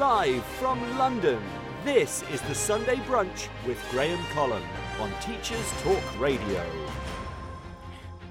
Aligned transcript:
Live 0.00 0.42
from 0.58 0.80
London, 0.96 1.42
this 1.84 2.24
is 2.32 2.40
the 2.40 2.54
Sunday 2.54 2.96
Brunch 2.96 3.48
with 3.66 3.76
Graham 3.90 4.18
Collum 4.32 4.62
on 4.98 5.12
Teachers 5.20 5.70
Talk 5.82 6.02
Radio. 6.18 6.64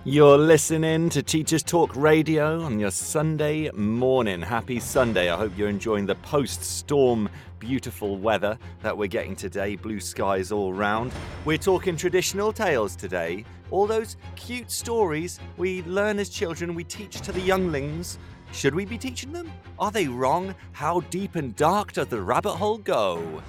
You're 0.03 0.39
listening 0.39 1.09
to 1.09 1.21
Teachers 1.21 1.61
Talk 1.61 1.95
Radio 1.95 2.63
on 2.63 2.79
your 2.79 2.89
Sunday 2.89 3.69
morning. 3.69 4.41
Happy 4.41 4.79
Sunday. 4.79 5.29
I 5.29 5.37
hope 5.37 5.55
you're 5.55 5.69
enjoying 5.69 6.07
the 6.07 6.15
post 6.15 6.63
storm 6.63 7.29
beautiful 7.59 8.17
weather 8.17 8.57
that 8.81 8.97
we're 8.97 9.05
getting 9.05 9.35
today. 9.35 9.75
Blue 9.75 9.99
skies 9.99 10.51
all 10.51 10.73
round. 10.73 11.11
We're 11.45 11.59
talking 11.59 11.95
traditional 11.95 12.51
tales 12.51 12.95
today. 12.95 13.45
All 13.69 13.85
those 13.85 14.17
cute 14.35 14.71
stories 14.71 15.39
we 15.55 15.83
learn 15.83 16.17
as 16.17 16.29
children, 16.29 16.73
we 16.73 16.83
teach 16.83 17.21
to 17.21 17.31
the 17.31 17.41
younglings. 17.41 18.17
Should 18.51 18.75
we 18.75 18.85
be 18.85 18.97
teaching 18.97 19.31
them? 19.31 19.51
Are 19.77 19.91
they 19.91 20.07
wrong? 20.07 20.55
How 20.71 21.01
deep 21.11 21.35
and 21.35 21.55
dark 21.55 21.93
does 21.93 22.07
the 22.07 22.21
rabbit 22.21 22.55
hole 22.55 22.79
go? 22.79 23.41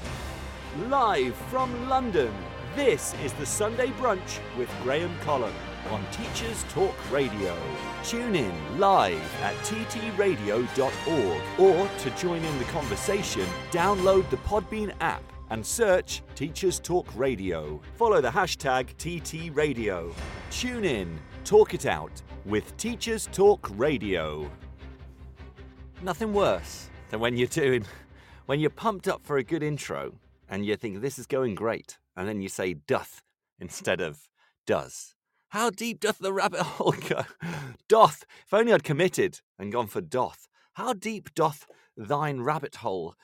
Live 0.88 1.34
from 1.50 1.88
London, 1.88 2.32
this 2.76 3.14
is 3.24 3.32
the 3.32 3.46
Sunday 3.46 3.88
Brunch 3.88 4.38
with 4.56 4.68
Graham 4.82 5.12
Collum 5.22 5.52
on 5.90 6.04
Teachers 6.12 6.64
Talk 6.68 6.94
Radio. 7.10 7.56
Tune 8.04 8.36
in 8.36 8.78
live 8.78 9.42
at 9.42 9.54
ttradio.org 9.64 11.40
or 11.58 11.88
to 11.98 12.10
join 12.10 12.44
in 12.44 12.58
the 12.58 12.64
conversation, 12.66 13.46
download 13.72 14.28
the 14.30 14.36
Podbean 14.38 14.92
app 15.00 15.24
and 15.48 15.66
search 15.66 16.22
Teachers 16.36 16.78
Talk 16.78 17.08
Radio. 17.16 17.80
Follow 17.96 18.20
the 18.20 18.30
hashtag 18.30 18.94
TTRadio. 18.96 20.14
Tune 20.50 20.84
in, 20.84 21.18
talk 21.44 21.74
it 21.74 21.86
out 21.86 22.22
with 22.44 22.76
Teachers 22.76 23.28
Talk 23.32 23.68
Radio. 23.74 24.48
Nothing 26.02 26.32
worse 26.32 26.88
than 27.10 27.20
when 27.20 27.36
you're 27.36 27.46
doing, 27.46 27.84
when 28.46 28.58
you're 28.58 28.70
pumped 28.70 29.06
up 29.06 29.20
for 29.22 29.36
a 29.36 29.44
good 29.44 29.62
intro 29.62 30.14
and 30.48 30.64
you 30.64 30.74
think 30.74 31.00
this 31.00 31.18
is 31.18 31.26
going 31.26 31.54
great, 31.54 31.98
and 32.16 32.26
then 32.26 32.40
you 32.40 32.48
say 32.48 32.72
doth 32.72 33.22
instead 33.58 34.00
of 34.00 34.30
does. 34.66 35.14
How 35.50 35.68
deep 35.68 36.00
doth 36.00 36.18
the 36.18 36.32
rabbit 36.32 36.60
hole 36.62 36.94
go? 37.06 37.24
Doth. 37.86 38.24
If 38.46 38.54
only 38.54 38.72
I'd 38.72 38.82
committed 38.82 39.40
and 39.58 39.70
gone 39.70 39.88
for 39.88 40.00
doth. 40.00 40.48
How 40.72 40.94
deep 40.94 41.34
doth 41.34 41.66
thine 41.98 42.40
rabbit 42.40 42.76
hole 42.76 43.14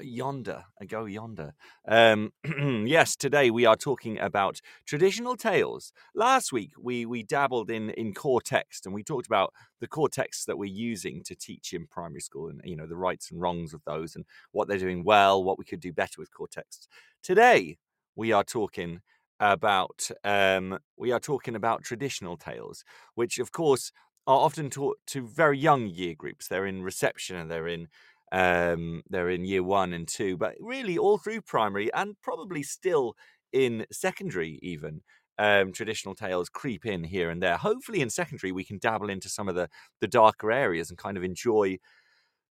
yonder, 0.00 0.64
I 0.80 0.84
go 0.84 1.04
yonder. 1.04 1.54
Um, 1.86 2.32
yes, 2.86 3.16
today 3.16 3.50
we 3.50 3.66
are 3.66 3.76
talking 3.76 4.18
about 4.18 4.60
traditional 4.86 5.36
tales. 5.36 5.92
Last 6.14 6.52
week 6.52 6.72
we 6.80 7.06
we 7.06 7.22
dabbled 7.22 7.70
in 7.70 7.90
in 7.90 8.14
core 8.14 8.40
text 8.40 8.86
and 8.86 8.94
we 8.94 9.02
talked 9.02 9.26
about 9.26 9.52
the 9.80 9.88
core 9.88 10.08
texts 10.08 10.44
that 10.46 10.58
we're 10.58 10.64
using 10.66 11.22
to 11.24 11.34
teach 11.34 11.72
in 11.72 11.86
primary 11.86 12.20
school 12.20 12.48
and 12.48 12.60
you 12.64 12.76
know 12.76 12.86
the 12.86 12.96
rights 12.96 13.30
and 13.30 13.40
wrongs 13.40 13.74
of 13.74 13.82
those 13.84 14.16
and 14.16 14.24
what 14.52 14.68
they're 14.68 14.78
doing 14.78 15.04
well, 15.04 15.42
what 15.42 15.58
we 15.58 15.64
could 15.64 15.80
do 15.80 15.92
better 15.92 16.16
with 16.18 16.32
core 16.32 16.48
texts. 16.48 16.88
Today 17.22 17.78
we 18.16 18.32
are 18.32 18.44
talking 18.44 19.00
about 19.40 20.10
um, 20.22 20.78
we 20.96 21.12
are 21.12 21.20
talking 21.20 21.54
about 21.54 21.82
traditional 21.82 22.36
tales, 22.36 22.84
which 23.14 23.38
of 23.38 23.52
course 23.52 23.92
are 24.26 24.38
often 24.38 24.70
taught 24.70 24.98
to 25.06 25.26
very 25.26 25.58
young 25.58 25.86
year 25.86 26.14
groups. 26.16 26.48
They're 26.48 26.66
in 26.66 26.82
reception 26.82 27.36
and 27.36 27.50
they're 27.50 27.68
in 27.68 27.88
um, 28.34 29.02
they're 29.10 29.30
in 29.30 29.44
year 29.46 29.62
one 29.62 29.94
and 29.94 30.08
two, 30.08 30.36
but 30.36 30.56
really 30.60 30.98
all 30.98 31.18
through 31.18 31.42
primary 31.42 31.92
and 31.94 32.16
probably 32.22 32.62
still 32.64 33.16
in 33.52 33.86
secondary, 33.92 34.58
even. 34.62 35.02
Um, 35.38 35.72
traditional 35.72 36.14
tales 36.14 36.48
creep 36.48 36.86
in 36.86 37.04
here 37.04 37.30
and 37.30 37.42
there. 37.42 37.56
Hopefully, 37.56 38.00
in 38.02 38.10
secondary, 38.10 38.52
we 38.52 38.64
can 38.64 38.78
dabble 38.78 39.10
into 39.10 39.28
some 39.28 39.48
of 39.48 39.56
the, 39.56 39.68
the 40.00 40.08
darker 40.08 40.52
areas 40.52 40.90
and 40.90 40.98
kind 40.98 41.16
of 41.16 41.24
enjoy 41.24 41.78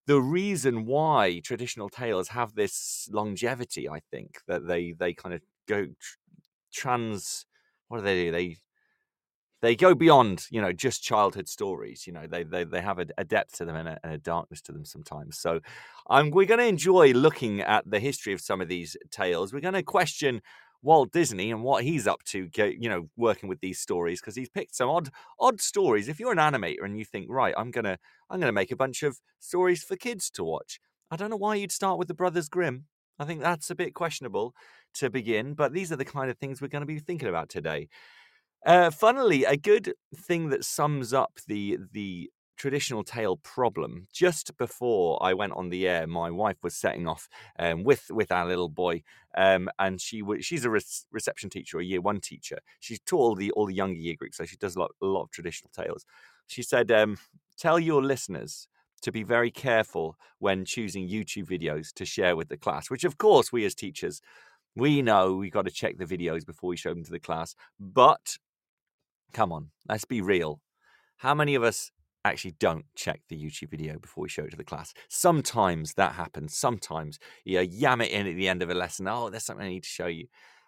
the 0.07 0.21
reason 0.21 0.85
why 0.85 1.39
traditional 1.43 1.89
tales 1.89 2.29
have 2.29 2.55
this 2.55 3.07
longevity. 3.11 3.89
I 3.89 4.01
think 4.11 4.39
that 4.47 4.67
they 4.67 4.93
they 4.99 5.13
kind 5.13 5.35
of 5.35 5.41
go 5.67 5.87
trans. 6.73 7.45
What 7.87 7.99
do 7.99 8.03
they 8.03 8.25
do? 8.25 8.31
They 8.31 8.57
they 9.63 9.75
go 9.75 9.95
beyond 9.95 10.45
you 10.51 10.61
know 10.61 10.71
just 10.71 11.01
childhood 11.01 11.47
stories 11.47 12.05
you 12.05 12.13
know 12.13 12.27
they 12.27 12.43
they, 12.43 12.63
they 12.63 12.81
have 12.81 12.99
a, 12.99 13.07
a 13.17 13.23
depth 13.23 13.57
to 13.57 13.65
them 13.65 13.75
and 13.75 13.87
a, 13.87 13.97
and 14.03 14.13
a, 14.13 14.17
darkness 14.19 14.61
to 14.61 14.71
them 14.71 14.85
sometimes 14.85 15.39
so 15.39 15.59
um, 16.09 16.29
we're 16.29 16.45
going 16.45 16.59
to 16.59 16.67
enjoy 16.67 17.11
looking 17.13 17.61
at 17.61 17.89
the 17.89 17.99
history 17.99 18.33
of 18.33 18.41
some 18.41 18.61
of 18.61 18.67
these 18.67 18.95
tales 19.09 19.51
we're 19.51 19.59
going 19.59 19.73
to 19.73 19.81
question 19.81 20.41
Walt 20.83 21.13
Disney 21.13 21.49
and 21.49 21.63
what 21.63 21.85
he's 21.85 22.07
up 22.07 22.23
to, 22.25 22.49
you 22.57 22.89
know, 22.89 23.07
working 23.15 23.47
with 23.47 23.61
these 23.61 23.79
stories 23.79 24.19
because 24.19 24.35
he's 24.35 24.49
picked 24.49 24.75
some 24.75 24.89
odd, 24.89 25.11
odd 25.39 25.61
stories. 25.61 26.09
If 26.09 26.19
you're 26.19 26.33
an 26.33 26.39
animator 26.39 26.83
and 26.83 26.99
you 26.99 27.05
think, 27.05 27.27
right, 27.29 27.53
I'm 27.57 27.71
gonna, 27.71 27.97
I'm 28.29 28.41
gonna 28.41 28.51
make 28.51 28.69
a 28.69 28.75
bunch 28.75 29.01
of 29.01 29.21
stories 29.39 29.81
for 29.81 29.95
kids 29.95 30.29
to 30.31 30.43
watch, 30.43 30.81
I 31.09 31.15
don't 31.15 31.29
know 31.29 31.37
why 31.37 31.55
you'd 31.55 31.71
start 31.71 31.97
with 31.97 32.09
the 32.09 32.13
Brothers 32.13 32.49
Grimm. 32.49 32.87
I 33.17 33.23
think 33.23 33.39
that's 33.39 33.69
a 33.69 33.75
bit 33.75 33.93
questionable 33.93 34.53
to 34.95 35.09
begin, 35.09 35.53
but 35.53 35.71
these 35.71 35.89
are 35.93 35.95
the 35.95 36.03
kind 36.03 36.29
of 36.29 36.37
things 36.37 36.61
we're 36.61 36.67
going 36.67 36.81
to 36.81 36.85
be 36.85 36.99
thinking 36.99 37.29
about 37.29 37.47
today. 37.47 37.87
Uh, 38.65 38.89
funnily, 38.89 39.43
a 39.43 39.57
good 39.57 39.93
thing 40.15 40.49
that 40.49 40.63
sums 40.63 41.13
up 41.13 41.39
the 41.47 41.77
the 41.91 42.29
traditional 42.55 43.03
tale 43.03 43.35
problem. 43.37 44.07
Just 44.13 44.55
before 44.57 45.21
I 45.21 45.33
went 45.33 45.53
on 45.53 45.69
the 45.69 45.85
air, 45.87 46.07
my 46.07 46.31
wife 46.31 46.57
was 46.63 46.73
setting 46.75 47.07
off 47.07 47.27
um, 47.59 47.83
with 47.83 48.05
with 48.09 48.31
our 48.31 48.45
little 48.47 48.69
boy, 48.69 49.03
um, 49.35 49.69
and 49.79 49.99
she 49.99 50.21
was 50.21 50.45
she's 50.45 50.63
a 50.63 50.69
re- 50.69 50.79
reception 51.11 51.49
teacher, 51.49 51.79
a 51.79 51.83
year 51.83 51.99
one 51.99 52.21
teacher. 52.21 52.59
She's 52.79 52.99
taught 53.01 53.19
all 53.19 53.35
the 53.35 53.51
all 53.51 53.65
the 53.65 53.73
younger 53.73 53.99
year 53.99 54.15
groups, 54.17 54.37
so 54.37 54.45
she 54.45 54.55
does 54.57 54.75
a 54.77 54.79
lot, 54.79 54.91
a 55.01 55.05
lot 55.05 55.23
of 55.23 55.31
traditional 55.31 55.71
tales. 55.75 56.05
She 56.47 56.63
said, 56.63 56.89
um, 56.91 57.17
"Tell 57.57 57.79
your 57.79 58.03
listeners." 58.03 58.67
To 59.01 59.11
be 59.11 59.23
very 59.23 59.51
careful 59.51 60.15
when 60.39 60.63
choosing 60.63 61.09
YouTube 61.09 61.45
videos 61.47 61.91
to 61.95 62.05
share 62.05 62.37
with 62.37 62.47
the 62.47 62.55
class, 62.55 62.89
which 62.89 63.03
of 63.03 63.17
course 63.17 63.51
we 63.51 63.65
as 63.65 63.75
teachers 63.75 64.21
we 64.75 65.01
know 65.01 65.33
we've 65.35 65.51
got 65.51 65.65
to 65.65 65.71
check 65.71 65.97
the 65.97 66.05
videos 66.05 66.45
before 66.45 66.69
we 66.69 66.77
show 66.77 66.93
them 66.93 67.03
to 67.03 67.11
the 67.11 67.19
class. 67.19 67.55
But 67.79 68.37
Come 69.33 69.51
on, 69.51 69.71
let's 69.89 70.05
be 70.05 70.21
real. 70.21 70.61
How 71.17 71.33
many 71.33 71.55
of 71.55 71.63
us 71.63 71.91
actually 72.23 72.55
don't 72.59 72.85
check 72.95 73.21
the 73.29 73.35
YouTube 73.35 73.71
video 73.71 73.97
before 73.97 74.21
we 74.21 74.29
show 74.29 74.43
it 74.43 74.51
to 74.51 74.57
the 74.57 74.63
class? 74.63 74.93
Sometimes 75.09 75.95
that 75.95 76.13
happens. 76.13 76.55
Sometimes 76.55 77.17
you 77.43 77.59
yam 77.59 78.01
it 78.01 78.11
in 78.11 78.27
at 78.27 78.35
the 78.35 78.47
end 78.47 78.61
of 78.61 78.69
a 78.69 78.75
lesson. 78.75 79.07
Oh, 79.07 79.29
there's 79.29 79.43
something 79.43 79.65
I 79.65 79.69
need 79.69 79.83
to 79.83 79.89
show 79.89 80.05
you. 80.05 80.27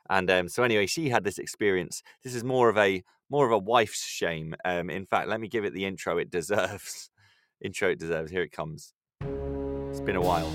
And 0.09 0.29
um, 0.31 0.49
so 0.49 0.63
anyway, 0.63 0.87
she 0.87 1.09
had 1.09 1.23
this 1.23 1.37
experience. 1.37 2.01
This 2.23 2.33
is 2.33 2.43
more 2.43 2.69
of 2.69 2.77
a 2.77 3.03
more 3.29 3.45
of 3.45 3.51
a 3.51 3.57
wife's 3.57 4.03
shame. 4.03 4.55
Um, 4.65 4.89
in 4.89 5.05
fact, 5.05 5.27
let 5.27 5.39
me 5.39 5.47
give 5.47 5.63
it 5.63 5.73
the 5.73 5.85
intro 5.85 6.17
it 6.17 6.31
deserves. 6.31 7.09
intro 7.61 7.89
it 7.89 7.99
deserves. 7.99 8.31
Here 8.31 8.43
it 8.43 8.51
comes. 8.51 8.93
It's 9.21 10.01
been 10.01 10.15
a 10.15 10.21
while. 10.21 10.51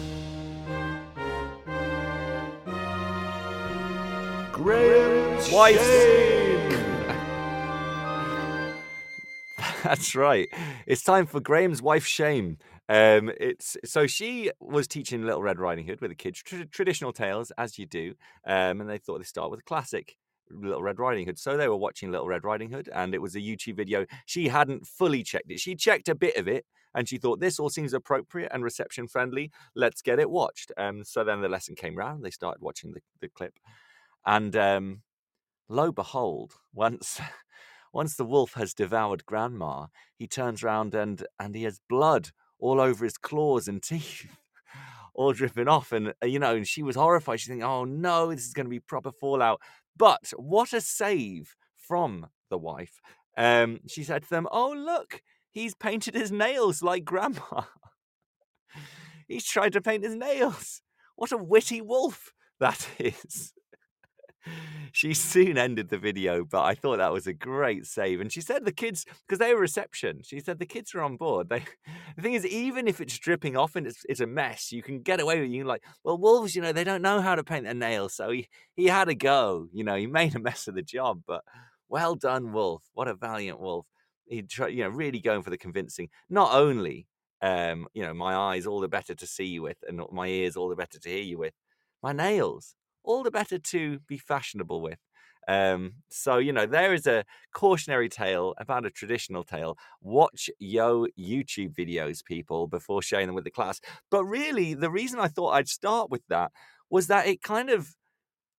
Graham's 4.53 5.51
wife's 5.51 5.87
shame. 5.87 6.50
That's 9.85 10.15
right. 10.15 10.49
It's 10.87 11.03
time 11.03 11.27
for 11.27 11.41
Graham's 11.41 11.81
wife 11.81 12.05
shame. 12.07 12.59
Um, 12.89 13.31
it's 13.39 13.77
so 13.85 14.07
she 14.07 14.51
was 14.61 14.89
teaching 14.89 15.25
Little 15.25 15.43
Red 15.43 15.59
Riding 15.59 15.87
Hood 15.87 16.01
with 16.01 16.11
the 16.11 16.17
kids 16.17 16.43
tr- 16.43 16.65
traditional 16.71 17.13
tales 17.13 17.53
as 17.57 17.79
you 17.79 17.87
do, 17.87 18.15
um, 18.47 18.81
and 18.81 18.91
they 18.91 18.99
thought 18.99 19.19
they 19.19 19.25
start 19.25 19.51
with 19.51 19.61
a 19.61 19.65
classic. 19.65 20.17
Little 20.53 20.83
Red 20.83 20.99
Riding 20.99 21.27
Hood. 21.27 21.39
So 21.39 21.57
they 21.57 21.69
were 21.69 21.77
watching 21.77 22.11
Little 22.11 22.27
Red 22.27 22.43
Riding 22.43 22.73
Hood, 22.73 22.89
and 22.93 23.15
it 23.15 23.23
was 23.23 23.37
a 23.37 23.41
YouTube 23.41 23.77
video. 23.77 24.05
She 24.27 24.49
hadn't 24.49 24.85
fully 24.85 25.23
checked 25.23 25.49
it. 25.49 25.61
She 25.61 25.77
checked 25.77 26.09
a 26.09 26.15
bit 26.17 26.37
of 26.37 26.49
it, 26.49 26.67
and 26.93 27.09
she 27.09 27.19
thought 27.19 27.39
this 27.39 27.61
all 27.61 27.71
seems 27.71 27.95
appropriate 27.95 28.51
and 28.53 28.65
reception 28.65 29.07
friendly. 29.07 29.53
Let's 29.77 30.03
get 30.03 30.19
it 30.19 30.29
watched. 30.29 30.73
Um, 30.77 31.05
so 31.05 31.23
then 31.23 31.41
the 31.41 31.49
lesson 31.49 31.77
came 31.77 31.97
round. 31.97 32.25
They 32.25 32.31
started 32.31 32.63
watching 32.63 32.93
the, 32.93 33.01
the 33.21 33.29
clip, 33.29 33.55
and 34.27 34.57
um, 34.57 35.03
lo 35.69 35.93
behold, 35.93 36.55
once 36.75 37.21
once 37.93 38.17
the 38.17 38.25
wolf 38.25 38.55
has 38.55 38.75
devoured 38.75 39.27
Grandma, 39.27 39.87
he 40.17 40.27
turns 40.27 40.63
round 40.63 40.95
and 40.95 41.27
and 41.39 41.55
he 41.55 41.65
has 41.65 41.81
blood 41.89 42.31
all 42.59 42.81
over 42.81 43.05
his 43.05 43.19
claws 43.19 43.69
and 43.69 43.83
teeth, 43.83 44.27
all 45.15 45.33
dripping 45.33 45.69
off. 45.69 45.93
And 45.93 46.15
uh, 46.23 46.27
you 46.27 46.39
know, 46.39 46.55
and 46.55 46.67
she 46.67 46.83
was 46.83 46.97
horrified. 46.97 47.41
She's 47.41 47.49
thinking, 47.49 47.65
"Oh 47.65 47.85
no, 47.85 48.33
this 48.33 48.47
is 48.47 48.53
going 48.53 48.67
to 48.67 48.71
be 48.71 48.81
proper 48.81 49.11
fallout." 49.13 49.61
But 49.97 50.33
what 50.37 50.73
a 50.73 50.81
save 50.81 51.57
from 51.77 52.29
the 52.49 52.59
wife! 52.59 53.01
Um, 53.37 53.81
she 53.89 54.05
said 54.05 54.23
to 54.23 54.31
them, 54.31 54.47
"Oh 54.51 54.73
look, 54.73 55.23
he's 55.51 55.75
painted 55.75 56.15
his 56.15 56.31
nails 56.31 56.83
like 56.83 57.05
Grandma. 57.05 57.63
he's 59.29 59.45
tried 59.45 59.73
to 59.73 59.81
paint 59.81 60.05
his 60.05 60.15
nails. 60.15 60.83
What 61.17 61.33
a 61.33 61.37
witty 61.37 61.81
wolf 61.81 62.33
that 62.61 62.87
is." 62.99 63.53
she 64.93 65.15
soon 65.15 65.59
ended 65.59 65.89
the 65.89 65.99
video, 65.99 66.45
but 66.45 66.63
I 66.63 66.75
thought 66.75 66.99
that 66.99 67.13
was 67.13 67.27
a 67.27 67.33
great 67.33 67.87
save. 67.87 68.21
And 68.21 68.33
she 68.33 68.41
said 68.41 68.65
the 68.65 68.73
kids, 68.73 69.05
because 69.27 69.39
they 69.39 69.55
were 69.55 69.61
reception, 69.61 70.21
she 70.23 70.41
said 70.41 70.59
the 70.59 70.67
kids 70.67 70.95
are 70.95 71.03
on 71.03 71.17
board. 71.17 71.49
They, 71.49 71.65
the 72.17 72.23
thing 72.23 72.35
is, 72.35 72.47
even 72.47 72.89
if 72.89 73.01
it's 73.01 73.19
dripping 73.19 73.57
off 73.57 73.77
and 73.77 73.87
it's, 73.87 74.05
it's 74.09 74.21
a 74.21 74.27
mess, 74.27 74.73
you 74.73 74.83
can 74.83 75.03
get 75.03 75.21
away 75.21 75.41
with 75.41 75.51
it. 75.51 75.55
You 75.55 75.65
like, 75.65 75.85
well, 76.05 76.19
wolves, 76.19 76.55
you 76.55 76.63
know, 76.63 76.73
they 76.73 76.85
don't 76.85 77.03
know 77.03 77.21
how 77.21 77.35
to 77.35 77.45
paint 77.45 77.65
their 77.65 77.75
nails, 77.75 78.15
so 78.15 78.31
he 78.31 78.49
he 78.75 78.87
had 78.87 79.09
a 79.09 79.15
go. 79.15 79.69
You 79.73 79.85
know, 79.85 79.97
he 79.97 80.07
made 80.07 80.35
a 80.37 80.41
mess 80.41 80.69
of 80.69 80.75
the 80.75 80.83
job, 80.83 81.23
but 81.27 81.43
well 81.89 82.15
done, 82.15 82.53
wolf. 82.53 82.83
What 82.93 83.09
a 83.09 83.15
valiant 83.15 83.61
wolf. 83.61 83.87
He 84.27 84.43
tried, 84.43 84.69
you 84.69 84.85
know, 84.85 84.91
really 84.91 85.21
going 85.21 85.43
for 85.43 85.51
the 85.51 85.59
convincing. 85.59 86.09
Not 86.29 86.55
only 86.55 87.07
um, 87.43 87.87
you 87.95 88.03
know, 88.03 88.15
my 88.15 88.35
eyes 88.35 88.67
all 88.67 88.81
the 88.81 88.89
better 88.89 89.15
to 89.15 89.27
see 89.27 89.47
you 89.47 89.63
with, 89.63 89.79
and 89.89 90.01
my 90.13 90.27
ears 90.27 90.57
all 90.57 90.69
the 90.69 90.77
better 90.77 90.99
to 90.99 91.09
hear 91.09 91.23
you 91.23 91.39
with, 91.39 91.55
my 92.03 92.13
nails 92.13 92.77
all 93.05 93.23
the 93.23 93.31
better 93.31 93.59
to 93.59 93.99
be 94.07 94.19
fashionable 94.19 94.81
with. 94.81 94.99
Um, 95.49 95.95
so 96.11 96.39
you 96.39 96.53
know, 96.53 96.67
there 96.67 96.95
is 96.95 97.07
a 97.07 97.25
cautionary 97.53 98.09
tale 98.09 98.55
about 98.59 98.87
a 98.87 98.91
traditional 98.91 99.43
tale. 99.43 99.79
Watch 100.01 100.51
yo 100.59 101.07
YouTube 101.19 101.75
videos, 101.75 102.25
people, 102.25 102.67
before 102.67 103.03
sharing 103.03 103.27
them 103.27 103.35
with 103.35 103.45
the 103.45 103.51
class. 103.51 103.81
But 104.11 104.25
really, 104.25 104.75
the 104.75 104.91
reason 104.91 105.19
I 105.19 105.29
thought 105.29 105.51
I'd 105.53 105.69
start 105.69 106.11
with 106.11 106.23
that 106.29 106.53
was 106.91 107.07
that 107.09 107.27
it 107.27 107.43
kind 107.43 107.71
of 107.71 107.89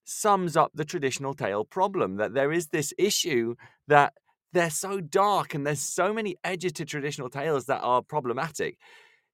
sums 0.03 0.57
up 0.57 0.71
the 0.73 0.85
traditional 0.85 1.33
tale 1.33 1.63
problem 1.63 2.17
that 2.17 2.33
there 2.33 2.51
is 2.51 2.67
this 2.67 2.93
issue 2.97 3.55
that 3.88 4.13
they're 4.53 4.69
so 4.69 4.99
dark 4.99 5.53
and 5.53 5.65
there's 5.65 5.79
so 5.79 6.13
many 6.13 6.35
edges 6.43 6.73
to 6.73 6.85
traditional 6.85 7.29
tales 7.29 7.65
that 7.65 7.81
are 7.81 8.01
problematic. 8.01 8.77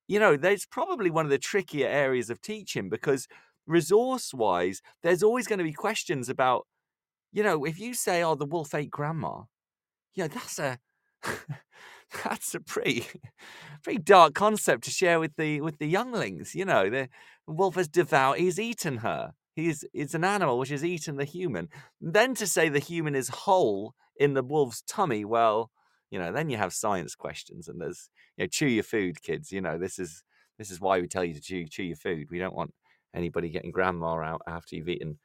You 0.07 0.19
know, 0.19 0.37
there's 0.37 0.65
probably 0.65 1.09
one 1.09 1.25
of 1.25 1.31
the 1.31 1.39
trickier 1.39 1.87
areas 1.87 2.29
of 2.29 2.41
teaching 2.41 2.89
because 2.89 3.27
resource 3.67 4.33
wise, 4.33 4.81
there's 5.03 5.23
always 5.23 5.47
going 5.47 5.59
to 5.59 5.65
be 5.65 5.73
questions 5.73 6.29
about, 6.29 6.65
you 7.31 7.43
know, 7.43 7.65
if 7.65 7.79
you 7.79 7.93
say, 7.93 8.23
oh, 8.23 8.35
the 8.35 8.45
wolf 8.45 8.73
ate 8.73 8.91
grandma, 8.91 9.43
yeah, 10.13 10.27
that's 10.27 10.59
a. 10.59 10.79
that's 12.23 12.55
a 12.55 12.59
pretty 12.61 13.05
pretty 13.83 13.99
dark 13.99 14.33
concept 14.33 14.85
to 14.85 14.89
share 14.89 15.19
with 15.19 15.35
the 15.35 15.59
with 15.59 15.77
the 15.77 15.87
younglings 15.87 16.55
you 16.55 16.63
know 16.63 16.89
the 16.89 17.09
wolf 17.47 17.75
has 17.75 17.89
devoured 17.89 18.39
he's 18.39 18.57
eaten 18.57 18.97
her 18.97 19.33
he's 19.57 19.83
it's 19.93 20.13
an 20.13 20.23
animal 20.23 20.57
which 20.57 20.69
has 20.69 20.85
eaten 20.85 21.17
the 21.17 21.25
human 21.25 21.67
then 21.99 22.33
to 22.33 22.47
say 22.47 22.69
the 22.69 22.79
human 22.79 23.13
is 23.13 23.27
whole 23.27 23.93
in 24.19 24.33
the 24.33 24.43
wolf's 24.43 24.81
tummy, 24.81 25.25
well, 25.25 25.71
you 26.09 26.19
know, 26.19 26.31
then 26.31 26.49
you 26.49 26.57
have 26.57 26.73
science 26.73 27.15
questions 27.15 27.67
and 27.67 27.81
there's, 27.81 28.09
you 28.37 28.43
know, 28.43 28.47
chew 28.47 28.67
your 28.67 28.83
food, 28.83 29.21
kids. 29.21 29.51
You 29.51 29.61
know, 29.61 29.77
this 29.77 29.99
is 29.99 30.23
this 30.57 30.71
is 30.71 30.81
why 30.81 30.99
we 30.99 31.07
tell 31.07 31.23
you 31.23 31.33
to 31.33 31.41
chew 31.41 31.65
chew 31.65 31.83
your 31.83 31.97
food. 31.97 32.27
We 32.31 32.39
don't 32.39 32.55
want 32.55 32.73
anybody 33.15 33.49
getting 33.49 33.71
grandma 33.71 34.19
out 34.21 34.41
after 34.47 34.75
you've 34.75 34.89
eaten. 34.89 35.19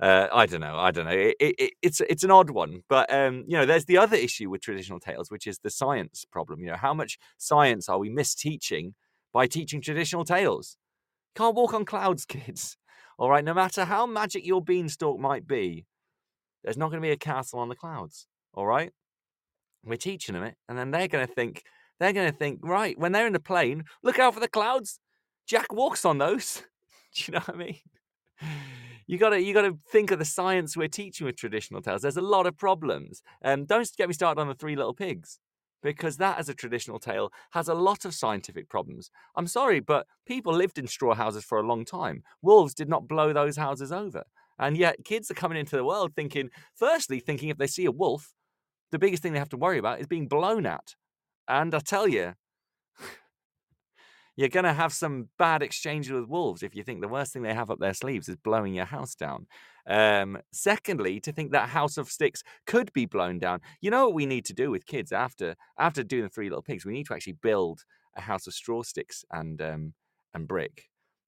Uh, 0.00 0.28
I 0.32 0.46
don't 0.46 0.60
know. 0.60 0.76
I 0.76 0.90
don't 0.92 1.06
know. 1.06 1.10
It, 1.10 1.36
it, 1.40 1.72
it's 1.82 2.00
it's 2.00 2.22
an 2.22 2.30
odd 2.30 2.50
one, 2.50 2.82
but 2.88 3.12
um, 3.12 3.44
you 3.48 3.56
know, 3.56 3.66
there's 3.66 3.86
the 3.86 3.98
other 3.98 4.16
issue 4.16 4.48
with 4.48 4.60
traditional 4.60 5.00
tales, 5.00 5.30
which 5.30 5.46
is 5.46 5.58
the 5.58 5.70
science 5.70 6.24
problem. 6.30 6.60
You 6.60 6.68
know, 6.68 6.76
how 6.76 6.94
much 6.94 7.18
science 7.36 7.88
are 7.88 7.98
we 7.98 8.08
misteaching 8.08 8.92
by 9.32 9.46
teaching 9.48 9.80
traditional 9.80 10.24
tales? 10.24 10.76
Can't 11.34 11.56
walk 11.56 11.74
on 11.74 11.84
clouds, 11.84 12.24
kids. 12.26 12.76
All 13.18 13.28
right, 13.28 13.44
no 13.44 13.54
matter 13.54 13.84
how 13.84 14.06
magic 14.06 14.46
your 14.46 14.62
beanstalk 14.62 15.18
might 15.18 15.46
be, 15.46 15.84
there's 16.62 16.76
not 16.76 16.90
going 16.90 17.02
to 17.02 17.06
be 17.06 17.12
a 17.12 17.16
castle 17.16 17.58
on 17.58 17.68
the 17.68 17.74
clouds. 17.74 18.26
All 18.54 18.66
right. 18.66 18.92
We're 19.84 19.96
teaching 19.96 20.34
them 20.34 20.44
it. 20.44 20.54
And 20.68 20.78
then 20.78 20.90
they're 20.90 21.08
going 21.08 21.26
to 21.26 21.32
think, 21.32 21.62
they're 21.98 22.12
going 22.12 22.30
to 22.30 22.36
think, 22.36 22.60
right, 22.62 22.98
when 22.98 23.12
they're 23.12 23.26
in 23.26 23.32
the 23.32 23.40
plane, 23.40 23.84
look 24.02 24.18
out 24.18 24.34
for 24.34 24.40
the 24.40 24.48
clouds. 24.48 25.00
Jack 25.46 25.72
walks 25.72 26.04
on 26.04 26.18
those. 26.18 26.62
Do 27.14 27.22
you 27.26 27.32
know 27.32 27.40
what 27.40 27.54
I 27.54 27.58
mean? 27.58 27.78
You 29.06 29.16
got 29.16 29.30
to 29.30 29.40
you 29.40 29.54
got 29.54 29.62
to 29.62 29.76
think 29.90 30.10
of 30.10 30.18
the 30.18 30.24
science 30.24 30.76
we're 30.76 30.88
teaching 30.88 31.26
with 31.26 31.36
traditional 31.36 31.80
tales. 31.80 32.02
There's 32.02 32.18
a 32.18 32.22
lot 32.22 32.46
of 32.46 32.56
problems. 32.56 33.22
Um, 33.42 33.64
don't 33.64 33.90
get 33.96 34.08
me 34.08 34.14
started 34.14 34.40
on 34.40 34.48
the 34.48 34.54
Three 34.54 34.76
Little 34.76 34.94
Pigs, 34.94 35.40
because 35.82 36.16
that, 36.18 36.38
as 36.38 36.48
a 36.48 36.54
traditional 36.54 36.98
tale, 36.98 37.32
has 37.52 37.68
a 37.68 37.74
lot 37.74 38.04
of 38.04 38.14
scientific 38.14 38.68
problems. 38.68 39.10
I'm 39.36 39.46
sorry, 39.46 39.80
but 39.80 40.06
people 40.26 40.52
lived 40.52 40.78
in 40.78 40.86
straw 40.86 41.14
houses 41.14 41.44
for 41.44 41.58
a 41.58 41.66
long 41.66 41.84
time. 41.84 42.22
Wolves 42.42 42.74
did 42.74 42.88
not 42.88 43.08
blow 43.08 43.32
those 43.32 43.56
houses 43.56 43.92
over. 43.92 44.24
And 44.58 44.76
yet, 44.76 45.04
kids 45.04 45.30
are 45.30 45.34
coming 45.34 45.58
into 45.58 45.76
the 45.76 45.84
world 45.84 46.12
thinking, 46.14 46.50
firstly, 46.74 47.20
thinking 47.20 47.48
if 47.48 47.58
they 47.58 47.68
see 47.68 47.84
a 47.84 47.92
wolf, 47.92 48.34
the 48.90 48.98
biggest 48.98 49.22
thing 49.22 49.32
they 49.32 49.38
have 49.38 49.48
to 49.50 49.56
worry 49.56 49.78
about 49.78 50.00
is 50.00 50.06
being 50.06 50.26
blown 50.26 50.66
at. 50.66 50.94
And 51.46 51.74
I 51.74 51.78
tell 51.78 52.08
you, 52.08 52.34
you're 54.38 54.48
going 54.48 54.62
to 54.62 54.72
have 54.72 54.92
some 54.92 55.28
bad 55.36 55.64
exchanges 55.64 56.12
with 56.12 56.28
wolves 56.28 56.62
if 56.62 56.72
you 56.76 56.84
think 56.84 57.00
the 57.00 57.08
worst 57.08 57.32
thing 57.32 57.42
they 57.42 57.52
have 57.52 57.72
up 57.72 57.80
their 57.80 57.92
sleeves 57.92 58.28
is 58.28 58.36
blowing 58.36 58.72
your 58.72 58.84
house 58.84 59.16
down. 59.16 59.48
Um, 59.84 60.38
secondly, 60.52 61.18
to 61.18 61.32
think 61.32 61.50
that 61.50 61.70
house 61.70 61.98
of 61.98 62.08
sticks 62.08 62.44
could 62.64 62.92
be 62.92 63.04
blown 63.04 63.40
down. 63.40 63.62
You 63.80 63.90
know 63.90 64.04
what 64.06 64.14
we 64.14 64.26
need 64.26 64.44
to 64.44 64.54
do 64.54 64.70
with 64.70 64.86
kids 64.86 65.10
after 65.10 65.56
after 65.76 66.04
doing 66.04 66.22
the 66.22 66.28
three 66.28 66.48
little 66.48 66.62
pigs? 66.62 66.86
We 66.86 66.92
need 66.92 67.06
to 67.06 67.14
actually 67.14 67.32
build 67.42 67.80
a 68.16 68.20
house 68.20 68.46
of 68.46 68.54
straw 68.54 68.84
sticks 68.84 69.24
and 69.32 69.60
um, 69.60 69.94
and 70.32 70.46
brick, 70.46 70.84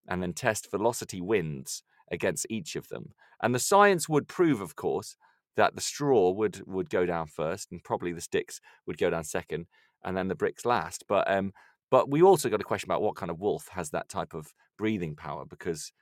and 0.06 0.22
then 0.22 0.32
test 0.32 0.70
velocity 0.70 1.20
winds 1.20 1.82
against 2.12 2.46
each 2.48 2.76
of 2.76 2.86
them. 2.90 3.14
And 3.42 3.52
the 3.52 3.58
science 3.58 4.08
would 4.08 4.28
prove, 4.28 4.60
of 4.60 4.76
course, 4.76 5.16
that 5.56 5.74
the 5.74 5.80
straw 5.80 6.30
would 6.30 6.62
would 6.64 6.90
go 6.90 7.06
down 7.06 7.26
first, 7.26 7.72
and 7.72 7.82
probably 7.82 8.12
the 8.12 8.20
sticks 8.20 8.60
would 8.86 8.98
go 8.98 9.10
down 9.10 9.24
second, 9.24 9.66
and 10.04 10.16
then 10.16 10.28
the 10.28 10.36
bricks 10.36 10.64
last. 10.64 11.02
But 11.08 11.28
um, 11.28 11.52
but 11.90 12.10
we 12.10 12.22
also 12.22 12.48
got 12.48 12.60
a 12.60 12.64
question 12.64 12.88
about 12.90 13.02
what 13.02 13.16
kind 13.16 13.30
of 13.30 13.40
wolf 13.40 13.68
has 13.68 13.90
that 13.90 14.08
type 14.08 14.34
of 14.34 14.52
breathing 14.78 15.16
power, 15.16 15.44
because 15.44 15.92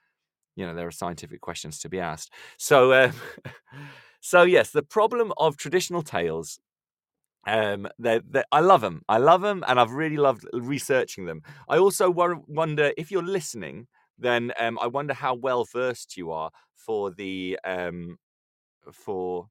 you 0.57 0.67
know 0.67 0.75
there 0.75 0.87
are 0.89 0.93
scientific 0.93 1.41
questions 1.41 1.79
to 1.81 1.89
be 1.89 2.01
asked. 2.01 2.33
So 2.59 2.93
um, 2.95 3.13
so 4.21 4.43
yes, 4.43 4.71
the 4.71 4.83
problem 4.83 5.33
of 5.39 5.57
traditional 5.57 6.03
tales 6.03 6.61
um, 7.47 7.89
they're, 7.99 8.21
they're, 8.29 8.45
I 8.53 8.61
love 8.61 8.81
them. 8.81 9.03
I 9.09 9.19
love 9.19 9.41
them, 9.41 9.65
and 9.67 9.81
I've 9.81 9.93
really 9.93 10.17
loved 10.19 10.45
researching 10.53 11.25
them. 11.25 11.43
I 11.69 11.79
also 11.79 12.11
wonder 12.11 12.93
if 12.97 13.11
you're 13.11 13.23
listening 13.23 13.87
then 14.21 14.53
um, 14.59 14.77
I 14.83 14.89
wonder 14.89 15.15
how 15.15 15.35
well 15.35 15.65
versed 15.65 16.17
you 16.17 16.33
are 16.33 16.51
for 16.75 17.13
the 17.13 17.57
um, 17.65 18.19
for. 18.93 19.49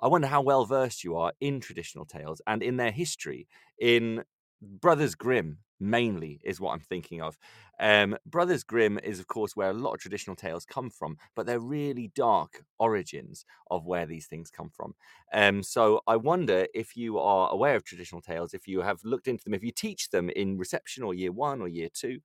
I 0.00 0.08
wonder 0.08 0.26
how 0.28 0.42
well 0.42 0.64
versed 0.66 1.04
you 1.04 1.16
are 1.16 1.32
in 1.40 1.60
traditional 1.60 2.04
tales 2.06 2.42
and 2.46 2.62
in 2.62 2.76
their 2.76 2.90
history. 2.90 3.48
In 3.80 4.24
Brothers 4.62 5.14
Grimm, 5.14 5.58
mainly, 5.80 6.40
is 6.44 6.60
what 6.60 6.72
I'm 6.72 6.80
thinking 6.80 7.20
of. 7.20 7.36
Um, 7.80 8.16
Brothers 8.24 8.62
Grimm 8.62 9.00
is, 9.02 9.18
of 9.18 9.26
course, 9.26 9.56
where 9.56 9.70
a 9.70 9.74
lot 9.74 9.94
of 9.94 10.00
traditional 10.00 10.36
tales 10.36 10.64
come 10.64 10.88
from, 10.88 11.16
but 11.34 11.46
they're 11.46 11.58
really 11.58 12.12
dark 12.14 12.62
origins 12.78 13.44
of 13.70 13.86
where 13.86 14.06
these 14.06 14.26
things 14.26 14.50
come 14.50 14.70
from. 14.70 14.94
Um, 15.32 15.64
so 15.64 16.00
I 16.06 16.16
wonder 16.16 16.66
if 16.74 16.96
you 16.96 17.18
are 17.18 17.50
aware 17.50 17.74
of 17.74 17.84
traditional 17.84 18.20
tales, 18.20 18.54
if 18.54 18.68
you 18.68 18.82
have 18.82 19.00
looked 19.02 19.26
into 19.26 19.42
them, 19.42 19.54
if 19.54 19.64
you 19.64 19.72
teach 19.72 20.10
them 20.10 20.30
in 20.30 20.58
reception 20.58 21.02
or 21.02 21.12
year 21.12 21.32
one 21.32 21.60
or 21.60 21.68
year 21.68 21.88
two. 21.92 22.20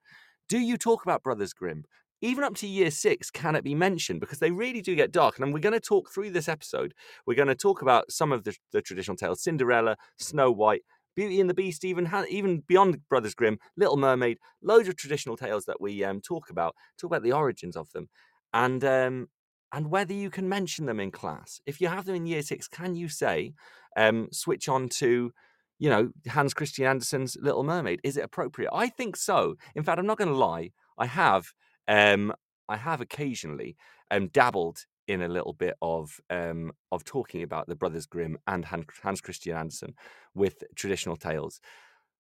Do 0.48 0.59
you 0.59 0.78
talk 0.78 1.04
about 1.04 1.23
Brothers 1.23 1.54
Grimm? 1.54 1.85
Even 2.21 2.44
up 2.44 2.56
to 2.56 2.68
year 2.68 2.90
six, 2.90 3.30
can 3.30 3.56
it 3.56 3.64
be 3.64 3.76
mentioned? 3.76 4.19
Because 4.19 4.40
they 4.40 4.50
really 4.50 4.81
do 4.81 4.95
get 4.95 5.11
dark. 5.11 5.38
And 5.38 5.54
we're 5.54 5.59
going 5.59 5.73
to 5.73 5.80
talk 5.80 6.09
through 6.11 6.31
this 6.31 6.50
episode. 6.50 6.94
We're 7.26 7.35
going 7.35 7.47
to 7.47 7.56
talk 7.56 7.83
about 7.83 8.11
some 8.11 8.31
of 8.31 8.44
the, 8.44 8.56
the 8.71 8.81
traditional 8.81 9.18
tales 9.18 9.44
Cinderella, 9.44 9.97
Snow 10.18 10.52
White, 10.52 10.81
Beauty 11.18 11.42
and 11.42 11.50
the 11.50 11.56
Beast, 11.56 11.83
even 11.83 12.09
even 12.30 12.64
beyond 12.68 13.02
Brothers 13.09 13.33
Grimm, 13.33 13.57
Little 13.76 13.97
Mermaid, 13.97 14.38
loads 14.62 14.88
of 14.88 14.95
traditional 14.95 15.36
tales 15.36 15.66
that 15.66 15.81
we 15.81 16.04
um, 16.04 16.21
talk 16.21 16.50
about, 16.50 16.76
talk 16.97 17.09
about 17.09 17.24
the 17.24 17.33
origins 17.33 17.76
of 17.76 17.92
them, 17.92 18.07
and 18.54 18.86
um, 18.86 19.28
and 19.74 19.90
whether 19.90 20.14
you 20.14 20.30
can 20.30 20.47
mention 20.47 20.86
them 20.86 21.00
in 21.00 21.12
class. 21.12 21.59
If 21.66 21.81
you 21.81 21.88
have 21.88 22.06
them 22.06 22.16
in 22.16 22.28
year 22.28 22.44
six, 22.44 22.68
can 22.68 22.95
you 22.95 23.09
say, 23.09 23.54
um, 23.97 24.30
switch 24.31 24.69
on 24.69 24.88
to 24.90 25.33
you 25.80 25.90
know, 25.90 26.09
Hans 26.28 26.54
Christian 26.54 26.86
Andersen's 26.86 27.38
Little 27.40 27.64
Mermaid? 27.64 28.00
Is 28.04 28.18
it 28.18 28.24
appropriate? 28.24 28.71
I 28.74 28.90
think 28.90 29.16
so. 29.16 29.56
In 29.76 29.83
fact, 29.83 30.00
I'm 30.00 30.07
not 30.07 30.18
going 30.18 30.30
to 30.30 30.36
lie. 30.36 30.71
I 30.97 31.06
have, 31.06 31.54
um, 31.88 32.33
I 32.68 32.78
have 32.78 33.02
occasionally 33.02 33.78
um, 34.09 34.30
dabbled 34.30 34.86
in 35.07 35.21
a 35.21 35.28
little 35.28 35.54
bit 35.54 35.76
of 35.81 36.19
um, 36.30 36.71
of 36.92 37.04
talking 37.04 37.44
about 37.44 37.68
the 37.68 37.76
Brothers 37.76 38.06
Grimm 38.06 38.37
and 38.47 38.66
Hans 38.66 39.21
Christian 39.21 39.56
Andersen 39.56 39.95
with 40.33 40.64
traditional 40.76 41.16
tales 41.16 41.61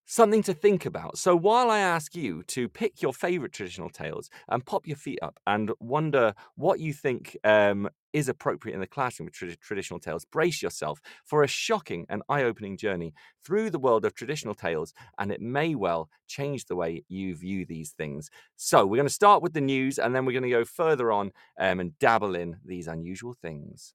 something 0.07 0.41
to 0.41 0.53
think 0.53 0.85
about. 0.85 1.17
So 1.17 1.35
while 1.35 1.69
I 1.69 1.79
ask 1.79 2.15
you 2.15 2.41
to 2.43 2.69
pick 2.69 3.01
your 3.01 3.13
favorite 3.13 3.51
traditional 3.51 3.89
tales 3.89 4.29
and 4.47 4.65
pop 4.65 4.87
your 4.87 4.95
feet 4.95 5.19
up 5.21 5.39
and 5.45 5.71
wonder 5.79 6.33
what 6.55 6.79
you 6.79 6.93
think 6.93 7.37
um, 7.43 7.89
is 8.13 8.29
appropriate 8.29 8.73
in 8.73 8.79
the 8.79 8.87
classroom 8.87 9.25
with 9.25 9.33
tra- 9.35 9.55
traditional 9.57 9.99
tales, 9.99 10.23
brace 10.25 10.61
yourself 10.61 11.01
for 11.25 11.43
a 11.43 11.47
shocking 11.47 12.05
and 12.09 12.23
eye 12.29 12.43
opening 12.43 12.77
journey 12.77 13.13
through 13.45 13.69
the 13.69 13.79
world 13.79 14.05
of 14.05 14.15
traditional 14.15 14.55
tales, 14.55 14.93
and 15.19 15.31
it 15.31 15.41
may 15.41 15.75
well 15.75 16.09
change 16.27 16.65
the 16.65 16.75
way 16.75 17.03
you 17.09 17.35
view 17.35 17.65
these 17.65 17.91
things. 17.91 18.29
So 18.55 18.85
we're 18.85 18.97
going 18.97 19.07
to 19.07 19.13
start 19.13 19.43
with 19.43 19.53
the 19.53 19.61
news 19.61 19.99
and 19.99 20.15
then 20.15 20.25
we're 20.25 20.31
going 20.31 20.43
to 20.43 20.49
go 20.49 20.65
further 20.65 21.11
on 21.11 21.31
um, 21.59 21.79
and 21.81 21.99
dabble 21.99 22.35
in 22.35 22.57
these 22.65 22.87
unusual 22.87 23.33
things. 23.33 23.93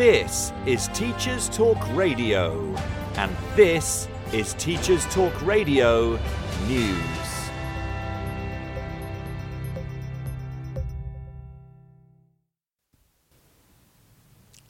This 0.00 0.50
is 0.64 0.88
Teachers 0.94 1.50
Talk 1.50 1.76
Radio, 1.94 2.74
and 3.16 3.30
this 3.54 4.08
is 4.32 4.54
Teachers 4.54 5.04
Talk 5.08 5.44
Radio 5.44 6.18
News. 6.66 7.50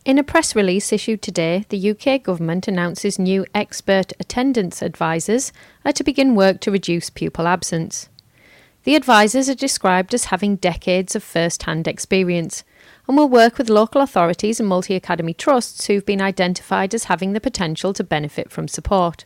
In 0.05 0.19
a 0.19 0.25
press 0.25 0.57
release 0.57 0.93
issued 0.93 1.23
today, 1.23 1.65
the 1.69 1.91
UK 1.91 2.25
government 2.25 2.67
announces 2.67 3.17
new 3.17 3.47
expert 3.55 4.13
attendance 4.19 4.83
advisors 4.83 5.53
are 5.85 5.93
to 5.93 6.03
begin 6.03 6.35
work 6.35 6.59
to 6.63 6.73
reduce 6.73 7.09
pupil 7.09 7.47
absence. 7.47 8.09
The 8.83 8.97
advisors 8.97 9.49
are 9.49 9.55
described 9.55 10.13
as 10.13 10.25
having 10.25 10.57
decades 10.57 11.15
of 11.15 11.23
first 11.23 11.63
hand 11.63 11.87
experience 11.87 12.65
and 13.11 13.17
will 13.17 13.29
work 13.29 13.59
with 13.59 13.69
local 13.69 14.01
authorities 14.03 14.61
and 14.61 14.69
multi 14.69 14.95
academy 14.95 15.35
trusts 15.35 15.89
who've 15.89 16.07
been 16.07 16.23
identified 16.23 16.95
as 16.95 17.05
having 17.05 17.33
the 17.33 17.41
potential 17.41 17.93
to 17.93 18.05
benefit 18.05 18.53
from 18.53 18.69
support. 18.69 19.25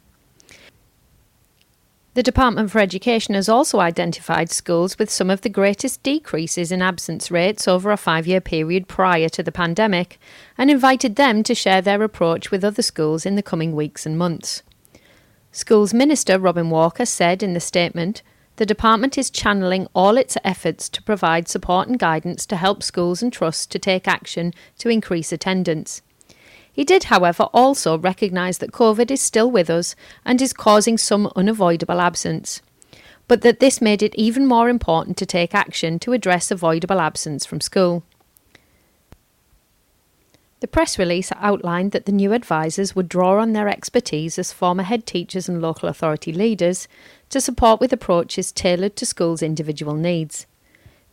The 2.15 2.23
Department 2.23 2.71
for 2.71 2.79
Education 2.79 3.35
has 3.35 3.47
also 3.47 3.81
identified 3.81 4.49
schools 4.49 4.99
with 4.99 5.11
some 5.11 5.29
of 5.29 5.43
the 5.43 5.51
greatest 5.51 6.03
decreases 6.03 6.73
in 6.73 6.81
absence 6.81 7.31
rates 7.31 7.69
over 7.69 7.91
a 7.91 7.99
five 7.99 8.27
year 8.27 8.41
period 8.41 8.89
prior 8.89 9.29
to 9.29 9.43
the 9.43 9.53
pandemic 9.53 10.19
and 10.57 10.71
invited 10.71 11.17
them 11.17 11.43
to 11.43 11.55
share 11.55 11.83
their 11.83 12.03
approach 12.03 12.51
with 12.51 12.65
other 12.65 12.81
schools 12.81 13.27
in 13.27 13.37
the 13.37 13.43
coming 13.43 13.77
weeks 13.77 14.07
and 14.07 14.17
months. 14.17 14.63
Schools 15.53 15.93
Minister 15.93 16.39
Robin 16.39 16.71
Walker 16.71 17.05
said 17.05 17.43
in 17.43 17.53
the 17.53 17.61
statement 17.61 18.23
the 18.57 18.67
department 18.67 19.19
is 19.19 19.31
channeling 19.31 19.89
all 19.95 20.17
its 20.17 20.37
efforts 20.45 20.89
to 20.89 21.03
provide 21.03 21.49
support 21.49 21.89
and 21.89 21.99
guidance 21.99 22.47
to 22.47 22.57
help 22.57 22.83
schools 22.83 23.23
and 23.23 23.33
trusts 23.33 23.67
to 23.67 23.79
take 23.79 24.07
action 24.07 24.53
to 24.79 24.89
increase 24.89 25.33
attendance. 25.33 26.03
He 26.73 26.85
did, 26.85 27.05
however, 27.05 27.45
also 27.55 27.99
recognise 27.99 28.59
that 28.59 28.73
COVID 28.73 29.11
is 29.11 29.21
still 29.21 29.51
with 29.51 29.71
us 29.71 29.95
and 30.25 30.43
is 30.43 30.53
causing 30.53 30.99
some 30.99 31.31
unavoidable 31.37 32.01
absence, 32.01 32.63
but 33.29 33.43
that 33.43 33.61
this 33.61 33.81
made 33.81 34.03
it 34.03 34.15
even 34.17 34.47
more 34.47 34.69
important 34.69 35.17
to 35.19 35.27
take 35.27 35.55
action 35.55 35.99
to 36.01 36.13
address 36.13 36.51
avoidable 36.51 37.01
absence 37.01 37.47
from 37.47 37.61
school. 37.61 38.03
The 40.61 40.69
press 40.69 40.99
release 40.99 41.31
outlined 41.37 41.93
that 41.93 42.07
the 42.07 42.13
new 42.13 42.33
advisers 42.33 42.97
would 42.97 43.09
draw 43.09 43.41
on 43.41 43.53
their 43.53 43.69
expertise 43.69 44.39
as 44.39 44.53
former 44.53 44.83
head 44.83 45.05
teachers 45.05 45.49
and 45.49 45.61
local 45.61 45.89
authority 45.89 46.33
leaders 46.33 46.89
to 47.31 47.41
support 47.41 47.81
with 47.81 47.93
approaches 47.93 48.53
tailored 48.53 48.97
to 48.97 49.07
schools' 49.07 49.43
individual 49.43 49.95
needs. 49.95 50.47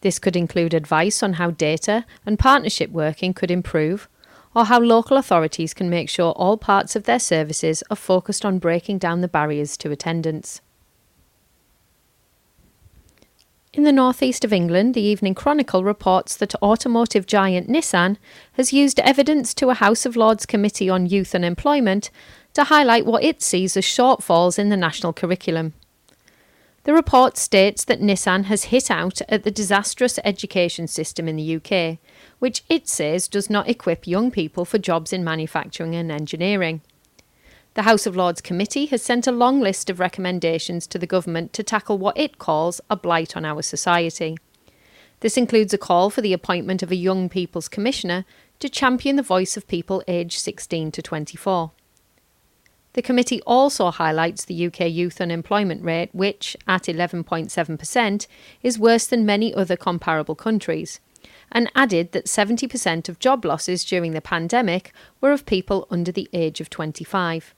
This 0.01 0.19
could 0.19 0.35
include 0.35 0.73
advice 0.73 1.21
on 1.21 1.33
how 1.33 1.51
data 1.51 2.05
and 2.25 2.39
partnership 2.39 2.91
working 2.91 3.33
could 3.33 3.51
improve, 3.51 4.07
or 4.55 4.65
how 4.65 4.79
local 4.79 5.17
authorities 5.17 5.73
can 5.73 5.89
make 5.89 6.09
sure 6.09 6.31
all 6.31 6.57
parts 6.57 6.95
of 6.95 7.03
their 7.03 7.19
services 7.19 7.83
are 7.89 7.95
focused 7.95 8.45
on 8.45 8.59
breaking 8.59 8.97
down 8.97 9.21
the 9.21 9.27
barriers 9.27 9.77
to 9.77 9.91
attendance. 9.91 10.61
In 13.81 13.85
the 13.85 13.91
northeast 13.91 14.45
of 14.45 14.53
England, 14.53 14.93
the 14.93 15.01
Evening 15.01 15.33
Chronicle 15.33 15.83
reports 15.83 16.37
that 16.37 16.53
automotive 16.61 17.25
giant 17.25 17.67
Nissan 17.67 18.17
has 18.53 18.71
used 18.71 18.99
evidence 18.99 19.55
to 19.55 19.71
a 19.71 19.73
House 19.73 20.05
of 20.05 20.15
Lords 20.15 20.45
Committee 20.45 20.87
on 20.87 21.07
Youth 21.07 21.33
and 21.33 21.43
Employment 21.43 22.11
to 22.53 22.65
highlight 22.65 23.07
what 23.07 23.23
it 23.23 23.41
sees 23.41 23.75
as 23.75 23.83
shortfalls 23.83 24.59
in 24.59 24.69
the 24.69 24.77
national 24.77 25.13
curriculum. 25.13 25.73
The 26.83 26.93
report 26.93 27.37
states 27.37 27.83
that 27.85 28.01
Nissan 28.01 28.43
has 28.43 28.65
hit 28.65 28.91
out 28.91 29.19
at 29.27 29.41
the 29.41 29.49
disastrous 29.49 30.19
education 30.23 30.85
system 30.85 31.27
in 31.27 31.35
the 31.35 31.55
UK, 31.55 31.97
which 32.37 32.63
it 32.69 32.87
says 32.87 33.27
does 33.27 33.49
not 33.49 33.67
equip 33.67 34.05
young 34.05 34.29
people 34.29 34.63
for 34.63 34.77
jobs 34.77 35.11
in 35.11 35.23
manufacturing 35.23 35.95
and 35.95 36.11
engineering. 36.11 36.81
The 37.73 37.83
House 37.83 38.05
of 38.05 38.17
Lords 38.17 38.41
Committee 38.41 38.87
has 38.87 39.01
sent 39.01 39.27
a 39.27 39.31
long 39.31 39.61
list 39.61 39.89
of 39.89 40.01
recommendations 40.01 40.85
to 40.87 40.99
the 40.99 41.07
government 41.07 41.53
to 41.53 41.63
tackle 41.63 41.97
what 41.97 42.17
it 42.17 42.37
calls 42.37 42.81
a 42.89 42.97
blight 42.97 43.37
on 43.37 43.45
our 43.45 43.61
society. 43.61 44.37
This 45.21 45.37
includes 45.37 45.73
a 45.73 45.77
call 45.77 46.09
for 46.09 46.19
the 46.19 46.33
appointment 46.33 46.83
of 46.83 46.91
a 46.91 46.97
Young 46.97 47.29
People's 47.29 47.69
Commissioner 47.69 48.25
to 48.59 48.67
champion 48.67 49.15
the 49.15 49.23
voice 49.23 49.55
of 49.55 49.69
people 49.69 50.03
aged 50.05 50.37
16 50.39 50.91
to 50.91 51.01
24. 51.01 51.71
The 52.91 53.01
committee 53.01 53.41
also 53.43 53.89
highlights 53.89 54.43
the 54.43 54.65
UK 54.65 54.89
youth 54.89 55.21
unemployment 55.21 55.81
rate, 55.81 56.09
which, 56.11 56.57
at 56.67 56.83
11.7%, 56.83 58.27
is 58.61 58.77
worse 58.77 59.07
than 59.07 59.25
many 59.25 59.53
other 59.53 59.77
comparable 59.77 60.35
countries 60.35 60.99
and 61.49 61.71
added 61.73 62.11
that 62.11 62.25
70% 62.25 63.07
of 63.07 63.19
job 63.19 63.45
losses 63.45 63.85
during 63.85 64.11
the 64.11 64.19
pandemic 64.19 64.91
were 65.21 65.31
of 65.31 65.45
people 65.45 65.87
under 65.89 66.11
the 66.11 66.27
age 66.33 66.59
of 66.59 66.69
25. 66.69 67.55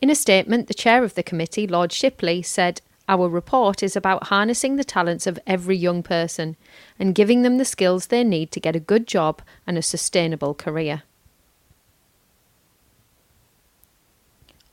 In 0.00 0.10
a 0.10 0.14
statement, 0.14 0.68
the 0.68 0.74
chair 0.74 1.04
of 1.04 1.14
the 1.14 1.22
committee, 1.22 1.66
Lord 1.66 1.92
Shipley, 1.92 2.42
said, 2.42 2.82
Our 3.08 3.28
report 3.28 3.82
is 3.82 3.96
about 3.96 4.28
harnessing 4.28 4.76
the 4.76 4.84
talents 4.84 5.26
of 5.26 5.38
every 5.46 5.76
young 5.76 6.02
person 6.02 6.56
and 6.98 7.14
giving 7.14 7.42
them 7.42 7.56
the 7.56 7.64
skills 7.64 8.06
they 8.06 8.22
need 8.22 8.52
to 8.52 8.60
get 8.60 8.76
a 8.76 8.80
good 8.80 9.06
job 9.06 9.40
and 9.66 9.78
a 9.78 9.82
sustainable 9.82 10.54
career. 10.54 11.02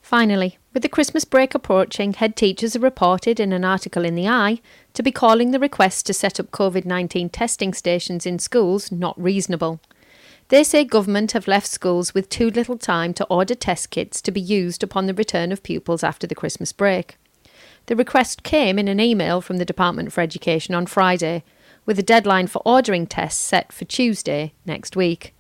Finally, 0.02 0.58
with 0.74 0.84
the 0.84 0.90
Christmas 0.90 1.24
break 1.24 1.56
approaching, 1.56 2.14
head 2.14 2.36
teachers 2.36 2.76
are 2.76 2.80
reported 2.80 3.40
in 3.40 3.54
an 3.54 3.64
article 3.64 4.04
in 4.04 4.16
The 4.16 4.28
i 4.28 4.60
to 4.94 5.02
be 5.02 5.12
calling 5.12 5.52
the 5.52 5.60
request 5.60 6.06
to 6.06 6.14
set 6.14 6.40
up 6.40 6.52
COVID 6.52 6.86
19 6.86 7.30
testing 7.30 7.74
stations 7.74 8.26
in 8.26 8.38
schools 8.38 8.92
not 8.92 9.20
reasonable. 9.20 9.80
They 10.50 10.64
say 10.64 10.84
government 10.84 11.32
have 11.32 11.48
left 11.48 11.68
schools 11.68 12.14
with 12.14 12.30
too 12.30 12.50
little 12.50 12.78
time 12.78 13.14
to 13.16 13.26
order 13.26 13.56
test 13.56 13.90
kits 13.90 14.22
to 14.22 14.32
be 14.32 14.42
used 14.42 14.84
upon 14.84 15.06
the 15.06 15.14
return 15.14 15.52
of 15.52 15.64
pupils 15.64 16.04
after 16.04 16.28
the 16.28 16.36
Christmas 16.36 16.72
break. 16.74 17.18
The 17.88 17.96
request 17.96 18.44
came 18.44 18.78
in 18.78 18.88
an 18.88 19.00
email 19.00 19.42
from 19.42 19.58
the 19.58 19.66
Department 19.66 20.14
for 20.14 20.22
Education 20.22 20.76
on 20.76 20.86
Friday, 20.86 21.44
with 21.86 22.00
a 22.00 22.04
deadline 22.04 22.48
for 22.48 22.62
ordering 22.66 23.08
tests 23.08 23.42
set 23.42 23.74
for 23.74 23.86
Tuesday 23.86 24.54
next 24.66 24.96
week. 24.96 25.34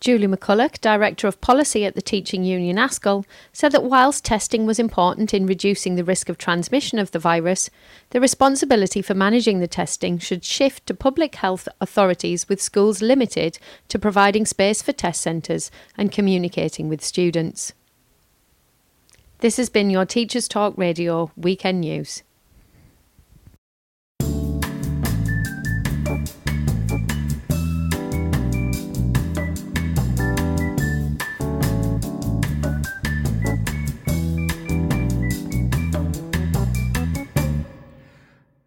Julie 0.00 0.28
McCulloch, 0.28 0.80
Director 0.80 1.26
of 1.26 1.40
Policy 1.40 1.84
at 1.84 1.96
the 1.96 2.02
Teaching 2.02 2.44
Union 2.44 2.76
ASCL, 2.76 3.24
said 3.52 3.72
that 3.72 3.82
whilst 3.82 4.24
testing 4.24 4.64
was 4.64 4.78
important 4.78 5.34
in 5.34 5.44
reducing 5.44 5.96
the 5.96 6.04
risk 6.04 6.28
of 6.28 6.38
transmission 6.38 7.00
of 7.00 7.10
the 7.10 7.18
virus, 7.18 7.68
the 8.10 8.20
responsibility 8.20 9.02
for 9.02 9.14
managing 9.14 9.58
the 9.58 9.66
testing 9.66 10.18
should 10.18 10.44
shift 10.44 10.86
to 10.86 10.94
public 10.94 11.34
health 11.34 11.68
authorities 11.80 12.48
with 12.48 12.62
schools 12.62 13.02
limited 13.02 13.58
to 13.88 13.98
providing 13.98 14.46
space 14.46 14.82
for 14.82 14.92
test 14.92 15.20
centres 15.20 15.68
and 15.96 16.12
communicating 16.12 16.88
with 16.88 17.04
students. 17.04 17.72
This 19.40 19.56
has 19.56 19.68
been 19.68 19.90
your 19.90 20.06
Teachers 20.06 20.46
Talk 20.46 20.74
Radio 20.76 21.32
Weekend 21.36 21.80
News. 21.80 22.22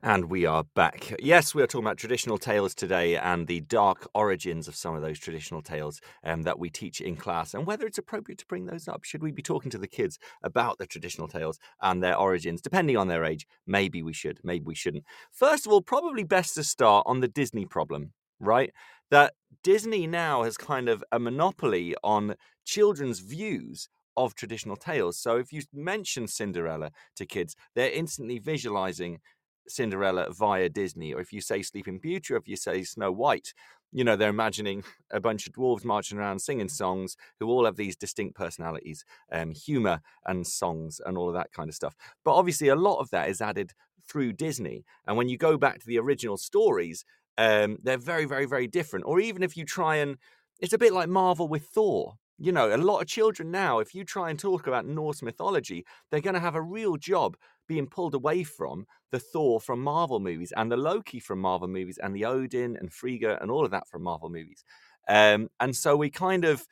And 0.03 0.31
we 0.31 0.48
are 0.48 0.63
back. 0.63 1.13
Yes, 1.20 1.53
we 1.53 1.62
are 1.62 1.67
talking 1.67 1.86
about 1.86 1.98
traditional 1.98 2.39
tales 2.39 2.74
today 2.74 3.17
and 3.17 3.46
the 3.46 3.62
dark 3.62 4.10
origins 4.15 4.67
of 4.67 4.75
some 4.75 4.96
of 4.96 5.03
those 5.03 5.20
traditional 5.20 5.62
tales 5.62 6.01
um, 6.24 6.41
that 6.41 6.58
we 6.58 6.72
teach 6.72 7.01
in 7.01 7.15
class 7.15 7.53
and 7.53 7.67
whether 7.67 7.86
it's 7.86 8.00
appropriate 8.00 8.39
to 8.39 8.48
bring 8.48 8.65
those 8.65 8.88
up. 8.88 9.03
Should 9.03 9.22
we 9.22 9.31
be 9.31 9.43
talking 9.43 9.70
to 9.70 9.77
the 9.77 9.88
kids 9.88 10.17
about 10.41 10.79
the 10.79 10.88
traditional 10.88 11.27
tales 11.27 11.60
and 11.84 12.01
their 12.01 12.17
origins, 12.17 12.62
depending 12.62 12.98
on 12.98 13.10
their 13.10 13.24
age? 13.24 13.46
Maybe 13.67 14.01
we 14.01 14.13
should, 14.13 14.39
maybe 14.43 14.65
we 14.65 14.74
shouldn't. 14.74 15.03
First 15.31 15.67
of 15.67 15.72
all, 15.72 15.81
probably 15.81 16.24
best 16.24 16.55
to 16.55 16.63
start 16.63 17.05
on 17.05 17.20
the 17.20 17.27
Disney 17.27 17.67
problem, 17.67 18.13
right? 18.39 18.74
That 19.12 19.34
Disney 19.63 20.08
now 20.08 20.41
has 20.41 20.58
kind 20.58 20.89
of 20.89 21.03
a 21.12 21.20
monopoly 21.20 21.93
on 22.03 22.36
children's 22.65 23.20
views 23.20 23.88
of 24.17 24.36
traditional 24.36 24.75
tales. 24.75 25.17
So 25.17 25.38
if 25.38 25.53
you 25.53 25.62
mention 25.74 26.27
Cinderella 26.27 26.91
to 27.15 27.25
kids, 27.25 27.55
they're 27.75 27.91
instantly 27.91 28.39
visualizing 28.39 29.20
Cinderella 29.68 30.32
via 30.32 30.70
Disney, 30.70 31.13
or 31.13 31.22
if 31.22 31.32
you 31.32 31.41
say 31.41 31.62
Sleeping 31.62 32.00
Beauty, 32.00 32.34
or 32.34 32.38
if 32.38 32.48
you 32.48 32.56
say 32.56 32.84
Snow 32.84 33.12
White, 33.12 33.53
you 33.91 34.03
know, 34.03 34.15
they're 34.15 34.30
imagining 34.30 34.84
a 35.12 35.20
bunch 35.20 35.48
of 35.48 35.53
dwarves 35.53 35.84
marching 35.84 36.18
around 36.18 36.39
singing 36.39 36.70
songs 36.70 37.18
who 37.39 37.50
all 37.50 37.65
have 37.65 37.75
these 37.75 37.96
distinct 37.96 38.36
personalities, 38.36 39.03
um, 39.32 39.51
humor 39.51 40.01
and 40.25 40.48
songs 40.48 41.01
and 41.06 41.18
all 41.18 41.27
of 41.27 41.36
that 41.36 41.51
kind 41.51 41.70
of 41.70 41.75
stuff. 41.75 41.96
But 42.24 42.36
obviously, 42.36 42.70
a 42.70 42.75
lot 42.75 43.00
of 43.00 43.10
that 43.12 43.30
is 43.30 43.41
added 43.41 43.74
through 44.08 44.34
Disney. 44.34 44.86
And 45.06 45.18
when 45.18 45.30
you 45.30 45.38
go 45.38 45.58
back 45.58 45.80
to 45.80 45.88
the 45.88 46.00
original 46.00 46.38
stories, 46.38 47.03
um, 47.38 47.77
they're 47.84 47.98
very, 47.98 48.25
very, 48.25 48.46
very 48.46 48.68
different. 48.68 49.06
Or 49.06 49.20
even 49.20 49.44
if 49.44 49.58
you 49.58 49.65
try 49.65 49.98
and, 49.98 50.18
it's 50.60 50.74
a 50.74 50.77
bit 50.77 50.94
like 50.94 51.10
Marvel 51.10 51.48
with 51.48 51.65
Thor. 51.65 52.15
You 52.43 52.51
know, 52.51 52.74
a 52.74 52.77
lot 52.77 53.01
of 53.01 53.07
children 53.07 53.51
now, 53.51 53.77
if 53.77 53.93
you 53.93 54.03
try 54.03 54.31
and 54.31 54.39
talk 54.39 54.65
about 54.65 54.88
Norse 54.88 55.21
mythology, 55.21 55.86
they're 56.10 56.21
going 56.21 56.33
to 56.33 56.39
have 56.39 56.55
a 56.55 56.62
real 56.62 56.98
job 56.98 57.38
being 57.67 57.86
pulled 57.86 58.15
away 58.15 58.43
from 58.43 58.88
the 59.12 59.19
Thor 59.19 59.62
from 59.62 59.79
Marvel 59.79 60.19
movies 60.19 60.51
and 60.57 60.71
the 60.71 60.75
Loki 60.75 61.19
from 61.19 61.39
Marvel 61.39 61.67
movies 61.67 62.00
and 62.01 62.15
the 62.15 62.25
Odin 62.25 62.75
and 62.77 62.91
Frigga 62.91 63.38
and 63.41 63.51
all 63.51 63.63
of 63.63 63.69
that 63.69 63.88
from 63.88 64.01
Marvel 64.01 64.29
movies. 64.31 64.63
Um, 65.07 65.50
and 65.60 65.75
so 65.75 65.95
we 65.95 66.10
kind 66.10 66.43
of 66.43 66.65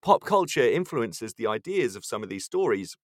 pop 0.00 0.24
culture 0.24 0.62
influences 0.62 1.34
the 1.34 1.48
ideas 1.48 1.96
of 1.96 2.04
some 2.04 2.22
of 2.22 2.28
these 2.28 2.44
stories, 2.44 2.96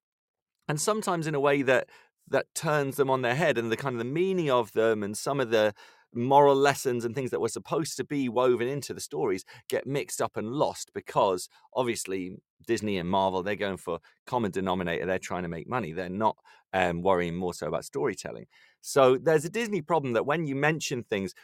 and 0.68 0.80
sometimes 0.80 1.26
in 1.26 1.34
a 1.34 1.40
way 1.40 1.62
that 1.62 1.88
that 2.28 2.46
turns 2.54 2.96
them 2.96 3.11
on 3.11 3.22
their 3.22 3.34
head 3.34 3.58
and 3.58 3.70
the 3.72 3.76
kind 3.76 3.94
of 3.94 3.99
the 3.99 4.04
meaning 4.04 4.49
of 4.49 4.72
them 4.72 5.02
and 5.02 5.18
some 5.18 5.40
of 5.40 5.50
the 5.50 5.75
moral 6.14 6.54
lessons 6.54 7.04
and 7.04 7.14
things 7.14 7.31
that 7.31 7.40
were 7.40 7.49
supposed 7.49 7.97
to 7.97 8.04
be 8.04 8.28
woven 8.28 8.69
into 8.69 8.92
the 8.92 9.00
stories 9.00 9.45
get 9.69 9.87
mixed 9.87 10.21
up 10.21 10.37
and 10.37 10.52
lost 10.52 10.90
because 10.95 11.49
obviously 11.75 12.37
Disney 12.66 12.99
and 12.99 13.09
Marvel 13.09 13.42
they're 13.42 13.57
going 13.57 13.76
for 13.76 13.99
common 14.26 14.50
denominator 14.50 15.07
they're 15.07 15.19
trying 15.19 15.42
to 15.42 15.49
make 15.49 15.69
money 15.69 15.92
they're 15.92 16.09
not 16.09 16.37
um, 16.73 17.02
worrying 17.02 17.37
more 17.37 17.54
so 17.54 17.66
about 17.66 17.85
storytelling. 17.85 18.47
So 18.81 19.16
there's 19.16 19.45
a 19.45 19.50
Disney 19.50 19.83
problem 19.83 20.14
that 20.14 20.26
when 20.26 20.47
you 20.47 20.57
mention 20.57 21.02
things 21.02 21.35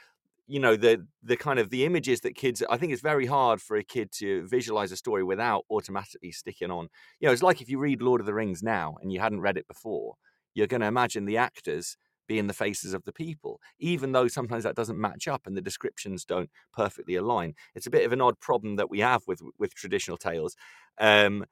you 0.47 0.59
know 0.59 0.77
the 0.77 1.07
the 1.23 1.37
kind 1.37 1.59
of 1.59 1.69
the 1.69 1.85
images 1.85 2.23
that 2.23 2.35
kids 2.35 2.63
i 2.71 2.77
think 2.79 2.91
it's 2.91 3.03
very 3.03 3.27
hard 3.27 3.61
for 3.61 3.77
a 3.77 3.85
kid 3.85 4.11
to 4.11 4.49
visualize 4.49 4.91
a 4.91 4.97
story 4.97 5.23
without 5.23 5.65
automatically 5.71 6.33
sticking 6.33 6.71
on. 6.71 6.89
You 7.21 7.29
know 7.29 7.33
it's 7.33 7.43
like 7.43 7.61
if 7.61 7.69
you 7.69 7.79
read 7.79 8.01
lord 8.01 8.21
of 8.21 8.27
the 8.27 8.33
rings 8.35 8.63
now 8.63 8.97
and 9.03 9.13
you 9.13 9.21
hadn't 9.21 9.43
read 9.43 9.59
it 9.59 9.69
before 9.69 10.15
you're 10.55 10.67
going 10.67 10.81
to 10.81 10.87
imagine 10.87 11.27
the 11.27 11.37
actors 11.37 11.97
being 12.29 12.47
the 12.47 12.53
faces 12.55 12.95
of 12.95 13.03
the 13.05 13.13
people 13.13 13.61
even 13.81 14.13
though 14.13 14.29
sometimes 14.29 14.63
that 14.63 14.77
doesn't 14.77 15.01
match 15.01 15.27
up 15.27 15.47
and 15.47 15.57
the 15.57 15.61
descriptions 15.61 16.25
don't 16.25 16.51
perfectly 16.73 17.17
align 17.17 17.55
it's 17.75 17.87
a 17.87 17.91
bit 17.91 18.07
of 18.07 18.13
an 18.13 18.21
odd 18.21 18.39
problem 18.39 18.77
that 18.77 18.91
we 18.91 19.01
have 19.01 19.23
with 19.27 19.43
with 19.59 19.75
traditional 19.75 20.17
tales 20.17 20.55
um, 21.01 21.45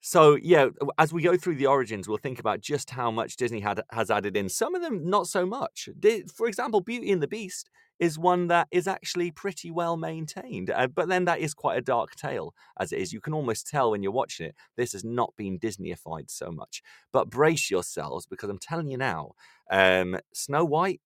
so 0.00 0.36
yeah, 0.36 0.68
as 0.96 1.12
we 1.12 1.22
go 1.22 1.36
through 1.36 1.56
the 1.56 1.66
origins, 1.66 2.08
we'll 2.08 2.18
think 2.18 2.38
about 2.38 2.60
just 2.60 2.90
how 2.90 3.10
much 3.10 3.36
Disney 3.36 3.60
had 3.60 3.82
has 3.90 4.10
added 4.10 4.36
in. 4.36 4.48
Some 4.48 4.74
of 4.74 4.82
them 4.82 5.08
not 5.10 5.26
so 5.26 5.44
much. 5.44 5.88
For 6.34 6.46
example, 6.46 6.80
Beauty 6.80 7.10
and 7.10 7.22
the 7.22 7.28
Beast 7.28 7.68
is 7.98 8.18
one 8.18 8.48
that 8.48 8.68
is 8.70 8.86
actually 8.86 9.30
pretty 9.30 9.70
well 9.70 9.96
maintained, 9.96 10.70
uh, 10.70 10.86
but 10.86 11.08
then 11.08 11.24
that 11.24 11.40
is 11.40 11.54
quite 11.54 11.78
a 11.78 11.82
dark 11.82 12.14
tale 12.14 12.54
as 12.78 12.92
it 12.92 12.98
is. 13.00 13.12
You 13.12 13.20
can 13.20 13.34
almost 13.34 13.66
tell 13.66 13.90
when 13.90 14.02
you're 14.02 14.12
watching 14.12 14.46
it 14.46 14.54
this 14.76 14.92
has 14.92 15.04
not 15.04 15.34
been 15.36 15.58
Disneyified 15.58 16.30
so 16.30 16.50
much. 16.50 16.82
But 17.12 17.30
brace 17.30 17.70
yourselves 17.70 18.26
because 18.26 18.50
I'm 18.50 18.58
telling 18.58 18.88
you 18.88 18.98
now, 18.98 19.32
um, 19.70 20.18
Snow 20.32 20.64
White, 20.64 21.00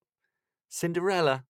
Cinderella, 0.69 1.45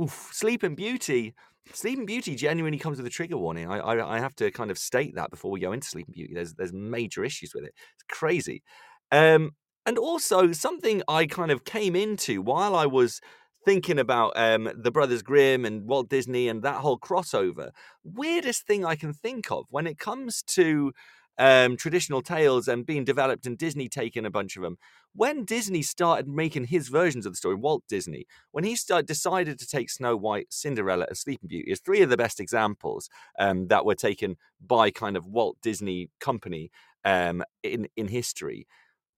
oof, 0.00 0.30
Sleeping 0.32 0.74
Beauty 0.74 1.34
Sleeping 1.72 2.06
Beauty 2.06 2.34
genuinely 2.36 2.78
comes 2.78 2.98
with 2.98 3.06
a 3.06 3.10
trigger 3.10 3.36
warning. 3.36 3.70
I, 3.70 3.78
I, 3.78 4.16
I 4.16 4.20
have 4.20 4.36
to 4.36 4.50
kind 4.50 4.70
of 4.70 4.78
state 4.78 5.14
that 5.16 5.30
before 5.30 5.50
we 5.50 5.60
go 5.60 5.72
into 5.72 5.86
Sleeping 5.86 6.12
Beauty. 6.12 6.34
There's 6.34 6.54
there's 6.54 6.72
major 6.72 7.24
issues 7.24 7.54
with 7.54 7.64
it. 7.64 7.74
It's 7.94 8.04
crazy. 8.08 8.62
Um, 9.10 9.52
and 9.84 9.98
also 9.98 10.52
something 10.52 11.02
I 11.08 11.26
kind 11.26 11.50
of 11.50 11.64
came 11.64 11.94
into 11.94 12.42
while 12.42 12.74
I 12.74 12.86
was 12.86 13.20
thinking 13.66 13.98
about 13.98 14.32
um, 14.36 14.70
the 14.76 14.92
Brothers 14.92 15.22
Grimm 15.22 15.64
and 15.64 15.88
Walt 15.88 16.08
Disney 16.08 16.48
and 16.48 16.62
that 16.62 16.76
whole 16.76 16.98
crossover. 16.98 17.70
Weirdest 18.04 18.64
thing 18.64 18.84
I 18.84 18.94
can 18.94 19.12
think 19.12 19.50
of 19.50 19.66
when 19.70 19.88
it 19.88 19.98
comes 19.98 20.42
to 20.44 20.92
um, 21.36 21.76
traditional 21.76 22.22
tales 22.22 22.68
and 22.68 22.86
being 22.86 23.04
developed 23.04 23.44
and 23.44 23.58
Disney 23.58 23.88
taking 23.88 24.24
a 24.24 24.30
bunch 24.30 24.56
of 24.56 24.62
them. 24.62 24.78
When 25.14 25.44
Disney 25.44 25.82
started 25.82 26.28
making 26.28 26.66
his 26.66 26.88
versions 26.88 27.26
of 27.26 27.32
the 27.32 27.36
story, 27.36 27.56
Walt 27.56 27.82
Disney, 27.88 28.26
when 28.52 28.62
he 28.62 28.76
started, 28.76 29.06
decided 29.06 29.58
to 29.58 29.66
take 29.66 29.90
Snow 29.90 30.16
White, 30.16 30.52
Cinderella, 30.52 31.06
and 31.08 31.18
Sleeping 31.18 31.48
Beauty 31.48 31.72
as 31.72 31.80
three 31.80 32.02
of 32.02 32.08
the 32.08 32.16
best 32.16 32.38
examples 32.38 33.10
um, 33.36 33.66
that 33.66 33.84
were 33.84 33.96
taken 33.96 34.36
by 34.64 34.92
kind 34.92 35.16
of 35.16 35.26
Walt 35.26 35.56
Disney 35.60 36.08
Company 36.20 36.70
um, 37.04 37.42
in 37.64 37.88
in 37.96 38.06
history. 38.06 38.68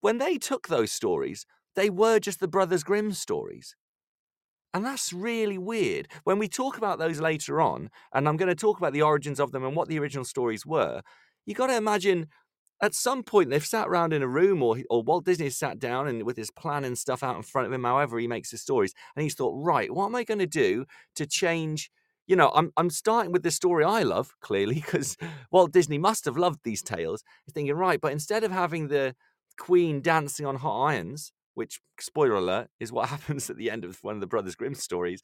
When 0.00 0.17
they 0.17 0.38
took 0.38 0.69
those 0.69 0.90
stories, 0.90 1.45
they 1.76 1.90
were 1.90 2.19
just 2.19 2.40
the 2.40 2.49
Brothers 2.49 2.83
Grimm 2.83 3.12
stories. 3.12 3.76
And 4.75 4.85
that's 4.85 5.13
really 5.13 5.59
weird. 5.59 6.09
When 6.25 6.39
we 6.39 6.49
talk 6.49 6.77
about 6.77 6.99
those 6.99 7.21
later 7.21 7.61
on, 7.61 7.91
and 8.13 8.29
I'm 8.29 8.37
going 8.37 8.51
to 8.51 8.55
talk 8.55 8.79
about 8.79 8.93
the 8.93 9.03
origins 9.03 9.41
of 9.41 9.51
them 9.51 9.65
and 9.65 9.75
what 9.75 9.89
the 9.89 9.99
original 9.99 10.25
stories 10.25 10.67
were, 10.67 11.03
you 11.47 11.55
got 11.55 11.69
to 11.69 11.77
imagine 11.77 12.27
at 12.83 12.95
some 12.95 13.23
point 13.23 13.51
they've 13.51 13.65
sat 13.65 13.89
around 13.89 14.13
in 14.13 14.23
a 14.23 14.29
room 14.29 14.63
or 14.63 14.79
or 14.91 15.03
Walt 15.03 15.25
Disney 15.25 15.51
sat 15.51 15.79
down 15.79 16.07
and 16.07 16.23
with 16.25 16.37
his 16.37 16.51
plan 16.51 16.85
and 16.85 16.97
stuff 16.99 17.23
out 17.23 17.37
in 17.37 17.43
front 17.43 17.67
of 17.67 17.73
him, 17.73 17.85
however 17.85 18.19
he 18.19 18.29
makes 18.29 18.51
his 18.51 18.63
stories, 18.63 18.95
and 19.17 19.23
he's 19.23 19.35
thought, 19.35 19.55
right, 19.57 19.93
what 19.93 20.07
am 20.07 20.15
I 20.15 20.25
going 20.25 20.39
to 20.39 20.47
do 20.47 20.85
to 21.17 21.27
change? 21.27 21.91
You 22.27 22.37
know, 22.37 22.51
I'm 22.55 22.73
I'm 22.77 22.91
starting 22.91 23.33
with 23.33 23.43
the 23.43 23.51
story 23.51 23.85
I 23.85 24.03
love 24.03 24.35
clearly 24.41 24.77
because 24.77 25.17
Walt 25.51 25.73
Disney 25.73 25.99
must 25.99 26.25
have 26.27 26.37
loved 26.37 26.61
these 26.63 26.83
tales. 26.83 27.25
He's 27.47 27.55
thinking, 27.55 27.75
right, 27.75 28.01
but 28.01 28.13
instead 28.13 28.45
of 28.45 28.53
having 28.53 28.89
the 28.89 29.15
Queen 29.59 30.01
dancing 30.03 30.47
on 30.47 30.57
hot 30.57 30.85
irons, 30.89 31.33
which 31.58 31.80
spoiler 32.00 32.36
alert 32.36 32.68
is 32.80 32.92
what 32.92 33.08
happens 33.14 33.50
at 33.50 33.56
the 33.56 33.71
end 33.71 33.84
of 33.84 33.99
one 34.02 34.14
of 34.14 34.21
the 34.21 34.26
Brothers 34.26 34.54
Grimm 34.54 34.75
stories, 34.75 35.23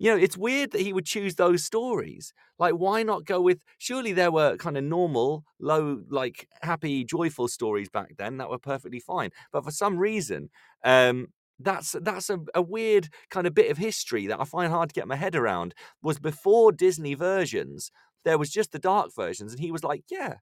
you 0.00 0.10
know, 0.10 0.16
it's 0.16 0.36
weird 0.36 0.70
that 0.70 0.80
he 0.80 0.94
would 0.94 1.04
choose 1.04 1.34
those 1.34 1.62
stories. 1.62 2.32
Like, 2.58 2.72
why 2.72 3.02
not 3.02 3.26
go 3.26 3.38
with? 3.42 3.62
Surely 3.76 4.12
there 4.14 4.32
were 4.32 4.56
kind 4.56 4.78
of 4.78 4.82
normal, 4.82 5.44
low, 5.60 6.00
like 6.08 6.48
happy, 6.62 7.04
joyful 7.04 7.48
stories 7.48 7.90
back 7.90 8.16
then 8.16 8.38
that 8.38 8.48
were 8.48 8.58
perfectly 8.58 8.98
fine. 8.98 9.30
But 9.52 9.62
for 9.62 9.70
some 9.70 9.98
reason, 9.98 10.48
um, 10.84 11.28
that's 11.58 11.94
that's 12.00 12.30
a, 12.30 12.38
a 12.54 12.62
weird 12.62 13.10
kind 13.30 13.46
of 13.46 13.54
bit 13.54 13.70
of 13.70 13.76
history 13.76 14.26
that 14.26 14.40
I 14.40 14.44
find 14.44 14.72
hard 14.72 14.88
to 14.88 14.94
get 14.94 15.06
my 15.06 15.16
head 15.16 15.36
around. 15.36 15.74
Was 16.02 16.18
before 16.18 16.72
Disney 16.72 17.12
versions, 17.12 17.90
there 18.24 18.38
was 18.38 18.48
just 18.48 18.72
the 18.72 18.78
dark 18.78 19.10
versions, 19.14 19.52
and 19.52 19.60
he 19.60 19.70
was 19.70 19.84
like, 19.84 20.04
yeah, 20.10 20.36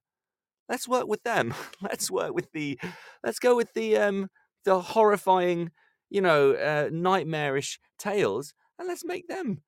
let's 0.69 0.87
work 0.87 1.07
with 1.07 1.23
them. 1.23 1.53
let's 1.81 2.09
work 2.09 2.33
with 2.33 2.49
the, 2.53 2.79
let's 3.25 3.39
go 3.39 3.57
with 3.57 3.73
the 3.73 3.97
um 3.97 4.29
the 4.65 4.79
horrifying, 4.79 5.71
you 6.09 6.21
know, 6.21 6.53
uh, 6.53 6.89
nightmarish 6.91 7.79
tales 7.97 8.53
and 8.77 8.87
let's 8.87 9.05
make 9.05 9.27
them 9.27 9.61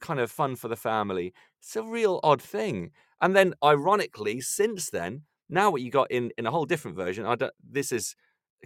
kind 0.00 0.20
of 0.20 0.30
fun 0.30 0.56
for 0.56 0.68
the 0.68 0.76
family. 0.76 1.32
It's 1.60 1.76
a 1.76 1.82
real 1.82 2.20
odd 2.22 2.42
thing. 2.42 2.90
And 3.20 3.34
then, 3.34 3.54
ironically, 3.64 4.40
since 4.40 4.90
then, 4.90 5.22
now 5.48 5.70
what 5.70 5.82
you 5.82 5.90
got 5.90 6.10
in 6.10 6.30
in 6.38 6.46
a 6.46 6.50
whole 6.50 6.66
different 6.66 6.96
version, 6.96 7.24
I 7.24 7.34
don't, 7.34 7.52
this 7.68 7.90
is 7.90 8.14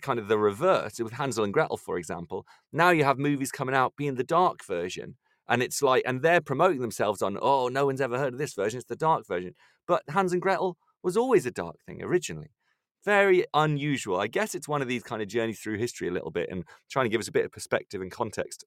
kind 0.01 0.19
of 0.19 0.29
the 0.29 0.39
reverse 0.39 0.99
with 0.99 1.13
Hansel 1.13 1.45
and 1.45 1.53
Gretel, 1.53 1.77
for 1.77 1.99
example. 1.99 2.47
Now 2.73 2.91
you 2.91 3.05
have 3.05 3.19
movies 3.19 3.53
coming 3.53 3.75
out 3.75 3.95
being 3.97 4.15
the 4.15 4.25
dark 4.25 4.65
version. 4.65 5.17
And 5.49 5.63
it's 5.63 5.83
like, 5.83 6.03
and 6.07 6.23
they're 6.23 6.41
promoting 6.41 6.81
themselves 6.81 7.21
on, 7.21 7.37
oh, 7.43 7.69
no 7.69 7.85
one's 7.87 8.01
ever 8.01 8.17
heard 8.19 8.33
of 8.33 8.39
this 8.39 8.55
version. 8.55 8.79
It's 8.79 8.89
the 8.89 8.97
dark 8.97 9.27
version. 9.27 9.55
But 9.87 10.03
Hans 10.09 10.33
and 10.33 10.41
Gretel 10.41 10.79
was 11.03 11.17
always 11.17 11.45
a 11.47 11.51
dark 11.51 11.77
thing 11.85 12.03
originally. 12.03 12.53
Very 13.05 13.45
unusual. 13.53 14.21
I 14.21 14.29
guess 14.29 14.55
it's 14.55 14.69
one 14.69 14.81
of 14.83 14.89
these 14.89 15.03
kind 15.03 15.23
of 15.23 15.29
journeys 15.29 15.61
through 15.61 15.79
history 15.79 16.09
a 16.09 16.13
little 16.13 16.31
bit 16.31 16.49
and 16.51 16.65
trying 16.91 17.07
to 17.07 17.11
give 17.11 17.21
us 17.21 17.29
a 17.29 17.33
bit 17.33 17.45
of 17.45 17.51
perspective 17.53 18.01
and 18.01 18.11
context 18.11 18.65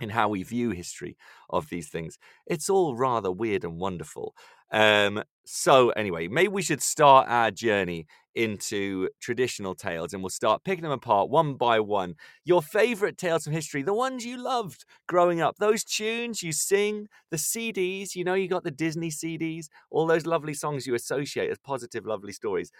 in 0.00 0.10
how 0.10 0.28
we 0.28 0.42
view 0.42 0.70
history 0.70 1.16
of 1.50 1.68
these 1.70 1.88
things. 1.88 2.18
It's 2.46 2.68
all 2.70 2.96
rather 2.96 3.32
weird 3.32 3.64
and 3.64 3.78
wonderful. 3.78 4.34
Um, 4.72 5.22
so, 5.46 5.90
anyway, 5.90 6.28
maybe 6.28 6.48
we 6.48 6.62
should 6.62 6.82
start 6.82 7.28
our 7.30 7.50
journey 7.50 8.06
into 8.34 9.08
traditional 9.20 9.74
tales 9.74 10.12
and 10.12 10.22
we'll 10.22 10.30
start 10.30 10.64
picking 10.64 10.82
them 10.82 10.92
apart 10.92 11.30
one 11.30 11.54
by 11.54 11.80
one. 11.80 12.14
Your 12.44 12.62
favorite 12.62 13.16
tales 13.16 13.44
from 13.44 13.54
history, 13.54 13.82
the 13.82 13.94
ones 13.94 14.26
you 14.26 14.36
loved 14.36 14.84
growing 15.08 15.40
up, 15.40 15.56
those 15.58 15.84
tunes 15.84 16.42
you 16.42 16.52
sing, 16.52 17.08
the 17.30 17.38
CDs, 17.38 18.14
you 18.14 18.24
know, 18.24 18.34
you 18.34 18.48
got 18.48 18.64
the 18.64 18.70
Disney 18.70 19.10
CDs, 19.10 19.68
all 19.90 20.06
those 20.06 20.26
lovely 20.26 20.54
songs 20.54 20.86
you 20.86 20.94
associate 20.94 21.50
as 21.50 21.58
positive, 21.58 22.04
lovely 22.04 22.32
stories. 22.32 22.70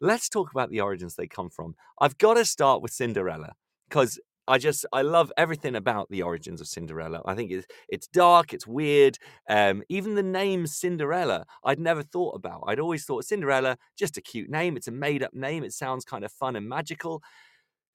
Let's 0.00 0.28
talk 0.28 0.50
about 0.50 0.70
the 0.70 0.80
origins 0.80 1.14
they 1.14 1.26
come 1.26 1.50
from. 1.50 1.74
I've 2.00 2.18
got 2.18 2.34
to 2.34 2.44
start 2.44 2.82
with 2.82 2.92
Cinderella 2.92 3.54
because 3.88 4.18
I 4.48 4.58
just 4.58 4.86
I 4.92 5.02
love 5.02 5.32
everything 5.36 5.74
about 5.74 6.08
the 6.08 6.22
origins 6.22 6.60
of 6.60 6.68
Cinderella. 6.68 7.22
I 7.24 7.34
think 7.34 7.50
it's 7.50 7.66
it's 7.88 8.06
dark, 8.06 8.52
it's 8.52 8.66
weird. 8.66 9.18
Um, 9.48 9.82
even 9.88 10.14
the 10.14 10.22
name 10.22 10.66
Cinderella, 10.66 11.46
I'd 11.64 11.80
never 11.80 12.02
thought 12.02 12.36
about. 12.36 12.64
I'd 12.66 12.78
always 12.80 13.04
thought 13.04 13.24
Cinderella 13.24 13.76
just 13.96 14.16
a 14.16 14.20
cute 14.20 14.48
name. 14.50 14.76
It's 14.76 14.88
a 14.88 14.92
made 14.92 15.22
up 15.22 15.34
name. 15.34 15.64
It 15.64 15.72
sounds 15.72 16.04
kind 16.04 16.24
of 16.24 16.30
fun 16.30 16.56
and 16.56 16.68
magical. 16.68 17.22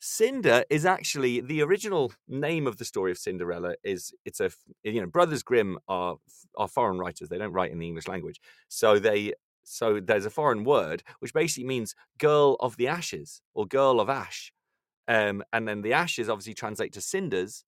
Cinder 0.03 0.65
is 0.69 0.85
actually 0.85 1.41
the 1.41 1.61
original 1.61 2.11
name 2.27 2.65
of 2.65 2.77
the 2.77 2.85
story 2.85 3.11
of 3.11 3.17
Cinderella. 3.17 3.75
Is 3.83 4.13
it's 4.25 4.41
a 4.41 4.51
you 4.83 4.99
know 4.99 5.07
Brothers 5.07 5.43
Grimm 5.43 5.77
are 5.87 6.17
are 6.57 6.67
foreign 6.67 6.97
writers. 6.97 7.29
They 7.29 7.37
don't 7.37 7.53
write 7.53 7.71
in 7.71 7.79
the 7.79 7.87
English 7.87 8.07
language, 8.07 8.41
so 8.67 8.99
they 8.99 9.33
so 9.63 9.99
there's 9.99 10.25
a 10.25 10.29
foreign 10.29 10.63
word 10.63 11.03
which 11.19 11.33
basically 11.33 11.67
means 11.67 11.95
girl 12.17 12.55
of 12.59 12.77
the 12.77 12.87
ashes 12.87 13.41
or 13.53 13.65
girl 13.65 13.99
of 13.99 14.09
ash 14.09 14.51
um, 15.07 15.43
and 15.51 15.67
then 15.67 15.81
the 15.81 15.93
ashes 15.93 16.29
obviously 16.29 16.53
translate 16.53 16.93
to 16.93 17.01
cinders. 17.01 17.65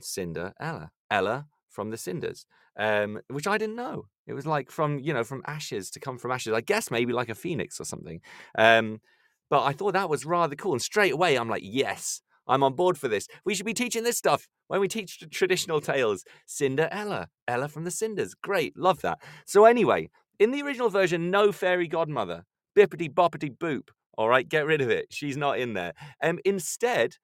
Cinder, 0.00 0.52
Ella. 0.60 0.90
Ella 1.10 1.46
from 1.68 1.90
the 1.90 1.96
cinders, 1.96 2.46
um, 2.78 3.20
which 3.28 3.46
I 3.46 3.56
didn't 3.56 3.76
know. 3.76 4.06
It 4.26 4.34
was 4.34 4.46
like 4.46 4.70
from, 4.70 4.98
you 4.98 5.12
know, 5.14 5.24
from 5.24 5.42
ashes 5.46 5.90
to 5.92 6.00
come 6.00 6.18
from 6.18 6.32
ashes. 6.32 6.52
I 6.52 6.60
guess 6.60 6.90
maybe 6.90 7.12
like 7.12 7.28
a 7.28 7.34
phoenix 7.34 7.80
or 7.80 7.84
something. 7.84 8.20
Um, 8.58 9.00
but 9.48 9.64
I 9.64 9.72
thought 9.72 9.94
that 9.94 10.10
was 10.10 10.26
rather 10.26 10.54
cool. 10.54 10.72
And 10.72 10.82
straight 10.82 11.12
away, 11.12 11.36
I'm 11.36 11.48
like, 11.48 11.62
yes, 11.64 12.20
I'm 12.46 12.62
on 12.62 12.74
board 12.74 12.98
for 12.98 13.08
this. 13.08 13.26
We 13.44 13.54
should 13.54 13.66
be 13.66 13.74
teaching 13.74 14.04
this 14.04 14.18
stuff 14.18 14.46
when 14.68 14.80
we 14.80 14.88
teach 14.88 15.18
traditional 15.30 15.80
tales. 15.80 16.24
Cinderella, 16.46 17.28
Ella 17.48 17.68
from 17.68 17.84
the 17.84 17.90
cinders. 17.90 18.34
Great, 18.34 18.76
love 18.76 19.00
that. 19.00 19.18
So, 19.46 19.64
anyway, 19.64 20.10
in 20.40 20.52
the 20.52 20.62
original 20.62 20.88
version, 20.88 21.30
no 21.30 21.52
fairy 21.52 21.86
godmother. 21.86 22.44
Bippity 22.76 23.12
boppity 23.12 23.54
boop. 23.56 23.90
All 24.16 24.28
right, 24.28 24.48
get 24.48 24.66
rid 24.66 24.80
of 24.80 24.88
it. 24.90 25.08
She's 25.10 25.36
not 25.36 25.58
in 25.58 25.74
there. 25.74 25.92
Um, 26.22 26.40
instead, 26.44 27.16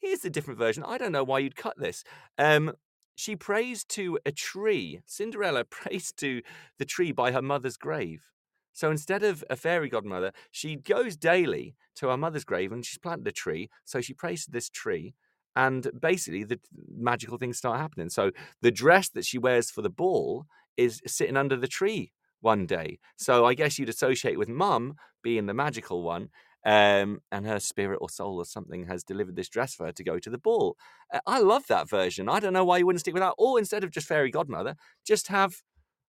here's 0.00 0.24
a 0.24 0.30
different 0.30 0.58
version. 0.58 0.82
I 0.82 0.96
don't 0.96 1.12
know 1.12 1.22
why 1.22 1.40
you'd 1.40 1.54
cut 1.54 1.74
this. 1.76 2.02
Um, 2.38 2.72
she 3.14 3.36
prays 3.36 3.84
to 3.90 4.18
a 4.24 4.32
tree. 4.32 5.00
Cinderella 5.06 5.64
prays 5.70 6.12
to 6.16 6.40
the 6.78 6.86
tree 6.86 7.12
by 7.12 7.30
her 7.30 7.42
mother's 7.42 7.76
grave. 7.76 8.30
So 8.72 8.90
instead 8.90 9.22
of 9.22 9.44
a 9.50 9.56
fairy 9.56 9.90
godmother, 9.90 10.32
she 10.50 10.76
goes 10.76 11.14
daily 11.14 11.74
to 11.96 12.08
her 12.08 12.16
mother's 12.16 12.44
grave 12.44 12.72
and 12.72 12.84
she's 12.84 12.98
planted 12.98 13.28
a 13.28 13.32
tree. 13.32 13.68
So 13.84 14.00
she 14.00 14.14
prays 14.14 14.46
to 14.46 14.50
this 14.50 14.70
tree. 14.70 15.14
And 15.54 15.90
basically, 16.00 16.44
the 16.44 16.58
magical 16.96 17.36
things 17.36 17.58
start 17.58 17.78
happening. 17.78 18.08
So 18.08 18.30
the 18.62 18.70
dress 18.70 19.10
that 19.10 19.26
she 19.26 19.36
wears 19.36 19.70
for 19.70 19.82
the 19.82 19.90
ball 19.90 20.46
is 20.78 21.02
sitting 21.06 21.36
under 21.36 21.56
the 21.56 21.68
tree 21.68 22.12
one 22.42 22.66
day. 22.66 22.98
So 23.16 23.46
I 23.46 23.54
guess 23.54 23.78
you'd 23.78 23.88
associate 23.88 24.38
with 24.38 24.48
mum 24.48 24.94
being 25.22 25.46
the 25.46 25.54
magical 25.54 26.02
one. 26.02 26.28
Um, 26.64 27.18
and 27.32 27.44
her 27.44 27.58
spirit 27.58 27.98
or 28.00 28.08
soul 28.08 28.36
or 28.36 28.44
something 28.44 28.86
has 28.86 29.02
delivered 29.02 29.34
this 29.34 29.48
dress 29.48 29.74
for 29.74 29.86
her 29.86 29.92
to 29.92 30.04
go 30.04 30.20
to 30.20 30.30
the 30.30 30.38
ball. 30.38 30.76
Uh, 31.12 31.18
I 31.26 31.40
love 31.40 31.66
that 31.66 31.90
version. 31.90 32.28
I 32.28 32.38
don't 32.38 32.52
know 32.52 32.64
why 32.64 32.78
you 32.78 32.86
wouldn't 32.86 33.00
stick 33.00 33.14
with 33.14 33.22
that. 33.22 33.34
Or 33.36 33.58
instead 33.58 33.82
of 33.82 33.90
just 33.90 34.06
fairy 34.06 34.30
godmother, 34.30 34.76
just 35.04 35.26
have 35.26 35.56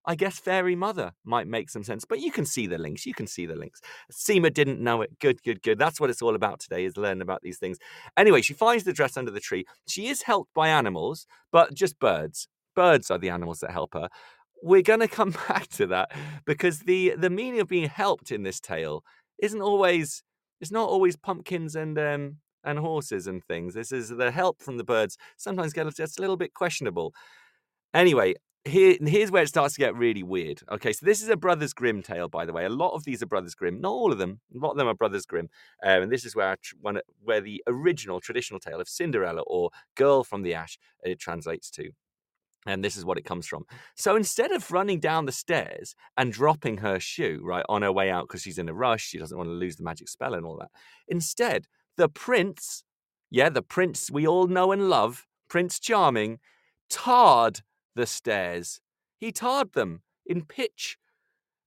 I 0.06 0.16
guess 0.16 0.40
Fairy 0.40 0.76
Mother 0.76 1.12
might 1.24 1.48
make 1.48 1.70
some 1.70 1.84
sense, 1.84 2.06
but 2.06 2.20
you 2.20 2.32
can 2.32 2.46
see 2.46 2.66
the 2.66 2.80
links. 2.80 3.06
You 3.06 3.14
can 3.14 3.28
see 3.28 3.46
the 3.46 3.56
links. 3.56 3.82
Seema 4.12 4.52
didn't 4.52 4.80
know 4.80 5.02
it. 5.02 5.20
Good, 5.20 5.44
good, 5.44 5.62
good. 5.62 5.78
That's 5.78 6.00
what 6.00 6.10
it's 6.10 6.22
all 6.22 6.36
about 6.36 6.60
today 6.60 6.86
is 6.86 6.98
learning 6.98 7.22
about 7.22 7.42
these 7.44 7.60
things. 7.60 7.78
Anyway, 8.18 8.42
she 8.42 8.54
finds 8.54 8.84
the 8.84 8.94
dress 8.94 9.16
under 9.16 9.32
the 9.32 9.40
tree. 9.40 9.66
She 9.88 10.08
is 10.08 10.24
helped 10.24 10.54
by 10.56 10.70
animals, 10.70 11.28
but 11.52 11.74
just 11.74 12.00
birds. 12.00 12.48
Birds 12.76 13.12
are 13.12 13.20
the 13.20 13.30
animals 13.30 13.60
that 13.60 13.72
help 13.72 13.94
her. 13.94 14.10
We're 14.64 14.82
going 14.82 15.00
to 15.00 15.08
come 15.08 15.32
back 15.48 15.68
to 15.70 15.88
that 15.88 16.12
because 16.46 16.80
the 16.80 17.16
the 17.18 17.30
meaning 17.30 17.60
of 17.60 17.68
being 17.68 17.90
helped 17.90 18.32
in 18.32 18.44
this 18.44 18.60
tale 18.60 19.04
isn't 19.42 19.62
always 19.62 20.24
it's 20.60 20.72
not 20.72 20.90
always 20.90 21.16
pumpkins 21.16 21.76
and 21.76 21.98
um 21.98 22.38
and 22.64 22.80
horses 22.80 23.28
and 23.28 23.44
things. 23.44 23.74
This 23.74 23.92
is 23.92 24.10
the 24.10 24.32
help 24.32 24.62
from 24.62 24.78
the 24.78 24.84
birds 24.84 25.18
sometimes 25.38 25.74
gets 25.74 26.18
a 26.18 26.22
little 26.22 26.38
bit 26.38 26.54
questionable. 26.54 27.14
Anyway, 27.94 28.36
here, 28.66 28.96
here's 29.02 29.32
where 29.32 29.44
it 29.44 29.50
starts 29.50 29.74
to 29.74 29.80
get 29.80 29.96
really 29.96 30.24
weird. 30.24 30.62
Okay, 30.72 30.94
so 30.94 31.06
this 31.06 31.22
is 31.22 31.30
a 31.30 31.36
Brothers 31.36 31.74
Grimm 31.74 32.04
tale, 32.04 32.28
by 32.28 32.46
the 32.46 32.54
way. 32.54 32.66
A 32.66 32.70
lot 32.70 32.94
of 32.94 33.04
these 33.04 33.24
are 33.24 33.26
Brothers 33.26 33.56
Grimm, 33.56 33.82
not 33.82 33.92
all 33.92 34.12
of 34.12 34.20
them. 34.20 34.40
A 34.54 34.60
lot 34.60 34.72
of 34.72 34.78
them 34.78 34.88
are 34.88 34.94
Brothers 34.94 35.26
Grimm, 35.26 35.50
um, 35.84 36.04
and 36.04 36.12
this 36.12 36.26
is 36.26 36.36
where 36.36 36.56
one, 36.80 37.00
where 37.24 37.42
the 37.42 37.64
original 37.68 38.20
traditional 38.20 38.60
tale 38.60 38.80
of 38.80 38.88
Cinderella 38.88 39.42
or 39.48 39.72
Girl 39.96 40.24
from 40.24 40.44
the 40.44 40.54
Ash 40.54 40.78
it 41.04 41.20
translates 41.20 41.72
to. 41.72 41.92
And 42.68 42.84
this 42.84 42.96
is 42.96 43.04
what 43.04 43.18
it 43.18 43.26
comes 43.26 43.48
from. 43.48 43.66
So 43.96 44.16
instead 44.16 44.52
of 44.52 44.72
running 44.72 45.00
down 45.00 45.26
the 45.26 45.32
stairs 45.32 45.96
and 46.16 46.32
dropping 46.32 46.78
her 46.78 47.00
shoe 47.00 47.42
right 47.44 47.66
on 47.68 47.82
her 47.82 47.92
way 47.92 48.12
out 48.12 48.28
because 48.28 48.44
she's 48.44 48.60
in 48.60 48.70
a 48.70 48.74
rush, 48.74 49.04
she 49.04 49.18
doesn't 49.18 49.38
want 49.38 49.48
to 49.48 49.54
lose 49.54 49.78
the 49.78 49.84
magic 49.84 50.08
spell 50.08 50.36
and 50.36 50.46
all 50.46 50.58
that. 50.60 50.70
Instead, 51.08 51.66
the 51.98 52.08
prince, 52.08 52.84
yeah, 53.32 53.50
the 53.50 53.64
prince 53.64 54.12
we 54.12 54.28
all 54.28 54.48
know 54.48 54.72
and 54.72 54.90
love, 54.90 55.26
Prince 55.50 55.80
Charming, 55.80 56.40
tarred 56.90 57.62
the 57.96 58.06
stairs. 58.06 58.80
He 59.18 59.32
tarred 59.32 59.74
them 59.74 60.02
in 60.26 60.46
pitch. 60.46 60.98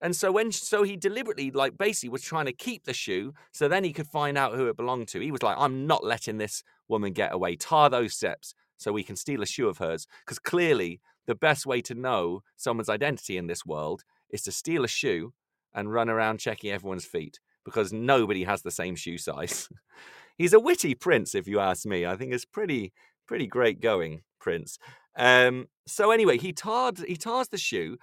And 0.01 0.15
so 0.15 0.31
when 0.31 0.53
so 0.53 0.83
he 0.83 0.97
deliberately 0.97 1.51
like 1.51 1.79
basically 1.79 2.11
was 2.11 2.23
trying 2.23 2.47
to 2.47 2.53
keep 2.53 2.85
the 2.85 2.93
shoe 2.93 3.33
so 3.53 3.69
then 3.69 3.85
he 3.85 3.93
could 3.93 4.07
find 4.07 4.37
out 4.37 4.55
who 4.55 4.67
it 4.69 4.77
belonged 4.77 5.09
to. 5.09 5.21
He 5.21 5.33
was 5.33 5.43
like, 5.43 5.57
I'm 5.59 5.87
not 5.87 6.05
letting 6.05 6.39
this 6.39 6.63
woman 6.89 7.13
get 7.13 7.33
away. 7.33 7.57
Tar 7.57 7.89
those 7.89 8.15
steps 8.15 8.55
so 8.77 8.93
we 8.93 9.03
can 9.03 9.17
steal 9.17 9.43
a 9.43 9.47
shoe 9.47 9.69
of 9.69 9.79
hers. 9.79 10.07
Because 10.25 10.39
clearly 10.39 11.01
the 11.27 11.35
best 11.35 11.67
way 11.67 11.81
to 11.83 11.95
know 11.95 12.43
someone's 12.57 12.89
identity 12.89 13.37
in 13.37 13.47
this 13.47 13.65
world 13.65 14.03
is 14.31 14.43
to 14.43 14.53
steal 14.53 14.85
a 14.85 14.89
shoe 14.89 15.33
and 15.75 15.93
run 15.93 16.09
around 16.09 16.39
checking 16.39 16.71
everyone's 16.71 17.05
feet 17.05 17.41
because 17.65 17.93
nobody 17.93 18.45
has 18.45 18.63
the 18.63 18.71
same 18.71 18.95
shoe 18.95 19.19
size. 19.19 19.69
He's 20.39 20.53
a 20.53 20.61
witty 20.61 20.95
prince, 20.95 21.35
if 21.35 21.47
you 21.47 21.61
ask 21.61 21.87
me. 21.87 22.05
I 22.05 22.17
think 22.17 22.33
it's 22.33 22.45
pretty 22.45 22.93
pretty 23.27 23.47
great 23.47 23.81
going, 23.81 24.23
Prince. 24.41 24.79
Um, 25.17 25.69
so 25.87 26.11
anyway, 26.11 26.39
he 26.39 26.53
tarred 26.53 26.99
he 26.99 27.17
tars 27.17 27.49
the 27.49 27.59
shoe, 27.59 27.99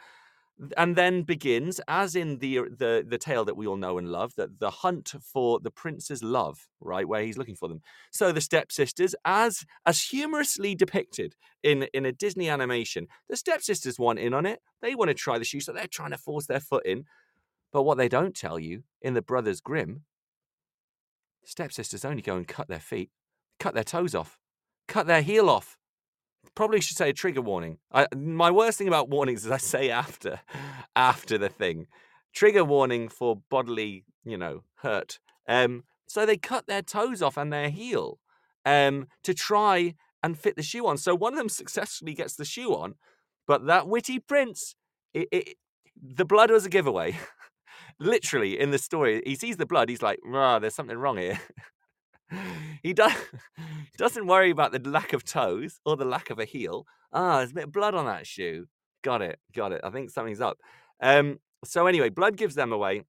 and 0.78 0.96
then 0.96 1.24
begins, 1.24 1.82
as 1.88 2.16
in 2.16 2.38
the 2.38 2.60
uh, 2.60 2.64
the 2.78 3.06
the 3.08 3.18
tale 3.18 3.46
that 3.46 3.58
we 3.58 3.66
all 3.68 3.78
know 3.78 3.98
and 3.98 4.12
love, 4.12 4.34
that 4.36 4.60
the 4.60 4.70
hunt 4.70 5.14
for 5.22 5.60
the 5.60 5.72
prince's 5.72 6.24
love, 6.24 6.68
right, 6.80 7.08
where 7.08 7.24
he's 7.24 7.38
looking 7.38 7.56
for 7.56 7.68
them. 7.68 7.82
So 8.12 8.32
the 8.32 8.42
stepsisters, 8.42 9.16
as 9.26 9.66
as 9.86 10.02
humorously 10.02 10.76
depicted 10.76 11.36
in 11.64 11.88
in 11.94 12.06
a 12.06 12.12
Disney 12.12 12.50
animation, 12.50 13.08
the 13.30 13.38
stepsisters 13.38 13.98
want 13.98 14.20
in 14.20 14.34
on 14.34 14.46
it. 14.46 14.60
They 14.82 14.96
want 14.96 15.10
to 15.10 15.16
try 15.16 15.38
the 15.38 15.46
shoe, 15.46 15.62
so 15.62 15.74
they're 15.74 15.88
trying 15.88 16.12
to 16.12 16.18
force 16.18 16.46
their 16.46 16.60
foot 16.60 16.86
in. 16.86 17.06
But 17.74 17.84
what 17.84 17.98
they 17.98 18.10
don't 18.10 18.36
tell 18.36 18.60
you 18.60 18.84
in 19.02 19.14
the 19.14 19.22
Brothers 19.22 19.62
Grimm, 19.62 20.04
stepsisters 21.44 22.06
only 22.06 22.22
go 22.22 22.36
and 22.36 22.48
cut 22.48 22.68
their 22.68 22.80
feet, 22.80 23.10
cut 23.60 23.74
their 23.74 23.84
toes 23.84 24.14
off, 24.14 24.38
cut 24.88 25.08
their 25.08 25.22
heel 25.22 25.50
off 25.50 25.78
probably 26.56 26.82
should 26.82 26.98
say 26.98 27.10
a 27.10 27.14
trigger 27.14 27.42
warning. 27.42 27.78
I, 27.92 28.08
my 28.16 28.52
worst 28.52 28.78
thing 28.78 28.88
about 28.88 29.10
warnings 29.10 29.46
is 29.46 29.52
I 29.52 29.58
say 29.58 29.90
after, 29.90 30.42
after 30.96 31.38
the 31.38 31.50
thing. 31.50 31.88
Trigger 32.34 32.64
warning 32.64 33.10
for 33.10 33.42
bodily, 33.50 34.06
you 34.24 34.38
know, 34.38 34.64
hurt. 34.76 35.20
Um, 35.48 35.84
so 36.08 36.26
they 36.26 36.38
cut 36.38 36.68
their 36.68 36.82
toes 36.82 37.22
off 37.22 37.38
and 37.38 37.52
their 37.52 37.70
heel 37.70 38.20
um, 38.66 39.08
to 39.24 39.34
try 39.34 39.96
and 40.24 40.38
fit 40.38 40.56
the 40.56 40.64
shoe 40.64 40.86
on. 40.88 40.98
So 40.98 41.16
one 41.16 41.34
of 41.34 41.38
them 41.38 41.50
successfully 41.62 42.14
gets 42.14 42.36
the 42.36 42.46
shoe 42.46 42.74
on, 42.74 42.96
but 43.48 43.66
that 43.66 43.88
witty 43.88 44.20
prince, 44.20 44.76
it, 45.14 45.28
it, 45.32 45.58
the 46.02 46.26
blood 46.26 46.52
was 46.52 46.66
a 46.66 46.70
giveaway. 46.70 47.18
Literally 48.00 48.60
in 48.60 48.72
the 48.72 48.78
story, 48.78 49.22
he 49.26 49.36
sees 49.36 49.58
the 49.58 49.66
blood. 49.66 49.90
He's 49.90 50.02
like, 50.02 50.20
"Ah, 50.34 50.58
there's 50.58 50.74
something 50.74 50.98
wrong 50.98 51.18
here." 51.18 51.40
he 52.84 52.94
does 52.94 53.14
doesn't 53.98 54.28
worry 54.28 54.50
about 54.50 54.72
the 54.72 54.90
lack 54.90 55.14
of 55.14 55.24
toes 55.24 55.80
or 55.86 55.96
the 55.96 56.06
lack 56.06 56.30
of 56.30 56.40
a 56.40 56.46
heel. 56.46 56.86
Ah, 57.14 57.38
there's 57.38 57.52
a 57.52 57.56
bit 57.56 57.64
of 57.66 57.72
blood 57.72 57.96
on 57.96 58.06
that 58.06 58.28
shoe. 58.28 58.68
Got 59.04 59.22
it, 59.22 59.40
got 59.54 59.72
it. 59.72 59.82
I 59.84 59.90
think 59.90 60.10
something's 60.10 60.42
up. 60.42 60.60
Um, 61.02 61.40
so 61.66 61.88
anyway, 61.88 62.10
blood 62.10 62.38
gives 62.38 62.56
them 62.56 62.72
away, 62.72 63.04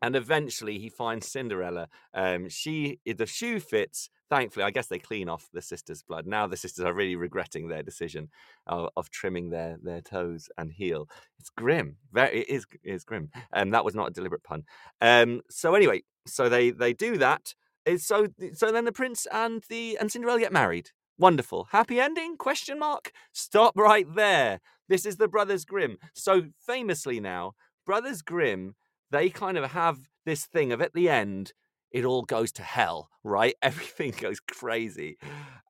and 0.00 0.16
eventually 0.16 0.78
he 0.78 0.88
finds 0.88 1.28
Cinderella. 1.28 1.88
Um, 2.14 2.48
she 2.48 2.98
the 3.06 3.26
shoe 3.26 3.60
fits. 3.60 4.10
Thankfully, 4.30 4.64
I 4.64 4.70
guess 4.70 4.86
they 4.86 4.98
clean 4.98 5.28
off 5.28 5.50
the 5.52 5.60
sisters' 5.60 6.02
blood. 6.02 6.26
Now 6.26 6.46
the 6.46 6.56
sisters 6.56 6.86
are 6.86 6.94
really 6.94 7.16
regretting 7.16 7.68
their 7.68 7.82
decision 7.82 8.30
of, 8.66 8.88
of 8.96 9.10
trimming 9.10 9.50
their 9.50 9.76
their 9.82 10.00
toes 10.00 10.48
and 10.58 10.72
heel. 10.72 11.08
It's 11.38 11.50
grim. 11.50 11.96
Very, 12.12 12.40
it 12.40 12.48
is 12.48 12.66
it 12.82 12.94
is 12.94 13.04
grim. 13.04 13.30
And 13.52 13.68
um, 13.68 13.70
that 13.70 13.84
was 13.84 13.94
not 13.94 14.08
a 14.08 14.12
deliberate 14.12 14.42
pun. 14.42 14.64
Um, 15.00 15.42
so 15.50 15.74
anyway, 15.74 16.02
so 16.26 16.48
they 16.48 16.70
they 16.70 16.92
do 16.92 17.18
that. 17.18 17.54
So 17.96 18.28
so 18.54 18.72
then 18.72 18.84
the 18.84 18.92
prince 18.92 19.26
and 19.32 19.64
the 19.68 19.96
and 20.00 20.10
Cinderella 20.10 20.40
get 20.40 20.52
married. 20.52 20.90
Wonderful. 21.18 21.68
Happy 21.70 22.00
ending? 22.00 22.36
Question 22.36 22.78
mark. 22.78 23.12
Stop 23.32 23.76
right 23.76 24.06
there. 24.14 24.60
This 24.88 25.06
is 25.06 25.16
the 25.16 25.28
Brothers 25.28 25.64
Grimm. 25.64 25.98
So 26.14 26.46
famously 26.66 27.20
now, 27.20 27.52
Brothers 27.86 28.22
Grimm, 28.22 28.74
they 29.10 29.30
kind 29.30 29.56
of 29.56 29.70
have 29.72 30.08
this 30.24 30.46
thing 30.46 30.72
of 30.72 30.80
at 30.80 30.94
the 30.94 31.08
end, 31.08 31.52
it 31.90 32.04
all 32.04 32.22
goes 32.22 32.52
to 32.52 32.62
hell, 32.62 33.10
right? 33.22 33.54
Everything 33.62 34.12
goes 34.18 34.40
crazy. 34.40 35.18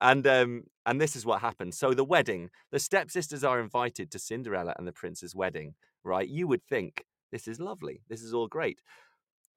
And 0.01 0.27
um 0.27 0.64
and 0.87 1.01
this 1.01 1.16
is 1.16 1.27
what 1.27 1.40
happens. 1.40 1.79
So 1.79 1.94
the 1.94 2.05
wedding, 2.05 2.51
the 2.70 2.79
stepsisters 2.79 3.44
are 3.44 3.61
invited 3.61 4.11
to 4.11 4.18
Cinderella 4.18 4.75
and 4.79 4.87
the 4.87 4.92
prince's 4.92 5.35
wedding, 5.35 5.75
right? 6.05 6.29
You 6.29 6.46
would 6.48 6.64
think 6.64 7.05
this 7.31 7.48
is 7.48 7.61
lovely. 7.61 8.03
This 8.09 8.22
is 8.22 8.35
all 8.35 8.48
great. 8.48 8.81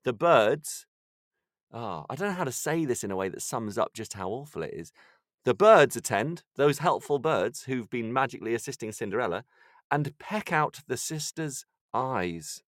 The 0.04 0.14
birds 0.14 0.86
oh, 1.76 2.06
I 2.10 2.16
don't 2.16 2.30
know 2.30 2.34
how 2.34 2.46
to 2.46 2.52
say 2.52 2.86
this 2.86 3.04
in 3.04 3.12
a 3.12 3.16
way 3.16 3.30
that 3.30 3.42
sums 3.42 3.78
up 3.78 3.94
just 3.94 4.14
how 4.14 4.30
awful 4.30 4.64
it 4.64 4.74
is. 4.74 4.92
The 5.44 5.54
birds 5.54 5.96
attend, 5.96 6.44
those 6.56 6.80
helpful 6.80 7.20
birds 7.20 7.64
who've 7.64 7.90
been 7.90 8.12
magically 8.12 8.56
assisting 8.56 8.92
Cinderella, 8.92 9.44
and 9.92 10.18
peck 10.18 10.52
out 10.52 10.80
the 10.88 10.98
sister's 10.98 11.66
eyes. 11.94 12.64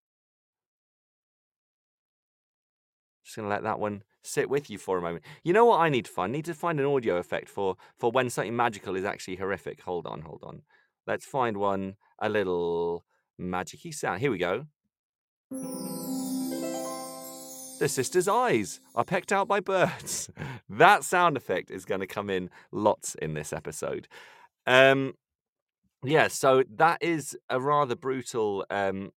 Just 3.23 3.37
going 3.37 3.47
to 3.47 3.49
let 3.49 3.63
that 3.63 3.79
one 3.79 4.03
sit 4.23 4.49
with 4.49 4.69
you 4.69 4.77
for 4.77 4.97
a 4.97 5.01
moment. 5.01 5.23
You 5.43 5.53
know 5.53 5.65
what 5.65 5.79
I 5.79 5.89
need 5.89 6.05
to 6.05 6.11
find? 6.11 6.31
I 6.31 6.35
need 6.37 6.45
to 6.45 6.53
find 6.53 6.79
an 6.79 6.85
audio 6.85 7.17
effect 7.17 7.49
for, 7.49 7.77
for 7.97 8.11
when 8.11 8.29
something 8.29 8.55
magical 8.55 8.95
is 8.95 9.05
actually 9.05 9.37
horrific. 9.37 9.81
Hold 9.81 10.05
on, 10.05 10.21
hold 10.21 10.43
on. 10.43 10.61
Let's 11.07 11.25
find 11.25 11.57
one 11.57 11.95
a 12.19 12.29
little 12.29 13.05
magicy 13.39 13.93
sound. 13.93 14.19
Here 14.19 14.31
we 14.31 14.37
go. 14.37 14.67
The 17.79 17.87
sister's 17.87 18.27
eyes 18.27 18.79
are 18.95 19.05
pecked 19.05 19.31
out 19.31 19.47
by 19.47 19.59
birds. 19.59 20.29
that 20.69 21.03
sound 21.03 21.37
effect 21.37 21.69
is 21.69 21.85
going 21.85 22.01
to 22.01 22.07
come 22.07 22.29
in 22.29 22.49
lots 22.71 23.13
in 23.15 23.35
this 23.35 23.53
episode. 23.53 24.07
Um, 24.65 25.13
yeah, 26.03 26.27
so 26.27 26.63
that 26.75 27.03
is 27.03 27.37
a 27.49 27.59
rather 27.59 27.95
brutal 27.95 28.65
um, 28.71 29.11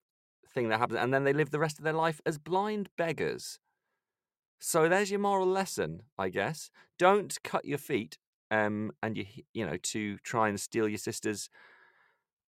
thing 0.52 0.68
that 0.68 0.78
happens. 0.78 1.00
And 1.00 1.12
then 1.12 1.24
they 1.24 1.32
live 1.32 1.50
the 1.50 1.58
rest 1.58 1.78
of 1.78 1.84
their 1.84 1.94
life 1.94 2.20
as 2.26 2.38
blind 2.38 2.90
beggars. 2.98 3.58
So 4.58 4.88
there's 4.88 5.10
your 5.10 5.20
moral 5.20 5.46
lesson, 5.46 6.02
I 6.18 6.28
guess. 6.28 6.70
Don't 6.98 7.38
cut 7.42 7.64
your 7.64 7.78
feet 7.78 8.18
um, 8.50 8.92
and 9.02 9.16
you 9.16 9.24
you 9.54 9.64
know 9.64 9.76
to 9.76 10.18
try 10.18 10.48
and 10.48 10.60
steal 10.60 10.88
your 10.88 10.98
sister's 10.98 11.48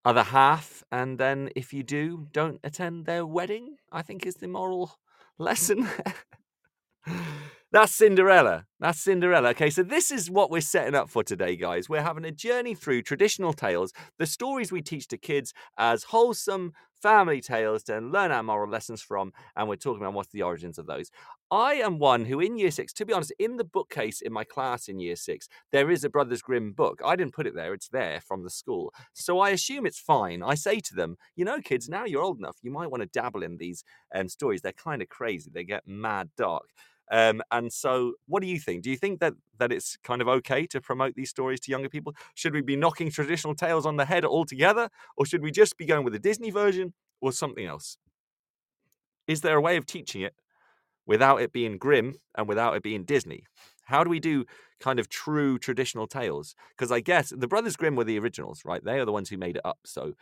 other 0.05 0.25
half. 0.25 0.83
And 0.93 1.19
then 1.19 1.51
if 1.57 1.73
you 1.73 1.83
do, 1.83 2.29
don't 2.33 2.61
attend 2.65 3.07
their 3.07 3.25
wedding. 3.25 3.77
I 3.91 4.03
think 4.03 4.27
is 4.27 4.37
the 4.37 4.49
moral 4.49 4.99
lesson. 5.39 5.89
That's 7.73 7.95
Cinderella. 7.95 8.67
That's 8.81 9.01
Cinderella. 9.01 9.49
Okay, 9.51 9.71
so 9.71 9.83
this 9.83 10.11
is 10.11 10.31
what 10.31 10.51
we're 10.51 10.61
setting 10.61 10.95
up 10.95 11.09
for 11.09 11.25
today, 11.25 11.57
guys. 11.57 11.89
We're 11.89 12.03
having 12.03 12.27
a 12.27 12.31
journey 12.31 12.75
through 12.75 13.01
traditional 13.03 13.55
tales, 13.55 13.95
the 14.19 14.27
stories 14.27 14.71
we 14.71 14.83
teach 14.83 15.09
to 15.09 15.17
kids 15.17 15.55
as 15.79 16.05
wholesome 16.05 16.75
family 17.03 17.41
tales 17.41 17.83
to 17.85 17.99
learn 17.99 18.31
our 18.31 18.43
moral 18.43 18.71
lessons 18.71 19.03
from, 19.03 19.33
and 19.57 19.69
we're 19.69 19.77
talking 19.77 20.03
about 20.03 20.15
what's 20.15 20.33
the 20.33 20.43
origins 20.43 20.79
of 20.79 20.87
those. 20.87 21.11
I 21.51 21.75
am 21.75 21.99
one 21.99 22.25
who, 22.25 22.41
in 22.41 22.57
year 22.57 22.71
six, 22.71 22.93
to 22.95 23.05
be 23.05 23.13
honest, 23.13 23.33
in 23.39 23.57
the 23.57 23.65
bookcase 23.65 24.21
in 24.21 24.33
my 24.33 24.45
class 24.45 24.89
in 24.89 25.01
year 25.01 25.17
six, 25.17 25.49
there 25.73 25.91
is 25.91 26.05
a 26.05 26.09
Brothers 26.09 26.41
Grimm 26.41 26.73
book. 26.73 27.01
I 27.05 27.17
didn't 27.17 27.35
put 27.35 27.47
it 27.47 27.55
there, 27.55 27.75
it's 27.75 27.89
there 27.89 28.21
from 28.21 28.45
the 28.45 28.51
school. 28.51 28.95
So 29.13 29.41
I 29.41 29.51
assume 29.51 29.85
it's 29.85 29.99
fine. 29.99 30.43
I 30.43 30.55
say 30.55 30.81
to 30.81 30.95
them, 30.95 31.17
you 31.37 31.45
know, 31.45 31.61
kids, 31.61 31.89
now 31.89 32.05
you're 32.05 32.23
old 32.23 32.39
enough, 32.39 32.57
you 32.63 32.71
might 32.71 32.91
want 32.91 33.03
to 33.03 33.09
dabble 33.09 33.43
in 33.43 33.59
these 33.59 33.85
um, 34.15 34.29
stories. 34.29 34.63
They're 34.63 34.73
kind 34.73 35.03
of 35.03 35.09
crazy, 35.09 35.51
they 35.53 35.65
get 35.65 35.87
mad 35.87 36.31
dark. 36.37 36.71
Um, 37.13 37.43
and 37.53 37.73
so, 37.73 38.15
what 38.27 38.43
do 38.43 38.49
you 38.49 38.59
think? 38.59 38.83
Do 38.83 38.91
you 38.91 38.97
think 38.99 39.21
that 39.21 39.35
that 39.59 39.73
it's 39.73 39.99
kind 40.05 40.23
of 40.23 40.29
okay 40.29 40.67
to 40.69 40.81
promote 40.81 41.15
these 41.15 41.31
stories 41.31 41.61
to 41.63 41.71
younger 41.71 41.91
people? 41.91 42.15
Should 42.35 42.55
we 42.55 42.63
be 42.63 42.77
knocking 42.77 43.11
traditional 43.11 43.55
tales 43.55 43.87
on 43.87 43.97
the 43.99 44.07
head 44.07 44.25
altogether, 44.25 44.91
or 45.17 45.27
should 45.27 45.43
we 45.43 45.53
just 45.53 45.77
be 45.79 45.87
going 45.87 46.05
with 46.05 46.15
the 46.15 46.19
Disney 46.19 46.51
version 46.51 46.95
or 47.21 47.33
something 47.33 47.67
else? 47.67 47.99
Is 49.27 49.41
there 49.41 49.57
a 49.57 49.61
way 49.61 49.77
of 49.77 49.87
teaching 49.87 50.23
it 50.23 50.35
without 51.07 51.41
it 51.43 51.53
being 51.53 51.79
grim 51.79 52.17
and 52.37 52.49
without 52.49 52.77
it 52.77 52.83
being 52.83 53.05
Disney? 53.05 53.45
How 53.85 54.05
do 54.05 54.11
we 54.11 54.21
do 54.21 54.47
kind 54.81 54.99
of 55.01 55.09
true 55.09 55.59
traditional 55.59 56.07
tales? 56.07 56.55
Because 56.71 56.93
I 56.93 57.01
guess 57.01 57.31
the 57.37 57.49
Brothers 57.49 57.77
Grimm 57.77 57.97
were 57.97 58.05
the 58.05 58.19
originals, 58.19 58.63
right? 58.65 58.85
They 58.85 58.99
are 59.01 59.05
the 59.05 59.13
ones 59.13 59.29
who 59.31 59.37
made 59.39 59.57
it 59.57 59.63
up. 59.67 59.79
So 59.85 60.15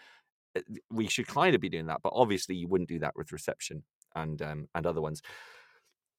eh, 0.56 0.62
we 0.90 1.08
should 1.08 1.26
kind 1.28 1.54
of 1.54 1.60
be 1.60 1.70
doing 1.70 1.86
that, 1.86 2.02
but 2.02 2.12
obviously 2.14 2.56
you 2.56 2.68
wouldn't 2.68 2.90
do 2.90 3.00
that 3.00 3.14
with 3.16 3.32
reception 3.32 3.84
and 4.14 4.42
um, 4.42 4.68
and 4.74 4.86
other 4.86 5.02
ones. 5.02 5.22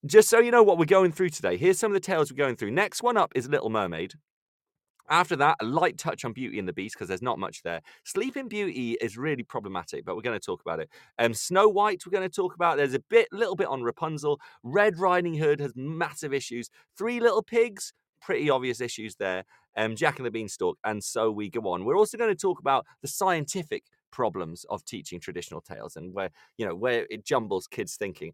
Just 0.04 0.28
so 0.28 0.40
you 0.40 0.50
know 0.50 0.64
what 0.64 0.78
we're 0.78 0.84
going 0.84 1.12
through 1.12 1.28
today, 1.28 1.56
here's 1.56 1.78
some 1.78 1.92
of 1.92 1.94
the 1.94 2.00
tales 2.00 2.32
we're 2.32 2.36
going 2.36 2.56
through. 2.56 2.72
Next 2.72 3.04
one 3.04 3.16
up 3.16 3.30
is 3.36 3.48
Little 3.48 3.70
Mermaid. 3.70 4.14
After 5.08 5.36
that, 5.36 5.58
a 5.60 5.64
light 5.64 5.96
touch 5.96 6.24
on 6.24 6.32
Beauty 6.32 6.58
and 6.58 6.66
the 6.66 6.72
Beast 6.72 6.96
because 6.96 7.06
there's 7.06 7.22
not 7.22 7.38
much 7.38 7.62
there. 7.62 7.82
Sleeping 8.04 8.48
Beauty 8.48 8.96
is 9.00 9.16
really 9.16 9.44
problematic, 9.44 10.04
but 10.04 10.16
we're 10.16 10.22
going 10.22 10.38
to 10.38 10.44
talk 10.44 10.60
about 10.60 10.80
it. 10.80 10.88
Um, 11.20 11.34
Snow 11.34 11.68
White, 11.68 12.02
we're 12.04 12.18
going 12.18 12.28
to 12.28 12.34
talk 12.34 12.56
about. 12.56 12.78
There's 12.78 12.94
a 12.94 13.02
bit, 13.10 13.28
little 13.30 13.54
bit 13.54 13.68
on 13.68 13.84
Rapunzel. 13.84 14.40
Red 14.64 14.98
Riding 14.98 15.34
Hood 15.34 15.60
has 15.60 15.72
massive 15.76 16.34
issues. 16.34 16.68
Three 16.98 17.20
Little 17.20 17.42
Pigs, 17.42 17.92
pretty 18.20 18.50
obvious 18.50 18.80
issues 18.80 19.14
there. 19.16 19.44
Um, 19.76 19.94
Jack 19.94 20.18
and 20.18 20.26
the 20.26 20.32
Beanstalk, 20.32 20.78
and 20.84 21.02
so 21.02 21.30
we 21.30 21.48
go 21.48 21.60
on. 21.68 21.84
We're 21.84 21.96
also 21.96 22.18
going 22.18 22.34
to 22.34 22.40
talk 22.40 22.58
about 22.58 22.86
the 23.02 23.08
scientific 23.08 23.84
problems 24.10 24.64
of 24.68 24.84
teaching 24.84 25.18
traditional 25.18 25.60
tales 25.60 25.96
and 25.96 26.12
where 26.12 26.28
you 26.58 26.66
know 26.66 26.74
where 26.74 27.06
it 27.08 27.24
jumbles 27.24 27.66
kids' 27.66 27.96
thinking 27.96 28.32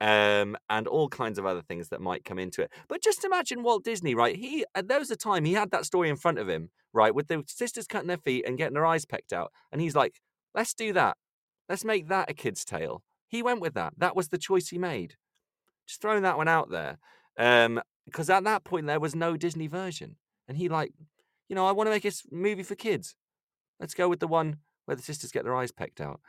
um, 0.00 0.56
and 0.70 0.86
all 0.86 1.08
kinds 1.08 1.38
of 1.38 1.46
other 1.46 1.62
things 1.62 1.88
that 1.88 2.00
might 2.00 2.24
come 2.24 2.38
into 2.38 2.62
it. 2.62 2.70
But 2.88 3.02
just 3.02 3.24
imagine 3.24 3.62
Walt 3.62 3.84
Disney, 3.84 4.14
right? 4.14 4.36
He 4.36 4.64
uh, 4.74 4.82
there 4.84 4.98
was 4.98 5.10
a 5.10 5.16
time 5.16 5.44
he 5.44 5.52
had 5.52 5.70
that 5.70 5.84
story 5.84 6.08
in 6.08 6.16
front 6.16 6.38
of 6.38 6.48
him, 6.48 6.70
right, 6.92 7.14
with 7.14 7.28
the 7.28 7.44
sisters 7.46 7.86
cutting 7.86 8.08
their 8.08 8.16
feet 8.16 8.44
and 8.46 8.58
getting 8.58 8.74
their 8.74 8.86
eyes 8.86 9.04
pecked 9.04 9.32
out, 9.32 9.52
and 9.70 9.80
he's 9.80 9.94
like, 9.94 10.20
"Let's 10.54 10.74
do 10.74 10.92
that. 10.94 11.16
Let's 11.68 11.84
make 11.84 12.08
that 12.08 12.30
a 12.30 12.34
kid's 12.34 12.64
tale." 12.64 13.02
He 13.28 13.42
went 13.42 13.60
with 13.60 13.74
that. 13.74 13.94
That 13.96 14.16
was 14.16 14.28
the 14.28 14.38
choice 14.38 14.68
he 14.68 14.78
made. 14.78 15.14
Just 15.86 16.00
throwing 16.00 16.22
that 16.22 16.36
one 16.36 16.48
out 16.48 16.70
there, 16.70 16.98
um, 17.38 17.80
because 18.06 18.30
at 18.30 18.44
that 18.44 18.64
point 18.64 18.86
there 18.86 19.00
was 19.00 19.14
no 19.14 19.36
Disney 19.36 19.66
version, 19.66 20.16
and 20.48 20.56
he 20.56 20.68
like, 20.68 20.92
you 21.48 21.54
know, 21.54 21.66
I 21.66 21.72
want 21.72 21.88
to 21.88 21.92
make 21.92 22.04
a 22.04 22.12
movie 22.30 22.62
for 22.62 22.74
kids. 22.74 23.14
Let's 23.78 23.94
go 23.94 24.08
with 24.08 24.20
the 24.20 24.28
one 24.28 24.58
where 24.84 24.96
the 24.96 25.02
sisters 25.02 25.30
get 25.30 25.44
their 25.44 25.56
eyes 25.56 25.72
pecked 25.72 26.00
out 26.00 26.20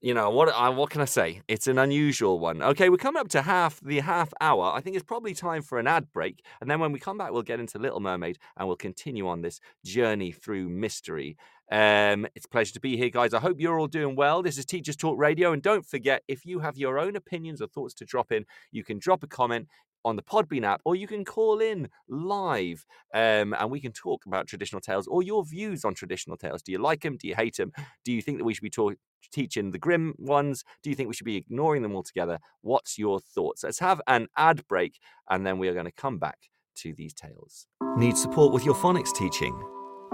you 0.00 0.14
know 0.14 0.30
what 0.30 0.48
uh, 0.48 0.70
what 0.72 0.88
can 0.88 1.00
i 1.00 1.04
say 1.04 1.42
it's 1.46 1.66
an 1.66 1.78
unusual 1.78 2.38
one 2.38 2.62
okay 2.62 2.88
we're 2.88 2.96
coming 2.96 3.20
up 3.20 3.28
to 3.28 3.42
half 3.42 3.80
the 3.80 4.00
half 4.00 4.32
hour 4.40 4.72
i 4.74 4.80
think 4.80 4.96
it's 4.96 5.04
probably 5.04 5.34
time 5.34 5.62
for 5.62 5.78
an 5.78 5.86
ad 5.86 6.10
break 6.12 6.42
and 6.60 6.70
then 6.70 6.80
when 6.80 6.92
we 6.92 6.98
come 6.98 7.18
back 7.18 7.32
we'll 7.32 7.42
get 7.42 7.60
into 7.60 7.78
little 7.78 8.00
mermaid 8.00 8.38
and 8.56 8.66
we'll 8.66 8.76
continue 8.76 9.28
on 9.28 9.42
this 9.42 9.60
journey 9.84 10.32
through 10.32 10.68
mystery 10.68 11.36
um, 11.72 12.26
it's 12.34 12.46
a 12.46 12.48
pleasure 12.48 12.72
to 12.72 12.80
be 12.80 12.96
here 12.96 13.10
guys 13.10 13.34
i 13.34 13.38
hope 13.38 13.60
you're 13.60 13.78
all 13.78 13.86
doing 13.86 14.16
well 14.16 14.42
this 14.42 14.58
is 14.58 14.64
teachers 14.64 14.96
talk 14.96 15.18
radio 15.18 15.52
and 15.52 15.62
don't 15.62 15.86
forget 15.86 16.22
if 16.28 16.44
you 16.46 16.60
have 16.60 16.76
your 16.76 16.98
own 16.98 17.14
opinions 17.14 17.60
or 17.60 17.68
thoughts 17.68 17.94
to 17.94 18.04
drop 18.04 18.32
in 18.32 18.44
you 18.72 18.82
can 18.82 18.98
drop 18.98 19.22
a 19.22 19.26
comment 19.26 19.68
on 20.02 20.16
the 20.16 20.22
Podbean 20.22 20.64
app, 20.64 20.80
or 20.84 20.96
you 20.96 21.06
can 21.06 21.24
call 21.26 21.60
in 21.60 21.88
live 22.08 22.86
um, 23.14 23.54
and 23.58 23.70
we 23.70 23.80
can 23.80 23.92
talk 23.92 24.24
about 24.26 24.46
traditional 24.46 24.80
tales 24.80 25.06
or 25.06 25.22
your 25.22 25.44
views 25.44 25.84
on 25.84 25.94
traditional 25.94 26.38
tales. 26.38 26.62
Do 26.62 26.72
you 26.72 26.78
like 26.78 27.02
them? 27.02 27.18
Do 27.18 27.28
you 27.28 27.34
hate 27.34 27.56
them? 27.56 27.72
Do 28.04 28.12
you 28.12 28.22
think 28.22 28.38
that 28.38 28.44
we 28.44 28.54
should 28.54 28.62
be 28.62 28.70
talk- 28.70 28.96
teaching 29.32 29.70
the 29.70 29.78
grim 29.78 30.14
ones? 30.18 30.64
Do 30.82 30.90
you 30.90 30.96
think 30.96 31.08
we 31.08 31.14
should 31.14 31.24
be 31.24 31.36
ignoring 31.36 31.82
them 31.82 31.94
altogether? 31.96 32.38
What's 32.62 32.98
your 32.98 33.20
thoughts? 33.20 33.64
Let's 33.64 33.78
have 33.78 34.00
an 34.06 34.28
ad 34.36 34.66
break 34.68 34.98
and 35.28 35.46
then 35.46 35.58
we 35.58 35.68
are 35.68 35.74
going 35.74 35.86
to 35.86 35.92
come 35.92 36.18
back 36.18 36.38
to 36.76 36.94
these 36.94 37.14
tales. 37.14 37.66
Need 37.96 38.16
support 38.16 38.52
with 38.52 38.64
your 38.64 38.74
phonics 38.74 39.12
teaching? 39.14 39.58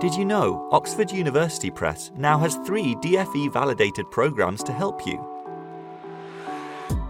Did 0.00 0.14
you 0.14 0.24
know 0.24 0.68
Oxford 0.72 1.10
University 1.10 1.70
Press 1.70 2.10
now 2.16 2.38
has 2.38 2.56
three 2.66 2.94
DFE 2.96 3.52
validated 3.52 4.10
programs 4.10 4.62
to 4.64 4.72
help 4.72 5.06
you? 5.06 5.18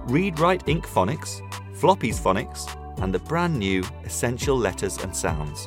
Read 0.06 0.38
Write 0.38 0.64
Inc 0.66 0.86
Phonics, 0.86 1.40
Floppy's 1.74 2.20
Phonics, 2.20 2.72
and 3.02 3.12
the 3.12 3.18
brand 3.18 3.58
new 3.58 3.82
Essential 4.04 4.56
Letters 4.56 4.98
and 4.98 5.14
Sounds. 5.14 5.66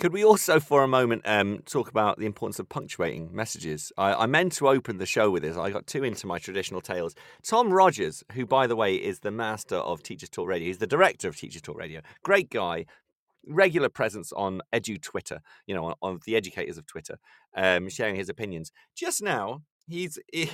Could 0.00 0.14
we 0.14 0.24
also, 0.24 0.60
for 0.60 0.82
a 0.82 0.88
moment, 0.88 1.20
um, 1.26 1.58
talk 1.66 1.90
about 1.90 2.18
the 2.18 2.24
importance 2.24 2.58
of 2.58 2.70
punctuating 2.70 3.28
messages? 3.36 3.92
I, 3.98 4.14
I, 4.14 4.26
meant 4.26 4.52
to 4.52 4.66
open 4.70 4.96
the 4.96 5.04
show 5.04 5.30
with 5.30 5.42
this. 5.42 5.58
I 5.58 5.68
got 5.68 5.86
too 5.86 6.04
into 6.04 6.26
my 6.26 6.38
traditional 6.38 6.80
tales. 6.80 7.14
Tom 7.42 7.70
Rogers, 7.70 8.24
who, 8.32 8.46
by 8.46 8.66
the 8.66 8.74
way, 8.74 8.94
is 8.94 9.18
the 9.18 9.30
master 9.30 9.76
of 9.76 10.02
Teachers 10.02 10.30
Talk 10.30 10.48
Radio, 10.48 10.68
he's 10.68 10.78
the 10.78 10.86
director 10.86 11.28
of 11.28 11.36
Teachers 11.36 11.60
Talk 11.60 11.76
Radio. 11.76 12.00
Great 12.22 12.48
guy, 12.48 12.86
regular 13.46 13.90
presence 13.90 14.32
on 14.32 14.62
Edu 14.72 14.98
Twitter, 15.02 15.42
you 15.66 15.74
know, 15.74 15.84
on, 15.84 15.94
on 16.00 16.20
the 16.24 16.34
educators 16.34 16.78
of 16.78 16.86
Twitter, 16.86 17.18
um, 17.54 17.90
sharing 17.90 18.16
his 18.16 18.30
opinions. 18.30 18.72
Just 18.96 19.22
now, 19.22 19.60
he's 19.86 20.18
he, 20.32 20.50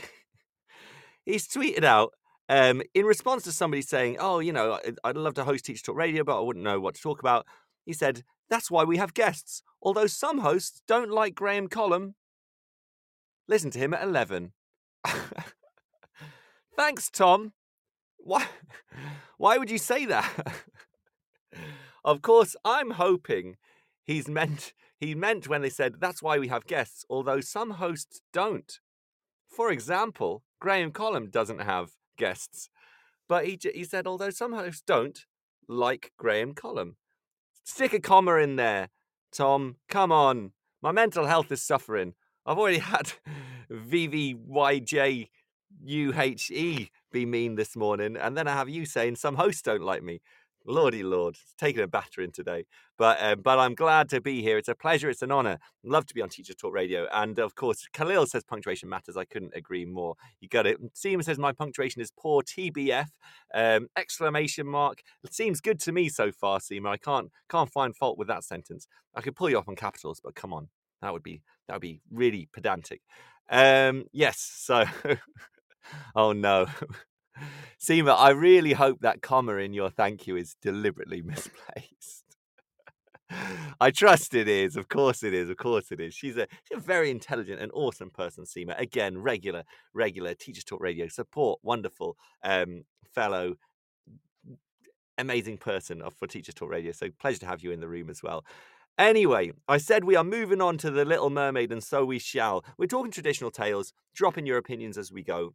he's 1.25 1.47
tweeted 1.47 1.85
out 1.85 2.15
um, 2.49 2.83
in 2.95 3.07
response 3.07 3.45
to 3.45 3.53
somebody 3.53 3.83
saying, 3.83 4.17
"Oh, 4.19 4.41
you 4.41 4.53
know, 4.53 4.81
I'd 5.05 5.17
love 5.17 5.35
to 5.35 5.45
host 5.45 5.67
Teachers 5.67 5.83
Talk 5.83 5.97
Radio, 5.97 6.25
but 6.25 6.37
I 6.37 6.41
wouldn't 6.41 6.65
know 6.65 6.81
what 6.81 6.97
to 6.97 7.01
talk 7.01 7.21
about." 7.21 7.47
He 7.85 7.93
said, 7.93 8.25
that's 8.49 8.71
why 8.71 8.85
we 8.85 8.97
have 8.97 9.15
guests, 9.15 9.63
although 9.83 10.07
some 10.07 10.39
hosts 10.39 10.83
don't 10.87 11.11
like 11.11 11.35
Graham 11.35 11.69
Collum. 11.69 12.15
Listen 13.49 13.71
to 13.71 13.79
him 13.79 13.95
at 13.95 14.03
11. 14.03 14.53
Thanks, 16.77 17.11
Tom. 17.11 17.53
Why, 18.19 18.47
why 19.39 19.59
would 19.59 19.71
you 19.71 19.79
say 19.79 20.05
that? 20.07 20.31
of 22.05 22.23
course, 22.23 22.57
I'm 22.65 22.93
hoping 22.93 23.57
he's 24.05 24.29
meant 24.29 24.73
he 24.99 25.15
meant 25.15 25.49
when 25.49 25.61
they 25.61 25.71
said 25.71 25.97
that's 26.01 26.23
why 26.23 26.39
we 26.39 26.49
have 26.49 26.67
guests, 26.67 27.05
although 27.11 27.41
some 27.41 27.73
hosts 27.73 28.23
don't. 28.33 28.81
For 29.49 29.71
example, 29.71 30.43
Graham 30.59 30.91
Collum 30.91 31.29
doesn't 31.31 31.61
have 31.61 31.91
guests, 32.17 32.71
but 33.29 33.47
he 33.47 33.59
he 33.75 33.85
said 33.85 34.07
although 34.07 34.31
some 34.31 34.53
hosts 34.53 34.83
don't 34.87 35.25
like 35.69 36.13
Graham 36.17 36.55
Collum. 36.55 36.97
Stick 37.69 37.93
a 37.93 37.99
comma 37.99 38.37
in 38.37 38.55
there, 38.55 38.91
Tom. 39.33 39.75
Come 39.89 40.13
on. 40.13 40.53
My 40.81 40.93
mental 40.93 41.27
health 41.27 41.51
is 41.51 41.61
suffering. 41.61 42.15
I've 42.47 42.59
already 42.59 42.79
had 42.79 43.15
VVYJUHE 43.73 45.29
be 47.13 47.27
mean 47.27 47.57
this 47.57 47.75
morning, 47.75 48.17
and 48.17 48.39
then 48.39 48.47
I 48.47 48.53
have 48.53 48.69
you 48.69 48.87
saying 48.87 49.17
some 49.17 49.35
hosts 49.35 49.63
don't 49.63 49.83
like 49.83 50.05
me. 50.05 50.21
Lordy 50.67 51.03
Lord, 51.03 51.37
it's 51.37 51.55
taking 51.59 51.83
a 51.83 51.87
battering 51.87 52.33
today. 52.33 52.65
But 52.99 53.21
uh, 53.21 53.37
but 53.37 53.59
I'm 53.59 53.75
glad 53.75 54.09
to 54.11 54.21
be 54.21 54.43
here. 54.43 54.59
It's 54.59 54.69
a 54.69 54.75
pleasure. 54.75 55.09
It's 55.11 55.23
an 55.23 55.33
honour. 55.33 55.59
Love 55.85 56.07
to 56.07 56.15
be 56.15 56.23
on 56.23 56.29
Teacher 56.29 56.55
Talk 56.55 56.75
Radio. 56.75 57.07
And 57.13 57.39
of 57.39 57.55
course, 57.55 57.87
Khalil 57.93 58.27
says 58.27 58.45
punctuation 58.45 58.89
matters. 58.89 59.17
I 59.17 59.25
couldn't 59.25 59.53
agree 59.55 59.85
more. 59.85 60.15
You 60.41 60.49
got 60.49 60.67
it. 60.67 60.79
Seema 60.95 61.25
says 61.25 61.39
my 61.39 61.53
punctuation 61.53 62.03
is 62.03 62.11
poor. 62.11 62.43
TBF 62.43 63.09
um, 63.55 63.89
exclamation 63.97 64.67
mark. 64.67 65.03
It 65.25 65.35
seems 65.35 65.61
good 65.61 65.81
to 65.81 65.93
me 65.93 66.09
so 66.09 66.33
far, 66.33 66.59
Seema. 66.59 66.89
I 66.91 66.97
can't 66.97 67.31
can't 67.51 67.73
find 67.73 67.95
fault 67.97 68.19
with 68.19 68.29
that 68.29 68.45
sentence. 68.45 68.87
I 69.15 69.21
could 69.21 69.37
pull 69.37 69.51
you 69.51 69.59
off 69.59 69.69
on 69.69 69.77
capitals, 69.77 70.21
but 70.23 70.35
come 70.35 70.53
on, 70.53 70.69
that 71.03 71.13
would 71.13 71.23
be 71.23 71.43
that 71.69 71.75
would 71.75 71.83
be 71.83 72.01
really 72.11 72.49
pedantic. 72.53 73.03
Um, 73.51 74.05
yes. 74.13 74.39
So. 74.39 74.85
oh 76.17 76.33
no. 76.33 76.67
Seema, 77.81 78.17
I 78.17 78.31
really 78.31 78.73
hope 78.73 79.01
that 79.01 79.23
comma 79.23 79.57
in 79.57 79.73
your 79.73 79.91
thank 79.91 80.27
you 80.27 80.37
is 80.37 80.57
deliberately 80.61 81.23
misplaced. 81.25 82.25
I 83.81 83.91
trust 83.91 84.35
it 84.35 84.49
is. 84.49 84.77
Of 84.77 84.89
course 84.89 85.23
it 85.23 85.35
is. 85.35 85.51
Of 85.51 85.57
course 85.57 85.91
it 85.91 86.01
is. 86.01 86.15
She's 86.15 86.37
a, 86.37 86.47
she's 86.65 86.79
a 86.79 86.81
very 86.81 87.11
intelligent 87.11 87.61
and 87.61 87.73
awesome 87.75 88.11
person, 88.11 88.45
Seema. 88.45 88.79
Again, 88.81 89.19
regular, 89.19 89.65
regular 89.95 90.35
Teachers 90.35 90.65
Talk 90.65 90.81
Radio 90.81 91.09
support, 91.09 91.59
wonderful 91.63 92.17
um, 92.45 92.85
fellow, 93.15 93.55
amazing 95.19 95.59
person 95.59 96.03
for 96.17 96.27
Teachers 96.29 96.55
Talk 96.55 96.71
Radio. 96.71 96.93
So 96.93 97.09
pleasure 97.19 97.41
to 97.41 97.47
have 97.47 97.63
you 97.63 97.73
in 97.73 97.81
the 97.81 97.89
room 97.89 98.11
as 98.11 98.23
well. 98.23 98.45
Anyway, 98.99 99.53
I 99.69 99.77
said 99.77 100.05
we 100.05 100.17
are 100.17 100.25
moving 100.25 100.63
on 100.63 100.79
to 100.79 100.91
The 100.91 101.05
Little 101.05 101.29
Mermaid, 101.29 101.71
and 101.71 101.85
so 101.85 102.05
we 102.05 102.19
shall. 102.19 102.65
We're 102.79 102.87
talking 102.87 103.13
traditional 103.13 103.51
tales, 103.51 103.93
dropping 104.15 104.47
your 104.47 104.57
opinions 104.57 104.97
as 104.97 105.13
we 105.13 105.23
go. 105.23 105.55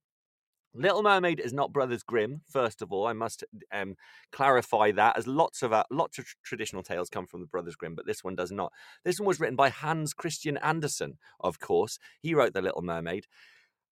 Little 0.74 1.04
Mermaid 1.04 1.42
is 1.42 1.52
not 1.52 1.74
Brothers 1.74 2.04
Grimm. 2.04 2.42
First 2.48 2.82
of 2.82 2.94
all, 2.94 3.06
I 3.06 3.14
must 3.14 3.44
um, 3.74 3.96
clarify 4.32 4.92
that, 4.92 5.18
as 5.18 5.28
lots 5.28 5.64
of 5.64 5.74
uh, 5.74 5.84
lots 5.92 6.18
of 6.18 6.26
traditional 6.44 6.82
tales 6.82 7.10
come 7.10 7.28
from 7.28 7.42
the 7.42 7.48
Brothers 7.48 7.76
Grimm, 7.76 7.96
but 7.96 8.06
this 8.06 8.24
one 8.24 8.36
does 8.36 8.52
not. 8.52 8.72
This 9.04 9.20
one 9.20 9.28
was 9.28 9.40
written 9.40 9.58
by 9.58 9.70
Hans 9.70 10.14
Christian 10.14 10.58
Andersen, 10.58 11.18
of 11.42 11.60
course. 11.60 12.00
He 12.22 12.34
wrote 12.34 12.54
the 12.54 12.62
Little 12.62 12.82
Mermaid, 12.82 13.28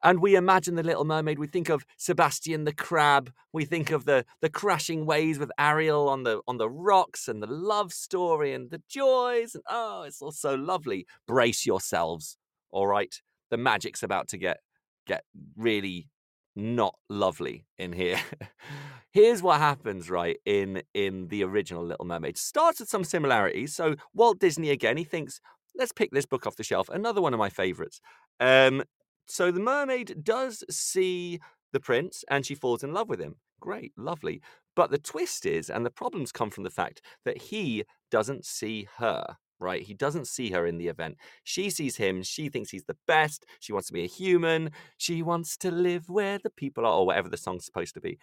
and 0.02 0.22
we 0.22 0.36
imagine 0.36 0.76
the 0.76 0.84
Little 0.84 1.04
Mermaid. 1.04 1.38
We 1.38 1.48
think 1.48 1.68
of 1.68 1.86
Sebastian 1.98 2.64
the 2.64 2.74
crab. 2.74 3.34
We 3.52 3.66
think 3.66 3.92
of 3.92 4.06
the 4.06 4.26
the 4.40 4.50
crashing 4.50 5.06
waves 5.06 5.38
with 5.38 5.52
Ariel 5.60 6.08
on 6.08 6.24
the 6.24 6.40
on 6.48 6.60
the 6.60 6.70
rocks, 6.70 7.28
and 7.28 7.44
the 7.44 7.48
love 7.48 7.92
story, 7.92 8.54
and 8.54 8.72
the 8.72 8.82
joys. 8.88 9.54
And 9.54 9.64
oh, 9.70 10.04
it's 10.04 10.22
all 10.22 10.32
so 10.32 10.56
lovely. 10.56 11.06
Brace 11.28 11.66
yourselves, 11.66 12.38
all 12.72 12.88
right. 12.88 13.22
The 13.50 13.58
magic's 13.58 14.02
about 14.02 14.30
to 14.30 14.38
get 14.38 14.60
get 15.06 15.26
really 15.58 16.08
not 16.56 16.96
lovely 17.10 17.66
in 17.78 17.94
here. 17.94 18.20
Here's 19.12 19.42
what 19.42 19.60
happens, 19.60 20.10
right, 20.10 20.38
in 20.46 20.84
in 20.94 21.28
the 21.30 21.44
original 21.44 21.84
Little 21.84 22.06
Mermaid. 22.06 22.38
Starts 22.38 22.80
with 22.80 22.90
some 22.90 23.04
similarities. 23.04 23.76
So 23.76 23.96
Walt 24.14 24.40
Disney 24.40 24.70
again, 24.70 24.98
he 24.98 25.04
thinks, 25.04 25.42
let's 25.76 25.92
pick 25.92 26.12
this 26.12 26.26
book 26.26 26.46
off 26.46 26.58
the 26.58 26.64
shelf. 26.64 26.90
Another 26.90 27.22
one 27.22 27.34
of 27.34 27.40
my 27.40 27.50
favorites. 27.50 28.02
Um, 28.40 28.84
so 29.26 29.52
the 29.52 29.60
mermaid 29.60 30.24
does 30.24 30.64
see 30.70 31.40
the 31.72 31.80
prince 31.80 32.24
and 32.30 32.46
she 32.46 32.56
falls 32.56 32.84
in 32.84 32.94
love 32.94 33.10
with 33.10 33.20
him. 33.20 33.36
Great, 33.60 33.94
lovely. 33.98 34.42
But 34.76 34.92
the 34.92 34.98
twist 34.98 35.46
is, 35.46 35.70
and 35.70 35.86
the 35.86 35.92
problems 35.92 36.32
come 36.32 36.50
from 36.50 36.64
the 36.64 36.70
fact 36.70 37.02
that 37.26 37.38
he 37.38 37.84
doesn't 38.10 38.46
see 38.46 38.88
her, 38.98 39.38
right? 39.60 39.82
He 39.82 39.94
doesn't 39.94 40.28
see 40.28 40.52
her 40.52 40.66
in 40.66 40.78
the 40.78 40.88
event. 40.88 41.18
She 41.44 41.70
sees 41.70 41.98
him. 41.98 42.24
She 42.24 42.50
thinks 42.50 42.70
he's 42.70 42.86
the 42.86 42.98
best. 43.08 43.46
She 43.60 43.74
wants 43.74 43.88
to 43.88 43.94
be 43.94 44.04
a 44.04 44.08
human. 44.08 44.72
She 44.98 45.22
wants 45.22 45.58
to 45.58 45.72
live 45.72 46.10
where 46.10 46.40
the 46.40 46.50
people 46.50 46.86
are, 46.86 46.94
or 46.94 47.06
whatever 47.06 47.30
the 47.30 47.38
song's 47.38 47.66
supposed 47.66 47.94
to 47.96 48.02
be. 48.02 48.20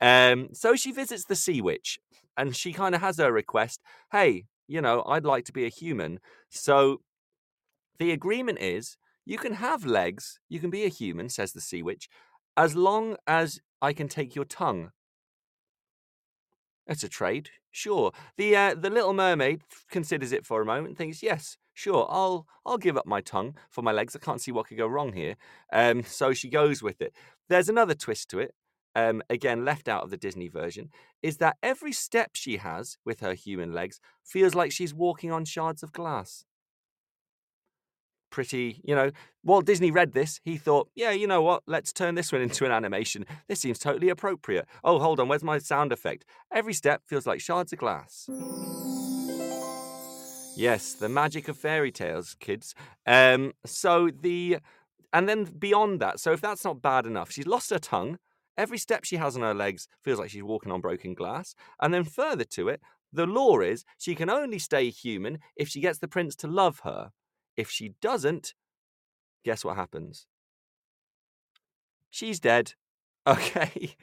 Um, 0.00 0.48
so 0.52 0.76
she 0.76 0.92
visits 0.92 1.24
the 1.24 1.36
sea 1.36 1.62
witch 1.62 1.98
and 2.36 2.54
she 2.54 2.72
kind 2.72 2.94
of 2.94 3.00
has 3.00 3.16
her 3.18 3.32
request 3.32 3.80
hey, 4.12 4.44
you 4.68 4.80
know, 4.80 5.02
I'd 5.06 5.24
like 5.24 5.44
to 5.46 5.52
be 5.52 5.64
a 5.64 5.70
human. 5.70 6.20
So 6.50 7.00
the 7.98 8.12
agreement 8.12 8.58
is 8.60 8.96
you 9.24 9.38
can 9.38 9.54
have 9.54 9.84
legs, 9.84 10.38
you 10.48 10.60
can 10.60 10.70
be 10.70 10.84
a 10.84 10.88
human, 10.88 11.28
says 11.28 11.52
the 11.52 11.60
sea 11.60 11.82
witch, 11.82 12.08
as 12.56 12.74
long 12.76 13.16
as 13.26 13.60
I 13.80 13.92
can 13.92 14.08
take 14.08 14.34
your 14.34 14.44
tongue. 14.44 14.90
It's 16.86 17.02
a 17.02 17.08
trade, 17.08 17.50
sure. 17.70 18.12
The 18.36 18.56
uh, 18.56 18.74
the 18.74 18.90
little 18.90 19.12
mermaid 19.12 19.62
considers 19.90 20.32
it 20.32 20.46
for 20.46 20.62
a 20.62 20.64
moment 20.64 20.88
and 20.88 20.98
thinks, 20.98 21.22
yes, 21.22 21.56
sure, 21.74 22.06
I'll 22.08 22.46
I'll 22.64 22.78
give 22.78 22.96
up 22.96 23.06
my 23.06 23.20
tongue 23.20 23.56
for 23.70 23.82
my 23.82 23.92
legs. 23.92 24.14
I 24.14 24.20
can't 24.20 24.40
see 24.40 24.52
what 24.52 24.66
could 24.66 24.78
go 24.78 24.86
wrong 24.86 25.12
here. 25.12 25.36
Um, 25.72 26.02
so 26.04 26.32
she 26.32 26.48
goes 26.48 26.82
with 26.82 27.00
it. 27.00 27.12
There's 27.48 27.68
another 27.68 27.94
twist 27.94 28.30
to 28.30 28.38
it. 28.38 28.54
Um, 28.94 29.22
again, 29.28 29.64
left 29.64 29.88
out 29.88 30.04
of 30.04 30.10
the 30.10 30.16
Disney 30.16 30.48
version, 30.48 30.88
is 31.22 31.36
that 31.36 31.58
every 31.62 31.92
step 31.92 32.30
she 32.32 32.56
has 32.56 32.96
with 33.04 33.20
her 33.20 33.34
human 33.34 33.74
legs 33.74 34.00
feels 34.24 34.54
like 34.54 34.72
she's 34.72 34.94
walking 34.94 35.30
on 35.30 35.44
shards 35.44 35.82
of 35.82 35.92
glass 35.92 36.46
pretty, 38.30 38.80
you 38.84 38.94
know, 38.94 39.10
Walt 39.44 39.64
Disney 39.64 39.90
read 39.90 40.12
this. 40.12 40.40
He 40.44 40.56
thought, 40.56 40.88
yeah, 40.94 41.10
you 41.10 41.26
know 41.26 41.42
what? 41.42 41.62
Let's 41.66 41.92
turn 41.92 42.14
this 42.14 42.32
one 42.32 42.42
into 42.42 42.64
an 42.64 42.72
animation. 42.72 43.26
This 43.48 43.60
seems 43.60 43.78
totally 43.78 44.08
appropriate. 44.08 44.66
Oh, 44.84 44.98
hold 44.98 45.20
on, 45.20 45.28
where's 45.28 45.44
my 45.44 45.58
sound 45.58 45.92
effect? 45.92 46.24
Every 46.52 46.72
step 46.74 47.02
feels 47.06 47.26
like 47.26 47.40
shards 47.40 47.72
of 47.72 47.78
glass. 47.78 48.28
Yes, 50.56 50.94
the 50.94 51.08
magic 51.08 51.48
of 51.48 51.56
fairy 51.56 51.92
tales, 51.92 52.34
kids. 52.40 52.74
Um, 53.06 53.52
so 53.66 54.10
the, 54.10 54.58
and 55.12 55.28
then 55.28 55.44
beyond 55.44 56.00
that, 56.00 56.18
so 56.18 56.32
if 56.32 56.40
that's 56.40 56.64
not 56.64 56.80
bad 56.80 57.04
enough, 57.06 57.30
she's 57.30 57.46
lost 57.46 57.70
her 57.70 57.78
tongue. 57.78 58.18
Every 58.56 58.78
step 58.78 59.04
she 59.04 59.16
has 59.16 59.36
on 59.36 59.42
her 59.42 59.52
legs 59.52 59.86
feels 60.02 60.18
like 60.18 60.30
she's 60.30 60.42
walking 60.42 60.72
on 60.72 60.80
broken 60.80 61.12
glass. 61.12 61.54
And 61.80 61.92
then 61.92 62.04
further 62.04 62.44
to 62.44 62.70
it, 62.70 62.80
the 63.12 63.26
law 63.26 63.60
is 63.60 63.84
she 63.98 64.14
can 64.14 64.30
only 64.30 64.58
stay 64.58 64.88
human 64.88 65.38
if 65.56 65.68
she 65.68 65.80
gets 65.80 65.98
the 65.98 66.08
prince 66.08 66.34
to 66.36 66.48
love 66.48 66.80
her. 66.84 67.10
If 67.56 67.70
she 67.70 67.94
doesn't, 68.00 68.54
guess 69.44 69.64
what 69.64 69.76
happens? 69.76 70.26
She's 72.10 72.40
dead. 72.40 72.74
Okay, 73.28 73.96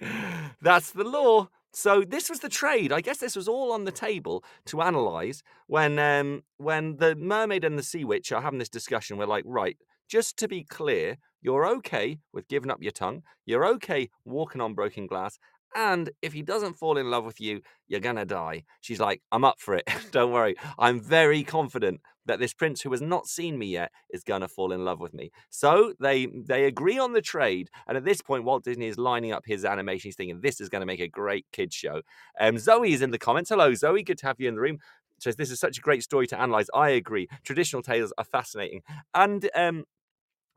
that's 0.61 0.91
the 0.91 1.05
law. 1.05 1.47
So 1.71 2.03
this 2.05 2.29
was 2.29 2.41
the 2.41 2.49
trade. 2.49 2.91
I 2.91 2.99
guess 2.99 3.19
this 3.19 3.37
was 3.37 3.47
all 3.47 3.71
on 3.71 3.85
the 3.85 3.91
table 3.91 4.43
to 4.65 4.81
analyze 4.81 5.43
when 5.67 5.97
um, 5.97 6.43
when 6.57 6.97
the 6.97 7.15
mermaid 7.15 7.63
and 7.63 7.79
the 7.79 7.83
sea 7.83 8.03
witch 8.03 8.33
are 8.33 8.41
having 8.41 8.59
this 8.59 8.67
discussion. 8.67 9.15
We're 9.15 9.27
like, 9.27 9.45
right, 9.47 9.77
just 10.09 10.35
to 10.39 10.47
be 10.49 10.63
clear, 10.63 11.17
you're 11.41 11.65
okay 11.77 12.19
with 12.33 12.47
giving 12.47 12.69
up 12.69 12.83
your 12.83 12.91
tongue. 12.91 13.23
You're 13.45 13.65
okay 13.65 14.09
walking 14.25 14.61
on 14.61 14.73
broken 14.73 15.07
glass. 15.07 15.39
And 15.75 16.11
if 16.21 16.33
he 16.33 16.43
doesn't 16.43 16.77
fall 16.77 16.97
in 16.97 17.09
love 17.09 17.25
with 17.25 17.41
you, 17.41 17.61
you're 17.87 17.99
to 17.99 18.25
die. 18.25 18.63
She's 18.81 18.99
like, 18.99 19.21
I'm 19.31 19.43
up 19.43 19.59
for 19.59 19.73
it. 19.73 19.89
Don't 20.11 20.31
worry. 20.31 20.55
I'm 20.77 20.99
very 20.99 21.43
confident 21.43 22.01
that 22.25 22.39
this 22.39 22.53
prince 22.53 22.81
who 22.81 22.91
has 22.91 23.01
not 23.01 23.27
seen 23.27 23.57
me 23.57 23.67
yet 23.67 23.91
is 24.09 24.23
going 24.23 24.41
to 24.41 24.47
fall 24.47 24.71
in 24.71 24.85
love 24.85 24.99
with 24.99 25.13
me. 25.13 25.31
So 25.49 25.93
they 25.99 26.27
they 26.27 26.65
agree 26.65 26.99
on 26.99 27.13
the 27.13 27.21
trade. 27.21 27.69
And 27.87 27.97
at 27.97 28.05
this 28.05 28.21
point, 28.21 28.43
Walt 28.43 28.63
Disney 28.63 28.87
is 28.87 28.97
lining 28.97 29.31
up 29.31 29.43
his 29.45 29.65
animation. 29.65 30.09
He's 30.09 30.15
thinking, 30.15 30.41
this 30.41 30.61
is 30.61 30.69
going 30.69 30.81
to 30.81 30.85
make 30.85 30.99
a 30.99 31.07
great 31.07 31.45
kid 31.51 31.73
show. 31.73 32.01
Um, 32.39 32.57
Zoe 32.57 32.93
is 32.93 33.01
in 33.01 33.11
the 33.11 33.19
comments. 33.19 33.49
Hello, 33.49 33.73
Zoe. 33.73 34.03
Good 34.03 34.17
to 34.19 34.27
have 34.27 34.39
you 34.39 34.47
in 34.47 34.55
the 34.55 34.61
room. 34.61 34.79
Says, 35.19 35.35
this 35.35 35.51
is 35.51 35.59
such 35.59 35.77
a 35.77 35.81
great 35.81 36.03
story 36.03 36.27
to 36.27 36.39
analyze. 36.39 36.67
I 36.73 36.89
agree. 36.89 37.29
Traditional 37.43 37.81
tales 37.81 38.11
are 38.17 38.25
fascinating. 38.25 38.81
And 39.13 39.49
um, 39.55 39.85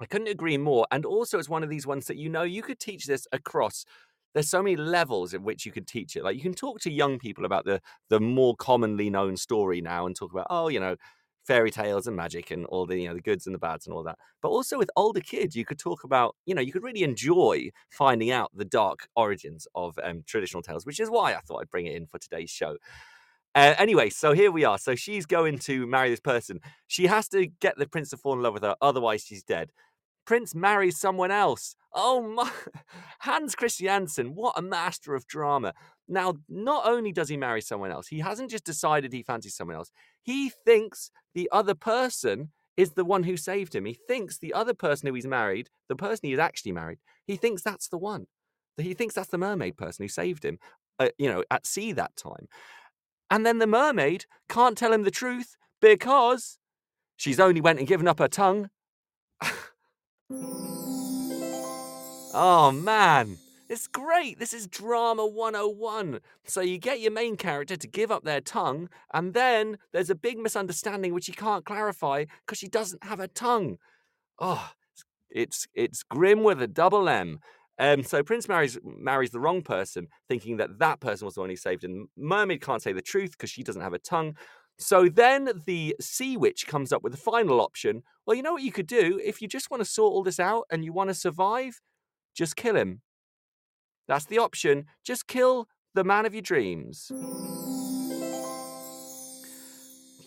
I 0.00 0.06
couldn't 0.06 0.28
agree 0.28 0.58
more. 0.58 0.86
And 0.90 1.04
also, 1.04 1.38
it's 1.38 1.48
one 1.48 1.62
of 1.62 1.70
these 1.70 1.86
ones 1.86 2.06
that 2.06 2.16
you 2.16 2.28
know 2.28 2.42
you 2.42 2.62
could 2.62 2.80
teach 2.80 3.06
this 3.06 3.26
across 3.32 3.84
there's 4.36 4.50
so 4.50 4.62
many 4.62 4.76
levels 4.76 5.32
in 5.32 5.42
which 5.44 5.64
you 5.64 5.72
can 5.72 5.86
teach 5.86 6.14
it. 6.14 6.22
Like 6.22 6.36
you 6.36 6.42
can 6.42 6.52
talk 6.52 6.78
to 6.80 6.90
young 6.90 7.18
people 7.18 7.46
about 7.46 7.64
the 7.64 7.80
the 8.10 8.20
more 8.20 8.54
commonly 8.54 9.08
known 9.08 9.34
story 9.34 9.80
now 9.80 10.04
and 10.04 10.14
talk 10.14 10.30
about, 10.30 10.46
oh, 10.50 10.68
you 10.68 10.78
know, 10.78 10.96
fairy 11.46 11.70
tales 11.70 12.06
and 12.06 12.16
magic 12.16 12.50
and 12.50 12.66
all 12.66 12.86
the 12.86 13.00
you 13.00 13.08
know 13.08 13.14
the 13.14 13.20
goods 13.20 13.46
and 13.46 13.54
the 13.54 13.58
bads 13.58 13.86
and 13.86 13.94
all 13.94 14.02
that. 14.02 14.18
But 14.42 14.48
also 14.48 14.78
with 14.78 14.90
older 14.96 15.20
kids, 15.20 15.56
you 15.56 15.64
could 15.64 15.78
talk 15.78 16.04
about 16.04 16.36
you 16.44 16.54
know 16.54 16.60
you 16.60 16.72
could 16.72 16.82
really 16.82 17.02
enjoy 17.02 17.70
finding 17.90 18.30
out 18.30 18.50
the 18.54 18.64
dark 18.64 19.08
origins 19.16 19.66
of 19.74 19.98
um, 20.02 20.22
traditional 20.26 20.62
tales, 20.62 20.84
which 20.84 21.00
is 21.00 21.10
why 21.10 21.34
I 21.34 21.40
thought 21.40 21.60
I'd 21.60 21.70
bring 21.70 21.86
it 21.86 21.96
in 21.96 22.06
for 22.06 22.18
today's 22.18 22.50
show. 22.50 22.76
Uh, 23.54 23.74
anyway, 23.78 24.10
so 24.10 24.32
here 24.32 24.52
we 24.52 24.64
are. 24.64 24.76
So 24.76 24.94
she's 24.94 25.24
going 25.24 25.58
to 25.60 25.86
marry 25.86 26.10
this 26.10 26.20
person. 26.20 26.60
She 26.88 27.06
has 27.06 27.26
to 27.28 27.46
get 27.46 27.78
the 27.78 27.88
prince 27.88 28.10
to 28.10 28.18
fall 28.18 28.34
in 28.34 28.42
love 28.42 28.52
with 28.52 28.64
her, 28.64 28.76
otherwise 28.82 29.24
she's 29.24 29.42
dead. 29.42 29.70
Prince 30.26 30.54
marries 30.54 30.98
someone 30.98 31.30
else. 31.30 31.76
Oh 31.94 32.20
my. 32.20 32.50
Hans 33.20 33.54
Christiansen, 33.54 34.34
what 34.34 34.58
a 34.58 34.62
master 34.62 35.14
of 35.14 35.26
drama. 35.26 35.72
Now, 36.08 36.34
not 36.48 36.86
only 36.86 37.12
does 37.12 37.28
he 37.28 37.36
marry 37.36 37.62
someone 37.62 37.90
else, 37.90 38.08
he 38.08 38.18
hasn't 38.18 38.50
just 38.50 38.64
decided 38.64 39.12
he 39.12 39.22
fancies 39.22 39.54
someone 39.54 39.76
else. 39.76 39.90
He 40.26 40.50
thinks 40.50 41.12
the 41.34 41.48
other 41.52 41.74
person 41.74 42.50
is 42.76 42.90
the 42.90 43.04
one 43.04 43.22
who 43.22 43.36
saved 43.36 43.74
him. 43.74 43.84
He 43.84 43.94
thinks 43.94 44.36
the 44.36 44.52
other 44.52 44.74
person 44.74 45.06
who 45.06 45.14
he's 45.14 45.26
married, 45.26 45.70
the 45.88 45.94
person 45.94 46.28
he's 46.28 46.38
actually 46.38 46.72
married, 46.72 46.98
he 47.26 47.36
thinks 47.36 47.62
that's 47.62 47.88
the 47.88 47.96
one. 47.96 48.26
He 48.76 48.92
thinks 48.92 49.14
that's 49.14 49.30
the 49.30 49.38
mermaid 49.38 49.76
person 49.76 50.02
who 50.02 50.08
saved 50.08 50.44
him, 50.44 50.58
uh, 50.98 51.08
you 51.16 51.32
know, 51.32 51.44
at 51.50 51.64
sea 51.64 51.92
that 51.92 52.16
time. 52.16 52.48
And 53.30 53.46
then 53.46 53.58
the 53.58 53.66
mermaid 53.68 54.26
can't 54.48 54.76
tell 54.76 54.92
him 54.92 55.04
the 55.04 55.10
truth 55.10 55.56
because 55.80 56.58
she's 57.16 57.40
only 57.40 57.60
went 57.60 57.78
and 57.78 57.88
given 57.88 58.08
up 58.08 58.18
her 58.18 58.28
tongue. 58.28 58.68
Oh 62.38 62.70
man, 62.70 63.38
it's 63.68 63.86
great. 63.86 64.38
This 64.38 64.52
is 64.52 64.66
drama 64.66 65.26
101. 65.26 66.20
So 66.44 66.60
you 66.60 66.78
get 66.78 67.00
your 67.00 67.12
main 67.12 67.36
character 67.36 67.76
to 67.76 67.86
give 67.86 68.10
up 68.10 68.24
their 68.24 68.40
tongue, 68.40 68.88
and 69.12 69.34
then 69.34 69.78
there's 69.92 70.10
a 70.10 70.14
big 70.14 70.38
misunderstanding 70.38 71.12
which 71.12 71.26
he 71.26 71.32
can't 71.32 71.64
clarify 71.64 72.24
because 72.44 72.58
she 72.58 72.68
doesn't 72.68 73.04
have 73.04 73.20
a 73.20 73.28
tongue. 73.28 73.78
Oh, 74.38 74.70
it's 75.30 75.66
it's 75.74 76.02
grim 76.02 76.42
with 76.42 76.62
a 76.62 76.66
double 76.66 77.08
M. 77.08 77.40
Um, 77.78 78.02
so 78.04 78.22
Prince 78.22 78.48
marries 78.48 78.78
marries 78.84 79.30
the 79.30 79.40
wrong 79.40 79.62
person, 79.62 80.08
thinking 80.28 80.56
that 80.58 80.78
that 80.78 81.00
person 81.00 81.26
was 81.26 81.34
the 81.34 81.40
one 81.40 81.50
he 81.50 81.56
saved, 81.56 81.84
and 81.84 82.08
Mermaid 82.16 82.62
can't 82.62 82.82
say 82.82 82.92
the 82.92 83.02
truth 83.02 83.32
because 83.32 83.50
she 83.50 83.62
doesn't 83.62 83.82
have 83.82 83.94
a 83.94 83.98
tongue. 83.98 84.36
So 84.78 85.08
then 85.08 85.50
the 85.66 85.96
Sea 86.00 86.36
Witch 86.36 86.66
comes 86.66 86.92
up 86.92 87.02
with 87.02 87.12
the 87.12 87.18
final 87.18 87.60
option. 87.60 88.02
Well, 88.26 88.36
you 88.36 88.42
know 88.42 88.52
what 88.52 88.62
you 88.62 88.72
could 88.72 88.86
do 88.86 89.20
if 89.24 89.40
you 89.40 89.48
just 89.48 89.70
want 89.70 89.82
to 89.82 89.88
sort 89.88 90.12
all 90.12 90.22
this 90.22 90.38
out 90.38 90.64
and 90.70 90.84
you 90.84 90.92
want 90.92 91.08
to 91.08 91.14
survive 91.14 91.80
just 92.36 92.54
kill 92.54 92.76
him. 92.76 93.00
That's 94.08 94.26
the 94.26 94.38
option. 94.38 94.86
Just 95.04 95.26
kill 95.26 95.68
the 95.94 96.04
man 96.04 96.26
of 96.26 96.34
your 96.34 96.42
dreams. 96.42 97.10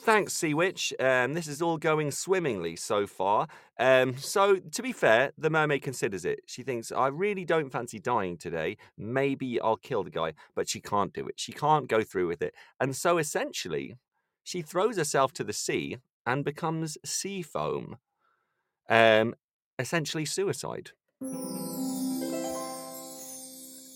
Thanks, 0.02 0.34
Sea 0.34 0.56
Witch. 0.56 0.92
Um, 1.00 1.34
this 1.34 1.48
is 1.48 1.62
all 1.62 1.78
going 1.78 2.10
swimmingly 2.10 2.76
so 2.76 3.06
far. 3.06 3.48
Um, 3.78 4.18
so, 4.18 4.56
to 4.56 4.82
be 4.82 4.92
fair, 4.92 5.34
the 5.38 5.52
mermaid 5.52 5.84
considers 5.84 6.26
it. 6.26 6.40
She 6.48 6.64
thinks, 6.64 6.92
I 6.92 7.08
really 7.08 7.46
don't 7.46 7.70
fancy 7.70 8.00
dying 8.00 8.38
today. 8.38 8.78
Maybe 8.98 9.62
I'll 9.62 9.76
kill 9.76 10.04
the 10.04 10.10
guy. 10.10 10.34
But 10.56 10.68
she 10.68 10.82
can't 10.82 11.14
do 11.14 11.28
it. 11.28 11.36
She 11.40 11.52
can't 11.52 11.88
go 11.88 12.02
through 12.02 12.28
with 12.28 12.42
it. 12.42 12.56
And 12.80 12.96
so, 12.96 13.20
essentially, 13.20 13.98
she 14.44 14.64
throws 14.64 14.98
herself 14.98 15.32
to 15.34 15.44
the 15.44 15.54
sea 15.54 15.98
and 16.26 16.44
becomes 16.44 16.98
sea 17.06 17.44
foam. 17.44 17.98
Um, 18.90 19.36
essentially, 19.78 20.26
suicide. 20.26 20.92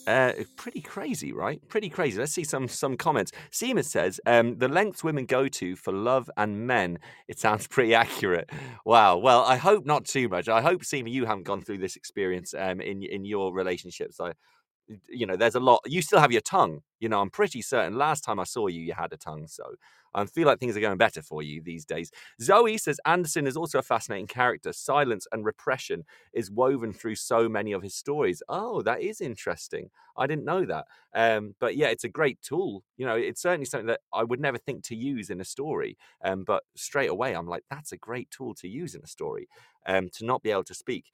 Uh, 0.06 0.34
pretty 0.58 0.82
crazy, 0.82 1.32
right? 1.32 1.62
Pretty 1.70 1.88
crazy. 1.90 2.20
Let's 2.20 2.34
see 2.34 2.44
some 2.44 2.68
some 2.68 2.98
comments. 2.98 3.32
Seema 3.52 3.86
says, 3.86 4.20
um, 4.26 4.58
"The 4.58 4.68
lengths 4.68 5.02
women 5.02 5.26
go 5.26 5.48
to 5.48 5.78
for 5.78 5.94
love 5.94 6.30
and 6.36 6.68
men." 6.68 7.00
It 7.30 7.40
sounds 7.40 7.68
pretty 7.70 7.96
accurate. 7.96 8.50
Wow. 8.86 9.18
Well, 9.18 9.44
I 9.46 9.56
hope 9.56 9.86
not 9.86 10.04
too 10.04 10.28
much. 10.28 10.50
I 10.50 10.62
hope 10.62 10.82
Seema, 10.82 11.10
you 11.10 11.26
haven't 11.26 11.46
gone 11.46 11.62
through 11.62 11.78
this 11.78 11.96
experience 11.96 12.54
um, 12.58 12.82
in 12.82 13.02
in 13.02 13.24
your 13.24 13.54
relationships. 13.54 14.20
I, 14.20 14.34
you 15.10 15.26
know, 15.26 15.36
there's 15.36 15.56
a 15.56 15.60
lot. 15.60 15.82
You 15.86 16.02
still 16.02 16.20
have 16.20 16.32
your 16.32 16.42
tongue. 16.42 16.82
You 17.00 17.10
know, 17.10 17.22
I'm 17.22 17.30
pretty 17.30 17.62
certain. 17.62 17.98
Last 17.98 18.22
time 18.24 18.40
I 18.40 18.44
saw 18.44 18.68
you, 18.68 18.82
you 18.82 18.94
had 18.94 19.12
a 19.14 19.18
tongue. 19.18 19.48
So 19.48 19.64
I 20.16 20.26
feel 20.26 20.46
like 20.48 20.60
things 20.60 20.78
are 20.78 20.82
going 20.82 20.98
better 20.98 21.22
for 21.22 21.42
you 21.42 21.62
these 21.62 21.86
days. 21.86 22.12
Zoe 22.42 22.78
says 22.78 23.00
Anderson 23.06 23.48
is 23.48 23.58
also 23.58 23.80
a 23.80 23.84
fascinating 23.84 24.28
character. 24.28 24.72
Silence 24.74 25.26
and 25.32 25.44
repression 25.44 26.04
is 26.34 26.52
woven 26.52 26.94
through 26.94 27.16
so 27.16 27.50
many 27.50 27.72
of 27.72 27.82
his 27.82 27.96
stories. 27.96 28.44
Oh, 28.48 28.82
that 28.84 29.02
is 29.02 29.22
interesting. 29.22 29.90
I 30.18 30.28
didn't 30.28 30.46
know 30.46 30.66
that. 30.66 30.86
Um, 31.14 31.56
but 31.60 31.76
yeah, 31.76 31.88
it's 31.88 32.04
a 32.04 32.10
great 32.10 32.42
tool. 32.42 32.84
You 32.98 33.06
know, 33.06 33.16
it's 33.16 33.42
certainly 33.42 33.66
something 33.66 33.88
that 33.88 34.02
I 34.14 34.24
would 34.24 34.40
never 34.40 34.58
think 34.58 34.84
to 34.86 34.96
use 34.96 35.30
in 35.30 35.42
a 35.42 35.46
story. 35.46 35.98
Um, 36.24 36.44
but 36.44 36.64
straight 36.76 37.10
away, 37.10 37.34
I'm 37.36 37.48
like, 37.48 37.64
that's 37.70 37.92
a 37.92 37.98
great 37.98 38.30
tool 38.32 38.54
to 38.56 38.68
use 38.68 38.96
in 38.96 39.02
a 39.04 39.08
story 39.08 39.48
um, 39.86 40.10
to 40.14 40.26
not 40.26 40.44
be 40.44 40.52
able 40.52 40.64
to 40.66 40.74
speak. 40.74 41.12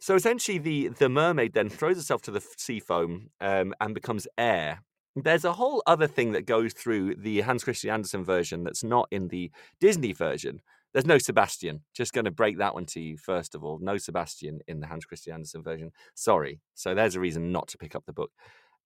So 0.00 0.14
essentially, 0.14 0.58
the 0.58 0.88
the 0.88 1.08
mermaid 1.08 1.54
then 1.54 1.68
throws 1.68 1.96
herself 1.96 2.22
to 2.22 2.30
the 2.30 2.44
sea 2.56 2.80
foam 2.80 3.30
um, 3.40 3.74
and 3.80 3.94
becomes 3.94 4.28
air, 4.36 4.82
there's 5.16 5.44
a 5.44 5.52
whole 5.52 5.82
other 5.86 6.06
thing 6.06 6.32
that 6.32 6.46
goes 6.46 6.72
through 6.72 7.16
the 7.16 7.40
Hans 7.40 7.64
Christian 7.64 7.90
Andersen 7.90 8.24
version 8.24 8.64
that's 8.64 8.84
not 8.84 9.08
in 9.10 9.28
the 9.28 9.50
Disney 9.80 10.12
version. 10.12 10.60
There's 10.92 11.06
no 11.06 11.18
Sebastian. 11.18 11.82
Just 11.94 12.12
going 12.12 12.24
to 12.24 12.30
break 12.30 12.58
that 12.58 12.74
one 12.74 12.86
to 12.86 13.00
you 13.00 13.18
first 13.18 13.54
of 13.54 13.64
all. 13.64 13.78
No 13.80 13.98
Sebastian 13.98 14.60
in 14.68 14.80
the 14.80 14.86
Hans 14.86 15.04
Christian 15.04 15.34
Andersen 15.34 15.62
version. 15.62 15.90
Sorry. 16.14 16.60
So 16.74 16.94
there's 16.94 17.14
a 17.14 17.20
reason 17.20 17.52
not 17.52 17.68
to 17.68 17.78
pick 17.78 17.94
up 17.94 18.04
the 18.06 18.12
book. 18.12 18.30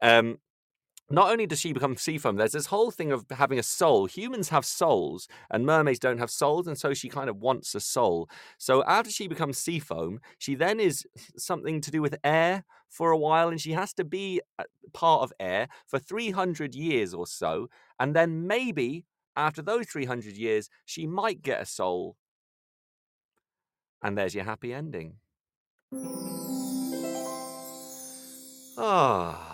Um, 0.01 0.39
not 1.13 1.31
only 1.31 1.47
does 1.47 1.61
she 1.61 1.75
become 1.75 1.97
sea 1.97 2.17
foam, 2.17 2.37
there's 2.37 2.53
this 2.53 2.67
whole 2.67 2.91
thing 2.91 3.13
of 3.13 3.27
having 3.31 3.59
a 3.59 3.63
soul. 3.63 4.07
Humans 4.07 4.49
have 4.49 4.65
souls, 4.65 5.29
and 5.51 5.67
mermaids 5.67 5.99
don't 5.99 6.17
have 6.17 6.31
souls, 6.31 6.67
and 6.67 6.79
so 6.79 6.95
she 6.95 7.11
kind 7.11 7.29
of 7.29 7.37
wants 7.37 7.75
a 7.75 7.81
soul. 7.81 8.31
So 8.57 8.83
after 8.85 9.11
she 9.11 9.29
becomes 9.29 9.59
sea 9.59 9.79
foam, 9.79 10.21
she 10.39 10.55
then 10.55 10.81
is 10.81 11.07
something 11.37 11.83
to 11.83 11.91
do 11.91 12.01
with 12.01 12.17
air 12.25 12.65
for 12.89 13.11
a 13.11 13.19
while, 13.19 13.49
and 13.51 13.61
she 13.61 13.73
has 13.73 13.93
to 13.95 14.05
be 14.05 14.41
part 14.95 15.23
of 15.23 15.35
air 15.39 15.69
for 15.87 15.99
300 15.99 16.75
years 16.75 17.13
or 17.13 17.27
so. 17.27 17.69
And 18.01 18.17
then 18.17 18.47
maybe 18.47 19.05
after 19.37 19.61
those 19.61 19.87
300 19.89 20.35
years, 20.37 20.71
she 20.87 21.07
might 21.07 21.43
get 21.43 21.61
a 21.61 21.67
soul. 21.67 22.17
And 24.03 24.17
there's 24.17 24.35
your 24.35 24.45
happy 24.45 24.73
ending. 24.73 25.17
Ah. 28.79 29.52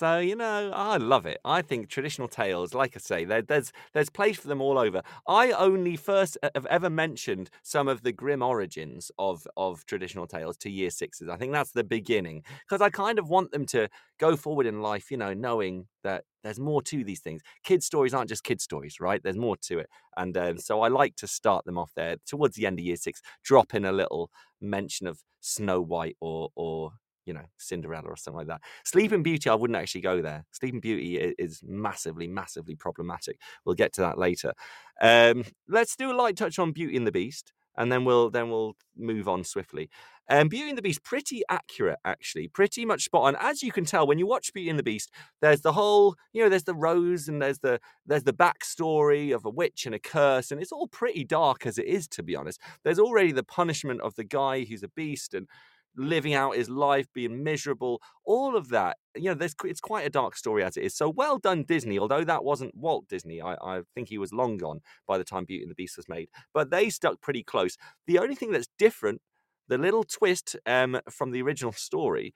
So 0.00 0.18
you 0.18 0.34
know, 0.34 0.70
I 0.74 0.96
love 0.96 1.26
it. 1.26 1.40
I 1.44 1.60
think 1.60 1.88
traditional 1.90 2.26
tales, 2.26 2.72
like 2.72 2.96
I 2.96 3.00
say, 3.00 3.24
there, 3.26 3.42
there's 3.42 3.70
there's 3.92 4.08
place 4.08 4.38
for 4.38 4.48
them 4.48 4.62
all 4.62 4.78
over. 4.78 5.02
I 5.28 5.50
only 5.52 5.96
first 5.96 6.38
uh, 6.42 6.48
have 6.54 6.64
ever 6.66 6.88
mentioned 6.88 7.50
some 7.62 7.86
of 7.86 8.02
the 8.02 8.12
grim 8.12 8.40
origins 8.42 9.10
of 9.18 9.46
of 9.58 9.84
traditional 9.84 10.26
tales 10.26 10.56
to 10.58 10.70
year 10.70 10.88
sixes. 10.88 11.28
I 11.28 11.36
think 11.36 11.52
that's 11.52 11.72
the 11.72 11.84
beginning 11.84 12.44
because 12.66 12.80
I 12.80 12.88
kind 12.88 13.18
of 13.18 13.28
want 13.28 13.50
them 13.52 13.66
to 13.66 13.88
go 14.18 14.36
forward 14.36 14.64
in 14.66 14.80
life, 14.80 15.10
you 15.10 15.18
know, 15.18 15.34
knowing 15.34 15.86
that 16.02 16.24
there's 16.42 16.58
more 16.60 16.80
to 16.84 17.04
these 17.04 17.20
things. 17.20 17.42
Kid 17.62 17.82
stories 17.82 18.14
aren't 18.14 18.30
just 18.30 18.44
kid 18.44 18.62
stories, 18.62 19.00
right? 19.00 19.22
There's 19.22 19.36
more 19.36 19.56
to 19.68 19.80
it, 19.80 19.90
and 20.16 20.34
um, 20.38 20.56
so 20.58 20.80
I 20.80 20.88
like 20.88 21.16
to 21.16 21.26
start 21.26 21.66
them 21.66 21.76
off 21.76 21.92
there 21.94 22.16
towards 22.26 22.56
the 22.56 22.64
end 22.66 22.78
of 22.78 22.86
year 22.86 22.96
six. 22.96 23.20
Drop 23.44 23.74
in 23.74 23.84
a 23.84 23.92
little 23.92 24.30
mention 24.62 25.06
of 25.06 25.20
Snow 25.40 25.82
White 25.82 26.16
or 26.20 26.48
or 26.54 26.92
you 27.26 27.32
know, 27.32 27.44
Cinderella 27.58 28.08
or 28.08 28.16
something 28.16 28.38
like 28.38 28.48
that. 28.48 28.62
Sleeping 28.84 29.22
Beauty, 29.22 29.48
I 29.50 29.54
wouldn't 29.54 29.76
actually 29.76 30.00
go 30.00 30.22
there. 30.22 30.44
Sleeping 30.52 30.80
Beauty 30.80 31.16
is 31.38 31.62
massively, 31.66 32.26
massively 32.26 32.76
problematic. 32.76 33.38
We'll 33.64 33.74
get 33.74 33.92
to 33.94 34.00
that 34.02 34.18
later. 34.18 34.52
Um, 35.00 35.44
let's 35.68 35.96
do 35.96 36.10
a 36.10 36.14
light 36.14 36.36
touch 36.36 36.58
on 36.58 36.72
Beauty 36.72 36.96
and 36.96 37.06
the 37.06 37.12
Beast, 37.12 37.52
and 37.76 37.90
then 37.90 38.04
we'll 38.04 38.30
then 38.30 38.50
we'll 38.50 38.76
move 38.96 39.28
on 39.28 39.44
swiftly. 39.44 39.90
Um, 40.28 40.48
Beauty 40.48 40.68
and 40.68 40.78
the 40.78 40.82
Beast, 40.82 41.02
pretty 41.02 41.42
accurate 41.48 41.98
actually, 42.04 42.46
pretty 42.46 42.84
much 42.84 43.04
spot 43.04 43.22
on. 43.22 43.36
As 43.40 43.64
you 43.64 43.72
can 43.72 43.84
tell 43.84 44.06
when 44.06 44.18
you 44.18 44.28
watch 44.28 44.52
Beauty 44.52 44.70
and 44.70 44.78
the 44.78 44.84
Beast, 44.84 45.10
there's 45.40 45.62
the 45.62 45.72
whole, 45.72 46.14
you 46.32 46.42
know, 46.42 46.48
there's 46.48 46.64
the 46.64 46.74
rose 46.74 47.26
and 47.26 47.42
there's 47.42 47.58
the 47.58 47.80
there's 48.06 48.22
the 48.22 48.32
backstory 48.32 49.34
of 49.34 49.44
a 49.44 49.50
witch 49.50 49.86
and 49.86 49.94
a 49.94 49.98
curse, 49.98 50.50
and 50.50 50.60
it's 50.60 50.72
all 50.72 50.86
pretty 50.88 51.24
dark 51.24 51.66
as 51.66 51.78
it 51.78 51.86
is, 51.86 52.06
to 52.08 52.22
be 52.22 52.36
honest. 52.36 52.60
There's 52.84 53.00
already 53.00 53.32
the 53.32 53.42
punishment 53.42 54.00
of 54.02 54.14
the 54.14 54.24
guy 54.24 54.64
who's 54.64 54.82
a 54.82 54.88
beast 54.88 55.34
and 55.34 55.48
living 55.96 56.34
out 56.34 56.56
his 56.56 56.68
life, 56.68 57.06
being 57.12 57.42
miserable, 57.42 58.00
all 58.24 58.56
of 58.56 58.68
that. 58.68 58.96
You 59.14 59.24
know, 59.24 59.34
there's, 59.34 59.54
it's 59.64 59.80
quite 59.80 60.06
a 60.06 60.10
dark 60.10 60.36
story 60.36 60.62
as 60.62 60.76
it 60.76 60.84
is. 60.84 60.96
So 60.96 61.08
well 61.08 61.38
done, 61.38 61.64
Disney. 61.64 61.98
Although 61.98 62.24
that 62.24 62.44
wasn't 62.44 62.74
Walt 62.74 63.08
Disney, 63.08 63.40
I, 63.40 63.54
I 63.54 63.80
think 63.94 64.08
he 64.08 64.18
was 64.18 64.32
long 64.32 64.56
gone 64.56 64.80
by 65.06 65.18
the 65.18 65.24
time 65.24 65.44
Beauty 65.44 65.62
and 65.62 65.70
the 65.70 65.74
Beast 65.74 65.96
was 65.96 66.08
made. 66.08 66.28
But 66.54 66.70
they 66.70 66.90
stuck 66.90 67.20
pretty 67.20 67.42
close. 67.42 67.76
The 68.06 68.18
only 68.18 68.34
thing 68.34 68.52
that's 68.52 68.68
different, 68.78 69.20
the 69.68 69.78
little 69.78 70.04
twist 70.04 70.56
um, 70.66 71.00
from 71.10 71.32
the 71.32 71.42
original 71.42 71.72
story, 71.72 72.34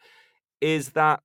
is 0.61 0.91
that 0.91 1.21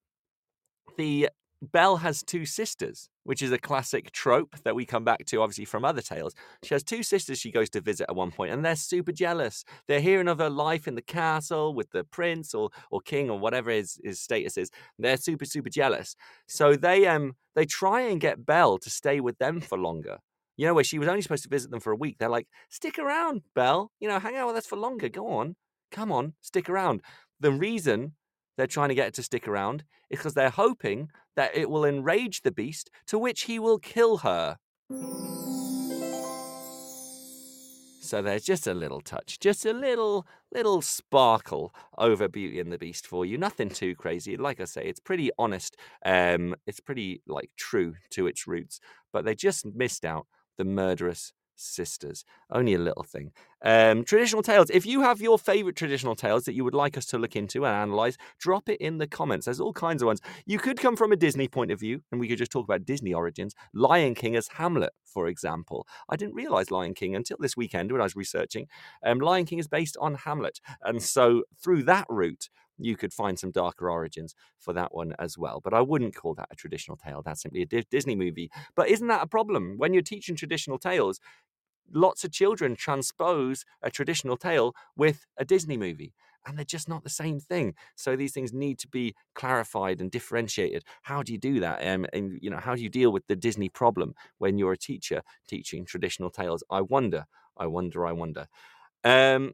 the 0.97 1.29
Belle 1.61 1.97
has 1.97 2.23
two 2.23 2.45
sisters, 2.45 3.09
which 3.23 3.41
is 3.41 3.51
a 3.51 3.57
classic 3.57 4.11
trope 4.11 4.55
that 4.63 4.75
we 4.75 4.85
come 4.85 5.03
back 5.03 5.25
to, 5.25 5.41
obviously, 5.41 5.65
from 5.65 5.83
other 5.83 6.01
tales. 6.01 6.33
She 6.63 6.73
has 6.73 6.83
two 6.83 7.03
sisters 7.03 7.37
she 7.37 7.51
goes 7.51 7.69
to 7.71 7.81
visit 7.81 8.05
at 8.09 8.15
one 8.15 8.31
point, 8.31 8.53
and 8.53 8.63
they're 8.63 8.75
super 8.75 9.11
jealous. 9.11 9.65
They're 9.87 9.99
hearing 9.99 10.29
of 10.29 10.39
her 10.39 10.49
life 10.49 10.87
in 10.87 10.95
the 10.95 11.01
castle 11.01 11.73
with 11.73 11.91
the 11.91 12.05
prince 12.05 12.53
or, 12.53 12.69
or 12.91 13.01
king 13.01 13.29
or 13.29 13.37
whatever 13.37 13.71
his, 13.71 13.99
his 14.03 14.21
status 14.21 14.57
is. 14.57 14.71
They're 14.97 15.17
super, 15.17 15.45
super 15.45 15.69
jealous. 15.69 16.15
So 16.47 16.75
they 16.75 17.07
um 17.07 17.33
they 17.55 17.65
try 17.65 18.01
and 18.01 18.21
get 18.21 18.45
Belle 18.45 18.77
to 18.79 18.89
stay 18.89 19.19
with 19.19 19.37
them 19.37 19.59
for 19.59 19.77
longer. 19.77 20.19
You 20.55 20.65
know, 20.65 20.73
where 20.73 20.83
she 20.83 20.99
was 20.99 21.07
only 21.07 21.21
supposed 21.21 21.43
to 21.43 21.49
visit 21.49 21.71
them 21.71 21.79
for 21.79 21.91
a 21.91 21.95
week. 21.95 22.17
They're 22.19 22.29
like, 22.29 22.47
stick 22.69 22.99
around, 22.99 23.43
Belle. 23.55 23.91
You 23.99 24.07
know, 24.09 24.19
hang 24.19 24.35
out 24.35 24.47
with 24.47 24.57
us 24.57 24.65
for 24.65 24.75
longer. 24.77 25.09
Go 25.09 25.27
on. 25.27 25.55
Come 25.91 26.11
on, 26.11 26.33
stick 26.41 26.69
around. 26.69 27.01
The 27.39 27.51
reason 27.51 28.13
they're 28.59 28.67
trying 28.67 28.89
to 28.89 28.95
get 28.95 29.07
it 29.07 29.13
to 29.13 29.23
stick 29.23 29.47
around 29.47 29.85
is 30.09 30.19
because 30.19 30.33
they're 30.33 30.49
hoping 30.49 31.09
that 31.37 31.55
it 31.55 31.69
will 31.69 31.85
enrage 31.85 32.41
the 32.41 32.51
beast, 32.51 32.89
to 33.07 33.17
which 33.17 33.43
he 33.43 33.57
will 33.57 33.79
kill 33.79 34.17
her. 34.17 34.57
So 38.01 38.21
there's 38.21 38.43
just 38.43 38.67
a 38.67 38.73
little 38.73 38.99
touch, 38.99 39.39
just 39.39 39.65
a 39.65 39.71
little 39.71 40.27
little 40.51 40.81
sparkle 40.81 41.73
over 41.97 42.27
Beauty 42.27 42.59
and 42.59 42.69
the 42.69 42.77
Beast 42.77 43.07
for 43.07 43.25
you. 43.25 43.37
Nothing 43.37 43.69
too 43.69 43.95
crazy. 43.95 44.35
Like 44.35 44.59
I 44.59 44.65
say, 44.65 44.83
it's 44.83 44.99
pretty 44.99 45.29
honest. 45.39 45.77
Um, 46.03 46.53
it's 46.67 46.81
pretty 46.81 47.21
like 47.27 47.51
true 47.55 47.93
to 48.09 48.27
its 48.27 48.45
roots, 48.45 48.81
but 49.13 49.23
they 49.23 49.35
just 49.35 49.65
missed 49.65 50.03
out 50.03 50.27
the 50.57 50.65
murderous 50.65 51.31
sisters. 51.59 52.25
Only 52.49 52.73
a 52.73 52.79
little 52.79 53.03
thing. 53.03 53.31
Um, 53.63 54.03
traditional 54.03 54.41
tales. 54.41 54.69
If 54.69 54.85
you 54.85 55.01
have 55.01 55.21
your 55.21 55.37
favorite 55.37 55.75
traditional 55.75 56.15
tales 56.15 56.45
that 56.45 56.53
you 56.53 56.63
would 56.63 56.73
like 56.73 56.97
us 56.97 57.05
to 57.07 57.17
look 57.17 57.35
into 57.35 57.65
and 57.65 57.75
analyze, 57.75 58.17
drop 58.39 58.69
it 58.69 58.79
in 58.79 58.97
the 58.97 59.07
comments. 59.07 59.45
There's 59.45 59.59
all 59.59 59.73
kinds 59.73 60.01
of 60.01 60.07
ones. 60.07 60.21
You 60.45 60.59
could 60.59 60.79
come 60.79 60.95
from 60.95 61.11
a 61.11 61.17
Disney 61.17 61.47
point 61.47 61.71
of 61.71 61.79
view, 61.79 62.01
and 62.11 62.19
we 62.19 62.27
could 62.27 62.37
just 62.37 62.51
talk 62.51 62.63
about 62.63 62.85
Disney 62.85 63.13
origins. 63.13 63.53
Lion 63.73 64.15
King 64.15 64.35
as 64.35 64.47
Hamlet, 64.47 64.93
for 65.03 65.27
example. 65.27 65.87
I 66.09 66.15
didn't 66.15 66.35
realize 66.35 66.71
Lion 66.71 66.93
King 66.93 67.15
until 67.15 67.37
this 67.39 67.57
weekend 67.57 67.91
when 67.91 68.01
I 68.01 68.05
was 68.05 68.15
researching. 68.15 68.67
Um, 69.03 69.19
Lion 69.19 69.45
King 69.45 69.59
is 69.59 69.67
based 69.67 69.97
on 69.99 70.15
Hamlet, 70.15 70.59
and 70.83 71.03
so 71.03 71.43
through 71.61 71.83
that 71.83 72.05
route, 72.09 72.49
you 72.79 72.95
could 72.95 73.13
find 73.13 73.37
some 73.37 73.51
darker 73.51 73.89
origins 73.89 74.33
for 74.57 74.73
that 74.73 74.93
one 74.93 75.13
as 75.19 75.37
well. 75.37 75.59
But 75.63 75.73
I 75.73 75.81
wouldn't 75.81 76.15
call 76.15 76.33
that 76.35 76.47
a 76.51 76.55
traditional 76.55 76.97
tale. 76.97 77.21
That's 77.23 77.41
simply 77.41 77.61
a 77.61 77.83
Disney 77.83 78.15
movie. 78.15 78.49
But 78.75 78.89
isn't 78.89 79.07
that 79.07 79.23
a 79.23 79.27
problem? 79.27 79.75
When 79.77 79.93
you're 79.93 80.01
teaching 80.01 80.35
traditional 80.35 80.79
tales, 80.79 81.19
lots 81.93 82.23
of 82.23 82.31
children 82.31 82.75
transpose 82.75 83.65
a 83.81 83.91
traditional 83.91 84.37
tale 84.37 84.73
with 84.95 85.25
a 85.37 85.45
Disney 85.45 85.77
movie. 85.77 86.13
And 86.45 86.57
they're 86.57 86.65
just 86.65 86.87
not 86.87 87.03
the 87.03 87.09
same 87.09 87.39
thing. 87.39 87.75
So 87.95 88.15
these 88.15 88.31
things 88.31 88.53
need 88.53 88.79
to 88.79 88.87
be 88.87 89.13
clarified 89.35 89.99
and 89.99 90.09
differentiated. 90.09 90.83
How 91.03 91.21
do 91.21 91.33
you 91.33 91.37
do 91.37 91.59
that? 91.59 91.85
Um, 91.85 92.05
and 92.13 92.39
you 92.41 92.49
know, 92.49 92.57
how 92.57 92.75
do 92.75 92.81
you 92.81 92.89
deal 92.89 93.11
with 93.11 93.27
the 93.27 93.35
Disney 93.35 93.67
problem 93.69 94.15
when 94.37 94.57
you're 94.57 94.71
a 94.73 94.77
teacher 94.77 95.21
teaching 95.47 95.85
traditional 95.85 96.29
tales? 96.29 96.63
I 96.71 96.81
wonder. 96.81 97.25
I 97.57 97.67
wonder. 97.67 98.05
I 98.07 98.13
wonder. 98.13 98.47
Um, 99.03 99.53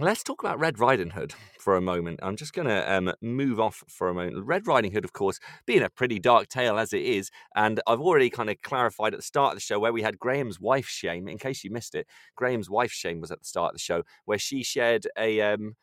Let's 0.00 0.22
talk 0.22 0.44
about 0.44 0.60
Red 0.60 0.78
Riding 0.78 1.10
Hood 1.10 1.34
for 1.58 1.74
a 1.74 1.80
moment. 1.80 2.20
I'm 2.22 2.36
just 2.36 2.52
going 2.52 2.68
to 2.68 2.94
um, 2.94 3.12
move 3.20 3.58
off 3.58 3.82
for 3.88 4.08
a 4.08 4.14
moment. 4.14 4.46
Red 4.46 4.64
Riding 4.68 4.92
Hood, 4.92 5.04
of 5.04 5.12
course, 5.12 5.40
being 5.66 5.82
a 5.82 5.90
pretty 5.90 6.20
dark 6.20 6.48
tale 6.48 6.78
as 6.78 6.92
it 6.92 7.02
is, 7.02 7.32
and 7.56 7.80
I've 7.84 8.00
already 8.00 8.30
kind 8.30 8.48
of 8.48 8.62
clarified 8.62 9.12
at 9.12 9.18
the 9.18 9.24
start 9.24 9.54
of 9.54 9.56
the 9.56 9.60
show 9.60 9.80
where 9.80 9.92
we 9.92 10.02
had 10.02 10.20
Graham's 10.20 10.60
wife 10.60 10.86
shame. 10.86 11.26
In 11.26 11.36
case 11.36 11.64
you 11.64 11.72
missed 11.72 11.96
it, 11.96 12.06
Graham's 12.36 12.70
wife 12.70 12.92
shame 12.92 13.20
was 13.20 13.32
at 13.32 13.40
the 13.40 13.44
start 13.44 13.70
of 13.70 13.74
the 13.74 13.80
show 13.80 14.04
where 14.24 14.38
she 14.38 14.62
shared 14.62 15.08
a 15.18 15.40
um, 15.40 15.74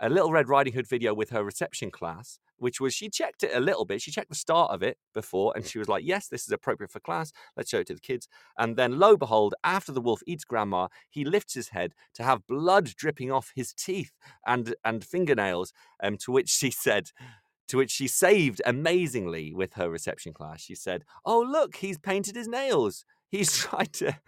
a 0.00 0.08
little 0.08 0.32
Red 0.32 0.48
Riding 0.48 0.72
Hood 0.72 0.88
video 0.88 1.12
with 1.12 1.28
her 1.28 1.44
reception 1.44 1.90
class, 1.90 2.38
which 2.58 2.80
was 2.80 2.94
she 2.94 3.08
checked 3.08 3.42
it 3.42 3.54
a 3.54 3.60
little 3.60 3.84
bit. 3.84 4.02
She 4.02 4.10
checked 4.10 4.28
the 4.28 4.34
start 4.34 4.70
of 4.70 4.82
it 4.82 4.98
before, 5.14 5.52
and 5.54 5.66
she 5.66 5.78
was 5.78 5.88
like, 5.88 6.04
"Yes, 6.04 6.28
this 6.28 6.44
is 6.44 6.52
appropriate 6.52 6.90
for 6.90 7.00
class. 7.00 7.32
Let's 7.56 7.70
show 7.70 7.80
it 7.80 7.86
to 7.88 7.94
the 7.94 8.00
kids." 8.00 8.28
And 8.56 8.76
then, 8.76 8.98
lo 8.98 9.16
behold, 9.16 9.54
after 9.64 9.92
the 9.92 10.00
wolf 10.00 10.20
eats 10.26 10.44
grandma, 10.44 10.88
he 11.08 11.24
lifts 11.24 11.54
his 11.54 11.70
head 11.70 11.94
to 12.14 12.22
have 12.22 12.46
blood 12.46 12.86
dripping 12.96 13.30
off 13.32 13.52
his 13.54 13.72
teeth 13.72 14.12
and 14.46 14.74
and 14.84 15.04
fingernails. 15.04 15.72
Um, 16.02 16.16
to 16.18 16.32
which 16.32 16.48
she 16.48 16.70
said, 16.70 17.10
To 17.68 17.76
which 17.76 17.90
she 17.90 18.08
saved 18.08 18.62
amazingly 18.64 19.52
with 19.52 19.74
her 19.74 19.90
reception 19.90 20.32
class. 20.32 20.60
She 20.60 20.74
said, 20.74 21.04
"Oh 21.24 21.40
look, 21.40 21.76
he's 21.76 21.98
painted 21.98 22.36
his 22.36 22.48
nails. 22.48 23.04
He's 23.30 23.56
tried 23.64 23.92
to, 23.94 24.18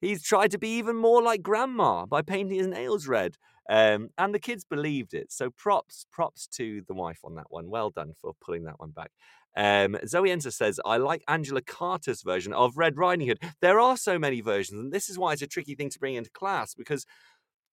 he's 0.00 0.22
tried 0.22 0.50
to 0.52 0.58
be 0.58 0.68
even 0.68 0.96
more 0.96 1.22
like 1.22 1.42
Grandma 1.42 2.06
by 2.06 2.22
painting 2.22 2.58
his 2.58 2.66
nails 2.68 3.06
red." 3.08 3.36
Um, 3.68 4.10
and 4.18 4.34
the 4.34 4.38
kids 4.40 4.64
believed 4.64 5.14
it. 5.14 5.32
So 5.32 5.50
props, 5.50 6.06
props 6.12 6.46
to 6.54 6.82
the 6.86 6.94
wife 6.94 7.20
on 7.24 7.34
that 7.36 7.46
one. 7.48 7.70
Well 7.70 7.90
done 7.90 8.12
for 8.20 8.32
pulling 8.44 8.64
that 8.64 8.78
one 8.78 8.90
back. 8.90 9.10
Um, 9.56 9.96
Zoe 10.06 10.30
Enza 10.30 10.52
says, 10.52 10.80
I 10.84 10.96
like 10.96 11.22
Angela 11.28 11.62
Carter's 11.62 12.22
version 12.22 12.52
of 12.52 12.76
Red 12.76 12.96
Riding 12.96 13.28
Hood. 13.28 13.42
There 13.60 13.78
are 13.80 13.96
so 13.96 14.18
many 14.18 14.40
versions, 14.40 14.80
and 14.80 14.92
this 14.92 15.08
is 15.08 15.18
why 15.18 15.32
it's 15.32 15.42
a 15.42 15.46
tricky 15.46 15.74
thing 15.74 15.90
to 15.90 15.98
bring 15.98 16.16
into 16.16 16.30
class 16.30 16.74
because 16.74 17.06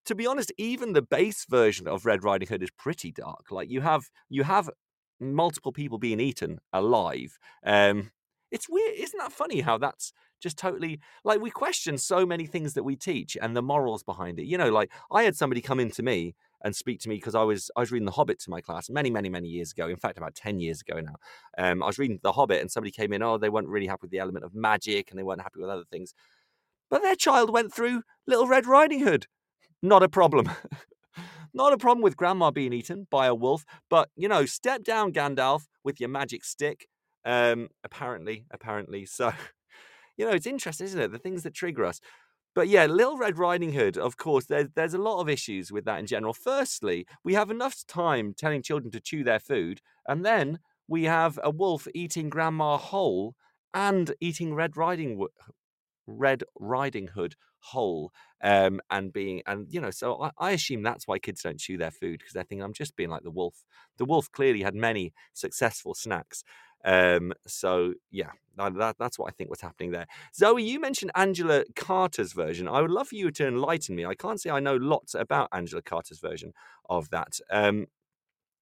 to 0.05 0.15
be 0.15 0.25
honest, 0.25 0.51
even 0.57 0.93
the 0.93 1.01
base 1.01 1.45
version 1.47 1.87
of 1.87 2.05
Red 2.05 2.23
Riding 2.23 2.47
Hood 2.47 2.63
is 2.63 2.71
pretty 2.71 3.11
dark. 3.11 3.51
Like 3.51 3.69
you 3.69 3.81
have 3.81 4.09
you 4.29 4.43
have 4.43 4.69
multiple 5.19 5.71
people 5.71 5.99
being 5.99 6.19
eaten 6.19 6.59
alive. 6.73 7.37
Um, 7.65 8.11
it's 8.51 8.67
weird, 8.69 8.95
isn't 8.97 9.19
that 9.19 9.31
funny? 9.31 9.61
How 9.61 9.77
that's 9.77 10.11
just 10.41 10.57
totally 10.57 10.99
like 11.23 11.39
we 11.39 11.51
question 11.51 11.97
so 11.97 12.25
many 12.25 12.45
things 12.45 12.73
that 12.73 12.83
we 12.83 12.95
teach 12.95 13.37
and 13.41 13.55
the 13.55 13.61
morals 13.61 14.03
behind 14.03 14.39
it. 14.39 14.45
You 14.45 14.57
know, 14.57 14.69
like 14.69 14.91
I 15.11 15.23
had 15.23 15.35
somebody 15.35 15.61
come 15.61 15.79
in 15.79 15.91
to 15.91 16.03
me 16.03 16.35
and 16.63 16.75
speak 16.75 16.99
to 17.01 17.09
me 17.09 17.15
because 17.15 17.35
I 17.35 17.43
was 17.43 17.71
I 17.75 17.81
was 17.81 17.91
reading 17.91 18.05
The 18.05 18.11
Hobbit 18.11 18.39
to 18.41 18.49
my 18.49 18.61
class 18.61 18.89
many 18.89 19.09
many 19.09 19.29
many 19.29 19.47
years 19.47 19.71
ago. 19.71 19.87
In 19.87 19.97
fact, 19.97 20.17
about 20.17 20.35
ten 20.35 20.59
years 20.59 20.81
ago 20.81 20.99
now. 20.99 21.15
Um, 21.57 21.83
I 21.83 21.87
was 21.87 21.99
reading 21.99 22.19
The 22.23 22.31
Hobbit 22.31 22.61
and 22.61 22.71
somebody 22.71 22.91
came 22.91 23.13
in. 23.13 23.23
Oh, 23.23 23.37
they 23.37 23.49
weren't 23.49 23.67
really 23.67 23.87
happy 23.87 24.01
with 24.03 24.11
the 24.11 24.19
element 24.19 24.45
of 24.45 24.53
magic 24.53 25.09
and 25.09 25.19
they 25.19 25.23
weren't 25.23 25.41
happy 25.41 25.61
with 25.61 25.69
other 25.69 25.85
things. 25.89 26.13
But 26.89 27.01
their 27.01 27.15
child 27.15 27.51
went 27.51 27.73
through 27.73 28.03
Little 28.27 28.47
Red 28.47 28.65
Riding 28.65 28.99
Hood. 28.99 29.27
Not 29.81 30.03
a 30.03 30.09
problem. 30.09 30.49
Not 31.53 31.73
a 31.73 31.77
problem 31.77 32.01
with 32.01 32.15
grandma 32.15 32.51
being 32.51 32.71
eaten 32.71 33.07
by 33.09 33.27
a 33.27 33.35
wolf, 33.35 33.65
but 33.89 34.09
you 34.15 34.27
know, 34.27 34.45
step 34.45 34.83
down, 34.83 35.11
Gandalf, 35.11 35.63
with 35.83 35.99
your 35.99 36.09
magic 36.09 36.45
stick. 36.45 36.87
Um, 37.25 37.69
apparently, 37.83 38.45
apparently. 38.51 39.05
So, 39.05 39.33
you 40.18 40.26
know, 40.26 40.32
it's 40.32 40.47
interesting, 40.47 40.86
isn't 40.86 41.01
it? 41.01 41.12
The 41.12 41.20
things 41.20 41.43
that 41.43 41.53
trigger 41.53 41.86
us. 41.86 41.99
But 42.53 42.68
yeah, 42.68 42.86
Little 42.86 43.18
Red 43.18 43.38
Riding 43.38 43.72
Hood, 43.74 43.97
of 43.97 44.18
course, 44.18 44.45
there's, 44.45 44.68
there's 44.76 44.93
a 44.93 45.01
lot 45.01 45.22
of 45.22 45.30
issues 45.30 45.72
with 45.72 45.86
that 45.86 45.99
in 45.99 46.05
general. 46.05 46.34
Firstly, 46.34 47.07
we 47.24 47.34
have 47.34 47.49
enough 47.49 47.86
time 47.88 48.34
telling 48.38 48.62
children 48.62 48.91
to 48.91 48.99
chew 48.99 49.24
their 49.24 49.39
food, 49.39 49.80
and 50.07 50.26
then 50.26 50.59
we 50.88 51.05
have 51.05 51.39
a 51.43 51.49
wolf 51.49 51.88
eating 51.95 52.30
Grandma 52.30 52.78
whole 52.78 53.36
and 53.74 54.14
eating 54.20 54.53
Red 54.53 54.76
Riding 54.76 55.26
Red 56.07 56.43
Riding 56.59 57.07
Hood 57.07 57.36
whole 57.62 58.12
um, 58.43 58.82
and 58.89 59.14
being 59.14 59.41
and 59.45 59.68
you 59.70 59.80
know 59.80 59.91
so 59.91 60.22
I, 60.22 60.32
I, 60.39 60.51
assume 60.51 60.82
that's 60.82 61.07
why 61.07 61.20
kids 61.20 61.43
don't 61.43 61.59
chew 61.59 61.78
their 61.78 61.91
food 61.91 62.20
because 62.20 62.34
they 62.34 62.43
think 62.43 62.62
i'm 62.62 62.74
just 62.74 62.95
being 62.95 63.09
like 63.09 63.22
the 63.24 63.30
wolf 63.30 63.64
the 63.97 64.05
wolf 64.05 64.32
clearly 64.32 64.64
had 64.64 64.74
many 64.74 65.14
successful 65.34 65.93
snacks 65.93 66.43
um, 66.86 67.34
so 67.47 67.93
yeah, 68.09 68.32
that, 68.57 68.95
that's 68.99 69.17
what 69.17 69.27
I 69.27 69.32
think 69.32 69.49
was 69.49 69.61
happening 69.61 69.91
there. 69.91 70.07
Zoe, 70.36 70.63
you 70.63 70.79
mentioned 70.79 71.11
Angela 71.15 71.63
Carter's 71.75 72.34
version. 72.34 72.67
I 72.67 72.82
would 72.82 72.91
love 72.91 73.09
for 73.09 73.15
you 73.15 73.32
to 73.32 73.47
enlighten 73.47 73.95
me. 73.95 74.05
I 74.05 74.15
can't 74.15 74.39
say 74.39 74.49
I 74.49 74.59
know 74.59 74.75
lots 74.75 75.15
about 75.15 75.49
Angela 75.51 75.82
Carter's 75.82 76.19
version 76.19 76.53
of 76.89 77.09
that. 77.09 77.39
Um, 77.49 77.88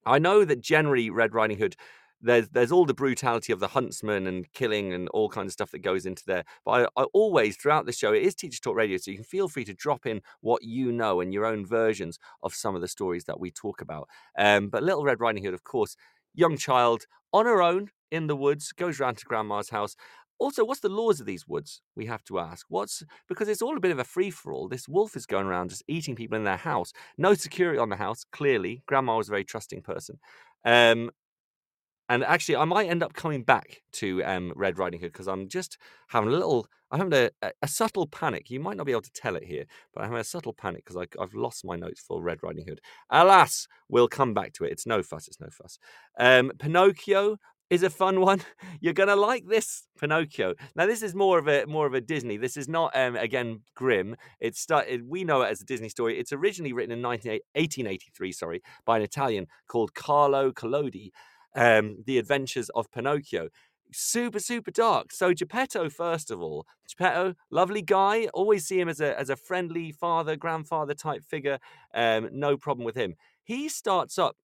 I 0.05 0.19
know 0.19 0.45
that 0.45 0.61
generally 0.61 1.09
Red 1.09 1.33
Riding 1.33 1.57
Hood 1.57 1.75
there's 2.21 2.49
there's 2.49 2.71
all 2.71 2.85
the 2.85 2.93
brutality 2.93 3.53
of 3.53 3.59
the 3.59 3.69
huntsman 3.69 4.27
and 4.27 4.51
killing 4.51 4.93
and 4.93 5.07
all 5.09 5.29
kinds 5.29 5.47
of 5.47 5.53
stuff 5.53 5.71
that 5.71 5.79
goes 5.79 6.05
into 6.05 6.23
there. 6.25 6.43
But 6.65 6.89
I, 6.97 7.01
I, 7.01 7.05
always 7.13 7.55
throughout 7.55 7.85
the 7.85 7.93
show, 7.93 8.13
it 8.13 8.23
is 8.23 8.35
Teacher 8.35 8.59
Talk 8.61 8.75
Radio, 8.75 8.97
so 8.97 9.11
you 9.11 9.17
can 9.17 9.23
feel 9.23 9.47
free 9.47 9.65
to 9.65 9.73
drop 9.73 10.05
in 10.05 10.21
what 10.41 10.63
you 10.63 10.91
know 10.91 11.21
and 11.21 11.33
your 11.33 11.45
own 11.45 11.65
versions 11.65 12.19
of 12.43 12.53
some 12.53 12.75
of 12.75 12.81
the 12.81 12.87
stories 12.87 13.25
that 13.25 13.39
we 13.39 13.51
talk 13.51 13.81
about. 13.81 14.09
Um, 14.37 14.69
but 14.69 14.83
Little 14.83 15.03
Red 15.03 15.19
Riding 15.19 15.43
Hood, 15.43 15.53
of 15.53 15.63
course, 15.63 15.95
young 16.33 16.57
child 16.57 17.05
on 17.31 17.45
her 17.45 17.61
own 17.61 17.89
in 18.11 18.27
the 18.27 18.35
woods, 18.35 18.71
goes 18.71 18.99
round 18.99 19.17
to 19.17 19.25
grandma's 19.25 19.69
house. 19.69 19.95
Also, 20.39 20.63
what's 20.63 20.79
the 20.79 20.89
laws 20.89 21.19
of 21.19 21.25
these 21.25 21.47
woods? 21.47 21.81
We 21.95 22.05
have 22.05 22.23
to 22.25 22.39
ask. 22.39 22.65
What's 22.69 23.03
because 23.27 23.49
it's 23.49 23.61
all 23.61 23.75
a 23.75 23.81
bit 23.81 23.91
of 23.91 23.99
a 23.99 24.05
free 24.05 24.31
for 24.31 24.53
all. 24.53 24.69
This 24.69 24.87
wolf 24.87 25.17
is 25.17 25.25
going 25.25 25.45
around 25.45 25.69
just 25.69 25.83
eating 25.87 26.15
people 26.15 26.37
in 26.37 26.45
their 26.45 26.57
house. 26.57 26.93
No 27.17 27.33
security 27.33 27.77
on 27.77 27.89
the 27.89 27.97
house. 27.97 28.23
Clearly, 28.31 28.81
grandma 28.87 29.17
was 29.17 29.27
a 29.27 29.31
very 29.31 29.43
trusting 29.43 29.81
person. 29.81 30.17
Um, 30.63 31.11
and 32.09 32.23
actually, 32.23 32.55
I 32.55 32.65
might 32.65 32.89
end 32.89 33.03
up 33.03 33.13
coming 33.13 33.43
back 33.43 33.83
to 33.93 34.23
um, 34.23 34.51
Red 34.55 34.79
Riding 34.79 34.99
Hood 34.99 35.11
because 35.11 35.27
I'm 35.27 35.47
just 35.47 35.77
having 36.07 36.29
a 36.29 36.31
little, 36.31 36.65
I'm 36.89 36.99
having 36.99 37.29
a, 37.43 37.51
a, 37.61 37.67
subtle 37.67 38.07
panic. 38.07 38.49
You 38.49 38.59
might 38.59 38.77
not 38.77 38.87
be 38.87 38.93
able 38.93 39.03
to 39.03 39.11
tell 39.13 39.35
it 39.35 39.43
here, 39.43 39.65
but 39.93 40.01
I'm 40.01 40.07
having 40.07 40.21
a 40.21 40.23
subtle 40.23 40.53
panic 40.53 40.85
because 40.85 41.05
I've 41.19 41.35
lost 41.35 41.63
my 41.63 41.75
notes 41.75 41.99
for 41.99 42.23
Red 42.23 42.39
Riding 42.41 42.65
Hood. 42.67 42.81
Alas, 43.11 43.67
we'll 43.89 44.07
come 44.07 44.33
back 44.33 44.53
to 44.53 44.63
it. 44.63 44.71
It's 44.71 44.87
no 44.87 45.03
fuss. 45.03 45.27
It's 45.27 45.39
no 45.39 45.49
fuss. 45.51 45.77
Um, 46.17 46.51
Pinocchio 46.57 47.37
is 47.69 47.83
a 47.83 47.89
fun 47.89 48.21
one. 48.21 48.41
You're 48.81 48.93
gonna 48.93 49.15
like 49.15 49.45
this 49.47 49.87
Pinocchio. 49.99 50.55
Now, 50.75 50.85
this 50.85 51.01
is 51.01 51.13
more 51.15 51.39
of 51.39 51.47
a 51.47 51.65
more 51.65 51.85
of 51.85 51.93
a 51.93 52.01
Disney. 52.01 52.37
This 52.37 52.57
is 52.57 52.67
not 52.67 52.95
um, 52.95 53.15
again 53.15 53.61
grim. 53.75 54.15
It 54.39 54.55
started. 54.55 55.07
We 55.07 55.23
know 55.23 55.41
it 55.41 55.51
as 55.51 55.61
a 55.61 55.65
Disney 55.65 55.89
story. 55.89 56.19
It's 56.19 56.33
originally 56.33 56.73
written 56.73 56.91
in 56.91 57.01
19, 57.01 57.31
1883, 57.31 58.31
sorry, 58.31 58.61
by 58.85 58.97
an 58.97 59.03
Italian 59.03 59.47
called 59.67 59.93
Carlo 59.93 60.51
Collodi 60.51 61.11
um, 61.55 61.97
The 62.05 62.17
Adventures 62.17 62.69
of 62.69 62.91
Pinocchio. 62.91 63.49
Super, 63.91 64.39
super 64.39 64.69
dark. 64.69 65.11
So 65.11 65.33
Geppetto, 65.33 65.89
first 65.89 66.29
of 66.29 66.39
all, 66.41 66.67
Geppetto, 66.87 67.33
lovely 67.49 67.81
guy. 67.81 68.27
Always 68.35 68.67
see 68.67 68.79
him 68.79 68.87
as 68.87 69.01
a 69.01 69.19
as 69.19 69.29
a 69.29 69.35
friendly 69.35 69.91
father, 69.91 70.35
grandfather 70.35 70.93
type 70.93 71.23
figure. 71.23 71.59
Um, 71.93 72.29
no 72.31 72.55
problem 72.55 72.85
with 72.85 72.95
him. 72.95 73.15
He 73.43 73.67
starts 73.67 74.19
up 74.19 74.37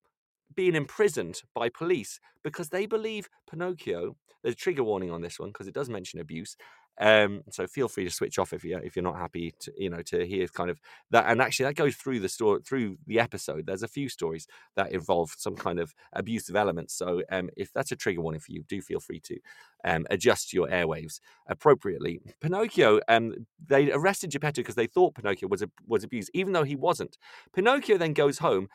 being 0.53 0.75
imprisoned 0.75 1.41
by 1.53 1.69
police 1.69 2.19
because 2.43 2.69
they 2.69 2.85
believe 2.85 3.29
Pinocchio. 3.49 4.15
There's 4.43 4.53
a 4.55 4.57
trigger 4.57 4.83
warning 4.83 5.11
on 5.11 5.21
this 5.21 5.39
one 5.39 5.49
because 5.49 5.67
it 5.67 5.73
does 5.73 5.89
mention 5.89 6.19
abuse. 6.19 6.55
Um, 6.99 7.41
so 7.51 7.67
feel 7.67 7.89
free 7.89 8.05
to 8.05 8.09
switch 8.09 8.39
off 8.39 8.53
if 8.53 8.63
you 8.63 8.77
if 8.77 8.95
you're 8.95 9.03
not 9.03 9.17
happy 9.17 9.53
to 9.59 9.73
you 9.77 9.89
know 9.89 10.01
to 10.03 10.25
hear 10.25 10.47
kind 10.47 10.69
of 10.69 10.79
that. 11.11 11.25
And 11.27 11.41
actually, 11.41 11.65
that 11.65 11.75
goes 11.75 11.95
through 11.95 12.19
the 12.21 12.29
story 12.29 12.61
through 12.65 12.97
the 13.05 13.19
episode. 13.19 13.65
There's 13.65 13.83
a 13.83 13.87
few 13.87 14.07
stories 14.07 14.47
that 14.75 14.91
involve 14.91 15.33
some 15.37 15.55
kind 15.55 15.79
of 15.79 15.93
abusive 16.13 16.55
elements. 16.55 16.93
So 16.93 17.21
um, 17.31 17.49
if 17.57 17.73
that's 17.73 17.91
a 17.91 17.95
trigger 17.95 18.21
warning 18.21 18.39
for 18.39 18.53
you, 18.53 18.63
do 18.63 18.81
feel 18.81 18.99
free 18.99 19.19
to 19.21 19.37
um, 19.83 20.05
adjust 20.09 20.53
your 20.53 20.67
airwaves 20.67 21.19
appropriately. 21.47 22.21
Pinocchio, 22.39 23.01
um, 23.09 23.45
they 23.67 23.91
arrested 23.91 24.31
Geppetto 24.31 24.61
because 24.61 24.75
they 24.75 24.87
thought 24.87 25.15
Pinocchio 25.15 25.49
was 25.49 25.63
was 25.85 26.03
abused, 26.03 26.31
even 26.33 26.53
though 26.53 26.63
he 26.63 26.75
wasn't. 26.77 27.17
Pinocchio 27.53 27.97
then 27.97 28.13
goes 28.13 28.37
home, 28.37 28.69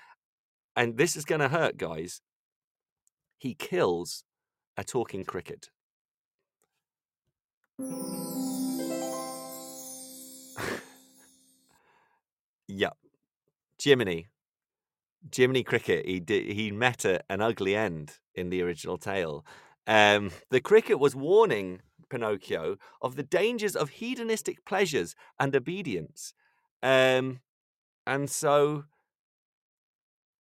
and 0.76 0.96
this 0.96 1.16
is 1.16 1.24
going 1.24 1.40
to 1.40 1.48
hurt, 1.48 1.76
guys. 1.76 2.20
He 3.38 3.54
kills 3.54 4.24
a 4.76 4.84
talking 4.84 5.24
cricket. 5.24 5.70
yep. 12.68 12.96
Jiminy. 13.82 14.28
Jiminy 15.34 15.62
Cricket, 15.62 16.06
he 16.06 16.18
did, 16.20 16.50
he 16.52 16.70
met 16.70 17.04
a, 17.04 17.20
an 17.28 17.42
ugly 17.42 17.76
end 17.76 18.12
in 18.34 18.48
the 18.50 18.62
original 18.62 18.96
tale. 18.96 19.44
Um, 19.86 20.30
the 20.50 20.60
cricket 20.60 20.98
was 20.98 21.14
warning 21.14 21.82
Pinocchio 22.08 22.76
of 23.02 23.16
the 23.16 23.22
dangers 23.22 23.76
of 23.76 23.90
hedonistic 23.90 24.64
pleasures 24.64 25.14
and 25.38 25.54
obedience. 25.54 26.32
Um, 26.82 27.40
and 28.06 28.30
so 28.30 28.84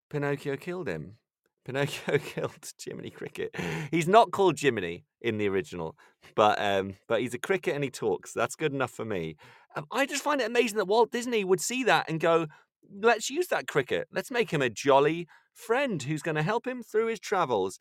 Pinocchio 0.09 0.57
killed 0.57 0.87
him. 0.87 1.15
Pinocchio 1.65 2.17
killed 2.25 2.71
Jiminy 2.83 3.09
Cricket. 3.09 3.55
He's 3.91 4.07
not 4.07 4.31
called 4.31 4.59
Jiminy 4.59 5.05
in 5.21 5.37
the 5.37 5.47
original, 5.47 5.95
but 6.35 6.59
um, 6.59 6.95
but 7.07 7.21
he's 7.21 7.33
a 7.33 7.39
cricket 7.39 7.75
and 7.75 7.83
he 7.83 7.91
talks. 7.91 8.33
That's 8.33 8.55
good 8.55 8.73
enough 8.73 8.91
for 8.91 9.05
me. 9.05 9.35
Um, 9.75 9.85
I 9.91 10.05
just 10.05 10.23
find 10.23 10.41
it 10.41 10.47
amazing 10.47 10.77
that 10.77 10.87
Walt 10.87 11.11
Disney 11.11 11.43
would 11.43 11.61
see 11.61 11.83
that 11.83 12.09
and 12.09 12.19
go, 12.19 12.47
"Let's 12.91 13.29
use 13.29 13.47
that 13.47 13.67
cricket. 13.67 14.07
Let's 14.11 14.31
make 14.31 14.51
him 14.51 14.61
a 14.61 14.69
jolly 14.69 15.27
friend 15.53 16.01
who's 16.01 16.21
going 16.23 16.35
to 16.35 16.43
help 16.43 16.65
him 16.65 16.81
through 16.81 17.07
his 17.07 17.19
travels." 17.19 17.77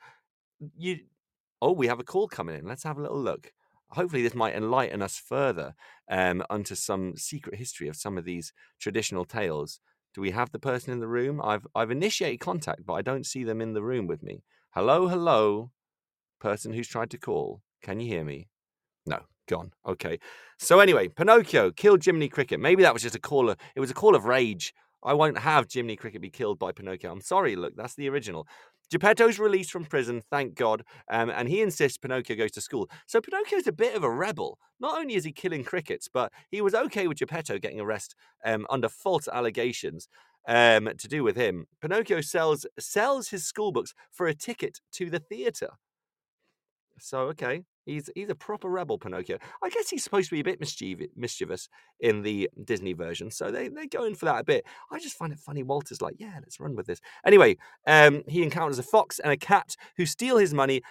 You, 0.76 0.98
oh, 1.62 1.72
we 1.72 1.86
have 1.86 2.00
a 2.00 2.04
call 2.04 2.28
coming 2.28 2.58
in. 2.58 2.66
Let's 2.66 2.82
have 2.82 2.98
a 2.98 3.02
little 3.02 3.20
look. 3.20 3.52
Hopefully, 3.90 4.22
this 4.22 4.34
might 4.34 4.54
enlighten 4.54 5.00
us 5.00 5.16
further 5.16 5.74
um, 6.10 6.42
onto 6.50 6.74
some 6.74 7.16
secret 7.16 7.54
history 7.54 7.88
of 7.88 7.96
some 7.96 8.18
of 8.18 8.24
these 8.24 8.52
traditional 8.78 9.24
tales. 9.24 9.80
Do 10.14 10.20
we 10.20 10.30
have 10.30 10.50
the 10.50 10.58
person 10.58 10.92
in 10.92 11.00
the 11.00 11.08
room? 11.08 11.40
I've 11.42 11.66
I've 11.74 11.90
initiated 11.90 12.40
contact, 12.40 12.84
but 12.86 12.94
I 12.94 13.02
don't 13.02 13.26
see 13.26 13.44
them 13.44 13.60
in 13.60 13.72
the 13.72 13.82
room 13.82 14.06
with 14.06 14.22
me. 14.22 14.42
Hello, 14.70 15.08
hello, 15.08 15.70
person 16.40 16.72
who's 16.72 16.88
tried 16.88 17.10
to 17.10 17.18
call. 17.18 17.62
Can 17.82 18.00
you 18.00 18.08
hear 18.08 18.24
me? 18.24 18.48
No, 19.06 19.20
gone. 19.48 19.72
Okay. 19.86 20.18
So 20.58 20.80
anyway, 20.80 21.08
Pinocchio 21.08 21.70
killed 21.70 22.04
Jiminy 22.04 22.28
Cricket. 22.28 22.60
Maybe 22.60 22.82
that 22.82 22.92
was 22.92 23.02
just 23.02 23.14
a 23.14 23.20
call 23.20 23.50
of 23.50 23.56
it 23.74 23.80
was 23.80 23.90
a 23.90 23.94
call 23.94 24.14
of 24.14 24.24
rage. 24.24 24.72
I 25.02 25.14
won't 25.14 25.38
have 25.38 25.66
Jiminy 25.72 25.96
Cricket 25.96 26.20
be 26.20 26.30
killed 26.30 26.58
by 26.58 26.72
Pinocchio. 26.72 27.12
I'm 27.12 27.20
sorry, 27.20 27.54
look, 27.54 27.76
that's 27.76 27.94
the 27.94 28.08
original. 28.08 28.48
Geppetto's 28.90 29.38
released 29.38 29.70
from 29.70 29.84
prison, 29.84 30.22
thank 30.30 30.54
God, 30.54 30.82
um, 31.10 31.30
and 31.30 31.48
he 31.48 31.60
insists 31.60 31.98
Pinocchio 31.98 32.36
goes 32.36 32.52
to 32.52 32.60
school. 32.60 32.88
So 33.06 33.20
Pinocchio's 33.20 33.66
a 33.66 33.72
bit 33.72 33.94
of 33.94 34.02
a 34.02 34.10
rebel. 34.10 34.58
Not 34.80 34.98
only 34.98 35.14
is 35.14 35.24
he 35.24 35.32
killing 35.32 35.64
crickets, 35.64 36.08
but 36.12 36.32
he 36.50 36.60
was 36.60 36.74
okay 36.74 37.06
with 37.06 37.18
Geppetto 37.18 37.58
getting 37.58 37.80
arrested 37.80 38.16
um, 38.44 38.66
under 38.70 38.88
false 38.88 39.28
allegations. 39.28 40.08
um, 40.48 40.88
to 40.98 41.08
do 41.08 41.22
with 41.22 41.36
him. 41.36 41.66
Pinocchio 41.80 42.20
sells 42.22 42.66
sells 42.78 43.28
his 43.28 43.44
school 43.46 43.70
books 43.70 43.92
for 44.10 44.26
a 44.26 44.34
ticket 44.34 44.80
to 44.92 45.10
the 45.10 45.18
theatre. 45.18 45.70
So 46.98 47.20
okay, 47.28 47.64
he's 47.88 48.10
he's 48.14 48.30
a 48.30 48.34
proper 48.34 48.68
rebel, 48.68 48.98
Pinocchio. 48.98 49.38
I 49.62 49.70
guess 49.70 49.88
he's 49.90 50.04
supposed 50.04 50.28
to 50.28 50.36
be 50.36 50.40
a 50.40 50.44
bit 50.44 50.60
mischievous, 50.60 51.08
mischievous 51.16 51.68
in 52.00 52.22
the 52.22 52.50
Disney 52.64 52.92
version, 52.92 53.30
so 53.30 53.50
they 53.50 53.68
they 53.68 53.86
go 53.86 54.04
in 54.04 54.14
for 54.14 54.26
that 54.26 54.40
a 54.40 54.44
bit. 54.44 54.64
I 54.92 54.98
just 54.98 55.16
find 55.16 55.32
it 55.32 55.38
funny. 55.38 55.62
Walter's 55.62 56.02
like, 56.02 56.16
yeah, 56.18 56.38
let's 56.40 56.60
run 56.60 56.76
with 56.76 56.86
this. 56.86 57.00
Anyway, 57.26 57.56
um, 57.86 58.22
he 58.28 58.42
encounters 58.42 58.78
a 58.78 58.82
fox 58.82 59.18
and 59.18 59.32
a 59.32 59.36
cat 59.36 59.74
who 59.96 60.06
steal 60.06 60.38
his 60.38 60.54
money, 60.54 60.82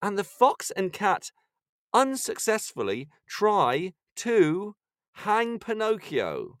and 0.00 0.18
the 0.18 0.24
fox 0.24 0.70
and 0.70 0.92
cat 0.92 1.30
unsuccessfully 1.92 3.08
try 3.26 3.92
to 4.16 4.74
hang 5.12 5.58
Pinocchio. 5.58 6.58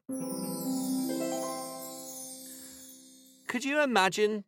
Could 3.48 3.64
you 3.64 3.80
imagine? 3.82 4.44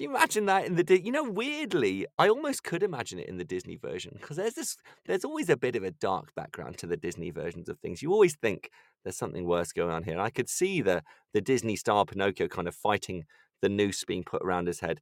You 0.00 0.08
imagine 0.08 0.46
that 0.46 0.64
in 0.64 0.76
the 0.76 0.82
Di- 0.82 1.02
you 1.02 1.12
know 1.12 1.24
weirdly 1.24 2.06
I 2.18 2.28
almost 2.28 2.64
could 2.64 2.82
imagine 2.82 3.18
it 3.18 3.28
in 3.28 3.36
the 3.36 3.44
Disney 3.44 3.76
version 3.76 4.16
because 4.18 4.38
there's 4.38 4.54
this 4.54 4.78
there's 5.06 5.24
always 5.26 5.50
a 5.50 5.58
bit 5.58 5.76
of 5.76 5.84
a 5.84 5.90
dark 5.90 6.34
background 6.34 6.78
to 6.78 6.86
the 6.86 6.96
Disney 6.96 7.30
versions 7.30 7.68
of 7.68 7.78
things. 7.78 8.00
You 8.00 8.10
always 8.12 8.34
think 8.34 8.70
there's 9.04 9.18
something 9.18 9.44
worse 9.44 9.72
going 9.72 9.90
on 9.90 10.02
here. 10.04 10.14
And 10.14 10.22
I 10.22 10.30
could 10.30 10.48
see 10.48 10.80
the 10.80 11.02
the 11.34 11.42
Disney 11.42 11.76
star 11.76 12.06
Pinocchio 12.06 12.48
kind 12.48 12.66
of 12.66 12.74
fighting 12.74 13.24
the 13.60 13.68
noose 13.68 14.04
being 14.04 14.24
put 14.24 14.42
around 14.42 14.68
his 14.68 14.80
head. 14.80 15.00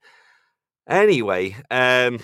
Anyway, 0.89 1.55
um 1.71 2.19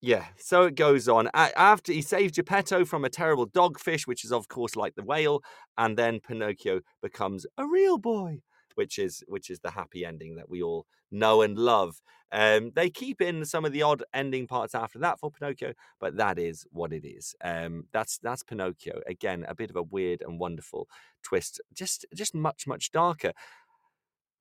yeah, 0.00 0.26
so 0.38 0.62
it 0.62 0.74
goes 0.74 1.08
on. 1.08 1.28
After 1.34 1.92
he 1.92 2.00
saves 2.00 2.32
Geppetto 2.32 2.84
from 2.86 3.04
a 3.04 3.10
terrible 3.10 3.46
dogfish, 3.46 4.06
which 4.06 4.24
is 4.24 4.32
of 4.32 4.48
course 4.48 4.74
like 4.76 4.94
the 4.94 5.02
whale, 5.04 5.42
and 5.76 5.98
then 5.98 6.20
Pinocchio 6.20 6.80
becomes 7.02 7.44
a 7.58 7.66
real 7.66 7.98
boy, 7.98 8.40
which 8.74 8.98
is 8.98 9.22
which 9.28 9.50
is 9.50 9.60
the 9.60 9.72
happy 9.72 10.04
ending 10.04 10.36
that 10.36 10.48
we 10.48 10.62
all 10.62 10.86
know 11.10 11.42
and 11.42 11.58
love. 11.58 12.00
Um, 12.32 12.72
they 12.74 12.90
keep 12.90 13.20
in 13.20 13.44
some 13.44 13.64
of 13.64 13.72
the 13.72 13.82
odd 13.82 14.02
ending 14.12 14.46
parts 14.46 14.74
after 14.74 14.98
that 14.98 15.20
for 15.20 15.30
Pinocchio, 15.30 15.74
but 16.00 16.16
that 16.16 16.38
is 16.38 16.66
what 16.70 16.92
it 16.92 17.06
is. 17.06 17.34
Um, 17.42 17.84
that's 17.92 18.18
that's 18.18 18.42
Pinocchio 18.42 19.00
again, 19.06 19.44
a 19.48 19.54
bit 19.54 19.70
of 19.70 19.76
a 19.76 19.82
weird 19.82 20.22
and 20.22 20.38
wonderful 20.38 20.88
twist, 21.22 21.60
just 21.72 22.04
just 22.14 22.34
much 22.34 22.66
much 22.66 22.90
darker. 22.90 23.32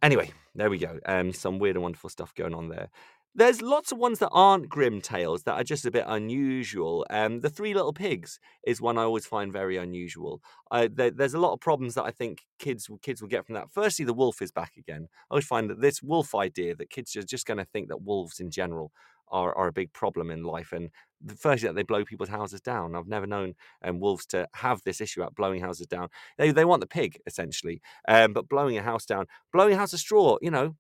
Anyway, 0.02 0.32
there 0.54 0.70
we 0.70 0.78
go. 0.78 1.00
Um, 1.06 1.32
some 1.34 1.58
weird 1.58 1.76
and 1.76 1.84
wonderful 1.84 2.10
stuff 2.10 2.34
going 2.36 2.54
on 2.54 2.70
there. 2.70 2.90
There's 3.38 3.62
lots 3.62 3.92
of 3.92 3.98
ones 3.98 4.20
that 4.20 4.30
aren't 4.32 4.70
grim 4.70 5.02
tales 5.02 5.44
that 5.44 5.56
are 5.56 5.64
just 5.64 5.86
a 5.86 5.92
bit 5.92 6.06
unusual. 6.08 7.06
Um, 7.10 7.42
the 7.42 7.50
Three 7.50 7.74
Little 7.74 7.92
Pigs 7.92 8.40
is 8.66 8.80
one 8.80 8.98
I 8.98 9.02
always 9.04 9.26
find 9.26 9.52
very 9.52 9.76
unusual. 9.76 10.42
Uh, 10.72 10.88
there, 10.90 11.12
there's 11.12 11.34
a 11.34 11.40
lot 11.40 11.52
of 11.52 11.60
problems 11.60 11.96
that 11.96 12.06
I 12.06 12.12
think 12.12 12.44
kids 12.60 12.90
kids 13.02 13.22
will 13.22 13.28
get 13.28 13.46
from 13.46 13.56
that. 13.56 13.70
Firstly, 13.72 14.06
the 14.06 14.14
wolf 14.14 14.42
is 14.42 14.52
back 14.52 14.78
again. 14.78 15.10
I 15.30 15.34
always 15.34 15.46
find 15.46 15.70
that 15.70 15.82
this 15.82 16.02
wolf 16.02 16.34
idea 16.34 16.76
that 16.76 16.90
kids 16.90 17.14
are 17.18 17.24
just 17.24 17.46
going 17.46 17.58
to 17.58 17.66
think 17.66 17.90
that 17.90 18.04
wolves 18.04 18.40
in 18.40 18.52
general 18.52 18.94
are, 19.28 19.54
are 19.54 19.68
a 19.68 19.74
big 19.74 19.92
problem 19.92 20.32
in 20.32 20.44
life, 20.44 20.72
and 20.72 20.90
firstly 21.38 21.68
that 21.68 21.74
they 21.76 21.84
blow 21.84 22.06
people's 22.06 22.30
houses 22.30 22.62
down. 22.62 22.96
I've 22.96 23.08
never 23.08 23.28
known 23.28 23.56
um, 23.84 24.00
wolves 24.00 24.26
to 24.28 24.48
have 24.54 24.82
this 24.84 25.02
issue 25.02 25.22
about 25.22 25.36
blowing 25.36 25.60
houses 25.60 25.88
down. 25.88 26.08
They 26.38 26.52
they 26.52 26.64
want 26.64 26.80
the 26.80 26.88
pig 26.88 27.20
essentially, 27.26 27.82
um, 28.08 28.32
but 28.32 28.48
blowing 28.48 28.78
a 28.78 28.82
house 28.82 29.06
down, 29.06 29.26
blowing 29.52 29.74
a 29.74 29.78
house 29.78 29.92
of 29.92 30.00
straw, 30.00 30.38
you 30.42 30.52
know, 30.52 30.76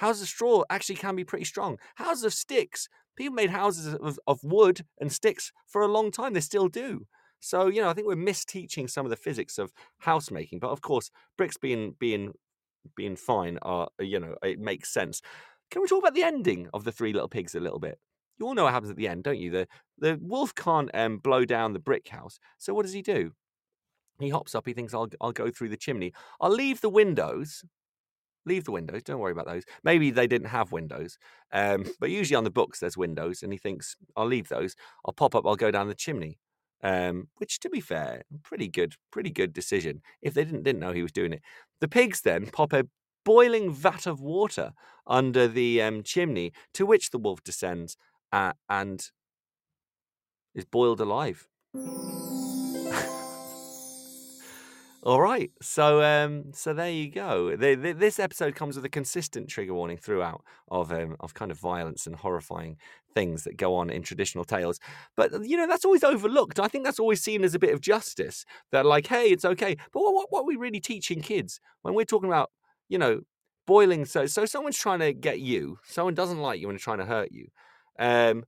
houses 0.00 0.22
of 0.22 0.28
straw 0.28 0.64
actually 0.70 0.96
can 0.96 1.14
be 1.14 1.24
pretty 1.24 1.44
strong. 1.44 1.78
Houses 1.96 2.24
of 2.24 2.32
sticks, 2.32 2.88
people 3.16 3.34
made 3.34 3.50
houses 3.50 3.94
of, 3.94 4.18
of 4.26 4.40
wood 4.42 4.80
and 4.98 5.12
sticks 5.12 5.52
for 5.66 5.82
a 5.82 5.88
long 5.88 6.10
time. 6.10 6.32
They 6.32 6.40
still 6.40 6.68
do. 6.68 7.06
So 7.38 7.66
you 7.66 7.82
know, 7.82 7.90
I 7.90 7.92
think 7.92 8.06
we're 8.06 8.16
misteaching 8.16 8.88
some 8.88 9.04
of 9.04 9.10
the 9.10 9.16
physics 9.16 9.58
of 9.58 9.72
house 9.98 10.30
making. 10.30 10.58
But 10.58 10.70
of 10.70 10.80
course, 10.80 11.10
bricks 11.36 11.58
being 11.58 11.96
being 11.98 12.32
being 12.96 13.14
fine 13.14 13.58
are 13.60 13.88
you 14.00 14.18
know 14.18 14.36
it 14.42 14.58
makes 14.58 14.88
sense. 14.90 15.20
Can 15.70 15.82
we 15.82 15.88
talk 15.88 16.02
about 16.02 16.14
the 16.14 16.22
ending 16.22 16.68
of 16.72 16.84
the 16.84 16.92
Three 16.92 17.12
Little 17.12 17.28
Pigs 17.28 17.54
a 17.54 17.60
little 17.60 17.78
bit? 17.78 17.98
You 18.38 18.46
all 18.46 18.54
know 18.54 18.64
what 18.64 18.72
happens 18.72 18.90
at 18.90 18.96
the 18.96 19.06
end, 19.06 19.24
don't 19.24 19.38
you? 19.38 19.50
The 19.50 19.68
the 19.98 20.18
wolf 20.22 20.54
can't 20.54 20.90
um, 20.94 21.18
blow 21.18 21.44
down 21.44 21.74
the 21.74 21.78
brick 21.78 22.08
house. 22.08 22.38
So 22.56 22.72
what 22.72 22.86
does 22.86 22.94
he 22.94 23.02
do? 23.02 23.32
He 24.18 24.30
hops 24.30 24.54
up. 24.54 24.66
He 24.66 24.72
thinks, 24.72 24.94
"I'll 24.94 25.08
I'll 25.20 25.32
go 25.32 25.50
through 25.50 25.68
the 25.68 25.76
chimney. 25.76 26.14
I'll 26.40 26.50
leave 26.50 26.80
the 26.80 26.88
windows." 26.88 27.64
Leave 28.46 28.64
the 28.64 28.72
windows. 28.72 29.02
Don't 29.02 29.18
worry 29.18 29.32
about 29.32 29.46
those. 29.46 29.64
Maybe 29.84 30.10
they 30.10 30.26
didn't 30.26 30.48
have 30.48 30.72
windows, 30.72 31.18
um, 31.52 31.84
but 32.00 32.10
usually 32.10 32.36
on 32.36 32.44
the 32.44 32.50
books 32.50 32.80
there's 32.80 32.96
windows, 32.96 33.42
and 33.42 33.52
he 33.52 33.58
thinks 33.58 33.96
I'll 34.16 34.26
leave 34.26 34.48
those. 34.48 34.74
I'll 35.04 35.12
pop 35.12 35.34
up. 35.34 35.46
I'll 35.46 35.56
go 35.56 35.70
down 35.70 35.88
the 35.88 35.94
chimney. 35.94 36.38
Um, 36.82 37.28
which, 37.36 37.60
to 37.60 37.68
be 37.68 37.80
fair, 37.80 38.22
pretty 38.42 38.66
good, 38.66 38.94
pretty 39.10 39.30
good 39.30 39.52
decision. 39.52 40.00
If 40.22 40.32
they 40.32 40.44
didn't 40.44 40.62
didn't 40.62 40.80
know 40.80 40.92
he 40.92 41.02
was 41.02 41.12
doing 41.12 41.34
it, 41.34 41.42
the 41.80 41.88
pigs 41.88 42.22
then 42.22 42.46
pop 42.46 42.72
a 42.72 42.86
boiling 43.24 43.70
vat 43.70 44.06
of 44.06 44.20
water 44.20 44.72
under 45.06 45.46
the 45.46 45.82
um, 45.82 46.02
chimney, 46.02 46.52
to 46.74 46.86
which 46.86 47.10
the 47.10 47.18
wolf 47.18 47.42
descends 47.44 47.96
uh, 48.32 48.52
and 48.68 49.10
is 50.54 50.64
boiled 50.64 51.00
alive. 51.00 51.46
All 55.02 55.20
right, 55.22 55.50
so 55.62 56.02
um, 56.02 56.52
so 56.52 56.74
there 56.74 56.90
you 56.90 57.10
go. 57.10 57.56
The, 57.56 57.74
the, 57.74 57.92
this 57.92 58.18
episode 58.18 58.54
comes 58.54 58.76
with 58.76 58.84
a 58.84 58.90
consistent 58.90 59.48
trigger 59.48 59.72
warning 59.72 59.96
throughout 59.96 60.44
of 60.70 60.92
um, 60.92 61.16
of 61.20 61.32
kind 61.32 61.50
of 61.50 61.58
violence 61.58 62.06
and 62.06 62.14
horrifying 62.14 62.76
things 63.14 63.44
that 63.44 63.56
go 63.56 63.76
on 63.76 63.88
in 63.88 64.02
traditional 64.02 64.44
tales. 64.44 64.78
But 65.16 65.32
you 65.48 65.56
know 65.56 65.66
that's 65.66 65.86
always 65.86 66.04
overlooked. 66.04 66.60
I 66.60 66.68
think 66.68 66.84
that's 66.84 66.98
always 67.00 67.22
seen 67.22 67.44
as 67.44 67.54
a 67.54 67.58
bit 67.58 67.72
of 67.72 67.80
justice. 67.80 68.44
That 68.72 68.84
like, 68.84 69.06
hey, 69.06 69.28
it's 69.30 69.46
okay. 69.46 69.74
But 69.90 70.00
what, 70.02 70.12
what, 70.14 70.26
what 70.32 70.40
are 70.42 70.46
we 70.46 70.56
really 70.56 70.80
teaching 70.80 71.22
kids 71.22 71.60
when 71.80 71.94
we're 71.94 72.04
talking 72.04 72.28
about 72.28 72.50
you 72.90 72.98
know 72.98 73.22
boiling? 73.66 74.04
So 74.04 74.26
so 74.26 74.44
someone's 74.44 74.76
trying 74.76 74.98
to 75.00 75.14
get 75.14 75.40
you. 75.40 75.78
Someone 75.84 76.14
doesn't 76.14 76.40
like 76.40 76.60
you 76.60 76.68
and 76.68 76.78
trying 76.78 76.98
to 76.98 77.06
hurt 77.06 77.32
you. 77.32 77.46
Um, 77.98 78.44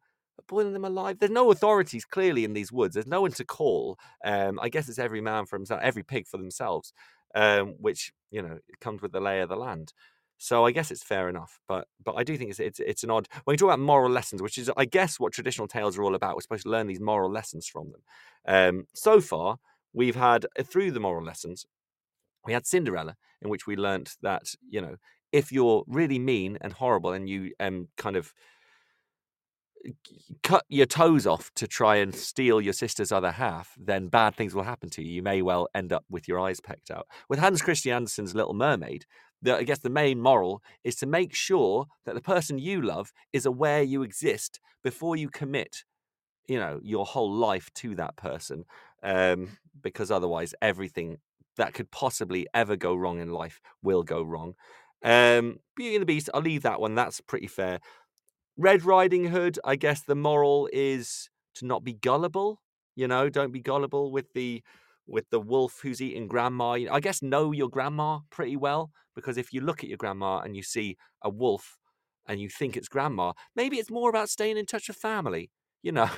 boiling 0.47 0.72
them 0.72 0.84
alive. 0.84 1.18
There's 1.18 1.30
no 1.30 1.51
authorities 1.51 2.05
clearly 2.05 2.45
in 2.45 2.53
these 2.53 2.72
woods. 2.72 2.95
There's 2.95 3.07
no 3.07 3.22
one 3.22 3.32
to 3.32 3.45
call. 3.45 3.99
Um, 4.24 4.59
I 4.61 4.68
guess 4.68 4.88
it's 4.88 4.99
every 4.99 5.20
man 5.20 5.47
for 5.47 5.57
himself, 5.57 5.80
every 5.82 6.03
pig 6.03 6.26
for 6.26 6.36
themselves, 6.36 6.93
um, 7.34 7.74
which 7.78 8.12
you 8.30 8.43
know 8.43 8.59
comes 8.80 9.03
with 9.03 9.12
the 9.12 9.20
lay 9.20 9.40
of 9.40 9.49
the 9.49 9.57
land. 9.57 9.93
So 10.38 10.66
I 10.66 10.72
guess 10.72 10.90
it's 10.90 11.05
fair 11.05 11.28
enough, 11.28 11.61
but 11.68 11.86
but 12.05 12.14
I 12.14 12.24
do 12.24 12.36
think 12.36 12.51
it's 12.51 12.61
it's 12.61 12.80
it's 12.80 13.05
an 13.05 13.11
odd 13.11 13.28
when 13.45 13.55
you 13.55 13.59
talk 13.59 13.68
about 13.68 13.78
moral 13.78 14.11
lessons, 14.11 14.43
which 14.43 14.59
is 14.59 14.70
I 14.76 14.84
guess 14.84 15.20
what 15.20 15.32
traditional 15.32 15.68
tales 15.68 15.97
are 15.97 16.03
all 16.03 16.16
about. 16.16 16.34
We're 16.34 16.43
supposed 16.43 16.64
to 16.64 16.70
learn 16.70 16.88
these 16.88 17.01
moral 17.01 17.30
lessons 17.30 17.68
from 17.68 17.93
them. 17.93 18.03
Um, 18.47 18.86
so 18.93 19.20
far, 19.20 19.59
we've 19.93 20.16
had 20.16 20.47
uh, 20.59 20.64
through 20.64 20.90
the 20.90 21.01
moral 21.01 21.24
lessons, 21.24 21.64
we 22.45 22.53
had 22.53 22.66
Cinderella, 22.66 23.16
in 23.40 23.51
which 23.51 23.66
we 23.66 23.76
learnt 23.76 24.16
that 24.22 24.43
you 24.68 24.80
know 24.80 24.97
if 25.30 25.51
you're 25.53 25.84
really 25.86 26.18
mean 26.18 26.59
and 26.61 26.72
horrible 26.72 27.12
and 27.12 27.28
you 27.28 27.53
um 27.61 27.88
kind 27.97 28.16
of 28.16 28.32
cut 30.43 30.64
your 30.68 30.87
toes 30.87 31.26
off 31.26 31.51
to 31.55 31.66
try 31.66 31.97
and 31.97 32.14
steal 32.14 32.61
your 32.61 32.72
sister's 32.72 33.12
other 33.12 33.33
half, 33.33 33.74
then 33.78 34.09
bad 34.09 34.35
things 34.35 34.55
will 34.55 34.62
happen 34.62 34.91
to 34.91 35.03
you. 35.03 35.12
You 35.12 35.22
may 35.22 35.43
well 35.43 35.68
end 35.74 35.93
up 35.93 36.05
with 36.11 36.28
your 36.28 36.41
eyes 36.41 36.61
pecked 36.61 36.91
out. 36.91 37.07
With 37.28 37.39
Hans 37.39 37.62
Christian 37.62 37.93
Andersen's 37.93 38.35
Little 38.35 38.55
Mermaid, 38.55 39.07
the, 39.41 39.57
I 39.57 39.64
guess 39.64 39.80
the 39.80 39.91
main 39.91 40.20
moral 40.20 40.62
is 40.85 40.97
to 40.97 41.07
make 41.07 41.35
sure 41.35 41.87
that 42.07 42.14
the 42.14 42.20
person 42.20 42.59
you 42.59 42.80
love 42.80 43.12
is 43.33 43.47
aware 43.47 43.83
you 43.83 44.03
exist 44.03 44.61
before 44.83 45.16
you 45.16 45.28
commit, 45.28 45.85
you 46.47 46.59
know, 46.59 46.80
your 46.83 47.05
whole 47.05 47.33
life 47.33 47.70
to 47.74 47.95
that 47.97 48.16
person, 48.16 48.64
um, 49.03 49.59
because 49.83 50.11
otherwise 50.11 50.55
everything 50.62 51.18
that 51.57 51.74
could 51.74 51.91
possibly 51.91 52.47
ever 52.55 52.76
go 52.76 52.95
wrong 52.95 53.20
in 53.20 53.30
life 53.30 53.61
will 53.83 54.03
go 54.03 54.22
wrong. 54.22 54.55
Um, 55.05 55.59
Beauty 55.74 55.97
and 55.97 56.03
the 56.03 56.07
Beast, 56.07 56.30
I'll 56.33 56.41
leave 56.41 56.62
that 56.62 56.80
one. 56.80 56.95
That's 56.95 57.20
pretty 57.20 57.49
fair. 57.49 57.80
Red 58.57 58.84
Riding 58.84 59.24
Hood, 59.26 59.59
I 59.64 59.76
guess 59.76 60.03
the 60.03 60.14
moral 60.14 60.68
is 60.72 61.28
to 61.55 61.66
not 61.66 61.84
be 61.84 61.94
gullible. 61.94 62.61
You 62.94 63.09
know, 63.09 63.28
don't 63.28 63.53
be 63.53 63.61
gullible 63.61 64.12
with 64.12 64.32
the 64.34 64.62
with 65.07 65.28
the 65.30 65.40
wolf 65.40 65.80
who's 65.82 66.00
eating 66.00 66.28
grandma. 66.28 66.72
I 66.72 67.00
guess 67.00 67.22
know 67.22 67.53
your 67.53 67.68
grandma 67.68 68.20
pretty 68.30 68.57
well 68.57 68.90
because 69.14 69.36
if 69.36 69.53
you 69.53 69.61
look 69.61 69.82
at 69.82 69.88
your 69.88 69.98
grandma 69.98 70.38
and 70.38 70.55
you 70.57 70.62
see 70.62 70.96
a 71.22 71.28
wolf 71.30 71.78
and 72.26 72.40
you 72.40 72.48
think 72.48 72.76
it's 72.76 72.88
grandma, 72.88 73.32
maybe 73.57 73.78
it's 73.78 73.90
more 73.90 74.09
about 74.11 74.28
staying 74.28 74.57
in 74.57 74.66
touch 74.66 74.88
with 74.88 74.96
family. 74.96 75.50
You 75.82 75.92
know, 75.92 76.09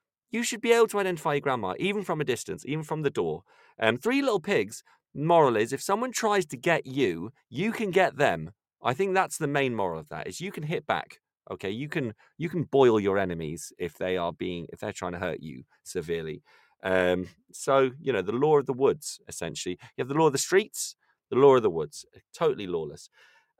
you 0.30 0.42
should 0.42 0.60
be 0.60 0.72
able 0.72 0.88
to 0.88 1.00
identify 1.00 1.34
your 1.34 1.40
grandma 1.40 1.74
even 1.78 2.02
from 2.02 2.20
a 2.20 2.24
distance, 2.24 2.64
even 2.66 2.84
from 2.84 3.02
the 3.02 3.10
door. 3.10 3.42
Um, 3.80 3.96
Three 3.96 4.22
Little 4.22 4.40
Pigs. 4.40 4.82
Moral 5.14 5.56
is 5.56 5.72
if 5.72 5.82
someone 5.82 6.12
tries 6.12 6.46
to 6.46 6.56
get 6.56 6.86
you, 6.86 7.32
you 7.50 7.70
can 7.72 7.90
get 7.90 8.16
them. 8.16 8.52
I 8.82 8.94
think 8.94 9.14
that's 9.14 9.38
the 9.38 9.46
main 9.46 9.74
moral 9.74 10.00
of 10.00 10.08
that 10.08 10.26
is 10.26 10.40
you 10.40 10.50
can 10.50 10.64
hit 10.64 10.86
back 10.86 11.21
Okay, 11.50 11.70
you 11.70 11.88
can 11.88 12.14
you 12.38 12.48
can 12.48 12.64
boil 12.64 13.00
your 13.00 13.18
enemies 13.18 13.72
if 13.78 13.98
they 13.98 14.16
are 14.16 14.32
being 14.32 14.66
if 14.72 14.80
they're 14.80 14.92
trying 14.92 15.12
to 15.12 15.18
hurt 15.18 15.40
you 15.40 15.64
severely. 15.82 16.42
Um, 16.84 17.28
so 17.52 17.90
you 18.00 18.12
know 18.12 18.22
the 18.22 18.32
law 18.32 18.58
of 18.58 18.66
the 18.66 18.72
woods 18.72 19.20
essentially. 19.28 19.78
You 19.96 20.02
have 20.02 20.08
the 20.08 20.14
law 20.14 20.26
of 20.26 20.32
the 20.32 20.38
streets, 20.38 20.96
the 21.30 21.36
law 21.36 21.56
of 21.56 21.62
the 21.62 21.70
woods, 21.70 22.04
eh, 22.14 22.20
totally 22.34 22.66
lawless. 22.66 23.08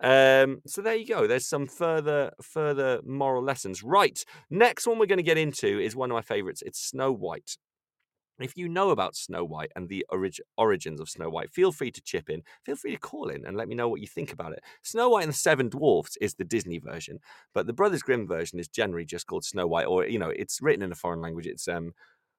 Um, 0.03 0.63
so 0.67 0.83
there 0.83 0.97
you 0.97 1.07
go. 1.07 1.27
There's 1.27 1.49
some 1.49 1.67
further 1.67 2.33
further 2.43 3.01
moral 3.05 3.43
lessons. 3.43 3.83
Right, 3.83 4.25
next 4.51 4.87
one 4.87 4.99
we're 4.99 5.07
going 5.07 5.19
to 5.19 5.23
get 5.23 5.39
into 5.39 5.81
is 5.81 5.97
one 5.97 6.11
of 6.11 6.15
my 6.15 6.23
favorites. 6.23 6.63
It's 6.65 6.81
Snow 6.81 7.13
White. 7.13 7.57
If 8.41 8.57
you 8.57 8.69
know 8.69 8.91
about 8.91 9.17
Snow 9.17 9.45
White 9.45 9.71
and 9.77 9.89
the 9.89 10.05
orig- 10.09 10.41
origins 10.57 11.01
of 11.01 11.09
Snow 11.09 11.29
White, 11.29 11.53
feel 11.53 11.73
free 11.73 11.91
to 11.91 12.01
chip 12.01 12.31
in. 12.31 12.43
Feel 12.65 12.77
free 12.77 12.93
to 12.93 12.99
call 12.99 13.29
in 13.29 13.45
and 13.47 13.57
let 13.57 13.69
me 13.69 13.75
know 13.75 13.89
what 13.89 14.01
you 14.01 14.07
think 14.07 14.33
about 14.33 14.53
it. 14.53 14.61
Snow 14.83 15.11
White 15.11 15.25
and 15.25 15.33
the 15.33 15.37
Seven 15.37 15.69
Dwarfs 15.69 16.17
is 16.21 16.35
the 16.35 16.45
Disney 16.45 16.79
version, 16.79 17.21
but 17.55 17.67
the 17.67 17.73
Brothers 17.73 18.03
Grimm 18.03 18.27
version 18.27 18.59
is 18.59 18.69
generally 18.69 19.05
just 19.05 19.27
called 19.27 19.45
Snow 19.45 19.67
White, 19.67 19.87
or 19.87 20.07
you 20.07 20.19
know, 20.19 20.31
it's 20.31 20.61
written 20.63 20.83
in 20.83 20.93
a 20.93 20.97
foreign 20.97 21.21
language. 21.21 21.47
It's 21.47 21.69
um, 21.69 21.93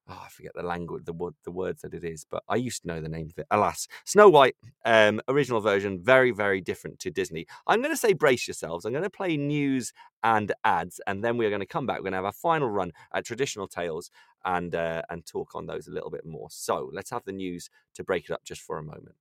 oh, 0.10 0.22
I 0.26 0.30
forget 0.30 0.54
the 0.56 0.64
language, 0.64 1.06
the 1.06 1.14
word, 1.14 1.36
the 1.44 1.52
words 1.52 1.82
that 1.82 1.94
it 1.94 2.04
is, 2.04 2.26
but 2.30 2.44
I 2.50 2.56
used 2.58 2.82
to 2.84 2.88
know 2.88 3.02
the 3.02 3.10
name 3.10 3.30
of 3.30 3.38
it. 3.38 3.48
Alas, 3.52 3.88
Snow 4.06 4.30
White, 4.30 4.56
um, 4.86 5.22
original 5.28 5.62
version, 5.62 6.00
very, 6.04 6.32
very 6.32 6.62
different 6.62 7.00
to 7.00 7.12
Disney. 7.12 7.46
I'm 7.68 7.82
going 7.82 7.94
to 7.94 7.98
say 7.98 8.14
brace 8.14 8.48
yourselves. 8.48 8.86
I'm 8.86 8.92
going 8.92 9.04
to 9.04 9.10
play 9.10 9.38
news 9.38 9.94
and 10.24 10.52
ads, 10.64 11.00
and 11.08 11.24
then 11.24 11.38
we're 11.38 11.50
going 11.50 11.62
to 11.62 11.66
come 11.66 11.86
back. 11.86 11.98
We're 11.98 12.04
going 12.04 12.14
to 12.14 12.18
have 12.18 12.26
our 12.26 12.34
final 12.34 12.70
run 12.70 12.92
at 13.14 13.26
traditional 13.26 13.68
tales 13.68 14.12
and 14.46 14.76
uh, 14.76 15.04
and 15.10 15.26
talk 15.26 15.56
on 15.56 15.68
those 15.68 15.88
a 15.88 15.92
little 15.92 16.10
bit 16.10 16.26
more. 16.26 16.50
So 16.52 16.90
let's 16.94 17.12
have 17.12 17.24
the 17.26 17.32
news 17.32 17.70
to 17.96 18.04
break 18.04 18.26
it 18.26 18.32
up 18.32 18.44
just 18.44 18.62
for 18.62 18.78
a 18.78 18.84
moment. 18.84 19.16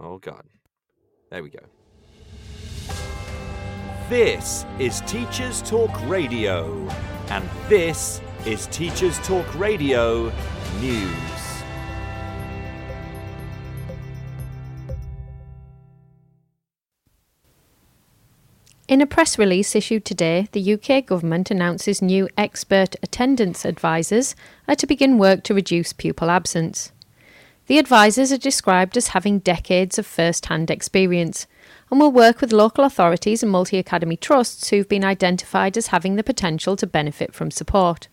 Oh 0.00 0.18
God, 0.18 0.44
there 1.30 1.42
we 1.42 1.50
go. 1.50 1.60
This 4.08 4.64
is 4.78 5.00
Teachers 5.00 5.60
Talk 5.62 5.90
Radio, 6.08 6.88
and 7.28 7.44
this 7.68 8.20
is 8.44 8.68
Teachers 8.68 9.18
Talk 9.26 9.52
Radio 9.58 10.32
News. 10.80 11.10
In 18.86 19.00
a 19.00 19.06
press 19.06 19.40
release 19.40 19.74
issued 19.74 20.04
today, 20.04 20.46
the 20.52 20.74
UK 20.74 21.04
government 21.04 21.50
announces 21.50 22.00
new 22.00 22.28
expert 22.38 22.94
attendance 23.02 23.64
advisors 23.64 24.36
are 24.68 24.76
to 24.76 24.86
begin 24.86 25.18
work 25.18 25.42
to 25.42 25.52
reduce 25.52 25.92
pupil 25.92 26.30
absence. 26.30 26.92
The 27.66 27.80
advisors 27.80 28.30
are 28.30 28.38
described 28.38 28.96
as 28.96 29.08
having 29.08 29.40
decades 29.40 29.98
of 29.98 30.06
first 30.06 30.46
hand 30.46 30.70
experience 30.70 31.48
and 31.90 32.00
will 32.00 32.12
work 32.12 32.40
with 32.40 32.52
local 32.52 32.84
authorities 32.84 33.42
and 33.42 33.52
multi 33.52 33.78
academy 33.78 34.16
trusts 34.16 34.70
who've 34.70 34.88
been 34.88 35.04
identified 35.04 35.76
as 35.76 35.88
having 35.88 36.16
the 36.16 36.24
potential 36.24 36.76
to 36.76 36.86
benefit 36.86 37.34
from 37.34 37.50
support. 37.50 38.08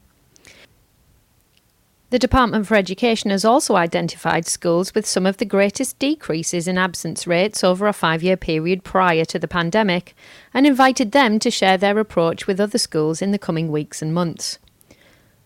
The 2.13 2.19
Department 2.19 2.67
for 2.67 2.76
Education 2.76 3.32
has 3.32 3.43
also 3.43 3.76
identified 3.76 4.45
schools 4.45 4.93
with 4.93 5.03
some 5.03 5.26
of 5.26 5.38
the 5.38 5.45
greatest 5.45 5.97
decreases 5.97 6.67
in 6.67 6.78
absence 6.78 7.26
rates 7.26 7.63
over 7.63 7.88
a 7.88 7.93
five 7.93 8.21
year 8.21 8.38
period 8.38 8.84
prior 8.84 9.26
to 9.26 9.39
the 9.39 9.47
pandemic 9.47 10.13
and 10.53 10.67
invited 10.67 11.11
them 11.11 11.39
to 11.39 11.49
share 11.49 11.76
their 11.76 11.97
approach 11.97 12.45
with 12.45 12.59
other 12.59 12.78
schools 12.78 13.19
in 13.19 13.32
the 13.32 13.39
coming 13.39 13.71
weeks 13.71 13.99
and 13.99 14.13
months. 14.13 14.59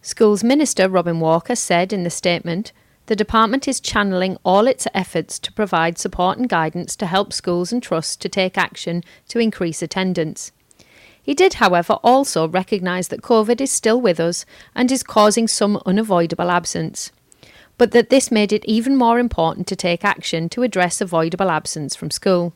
Schools 0.02 0.44
Minister 0.44 0.90
Robin 0.90 1.22
Walker 1.22 1.56
said 1.56 1.94
in 1.94 2.04
the 2.04 2.10
statement 2.10 2.74
the 3.08 3.16
department 3.16 3.68
is 3.68 3.80
channeling 3.80 4.38
all 4.44 4.68
its 4.68 4.86
efforts 4.94 5.40
to 5.40 5.52
provide 5.54 5.98
support 5.98 6.38
and 6.38 6.48
guidance 6.48 6.96
to 6.98 7.06
help 7.06 7.34
schools 7.34 7.72
and 7.72 7.82
trusts 7.82 8.18
to 8.18 8.30
take 8.30 8.58
action 8.58 9.04
to 9.30 9.40
increase 9.40 9.82
attendance. 9.82 10.52
He 11.22 11.34
did, 11.34 11.56
however, 11.56 11.94
also 12.04 12.48
recognise 12.48 13.08
that 13.08 13.22
COVID 13.22 13.60
is 13.60 13.72
still 13.72 14.00
with 14.00 14.20
us 14.20 14.46
and 14.76 14.92
is 14.92 15.04
causing 15.04 15.48
some 15.48 15.82
unavoidable 15.86 16.52
absence, 16.52 17.12
but 17.78 17.92
that 17.92 18.10
this 18.10 18.30
made 18.30 18.52
it 18.52 18.66
even 18.66 18.96
more 18.96 19.20
important 19.20 19.68
to 19.68 19.76
take 19.76 20.06
action 20.06 20.50
to 20.50 20.64
address 20.64 21.02
avoidable 21.02 21.50
absence 21.50 21.96
from 21.96 22.12
school. 22.12 22.54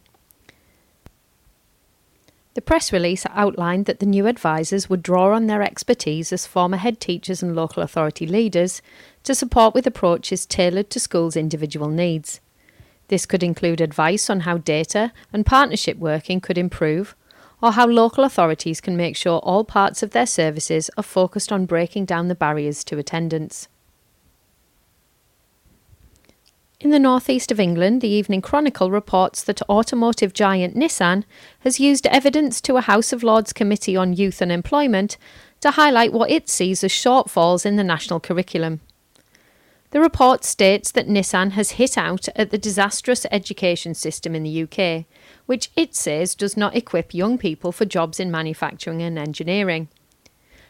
The 2.53 2.61
press 2.61 2.91
release 2.91 3.25
outlined 3.29 3.85
that 3.85 3.99
the 3.99 4.05
new 4.05 4.27
advisors 4.27 4.89
would 4.89 5.01
draw 5.01 5.33
on 5.33 5.47
their 5.47 5.61
expertise 5.61 6.33
as 6.33 6.45
former 6.45 6.75
head 6.75 6.99
teachers 6.99 7.41
and 7.41 7.55
local 7.55 7.81
authority 7.81 8.27
leaders 8.27 8.81
to 9.23 9.35
support 9.35 9.73
with 9.73 9.87
approaches 9.87 10.45
tailored 10.45 10.89
to 10.89 10.99
schools' 10.99 11.35
individual 11.35 11.89
needs. 11.89 12.39
This 13.07 13.25
could 13.25 13.43
include 13.43 13.81
advice 13.81 14.29
on 14.29 14.41
how 14.41 14.57
data 14.57 15.11
and 15.33 15.45
partnership 15.45 15.97
working 15.97 16.39
could 16.39 16.57
improve, 16.57 17.15
or 17.61 17.73
how 17.73 17.85
local 17.85 18.23
authorities 18.23 18.81
can 18.81 18.97
make 18.97 19.15
sure 19.15 19.39
all 19.39 19.63
parts 19.63 20.01
of 20.01 20.11
their 20.11 20.25
services 20.25 20.89
are 20.97 21.03
focused 21.03 21.51
on 21.51 21.65
breaking 21.65 22.05
down 22.05 22.27
the 22.27 22.35
barriers 22.35 22.83
to 22.85 22.97
attendance. 22.97 23.67
In 26.79 26.89
the 26.89 26.97
northeast 26.97 27.51
of 27.51 27.59
England, 27.59 28.01
the 28.01 28.07
Evening 28.07 28.41
Chronicle 28.41 28.89
reports 28.89 29.43
that 29.43 29.61
automotive 29.69 30.33
giant 30.33 30.75
Nissan 30.75 31.25
has 31.59 31.79
used 31.79 32.07
evidence 32.07 32.59
to 32.61 32.77
a 32.77 32.81
House 32.81 33.13
of 33.13 33.21
Lords 33.21 33.53
Committee 33.53 33.95
on 33.95 34.13
Youth 34.13 34.41
and 34.41 34.51
Employment 34.51 35.17
to 35.59 35.71
highlight 35.71 36.11
what 36.11 36.31
it 36.31 36.49
sees 36.49 36.83
as 36.83 36.91
shortfalls 36.91 37.67
in 37.67 37.75
the 37.75 37.83
national 37.83 38.19
curriculum. 38.19 38.79
The 39.91 39.99
report 39.99 40.45
states 40.45 40.89
that 40.91 41.09
Nissan 41.09 41.51
has 41.51 41.71
hit 41.71 41.97
out 41.97 42.29
at 42.37 42.49
the 42.49 42.57
disastrous 42.57 43.25
education 43.29 43.93
system 43.93 44.33
in 44.33 44.43
the 44.43 44.63
UK, 44.63 45.03
which 45.47 45.69
it 45.75 45.95
says 45.95 46.33
does 46.33 46.55
not 46.55 46.77
equip 46.77 47.13
young 47.13 47.37
people 47.37 47.73
for 47.73 47.83
jobs 47.83 48.17
in 48.17 48.31
manufacturing 48.31 49.01
and 49.01 49.19
engineering. 49.19 49.89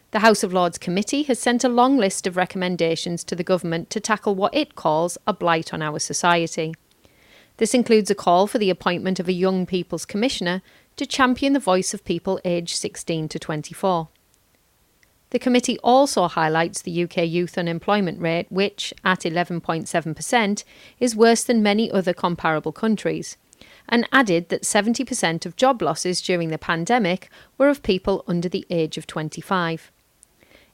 The 0.09 0.19
House 0.19 0.41
of 0.41 0.53
Lords 0.53 0.79
Committee 0.79 1.21
has 1.23 1.37
sent 1.37 1.63
a 1.63 1.69
long 1.69 1.97
list 1.97 2.25
of 2.25 2.35
recommendations 2.35 3.23
to 3.25 3.35
the 3.35 3.43
government 3.43 3.91
to 3.91 3.99
tackle 3.99 4.33
what 4.33 4.55
it 4.55 4.73
calls 4.75 5.19
a 5.27 5.33
blight 5.33 5.71
on 5.71 5.83
our 5.83 5.99
society. 5.99 6.73
This 7.57 7.75
includes 7.75 8.09
a 8.09 8.15
call 8.15 8.47
for 8.47 8.57
the 8.57 8.71
appointment 8.71 9.19
of 9.19 9.27
a 9.27 9.33
Young 9.33 9.67
People's 9.67 10.03
Commissioner 10.03 10.63
to 10.97 11.05
champion 11.05 11.53
the 11.53 11.59
voice 11.59 11.93
of 11.93 12.03
people 12.03 12.39
aged 12.43 12.75
16 12.75 13.29
to 13.29 13.37
24. 13.37 14.09
The 15.31 15.39
committee 15.39 15.79
also 15.79 16.27
highlights 16.27 16.81
the 16.81 17.03
UK 17.03 17.25
youth 17.25 17.57
unemployment 17.57 18.21
rate, 18.21 18.47
which, 18.49 18.93
at 19.03 19.21
11.7%, 19.21 20.63
is 20.99 21.15
worse 21.15 21.43
than 21.43 21.63
many 21.63 21.89
other 21.89 22.13
comparable 22.13 22.73
countries, 22.73 23.37
and 23.87 24.07
added 24.11 24.49
that 24.49 24.63
70% 24.63 25.45
of 25.45 25.55
job 25.55 25.81
losses 25.81 26.21
during 26.21 26.49
the 26.49 26.57
pandemic 26.57 27.29
were 27.57 27.69
of 27.69 27.81
people 27.81 28.25
under 28.27 28.49
the 28.49 28.65
age 28.69 28.97
of 28.97 29.07
25. 29.07 29.89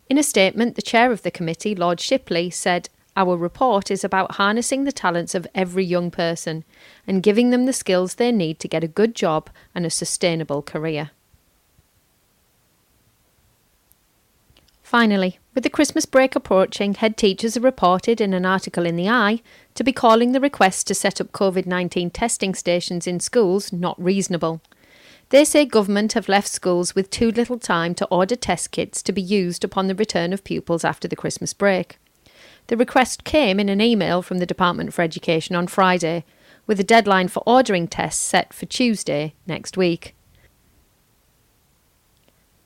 In 0.10 0.18
a 0.18 0.24
statement, 0.24 0.76
the 0.76 0.82
chair 0.82 1.12
of 1.12 1.22
the 1.22 1.32
committee, 1.32 1.76
Lord 1.76 2.00
Shipley, 2.00 2.50
said, 2.50 2.90
Our 3.16 3.38
report 3.38 3.92
is 3.92 4.04
about 4.04 4.36
harnessing 4.36 4.86
the 4.86 4.92
talents 4.92 5.36
of 5.36 5.46
every 5.54 5.86
young 5.86 6.10
person 6.10 6.64
and 7.06 7.22
giving 7.22 7.52
them 7.52 7.66
the 7.66 7.74
skills 7.74 8.16
they 8.16 8.32
need 8.32 8.60
to 8.62 8.68
get 8.68 8.84
a 8.84 8.88
good 8.88 9.14
job 9.14 9.52
and 9.76 9.86
a 9.86 9.92
sustainable 9.92 10.64
career. 10.64 11.12
Finally, 14.88 15.38
with 15.54 15.66
the 15.66 15.70
Christmas 15.70 16.06
break 16.06 16.34
approaching, 16.34 16.94
head 16.94 17.18
teachers 17.18 17.58
are 17.58 17.60
reported 17.60 18.22
in 18.22 18.34
an 18.34 18.46
article 18.46 18.86
in 18.86 18.96
the 18.96 19.10
i 19.10 19.42
to 19.74 19.84
be 19.84 19.92
calling 19.92 20.32
the 20.32 20.40
request 20.40 20.88
to 20.88 20.96
set 20.96 21.20
up 21.20 21.34
COVID 21.34 21.66
19 21.66 22.10
testing 22.10 22.56
stations 22.56 23.06
in 23.06 23.20
schools 23.20 23.74
not 23.74 24.02
reasonable. 24.02 24.62
They 25.28 25.44
say 25.44 25.66
government 25.66 26.14
have 26.14 26.30
left 26.30 26.48
schools 26.48 26.96
with 26.96 27.10
too 27.10 27.32
little 27.32 27.60
time 27.60 27.96
to 27.96 28.06
order 28.06 28.38
test 28.38 28.72
kits 28.72 29.04
to 29.04 29.12
be 29.12 29.22
used 29.22 29.66
upon 29.66 29.88
the 29.88 29.94
return 29.94 30.32
of 30.32 30.46
pupils 30.46 30.86
after 30.86 31.06
the 31.10 31.18
Christmas 31.18 31.54
break. 31.54 32.00
The 32.68 32.78
request 32.78 33.26
came 33.26 33.60
in 33.60 33.68
an 33.68 33.82
email 33.82 34.22
from 34.22 34.38
the 34.38 34.46
Department 34.46 34.94
for 34.94 35.02
Education 35.02 35.54
on 35.58 35.68
Friday, 35.68 36.24
with 36.66 36.80
a 36.80 36.86
deadline 36.86 37.28
for 37.28 37.44
ordering 37.46 37.90
tests 37.90 38.24
set 38.24 38.54
for 38.54 38.66
Tuesday 38.66 39.34
next 39.46 39.76
week. 39.76 40.16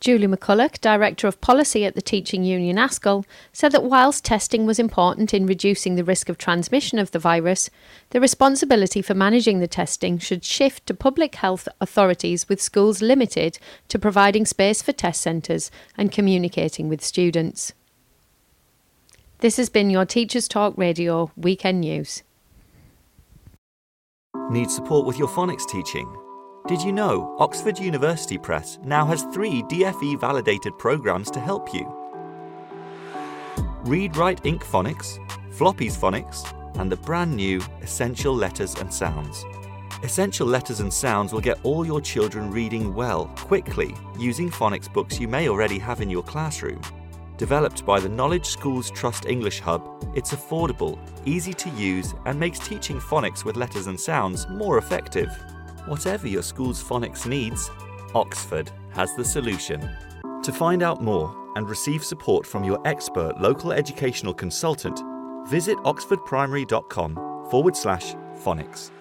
Julie 0.02 0.26
McCulloch, 0.26 0.82
Director 0.82 1.28
of 1.28 1.40
Policy 1.42 1.86
at 1.86 1.94
the 1.94 2.02
Teaching 2.02 2.44
Union 2.44 2.78
ASCL, 2.78 3.24
said 3.54 3.72
that 3.72 3.84
whilst 3.84 4.26
testing 4.26 4.66
was 4.66 4.80
important 4.80 5.32
in 5.32 5.46
reducing 5.46 5.94
the 5.94 6.04
risk 6.04 6.28
of 6.28 6.40
transmission 6.40 6.98
of 6.98 7.12
the 7.12 7.20
virus, 7.20 7.70
the 8.10 8.20
responsibility 8.20 9.04
for 9.04 9.14
managing 9.14 9.60
the 9.60 9.68
testing 9.68 10.18
should 10.18 10.44
shift 10.44 10.88
to 10.88 10.96
public 10.96 11.36
health 11.36 11.68
authorities 11.80 12.50
with 12.50 12.60
schools 12.60 13.04
limited 13.04 13.60
to 13.90 14.00
providing 14.00 14.44
space 14.44 14.82
for 14.82 14.92
test 14.92 15.22
centres 15.22 15.70
and 15.96 16.12
communicating 16.12 16.90
with 16.90 17.04
students. 17.04 17.72
This 19.38 19.58
has 19.58 19.70
been 19.70 19.92
your 19.92 20.06
Teachers 20.06 20.48
Talk 20.48 20.76
Radio 20.78 21.32
Weekend 21.38 21.82
News. 21.82 22.24
Need 24.50 24.72
support 24.72 25.06
with 25.06 25.20
your 25.20 25.28
phonics 25.28 25.68
teaching? 25.68 26.21
Did 26.68 26.84
you 26.84 26.92
know 26.92 27.36
Oxford 27.40 27.80
University 27.80 28.38
Press 28.38 28.78
now 28.84 29.04
has 29.06 29.24
three 29.34 29.64
DFE 29.64 30.20
validated 30.20 30.78
programs 30.78 31.32
to 31.32 31.40
help 31.40 31.74
you? 31.74 31.92
Read 33.84 34.16
Write 34.16 34.44
Inc 34.44 34.62
Phonics, 34.62 35.18
Floppy's 35.52 35.98
Phonics, 35.98 36.46
and 36.80 36.92
the 36.92 36.98
brand 36.98 37.36
new 37.36 37.62
Essential 37.82 38.34
Letters 38.34 38.76
and 38.76 38.94
Sounds. 38.94 39.44
Essential 40.04 40.48
Letters 40.48 40.82
and 40.82 40.94
Sounds 40.94 41.34
will 41.34 41.42
get 41.42 41.60
all 41.64 41.84
your 41.86 42.00
children 42.00 42.52
reading 42.52 42.94
well, 42.94 43.26
quickly, 43.36 43.96
using 44.18 44.50
phonics 44.50 44.92
books 44.92 45.20
you 45.20 45.28
may 45.28 45.50
already 45.50 45.80
have 45.80 46.00
in 46.00 46.12
your 46.12 46.24
classroom. 46.24 46.80
Developed 47.38 47.84
by 47.88 48.00
the 48.00 48.08
Knowledge 48.08 48.46
Schools 48.46 48.92
Trust 48.92 49.26
English 49.26 49.60
Hub, 49.62 49.82
it's 50.16 50.32
affordable, 50.32 51.00
easy 51.26 51.54
to 51.56 51.70
use, 51.72 52.14
and 52.26 52.40
makes 52.40 52.60
teaching 52.60 53.00
phonics 53.00 53.44
with 53.44 53.58
letters 53.58 53.88
and 53.88 54.00
sounds 54.00 54.48
more 54.48 54.78
effective. 54.78 55.36
Whatever 55.88 56.28
your 56.28 56.44
school's 56.44 56.84
phonics 56.84 57.26
needs, 57.26 57.70
Oxford 58.14 58.72
has 58.92 59.16
the 59.16 59.26
solution. 59.26 59.90
To 60.44 60.52
find 60.52 60.84
out 60.84 61.02
more 61.02 61.36
and 61.56 61.68
receive 61.68 62.04
support 62.04 62.46
from 62.46 62.64
your 62.64 62.80
expert 62.86 63.40
local 63.40 63.72
educational 63.72 64.34
consultant, 64.34 65.02
visit 65.48 65.78
oxfordprimary.com 65.80 67.16
forward 67.50 67.76
slash 67.76 68.14
phonics. 68.44 68.92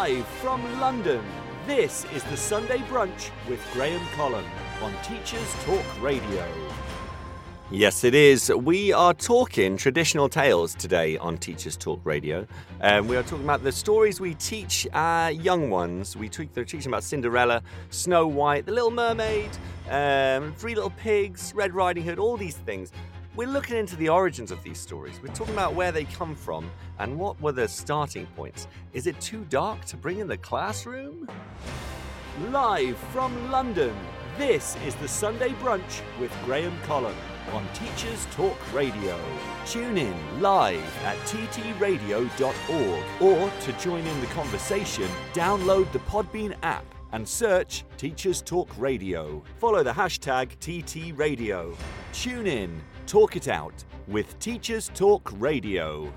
Live 0.00 0.26
from 0.26 0.80
London, 0.80 1.22
this 1.66 2.06
is 2.14 2.24
the 2.24 2.36
Sunday 2.36 2.78
Brunch 2.78 3.30
with 3.46 3.60
Graham 3.74 4.00
Collin 4.14 4.46
on 4.80 4.94
Teachers 5.02 5.54
Talk 5.64 5.84
Radio. 6.00 6.48
Yes, 7.70 8.02
it 8.02 8.14
is. 8.14 8.50
We 8.50 8.94
are 8.94 9.12
talking 9.12 9.76
traditional 9.76 10.30
tales 10.30 10.74
today 10.74 11.18
on 11.18 11.36
Teachers 11.36 11.76
Talk 11.76 12.00
Radio. 12.02 12.46
Um, 12.80 13.08
we 13.08 13.16
are 13.16 13.22
talking 13.22 13.44
about 13.44 13.62
the 13.62 13.72
stories 13.72 14.22
we 14.22 14.32
teach 14.36 14.88
our 14.94 15.32
young 15.32 15.68
ones. 15.68 16.16
We 16.16 16.30
teach, 16.30 16.48
they're 16.54 16.64
teaching 16.64 16.90
about 16.90 17.04
Cinderella, 17.04 17.62
Snow 17.90 18.26
White, 18.26 18.64
The 18.64 18.72
Little 18.72 18.90
Mermaid, 18.90 19.50
um, 19.90 20.54
Three 20.54 20.74
Little 20.74 20.94
Pigs, 20.96 21.52
Red 21.54 21.74
Riding 21.74 22.04
Hood, 22.04 22.18
all 22.18 22.38
these 22.38 22.56
things. 22.56 22.90
We're 23.36 23.46
looking 23.46 23.76
into 23.76 23.94
the 23.94 24.08
origins 24.08 24.50
of 24.50 24.60
these 24.64 24.78
stories. 24.78 25.20
We're 25.22 25.32
talking 25.32 25.54
about 25.54 25.74
where 25.74 25.92
they 25.92 26.04
come 26.04 26.34
from 26.34 26.68
and 26.98 27.16
what 27.16 27.40
were 27.40 27.52
the 27.52 27.68
starting 27.68 28.26
points. 28.34 28.66
Is 28.92 29.06
it 29.06 29.20
too 29.20 29.46
dark 29.48 29.84
to 29.84 29.96
bring 29.96 30.18
in 30.18 30.26
the 30.26 30.36
classroom? 30.36 31.28
Live 32.50 32.96
from 33.12 33.50
London, 33.52 33.94
this 34.36 34.76
is 34.84 34.96
the 34.96 35.06
Sunday 35.06 35.50
Brunch 35.50 36.02
with 36.18 36.32
Graham 36.44 36.76
Collin 36.82 37.14
on 37.52 37.64
Teachers 37.72 38.26
Talk 38.32 38.56
Radio. 38.74 39.16
Tune 39.64 39.96
in 39.96 40.42
live 40.42 40.82
at 41.04 41.16
ttradio.org 41.18 43.04
or 43.20 43.50
to 43.60 43.72
join 43.74 44.04
in 44.04 44.20
the 44.20 44.26
conversation, 44.28 45.08
download 45.34 45.90
the 45.92 46.00
Podbean 46.00 46.56
app 46.64 46.84
and 47.12 47.28
search 47.28 47.84
Teachers 47.96 48.42
Talk 48.42 48.68
Radio. 48.76 49.42
Follow 49.58 49.82
the 49.82 49.92
hashtag 49.92 50.56
TTRadio. 50.58 51.76
Tune 52.12 52.46
in, 52.46 52.80
talk 53.10 53.34
it 53.34 53.48
out 53.48 53.74
with 54.06 54.38
Teachers 54.38 54.88
Talk 54.94 55.32
Radio. 55.40 56.12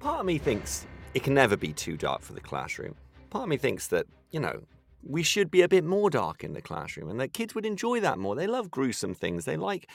Part 0.00 0.20
of 0.20 0.26
me 0.26 0.36
thinks 0.36 0.86
it 1.14 1.22
can 1.22 1.32
never 1.32 1.56
be 1.56 1.72
too 1.72 1.96
dark 1.96 2.20
for 2.20 2.34
the 2.34 2.42
classroom. 2.42 2.94
Part 3.30 3.44
of 3.44 3.48
me 3.48 3.56
thinks 3.56 3.86
that, 3.86 4.04
you 4.32 4.38
know, 4.38 4.64
we 5.02 5.22
should 5.22 5.50
be 5.50 5.62
a 5.62 5.68
bit 5.68 5.82
more 5.82 6.10
dark 6.10 6.44
in 6.44 6.52
the 6.52 6.60
classroom 6.60 7.08
and 7.08 7.18
that 7.20 7.32
kids 7.32 7.54
would 7.54 7.64
enjoy 7.64 8.00
that 8.00 8.18
more. 8.18 8.34
They 8.34 8.46
love 8.46 8.70
gruesome 8.70 9.14
things. 9.14 9.46
They 9.46 9.56
like 9.56 9.88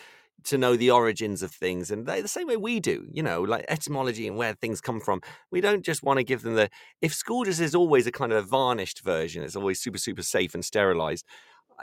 to 0.45 0.57
know 0.57 0.75
the 0.75 0.89
origins 0.89 1.43
of 1.43 1.51
things 1.51 1.91
and 1.91 2.07
they 2.07 2.21
the 2.21 2.27
same 2.27 2.47
way 2.47 2.57
we 2.57 2.79
do, 2.79 3.07
you 3.11 3.21
know, 3.21 3.43
like 3.43 3.65
etymology 3.67 4.27
and 4.27 4.37
where 4.37 4.55
things 4.55 4.81
come 4.81 4.99
from. 4.99 5.21
We 5.51 5.61
don't 5.61 5.85
just 5.85 6.01
want 6.01 6.17
to 6.17 6.23
give 6.23 6.41
them 6.41 6.55
the 6.55 6.71
if 7.01 7.13
school 7.13 7.43
just 7.43 7.61
is 7.61 7.75
always 7.75 8.07
a 8.07 8.11
kind 8.11 8.31
of 8.31 8.43
a 8.43 8.47
varnished 8.47 9.03
version, 9.03 9.43
it's 9.43 9.55
always 9.55 9.79
super, 9.79 9.99
super 9.99 10.23
safe 10.23 10.55
and 10.55 10.65
sterilized. 10.65 11.23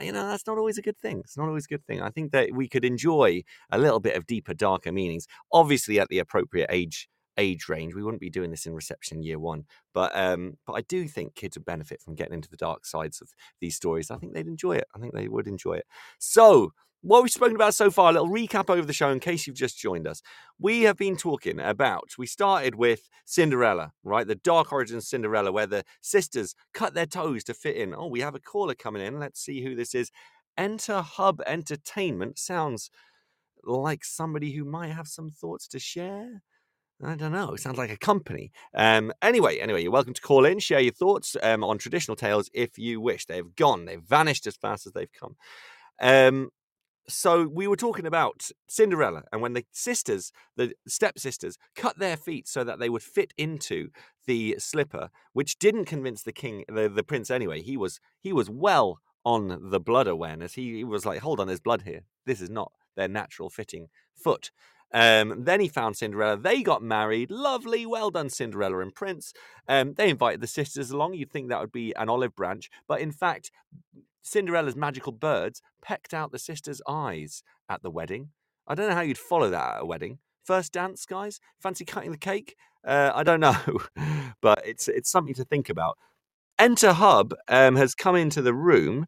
You 0.01 0.13
know, 0.13 0.29
that's 0.29 0.47
not 0.47 0.59
always 0.59 0.79
a 0.79 0.83
good 0.83 0.99
thing. 0.99 1.21
It's 1.21 1.37
not 1.37 1.49
always 1.49 1.65
a 1.65 1.69
good 1.69 1.85
thing. 1.87 2.03
I 2.03 2.11
think 2.11 2.33
that 2.33 2.51
we 2.53 2.69
could 2.69 2.85
enjoy 2.85 3.43
a 3.71 3.79
little 3.79 4.01
bit 4.01 4.17
of 4.17 4.27
deeper, 4.27 4.55
darker 4.55 4.93
meanings, 4.93 5.27
obviously 5.53 5.99
at 5.99 6.09
the 6.09 6.19
appropriate 6.21 6.69
age 6.71 7.09
age 7.37 7.69
range. 7.69 7.95
We 7.95 8.03
wouldn't 8.03 8.21
be 8.21 8.31
doing 8.31 8.51
this 8.51 8.67
in 8.67 8.75
reception 8.75 9.23
year 9.23 9.39
one, 9.39 9.65
but 9.95 10.15
um, 10.17 10.55
but 10.67 10.75
I 10.75 10.83
do 10.83 11.09
think 11.09 11.35
kids 11.35 11.57
would 11.57 11.65
benefit 11.65 12.01
from 12.03 12.15
getting 12.15 12.35
into 12.35 12.49
the 12.49 12.57
dark 12.57 12.87
sides 12.87 13.21
of 13.21 13.31
these 13.61 13.77
stories. 13.77 14.11
I 14.11 14.17
think 14.17 14.35
they'd 14.35 14.47
enjoy 14.47 14.77
it. 14.77 14.87
I 14.95 14.99
think 14.99 15.15
they 15.15 15.29
would 15.29 15.47
enjoy 15.49 15.75
it. 15.75 15.87
So. 16.19 16.73
What 17.01 17.23
we've 17.23 17.31
spoken 17.31 17.55
about 17.55 17.75
so 17.75 17.93
far, 17.93 18.11
a 18.11 18.13
little 18.13 18.29
recap 18.29 18.69
over 18.69 18.85
the 18.85 18.93
show 18.93 19.11
in 19.11 19.21
case 19.21 19.47
you've 19.47 19.55
just 19.55 19.79
joined 19.79 20.09
us. 20.09 20.21
We 20.59 20.83
have 20.83 20.97
been 20.97 21.17
talking 21.17 21.61
about, 21.61 22.11
we 22.19 22.27
started 22.27 22.75
with 22.75 23.09
Cinderella, 23.25 23.93
right? 24.03 24.27
The 24.27 24.35
dark 24.35 24.73
origins 24.73 25.09
Cinderella, 25.09 25.53
where 25.53 25.69
the 25.69 25.85
sisters 26.01 26.57
cut 26.75 26.95
their 26.95 27.07
toes 27.07 27.45
to 27.45 27.55
fit 27.55 27.77
in. 27.77 27.95
Oh, 27.95 28.09
we 28.09 28.21
have 28.21 28.35
a 28.35 28.41
caller 28.41 28.75
coming 28.75 29.01
in. 29.01 29.21
Let's 29.21 29.41
see 29.41 29.63
who 29.63 29.77
this 29.77 29.95
is. 29.95 30.11
Enter 30.57 31.01
Hub 31.01 31.41
Entertainment 31.47 32.37
sounds 32.37 32.91
like 33.63 34.05
somebody 34.05 34.53
who 34.53 34.65
might 34.65 34.91
have 34.91 35.07
some 35.07 35.31
thoughts 35.31 35.69
to 35.69 35.79
share. 35.79 36.43
I 37.05 37.15
don't 37.15 37.31
know. 37.31 37.53
It 37.53 37.61
sounds 37.61 37.79
like 37.79 37.93
a 37.93 37.97
company. 37.97 38.51
Um, 38.75 39.13
anyway, 39.23 39.59
anyway, 39.59 39.85
you're 39.85 39.93
welcome 39.93 40.15
to 40.15 40.21
call 40.21 40.45
in, 40.45 40.59
share 40.59 40.81
your 40.81 40.93
thoughts 40.93 41.37
um, 41.45 41.63
on 41.63 41.79
traditional 41.79 42.17
tales 42.17 42.51
if 42.53 42.77
you 42.77 43.01
wish. 43.01 43.27
They've 43.27 43.55
gone, 43.55 43.85
they've 43.85 44.03
vanished 44.03 44.49
as 44.49 44.57
fast 44.57 44.85
as 44.85 44.95
they've 44.95 45.13
come. 45.13 45.37
Um, 46.01 46.51
so 47.09 47.49
we 47.49 47.67
were 47.67 47.77
talking 47.77 48.07
about 48.07 48.51
Cinderella 48.69 49.23
and 49.33 49.41
when 49.41 49.55
the 49.55 49.65
sisters, 49.73 50.33
the 50.57 50.73
stepsisters, 50.87 51.57
cut 51.75 51.99
their 51.99 52.17
feet 52.17 52.47
so 52.47 52.65
that 52.65 52.79
they 52.79 52.89
would 52.89 53.03
fit 53.03 53.33
into 53.37 53.89
the 54.27 54.57
slipper, 54.59 55.09
which 55.33 55.59
didn't 55.59 55.87
convince 55.87 56.23
the 56.23 56.33
king, 56.33 56.65
the, 56.69 56.89
the 56.89 57.03
prince 57.03 57.31
anyway. 57.31 57.63
He 57.63 57.77
was 57.77 58.01
he 58.21 58.33
was 58.33 58.51
well 58.51 58.99
on 59.25 59.71
the 59.71 59.81
blood 59.81 60.07
awareness. 60.07 60.55
He, 60.55 60.77
he 60.77 60.85
was 60.85 61.05
like, 61.05 61.21
hold 61.21 61.41
on, 61.41 61.47
there's 61.47 61.61
blood 61.61 61.83
here. 61.83 62.03
This 62.27 62.41
is 62.41 62.51
not 62.51 62.73
their 62.97 63.09
natural 63.09 63.51
fitting 63.51 63.89
foot. 64.15 64.51
Um, 64.93 65.45
then 65.45 65.61
he 65.61 65.69
found 65.69 65.97
Cinderella. 65.97 66.37
They 66.37 66.63
got 66.63 66.83
married. 66.83 67.31
Lovely. 67.31 67.85
Well 67.85 68.11
done, 68.11 68.31
Cinderella 68.31 68.81
and 68.81 68.95
Prince. 68.95 69.33
Um, 69.69 69.95
they 69.95 70.09
invited 70.09 70.41
the 70.41 70.47
sisters 70.47 70.91
along. 70.91 71.15
You'd 71.15 71.31
think 71.31 71.49
that 71.49 71.61
would 71.61 71.73
be 71.73 71.95
an 71.97 72.09
olive 72.09 72.35
branch. 72.35 72.71
But 72.87 73.01
in 73.01 73.13
fact, 73.13 73.51
Cinderella's 74.29 74.77
magical 74.77 75.13
birds 75.13 75.63
pecked 75.83 76.13
out 76.13 76.33
the 76.33 76.39
sisters' 76.39 76.83
eyes 76.87 77.43
at 77.69 77.83
the 77.83 77.91
wedding. 77.91 78.31
I 78.67 78.75
don't 78.75 78.89
know 78.89 78.95
how 78.95 79.01
you'd 79.01 79.19
follow 79.19 79.51
that 79.51 79.77
at 79.77 79.83
a 79.83 79.87
wedding. 79.87 80.19
First 80.45 80.73
dance, 80.73 81.07
guys? 81.07 81.41
Fancy 81.61 81.85
cutting 81.85 82.11
the 82.13 82.19
cake? 82.19 82.57
Uh, 82.87 83.11
I 83.15 83.23
don't 83.23 83.41
know. 83.49 83.57
but 84.43 84.63
it's, 84.65 84.89
it's 84.89 85.11
something 85.11 85.35
to 85.35 85.45
think 85.45 85.69
about. 85.69 85.97
Enter 86.59 86.93
Hub 86.93 87.35
um, 87.49 87.77
has 87.77 87.95
come 87.95 88.17
into 88.17 88.43
the 88.43 88.55
room. 88.55 89.07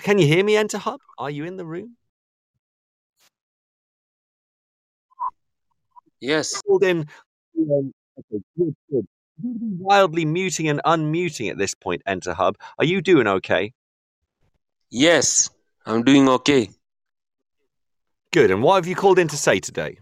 Can 0.00 0.18
you 0.18 0.26
hear 0.26 0.44
me, 0.44 0.56
Enter 0.56 0.78
Hub? 0.78 1.00
Are 1.18 1.30
you 1.30 1.44
in 1.44 1.56
the 1.56 1.66
room? 1.66 1.96
Yes. 6.20 6.60
called 6.62 6.84
in. 6.84 7.06
Um, 7.58 7.92
okay, 8.18 8.42
good, 8.58 8.74
good. 8.90 9.06
You 9.42 9.42
seem 9.42 9.54
to 9.54 9.60
be 9.60 9.76
Wildly 9.78 10.24
muting 10.24 10.68
and 10.68 10.80
unmuting 10.84 11.50
at 11.50 11.58
this 11.58 11.74
point, 11.74 12.02
Enter 12.06 12.34
Hub. 12.34 12.56
Are 12.78 12.84
you 12.84 13.00
doing 13.00 13.26
okay? 13.26 13.72
Yes. 14.90 15.50
I'm 15.86 16.02
doing 16.02 16.28
okay. 16.28 16.70
Good. 18.32 18.50
And 18.50 18.62
what 18.62 18.76
have 18.76 18.86
you 18.86 18.94
called 18.94 19.18
in 19.18 19.28
to 19.28 19.36
say 19.36 19.60
today? 19.60 19.98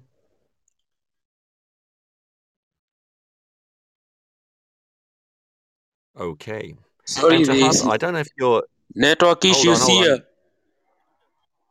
Okay. 6.18 6.74
Sorry, 7.06 7.36
I 7.36 7.96
don't 7.96 8.12
know 8.12 8.18
if 8.18 8.28
you're. 8.36 8.64
network 8.94 9.44
Hold 9.44 9.54
on, 9.54 9.72
issues 9.72 9.82
on. 9.82 9.90
here. 9.90 10.18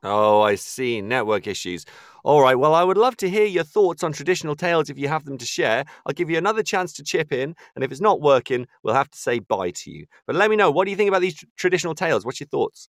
Oh, 0.03 0.41
I 0.41 0.55
see. 0.55 1.01
Network 1.01 1.47
issues. 1.47 1.85
All 2.23 2.41
right. 2.41 2.55
Well, 2.55 2.73
I 2.73 2.83
would 2.83 2.97
love 2.97 3.17
to 3.17 3.29
hear 3.29 3.45
your 3.45 3.63
thoughts 3.63 4.03
on 4.03 4.13
traditional 4.13 4.55
tales 4.55 4.89
if 4.89 4.97
you 4.97 5.07
have 5.07 5.25
them 5.25 5.37
to 5.37 5.45
share. 5.45 5.85
I'll 6.05 6.13
give 6.13 6.29
you 6.29 6.37
another 6.37 6.63
chance 6.63 6.93
to 6.93 7.03
chip 7.03 7.31
in. 7.33 7.55
And 7.75 7.83
if 7.83 7.91
it's 7.91 8.01
not 8.01 8.21
working, 8.21 8.67
we'll 8.83 8.93
have 8.93 9.09
to 9.09 9.17
say 9.17 9.39
bye 9.39 9.71
to 9.71 9.91
you. 9.91 10.05
But 10.25 10.35
let 10.35 10.49
me 10.49 10.55
know. 10.55 10.71
What 10.71 10.85
do 10.85 10.91
you 10.91 10.97
think 10.97 11.09
about 11.09 11.21
these 11.21 11.35
tr- 11.35 11.45
traditional 11.57 11.95
tales? 11.95 12.25
What's 12.25 12.39
your 12.39 12.47
thoughts? 12.47 12.89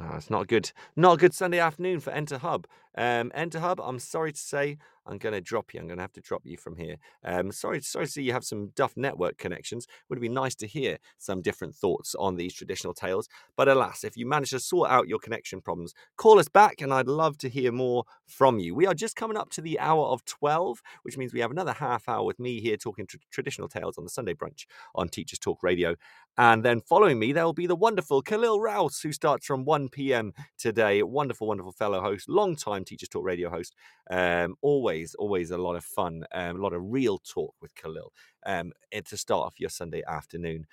Oh, 0.00 0.16
it's 0.16 0.30
not 0.30 0.48
good, 0.48 0.72
not 0.96 1.14
a 1.14 1.16
good 1.18 1.34
Sunday 1.34 1.60
afternoon 1.60 2.00
for 2.00 2.10
Enter 2.10 2.38
Hub. 2.38 2.66
Um, 2.96 3.32
Enter 3.34 3.60
Hub, 3.60 3.80
I'm 3.80 3.98
sorry 3.98 4.32
to 4.32 4.38
say, 4.38 4.78
I'm 5.06 5.18
going 5.18 5.34
to 5.34 5.40
drop 5.40 5.74
you. 5.74 5.80
I'm 5.80 5.86
going 5.86 5.98
to 5.98 6.02
have 6.02 6.12
to 6.12 6.20
drop 6.20 6.42
you 6.44 6.56
from 6.56 6.76
here. 6.76 6.96
Um, 7.24 7.52
sorry, 7.52 7.80
sorry 7.82 8.06
to 8.06 8.10
see 8.10 8.22
you 8.22 8.32
have 8.32 8.44
some 8.44 8.68
duff 8.74 8.94
network 8.96 9.36
connections. 9.36 9.86
Would 10.08 10.18
it 10.18 10.22
be 10.22 10.28
nice 10.28 10.54
to 10.56 10.66
hear 10.66 10.98
some 11.18 11.42
different 11.42 11.74
thoughts 11.74 12.14
on 12.14 12.36
these 12.36 12.54
traditional 12.54 12.94
tales. 12.94 13.28
But 13.56 13.68
alas, 13.68 14.04
if 14.04 14.16
you 14.16 14.26
manage 14.26 14.50
to 14.50 14.60
sort 14.60 14.90
out 14.90 15.08
your 15.08 15.18
connection 15.18 15.60
problems, 15.60 15.92
call 16.16 16.38
us 16.38 16.48
back, 16.48 16.80
and 16.80 16.92
I'd 16.92 17.08
love 17.08 17.38
to 17.38 17.48
hear 17.48 17.72
more 17.72 18.04
from 18.26 18.58
you. 18.58 18.74
We 18.74 18.86
are 18.86 18.94
just 18.94 19.16
coming 19.16 19.36
up 19.36 19.50
to 19.50 19.60
the 19.60 19.78
hour 19.78 20.06
of 20.06 20.24
12, 20.24 20.80
which 21.02 21.18
means 21.18 21.32
we 21.32 21.40
have 21.40 21.50
another 21.50 21.72
half 21.72 22.08
hour 22.08 22.24
with 22.24 22.38
me 22.38 22.60
here 22.60 22.76
talking 22.76 23.06
tr- 23.06 23.16
traditional 23.30 23.68
tales 23.68 23.98
on 23.98 24.04
the 24.04 24.10
Sunday 24.10 24.34
brunch 24.34 24.66
on 24.94 25.08
Teachers 25.08 25.38
Talk 25.38 25.62
Radio. 25.62 25.96
And 26.36 26.64
then 26.64 26.80
following 26.80 27.18
me, 27.18 27.32
there 27.32 27.44
will 27.44 27.52
be 27.52 27.66
the 27.66 27.76
wonderful 27.76 28.22
Khalil 28.22 28.60
Rouse, 28.60 29.00
who 29.00 29.12
starts 29.12 29.46
from 29.46 29.64
1 29.64 29.90
p.m. 29.90 30.32
today. 30.58 31.02
Wonderful, 31.02 31.46
wonderful 31.46 31.72
fellow 31.72 32.00
host, 32.00 32.28
long 32.28 32.56
time 32.56 32.83
Teachers 32.84 33.08
Talk 33.08 33.24
Radio 33.24 33.50
host. 33.50 33.74
Um, 34.10 34.56
always, 34.62 35.14
always 35.14 35.50
a 35.50 35.58
lot 35.58 35.76
of 35.76 35.84
fun, 35.84 36.24
um, 36.32 36.56
a 36.56 36.62
lot 36.62 36.72
of 36.72 36.82
real 36.84 37.18
talk 37.18 37.54
with 37.60 37.74
Khalil 37.74 38.12
um, 38.46 38.72
and 38.92 39.04
to 39.06 39.16
start 39.16 39.46
off 39.46 39.60
your 39.60 39.70
Sunday 39.70 40.02
afternoon. 40.06 40.66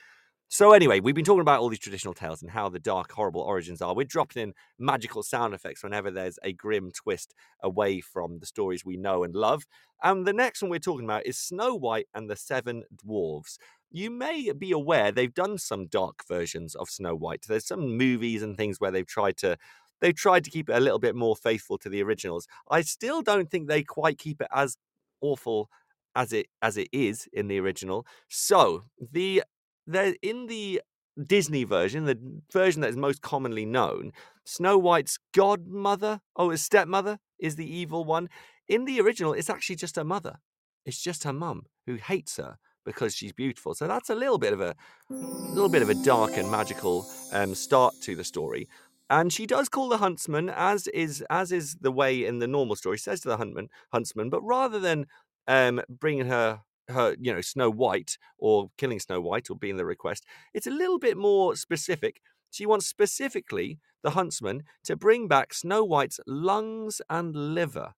So 0.54 0.74
anyway, 0.74 1.00
we've 1.00 1.16
been 1.16 1.24
talking 1.24 1.40
about 1.40 1.62
all 1.62 1.70
these 1.70 1.80
traditional 1.80 2.14
tales 2.14 2.42
and 2.42 2.52
how 2.52 2.68
the 2.68 2.78
dark, 2.78 3.14
horrible 3.14 3.40
origins 3.40 3.82
are. 3.82 3.96
We're 3.96 4.04
dropping 4.04 4.44
in 4.44 4.54
magical 4.78 5.24
sound 5.24 5.54
effects 5.54 5.82
whenever 5.82 6.12
there's 6.12 6.38
a 6.44 6.52
grim 6.52 6.92
twist 6.92 7.34
away 7.64 8.02
from 8.02 8.40
the 8.40 8.46
stories 8.46 8.84
we 8.84 8.98
know 8.98 9.24
and 9.24 9.34
love. 9.34 9.64
And 10.04 10.28
the 10.28 10.34
next 10.34 10.62
one 10.62 10.70
we're 10.70 10.80
talking 10.80 11.06
about 11.06 11.26
is 11.26 11.38
Snow 11.38 11.74
White 11.74 12.08
and 12.14 12.30
the 12.30 12.36
Seven 12.36 12.84
Dwarves. 12.94 13.58
you 13.92 14.10
may 14.10 14.52
be 14.52 14.72
aware 14.72 15.12
they've 15.12 15.34
done 15.34 15.58
some 15.58 15.88
dark 15.88 16.24
versions 16.28 16.76
of 16.76 16.90
Snow 16.90 17.16
White. 17.16 17.46
There's 17.48 17.68
some 17.68 17.98
movies 17.98 18.42
and 18.42 18.58
things 18.58 18.80
where 18.80 18.92
they've 18.92 19.08
tried 19.08 19.38
to 19.38 19.58
they've 20.02 20.16
tried 20.16 20.44
to 20.44 20.50
keep 20.50 20.70
it 20.70 20.76
a 20.76 20.80
little 20.80 21.00
bit 21.00 21.16
more 21.16 21.36
faithful 21.36 21.78
to 21.80 21.90
the 21.90 22.04
originals. 22.04 22.48
I 22.70 22.82
still 22.82 23.22
don't 23.22 23.50
think 23.50 23.68
they 23.68 23.84
quite 23.84 24.18
keep 24.18 24.42
it 24.42 24.48
as 24.54 24.78
awful 25.22 25.70
as 26.16 26.34
it 26.34 26.48
as 26.62 26.78
it 26.78 26.90
is 26.92 27.28
in 27.32 27.48
the 27.48 27.60
original. 27.60 28.06
So 28.28 28.84
the 29.00 29.44
the 29.88 30.16
in 30.22 30.48
the 30.48 30.82
Disney 31.26 31.64
version, 31.64 32.06
the 32.06 32.18
version 32.52 32.82
that 32.82 32.90
is 32.90 32.98
most 32.98 33.22
commonly 33.22 33.66
known, 33.66 34.12
Snow 34.46 34.78
White's 34.78 35.20
godmother, 35.34 36.22
oh, 36.36 36.50
his 36.50 36.64
stepmother, 36.64 37.20
is 37.40 37.56
the 37.56 37.66
evil 37.70 38.04
one. 38.04 38.30
In 38.68 38.86
the 38.86 39.02
original, 39.02 39.34
it's 39.34 39.50
actually 39.50 39.76
just 39.76 39.98
her 39.98 40.04
mother. 40.04 40.40
It's 40.86 41.02
just 41.02 41.24
her 41.26 41.34
mum 41.34 41.66
who 41.86 41.96
hates 41.96 42.38
her 42.38 42.58
because 42.86 43.16
she's 43.16 43.34
beautiful. 43.34 43.76
So 43.76 43.88
that's 43.88 44.10
a 44.10 44.16
little 44.16 44.38
bit 44.38 44.54
of 44.54 44.62
a 44.62 44.76
little 45.10 45.70
bit 45.70 45.82
of 45.82 45.90
a 45.90 45.96
dark 45.96 46.38
and 46.38 46.50
magical 46.50 47.06
um, 47.34 47.54
start 47.54 47.94
to 48.04 48.16
the 48.16 48.24
story. 48.24 48.68
And 49.12 49.32
she 49.34 49.46
does 49.46 49.68
call 49.68 49.90
the 49.90 49.98
huntsman, 49.98 50.50
as 50.50 50.88
is 50.88 51.22
as 51.30 51.52
is 51.52 51.76
the 51.82 51.92
way 51.92 52.26
in 52.26 52.40
the 52.40 52.48
normal 52.48 52.78
story. 52.78 52.96
She 52.98 53.04
Says 53.04 53.20
to 53.22 53.28
the 53.28 53.38
huntman, 53.38 53.68
huntsman, 53.92 54.30
but 54.30 54.42
rather 54.42 54.80
than 54.80 55.06
um, 55.48 55.82
bringing 55.90 56.28
her 56.28 56.62
her 56.88 57.16
you 57.20 57.34
know 57.34 57.42
Snow 57.42 57.70
White 57.70 58.18
or 58.38 58.72
killing 58.78 59.02
Snow 59.02 59.20
White 59.20 59.50
or 59.50 59.58
being 59.58 59.76
the 59.76 59.86
request, 59.86 60.26
it's 60.54 60.66
a 60.66 60.72
little 60.72 60.98
bit 60.98 61.18
more 61.18 61.58
specific. 61.58 62.22
She 62.52 62.66
wants 62.66 62.88
specifically 62.88 63.80
the 64.02 64.12
huntsman 64.12 64.64
to 64.86 64.96
bring 64.96 65.28
back 65.28 65.54
Snow 65.54 65.84
White's 65.84 66.22
lungs 66.26 67.02
and 67.10 67.36
liver. 67.36 67.94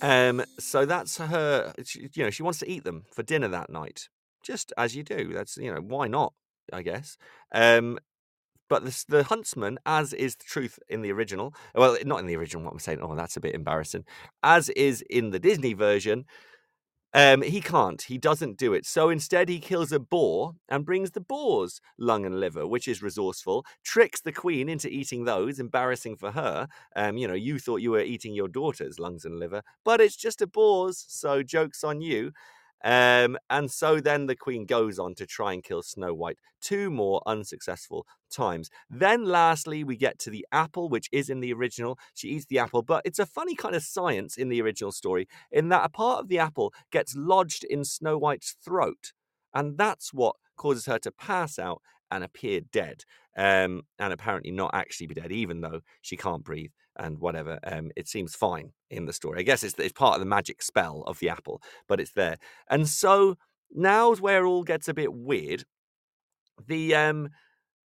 Um, 0.00 0.42
so 0.58 0.86
that's 0.86 1.18
her. 1.18 1.74
She, 1.84 2.08
you 2.14 2.24
know, 2.24 2.30
she 2.30 2.42
wants 2.42 2.60
to 2.60 2.70
eat 2.70 2.84
them 2.84 3.04
for 3.12 3.22
dinner 3.22 3.48
that 3.48 3.68
night, 3.68 4.08
just 4.42 4.72
as 4.78 4.96
you 4.96 5.02
do. 5.02 5.32
That's 5.34 5.58
you 5.58 5.72
know, 5.72 5.80
why 5.80 6.08
not? 6.08 6.32
I 6.72 6.82
guess. 6.82 7.16
Um, 7.52 7.98
but 8.68 8.84
the, 8.84 9.04
the 9.08 9.24
huntsman, 9.24 9.78
as 9.86 10.12
is 10.12 10.36
the 10.36 10.44
truth 10.44 10.78
in 10.88 11.02
the 11.02 11.12
original, 11.12 11.54
well, 11.74 11.96
not 12.04 12.20
in 12.20 12.26
the 12.26 12.36
original. 12.36 12.64
What 12.64 12.72
I'm 12.72 12.78
saying, 12.78 13.00
oh, 13.02 13.14
that's 13.14 13.36
a 13.36 13.40
bit 13.40 13.54
embarrassing. 13.54 14.04
As 14.42 14.70
is 14.70 15.02
in 15.10 15.30
the 15.30 15.38
Disney 15.38 15.74
version, 15.74 16.24
um, 17.14 17.42
he 17.42 17.60
can't. 17.60 18.02
He 18.02 18.18
doesn't 18.18 18.58
do 18.58 18.74
it. 18.74 18.84
So 18.86 19.08
instead, 19.08 19.48
he 19.48 19.60
kills 19.60 19.92
a 19.92 20.00
boar 20.00 20.54
and 20.68 20.84
brings 20.84 21.12
the 21.12 21.20
boar's 21.20 21.80
lung 21.96 22.26
and 22.26 22.40
liver, 22.40 22.66
which 22.66 22.88
is 22.88 23.02
resourceful. 23.02 23.64
Tricks 23.84 24.20
the 24.20 24.32
queen 24.32 24.68
into 24.68 24.88
eating 24.88 25.24
those, 25.24 25.60
embarrassing 25.60 26.16
for 26.16 26.32
her. 26.32 26.66
Um, 26.96 27.16
you 27.16 27.28
know, 27.28 27.34
you 27.34 27.60
thought 27.60 27.82
you 27.82 27.92
were 27.92 28.00
eating 28.00 28.34
your 28.34 28.48
daughter's 28.48 28.98
lungs 28.98 29.24
and 29.24 29.38
liver, 29.38 29.62
but 29.84 30.00
it's 30.00 30.16
just 30.16 30.42
a 30.42 30.46
boar's. 30.48 31.04
So 31.08 31.42
jokes 31.44 31.84
on 31.84 32.00
you. 32.00 32.32
Um, 32.84 33.38
and 33.48 33.70
so 33.70 33.98
then 33.98 34.26
the 34.26 34.36
queen 34.36 34.66
goes 34.66 34.98
on 34.98 35.14
to 35.14 35.26
try 35.26 35.54
and 35.54 35.64
kill 35.64 35.82
Snow 35.82 36.12
White 36.12 36.38
two 36.60 36.90
more 36.90 37.22
unsuccessful 37.26 38.06
times. 38.30 38.68
Then, 38.90 39.24
lastly, 39.24 39.82
we 39.84 39.96
get 39.96 40.18
to 40.20 40.30
the 40.30 40.46
apple, 40.52 40.90
which 40.90 41.08
is 41.10 41.30
in 41.30 41.40
the 41.40 41.52
original. 41.54 41.98
She 42.12 42.28
eats 42.28 42.44
the 42.44 42.58
apple, 42.58 42.82
but 42.82 43.02
it's 43.06 43.18
a 43.18 43.26
funny 43.26 43.54
kind 43.54 43.74
of 43.74 43.82
science 43.82 44.36
in 44.36 44.50
the 44.50 44.60
original 44.60 44.92
story 44.92 45.26
in 45.50 45.70
that 45.70 45.86
a 45.86 45.88
part 45.88 46.20
of 46.20 46.28
the 46.28 46.38
apple 46.38 46.74
gets 46.92 47.16
lodged 47.16 47.64
in 47.64 47.84
Snow 47.84 48.18
White's 48.18 48.54
throat. 48.62 49.12
And 49.54 49.78
that's 49.78 50.12
what 50.12 50.36
causes 50.56 50.86
her 50.86 50.98
to 51.00 51.10
pass 51.10 51.58
out 51.58 51.80
and 52.10 52.22
appear 52.22 52.60
dead, 52.60 53.04
um, 53.36 53.82
and 53.98 54.12
apparently 54.12 54.50
not 54.50 54.74
actually 54.74 55.06
be 55.06 55.14
dead, 55.14 55.32
even 55.32 55.62
though 55.62 55.80
she 56.02 56.16
can't 56.16 56.44
breathe 56.44 56.70
and 56.96 57.18
whatever. 57.18 57.58
Um, 57.64 57.90
it 57.96 58.08
seems 58.08 58.34
fine 58.34 58.72
in 58.90 59.06
the 59.06 59.12
story. 59.12 59.40
I 59.40 59.42
guess 59.42 59.62
it's, 59.62 59.78
it's 59.78 59.92
part 59.92 60.14
of 60.14 60.20
the 60.20 60.26
magic 60.26 60.62
spell 60.62 61.02
of 61.06 61.18
the 61.18 61.28
apple, 61.28 61.62
but 61.88 62.00
it's 62.00 62.12
there. 62.12 62.36
And 62.68 62.88
so 62.88 63.36
now's 63.72 64.20
where 64.20 64.46
all 64.46 64.64
gets 64.64 64.88
a 64.88 64.94
bit 64.94 65.12
weird. 65.12 65.64
The 66.66 66.94
um, 66.94 67.30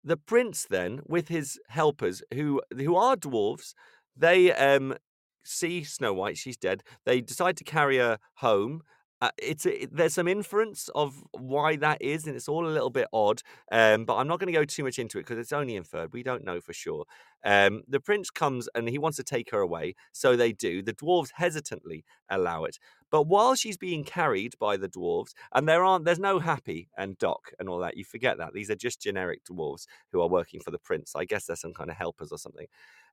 the 0.04 0.18
prince 0.18 0.66
then, 0.70 1.02
with 1.06 1.28
his 1.28 1.60
helpers, 1.68 2.24
who 2.34 2.62
who 2.76 2.96
are 2.96 3.16
dwarves, 3.16 3.74
they 4.16 4.54
um 4.54 4.96
see 5.44 5.84
Snow 5.84 6.14
White. 6.14 6.38
She's 6.38 6.58
dead. 6.58 6.84
They 7.06 7.22
decide 7.22 7.58
to 7.58 7.64
carry 7.64 7.98
her 7.98 8.20
home 8.36 8.82
uh, 9.24 9.30
it's 9.38 9.66
it, 9.66 9.96
there's 9.96 10.14
some 10.14 10.28
inference 10.28 10.90
of 10.96 11.24
why 11.32 11.78
that 11.78 12.02
is, 12.02 12.28
and 12.28 12.36
it's 12.36 12.50
all 12.50 12.68
a 12.68 12.68
little 12.68 12.90
bit 12.90 13.08
odd. 13.14 13.42
Um, 13.72 14.04
but 14.04 14.18
I'm 14.18 14.28
not 14.28 14.42
going 14.42 14.52
to 14.52 14.60
go 14.60 14.66
too 14.66 14.84
much 14.84 15.00
into 15.00 15.18
it 15.18 15.22
because 15.22 15.38
it's 15.38 15.54
only 15.54 15.78
inferred. 15.78 16.12
We 16.12 16.24
don't 16.24 16.44
know 16.44 16.60
for 16.60 16.74
sure. 16.74 17.06
Um, 17.46 17.84
the 17.88 18.02
prince 18.02 18.30
comes 18.30 18.68
and 18.76 18.90
he 18.90 18.98
wants 18.98 19.16
to 19.16 19.24
take 19.24 19.52
her 19.52 19.60
away, 19.60 19.96
so 20.12 20.36
they 20.36 20.52
do. 20.52 20.82
The 20.82 20.92
dwarves 20.94 21.30
hesitantly 21.36 22.04
allow 22.30 22.66
it, 22.66 22.80
but 23.10 23.24
while 23.28 23.56
she's 23.56 23.78
being 23.78 24.04
carried 24.04 24.60
by 24.60 24.76
the 24.76 24.90
dwarves, 24.90 25.32
and 25.54 25.70
there 25.70 25.86
aren't, 25.86 26.04
there's 26.04 26.20
no 26.20 26.40
Happy 26.40 26.90
and 26.98 27.18
Doc 27.18 27.54
and 27.60 27.70
all 27.70 27.80
that. 27.80 27.96
You 27.96 28.04
forget 28.04 28.38
that 28.40 28.52
these 28.52 28.70
are 28.70 28.76
just 28.76 29.02
generic 29.02 29.46
dwarves 29.46 29.86
who 30.12 30.22
are 30.22 30.28
working 30.28 30.60
for 30.60 30.72
the 30.72 30.80
prince. 30.80 31.14
I 31.16 31.24
guess 31.24 31.46
they're 31.46 31.56
some 31.56 31.74
kind 31.74 31.90
of 31.90 31.96
helpers 31.96 32.34
or 32.34 32.38
something. 32.38 32.68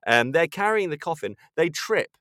Um, 0.05 0.33
they're 0.33 0.47
carrying 0.47 0.89
the 0.89 0.97
coffin. 0.97 1.37
They 1.55 1.69
trip, 1.69 2.17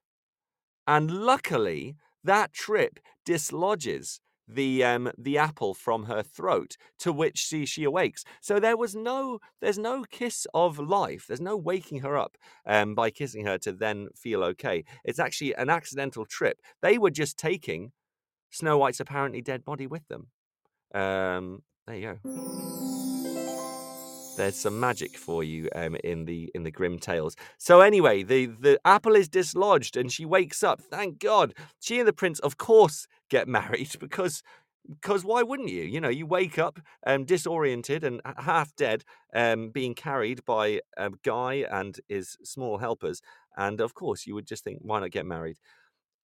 and 0.87 1.11
luckily 1.11 1.97
that 2.25 2.53
trip 2.53 2.99
dislodges 3.25 4.21
the 4.53 4.83
um 4.83 5.11
the 5.17 5.39
apple 5.39 5.75
from 5.75 6.05
her 6.05 6.23
throat 6.23 6.77
to 6.99 7.13
which 7.13 7.39
she 7.39 7.65
she 7.65 7.85
awakes. 7.85 8.25
So 8.41 8.59
there 8.59 8.77
was 8.77 8.95
no 8.95 9.39
there's 9.61 9.79
no 9.79 10.05
kiss 10.11 10.47
of 10.55 10.79
life 10.79 11.27
there's 11.27 11.41
no 11.41 11.57
waking 11.57 12.01
her 12.01 12.17
up 12.19 12.37
um 12.67 12.95
by 12.95 13.11
kissing 13.11 13.47
her 13.47 13.59
to 13.59 13.73
then 13.73 14.09
feel 14.17 14.43
okay. 14.45 14.85
It's 15.05 15.19
actually 15.21 15.55
an 15.55 15.71
accidental 15.71 16.25
trip. 16.27 16.61
They 16.83 16.99
were 16.99 17.11
just 17.11 17.39
taking 17.39 17.93
snow 18.51 18.79
white's 18.79 19.01
apparently 19.01 19.41
dead 19.43 19.65
body 19.65 19.87
with 19.87 20.07
them. 20.09 20.29
Um 20.95 21.63
there 21.87 21.97
you 21.97 22.19
go 22.25 23.00
there's 24.41 24.57
some 24.57 24.81
magic 24.81 25.17
for 25.19 25.45
you 25.45 25.69
um, 25.75 25.97
in 26.03 26.25
the 26.25 26.51
in 26.55 26.63
the 26.63 26.71
Grimm 26.71 26.99
tales. 26.99 27.37
So 27.59 27.81
anyway, 27.81 28.23
the 28.23 28.47
the 28.47 28.81
apple 28.85 29.15
is 29.15 29.29
dislodged 29.29 29.97
and 29.97 30.11
she 30.11 30.25
wakes 30.25 30.63
up. 30.63 30.81
Thank 30.81 31.19
God. 31.19 31.55
She 31.81 31.99
and 31.99 32.09
the 32.09 32.13
prince, 32.13 32.39
of 32.41 32.57
course, 32.57 33.07
get 33.29 33.49
married 33.61 33.93
because 34.01 34.43
because 34.89 35.25
why 35.25 35.43
wouldn't 35.43 35.69
you? 35.69 35.83
You 35.83 36.01
know, 36.01 36.09
you 36.09 36.27
wake 36.27 36.59
up 36.59 36.81
um, 37.07 37.25
disoriented 37.25 38.03
and 38.03 38.21
half 38.39 38.75
dead, 38.77 39.05
um, 39.35 39.71
being 39.71 39.95
carried 39.95 40.45
by 40.47 40.81
a 40.97 41.11
guy 41.23 41.67
and 41.71 42.01
his 42.09 42.37
small 42.43 42.79
helpers, 42.79 43.21
and 43.57 43.81
of 43.81 43.95
course 43.95 44.27
you 44.27 44.35
would 44.35 44.47
just 44.47 44.65
think, 44.65 44.79
why 44.81 45.01
not 45.01 45.11
get 45.11 45.27
married? 45.27 45.59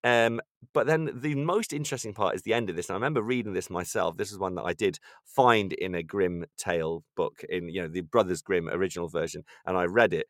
Um, 0.05 0.39
but 0.71 0.85
then 0.85 1.09
the 1.15 1.33
most 1.33 1.73
interesting 1.73 2.13
part 2.13 2.35
is 2.35 2.43
the 2.43 2.53
end 2.53 2.69
of 2.69 2.75
this. 2.75 2.89
And 2.89 2.93
I 2.93 2.97
remember 2.97 3.23
reading 3.23 3.53
this 3.53 3.71
myself. 3.71 4.17
This 4.17 4.31
is 4.31 4.37
one 4.37 4.53
that 4.55 4.63
I 4.63 4.73
did 4.73 4.99
find 5.23 5.73
in 5.73 5.95
a 5.95 6.03
Grimm 6.03 6.45
tale 6.57 7.03
book, 7.15 7.43
in 7.49 7.69
you 7.69 7.81
know 7.81 7.87
the 7.87 8.01
Brothers 8.01 8.43
Grimm 8.43 8.69
original 8.69 9.09
version, 9.09 9.43
and 9.65 9.75
I 9.75 9.85
read 9.85 10.13
it. 10.13 10.27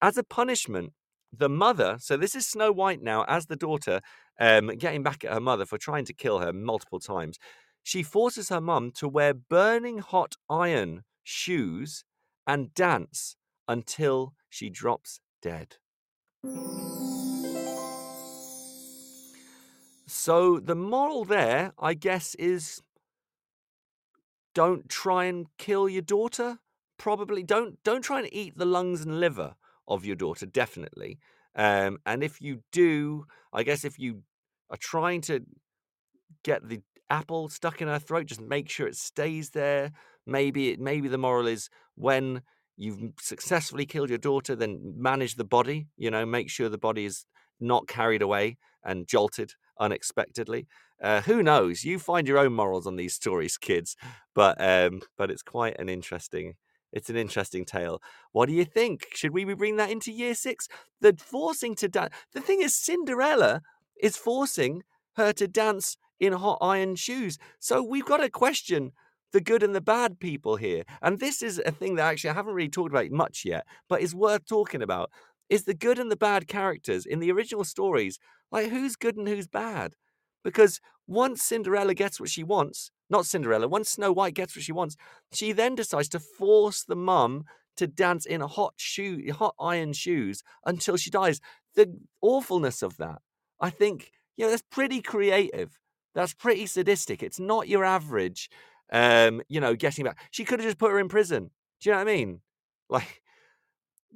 As 0.00 0.16
a 0.16 0.22
punishment, 0.22 0.92
the 1.36 1.48
mother. 1.48 1.96
So 2.00 2.16
this 2.16 2.36
is 2.36 2.46
Snow 2.46 2.70
White 2.70 3.02
now 3.02 3.24
as 3.26 3.46
the 3.46 3.56
daughter, 3.56 4.00
um, 4.38 4.68
getting 4.78 5.02
back 5.02 5.24
at 5.24 5.32
her 5.32 5.40
mother 5.40 5.66
for 5.66 5.76
trying 5.76 6.04
to 6.04 6.14
kill 6.14 6.38
her 6.38 6.52
multiple 6.52 7.00
times. 7.00 7.36
She 7.82 8.04
forces 8.04 8.48
her 8.50 8.60
mum 8.60 8.92
to 8.96 9.08
wear 9.08 9.34
burning 9.34 9.98
hot 9.98 10.36
iron 10.48 11.02
shoes 11.24 12.04
and 12.46 12.72
dance 12.74 13.36
until 13.66 14.34
she 14.48 14.70
drops 14.70 15.18
dead. 15.42 15.76
So 20.06 20.60
the 20.60 20.76
moral 20.76 21.24
there, 21.24 21.72
I 21.78 21.94
guess, 21.94 22.34
is 22.36 22.82
don't 24.54 24.88
try 24.88 25.24
and 25.24 25.46
kill 25.58 25.88
your 25.88 26.02
daughter. 26.02 26.58
Probably 26.98 27.42
don't 27.42 27.82
don't 27.82 28.02
try 28.02 28.20
and 28.20 28.28
eat 28.32 28.56
the 28.56 28.64
lungs 28.64 29.02
and 29.02 29.20
liver 29.20 29.56
of 29.88 30.04
your 30.04 30.16
daughter. 30.16 30.46
Definitely. 30.46 31.18
Um, 31.54 31.98
and 32.06 32.22
if 32.22 32.40
you 32.40 32.62
do, 32.70 33.26
I 33.52 33.62
guess 33.62 33.84
if 33.84 33.98
you 33.98 34.22
are 34.70 34.76
trying 34.76 35.22
to 35.22 35.40
get 36.42 36.68
the 36.68 36.80
apple 37.10 37.48
stuck 37.48 37.82
in 37.82 37.88
her 37.88 37.98
throat, 37.98 38.26
just 38.26 38.40
make 38.40 38.68
sure 38.68 38.86
it 38.86 38.96
stays 38.96 39.50
there. 39.50 39.92
Maybe 40.26 40.70
it, 40.70 40.80
maybe 40.80 41.08
the 41.08 41.18
moral 41.18 41.46
is 41.46 41.68
when 41.94 42.42
you've 42.76 43.12
successfully 43.20 43.86
killed 43.86 44.10
your 44.10 44.18
daughter, 44.18 44.54
then 44.54 44.94
manage 44.96 45.34
the 45.34 45.44
body. 45.44 45.88
You 45.96 46.10
know, 46.10 46.26
make 46.26 46.50
sure 46.50 46.68
the 46.68 46.78
body 46.78 47.04
is 47.04 47.26
not 47.58 47.88
carried 47.88 48.22
away 48.22 48.58
and 48.84 49.06
jolted 49.06 49.52
unexpectedly. 49.78 50.66
Uh, 51.02 51.20
who 51.22 51.42
knows? 51.42 51.84
You 51.84 51.98
find 51.98 52.26
your 52.26 52.38
own 52.38 52.52
morals 52.52 52.86
on 52.86 52.96
these 52.96 53.14
stories, 53.14 53.58
kids. 53.58 53.96
But 54.34 54.60
um, 54.60 55.02
but 55.16 55.30
it's 55.30 55.42
quite 55.42 55.78
an 55.78 55.88
interesting. 55.88 56.54
It's 56.92 57.10
an 57.10 57.16
interesting 57.16 57.64
tale. 57.64 58.00
What 58.32 58.46
do 58.46 58.54
you 58.54 58.64
think? 58.64 59.06
Should 59.14 59.32
we 59.32 59.44
bring 59.44 59.76
that 59.76 59.90
into 59.90 60.12
year 60.12 60.34
six? 60.34 60.68
The 61.00 61.14
forcing 61.18 61.74
to 61.76 61.88
dance. 61.88 62.14
The 62.32 62.40
thing 62.40 62.62
is, 62.62 62.74
Cinderella 62.74 63.62
is 64.00 64.16
forcing 64.16 64.82
her 65.16 65.32
to 65.34 65.48
dance 65.48 65.96
in 66.20 66.32
hot 66.32 66.58
iron 66.60 66.96
shoes. 66.96 67.38
So 67.58 67.82
we've 67.82 68.04
got 68.04 68.18
to 68.18 68.30
question 68.30 68.92
the 69.32 69.40
good 69.40 69.62
and 69.62 69.74
the 69.74 69.80
bad 69.80 70.18
people 70.20 70.56
here. 70.56 70.84
And 71.02 71.18
this 71.18 71.42
is 71.42 71.60
a 71.66 71.70
thing 71.70 71.96
that 71.96 72.06
actually 72.06 72.30
I 72.30 72.34
haven't 72.34 72.54
really 72.54 72.70
talked 72.70 72.92
about 72.92 73.10
much 73.10 73.44
yet, 73.44 73.66
but 73.88 74.00
is 74.00 74.14
worth 74.14 74.46
talking 74.46 74.82
about. 74.82 75.10
Is 75.48 75.64
the 75.64 75.74
good 75.74 75.98
and 75.98 76.10
the 76.10 76.16
bad 76.16 76.48
characters 76.48 77.06
in 77.06 77.20
the 77.20 77.30
original 77.30 77.64
stories 77.64 78.18
like 78.50 78.70
who's 78.70 78.96
good 78.96 79.16
and 79.16 79.28
who's 79.28 79.46
bad? 79.46 79.94
Because 80.44 80.80
once 81.06 81.42
Cinderella 81.42 81.94
gets 81.94 82.20
what 82.20 82.30
she 82.30 82.42
wants, 82.42 82.90
not 83.10 83.26
Cinderella, 83.26 83.68
once 83.68 83.90
Snow 83.90 84.12
White 84.12 84.34
gets 84.34 84.56
what 84.56 84.64
she 84.64 84.72
wants, 84.72 84.96
she 85.32 85.52
then 85.52 85.74
decides 85.74 86.08
to 86.10 86.20
force 86.20 86.84
the 86.84 86.96
mum 86.96 87.44
to 87.76 87.86
dance 87.86 88.26
in 88.26 88.40
hot 88.40 88.74
shoe, 88.76 89.22
hot 89.32 89.54
iron 89.60 89.92
shoes 89.92 90.42
until 90.64 90.96
she 90.96 91.10
dies. 91.10 91.40
The 91.74 91.96
awfulness 92.22 92.82
of 92.82 92.96
that, 92.96 93.20
I 93.60 93.70
think, 93.70 94.10
you 94.36 94.44
know, 94.44 94.50
that's 94.50 94.62
pretty 94.70 95.02
creative. 95.02 95.78
That's 96.14 96.32
pretty 96.32 96.66
sadistic. 96.66 97.22
It's 97.22 97.38
not 97.38 97.68
your 97.68 97.84
average, 97.84 98.48
um, 98.90 99.42
you 99.48 99.60
know, 99.60 99.74
getting 99.74 100.04
back. 100.04 100.18
She 100.30 100.44
could 100.44 100.60
have 100.60 100.66
just 100.66 100.78
put 100.78 100.90
her 100.90 100.98
in 100.98 101.08
prison. 101.08 101.50
Do 101.80 101.90
you 101.90 101.92
know 101.92 101.98
what 101.98 102.08
I 102.08 102.14
mean? 102.16 102.40
Like 102.88 103.20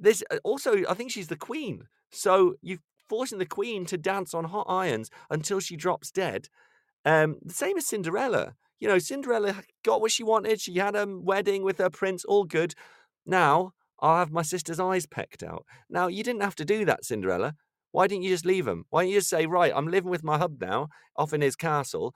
this. 0.01 0.23
uh, 0.31 0.37
Also, 0.43 0.83
I 0.89 0.93
think 0.93 1.11
she's 1.11 1.27
the 1.27 1.37
queen, 1.37 1.87
so 2.09 2.55
you're 2.61 2.79
forcing 3.07 3.39
the 3.39 3.45
queen 3.45 3.85
to 3.85 3.97
dance 3.97 4.33
on 4.33 4.45
hot 4.45 4.65
irons 4.69 5.09
until 5.29 5.59
she 5.59 5.75
drops 5.75 6.11
dead. 6.11 6.49
Um, 7.05 7.37
the 7.41 7.53
same 7.53 7.77
as 7.77 7.87
Cinderella. 7.87 8.55
You 8.79 8.87
know, 8.87 8.99
Cinderella 8.99 9.55
got 9.83 10.01
what 10.01 10.11
she 10.11 10.23
wanted. 10.23 10.59
She 10.59 10.75
had 10.75 10.95
a 10.95 11.05
wedding 11.07 11.63
with 11.63 11.77
her 11.77 11.89
prince, 11.89 12.25
all 12.25 12.45
good. 12.45 12.73
Now 13.25 13.73
I'll 13.99 14.17
have 14.17 14.31
my 14.31 14.41
sister's 14.41 14.79
eyes 14.79 15.05
pecked 15.05 15.43
out. 15.43 15.65
Now 15.89 16.07
you 16.07 16.23
didn't 16.23 16.41
have 16.41 16.55
to 16.55 16.65
do 16.65 16.85
that, 16.85 17.05
Cinderella. 17.05 17.53
Why 17.91 18.07
didn't 18.07 18.23
you 18.23 18.29
just 18.29 18.45
leave 18.45 18.67
him? 18.67 18.85
Why 18.89 19.03
don't 19.03 19.09
you 19.11 19.17
just 19.19 19.29
say, 19.29 19.45
right, 19.45 19.73
I'm 19.75 19.87
living 19.87 20.09
with 20.09 20.23
my 20.23 20.37
hub 20.37 20.59
now, 20.61 20.87
off 21.15 21.33
in 21.33 21.41
his 21.41 21.55
castle. 21.55 22.13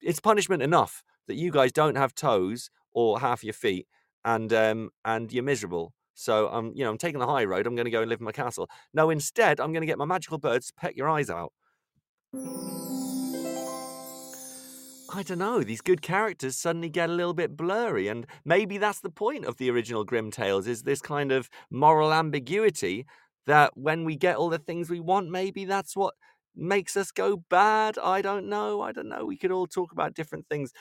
It's 0.00 0.20
punishment 0.20 0.62
enough 0.62 1.02
that 1.26 1.36
you 1.36 1.50
guys 1.50 1.72
don't 1.72 1.96
have 1.96 2.14
toes 2.14 2.70
or 2.92 3.18
half 3.20 3.42
your 3.42 3.54
feet, 3.54 3.86
and 4.24 4.52
um, 4.52 4.90
and 5.04 5.32
you're 5.32 5.42
miserable. 5.42 5.92
So 6.18 6.48
I'm, 6.48 6.72
you 6.74 6.82
know, 6.82 6.90
I'm 6.90 6.98
taking 6.98 7.20
the 7.20 7.26
high 7.28 7.44
road. 7.44 7.64
I'm 7.64 7.76
going 7.76 7.84
to 7.84 7.92
go 7.92 8.00
and 8.00 8.08
live 8.10 8.18
in 8.18 8.24
my 8.24 8.32
castle. 8.32 8.68
No, 8.92 9.08
instead, 9.08 9.60
I'm 9.60 9.72
going 9.72 9.82
to 9.82 9.86
get 9.86 9.98
my 9.98 10.04
magical 10.04 10.36
birds 10.36 10.66
to 10.66 10.72
peck 10.74 10.96
your 10.96 11.08
eyes 11.08 11.30
out. 11.30 11.52
I 15.14 15.22
don't 15.22 15.38
know. 15.38 15.62
These 15.62 15.80
good 15.80 16.02
characters 16.02 16.56
suddenly 16.56 16.88
get 16.88 17.08
a 17.08 17.12
little 17.12 17.34
bit 17.34 17.56
blurry, 17.56 18.08
and 18.08 18.26
maybe 18.44 18.78
that's 18.78 18.98
the 19.00 19.10
point 19.10 19.44
of 19.44 19.58
the 19.58 19.70
original 19.70 20.02
Grimm 20.02 20.32
tales: 20.32 20.66
is 20.66 20.82
this 20.82 21.00
kind 21.00 21.30
of 21.30 21.48
moral 21.70 22.12
ambiguity 22.12 23.06
that 23.46 23.76
when 23.76 24.04
we 24.04 24.16
get 24.16 24.36
all 24.36 24.48
the 24.48 24.58
things 24.58 24.90
we 24.90 24.98
want, 24.98 25.30
maybe 25.30 25.64
that's 25.64 25.96
what 25.96 26.14
makes 26.56 26.96
us 26.96 27.12
go 27.12 27.36
bad. 27.48 27.96
I 27.96 28.22
don't 28.22 28.48
know. 28.48 28.80
I 28.82 28.90
don't 28.90 29.08
know. 29.08 29.24
We 29.24 29.36
could 29.36 29.52
all 29.52 29.68
talk 29.68 29.92
about 29.92 30.14
different 30.14 30.48
things. 30.48 30.72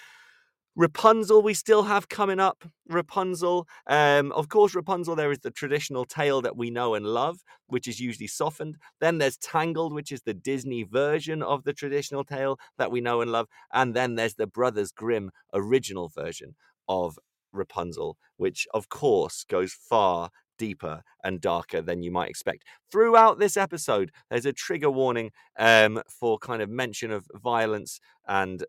Rapunzel, 0.77 1.41
we 1.41 1.55
still 1.55 1.81
have 1.83 2.07
coming 2.07 2.39
up. 2.39 2.63
Rapunzel. 2.87 3.67
Um, 3.87 4.31
of 4.33 4.47
course, 4.47 4.75
Rapunzel, 4.75 5.15
there 5.15 5.31
is 5.31 5.39
the 5.39 5.49
traditional 5.49 6.05
tale 6.05 6.39
that 6.43 6.55
we 6.55 6.69
know 6.69 6.93
and 6.93 7.03
love, 7.03 7.39
which 7.65 7.87
is 7.87 7.99
usually 7.99 8.27
softened. 8.27 8.77
Then 9.01 9.17
there's 9.17 9.37
Tangled, 9.37 9.91
which 9.91 10.11
is 10.11 10.21
the 10.21 10.35
Disney 10.35 10.83
version 10.83 11.41
of 11.41 11.63
the 11.63 11.73
traditional 11.73 12.23
tale 12.23 12.59
that 12.77 12.91
we 12.91 13.01
know 13.01 13.21
and 13.21 13.31
love. 13.31 13.47
And 13.73 13.95
then 13.95 14.13
there's 14.13 14.35
the 14.35 14.45
Brothers 14.45 14.91
Grimm 14.91 15.31
original 15.51 16.09
version 16.09 16.53
of 16.87 17.17
Rapunzel, 17.51 18.15
which, 18.37 18.67
of 18.71 18.87
course, 18.87 19.45
goes 19.49 19.73
far 19.73 20.29
deeper 20.59 21.01
and 21.23 21.41
darker 21.41 21.81
than 21.81 22.03
you 22.03 22.11
might 22.11 22.29
expect. 22.29 22.65
Throughout 22.91 23.39
this 23.39 23.57
episode, 23.57 24.11
there's 24.29 24.45
a 24.45 24.53
trigger 24.53 24.91
warning 24.91 25.31
um, 25.57 26.03
for 26.07 26.37
kind 26.37 26.61
of 26.61 26.69
mention 26.69 27.09
of 27.09 27.27
violence 27.33 27.99
and 28.27 28.63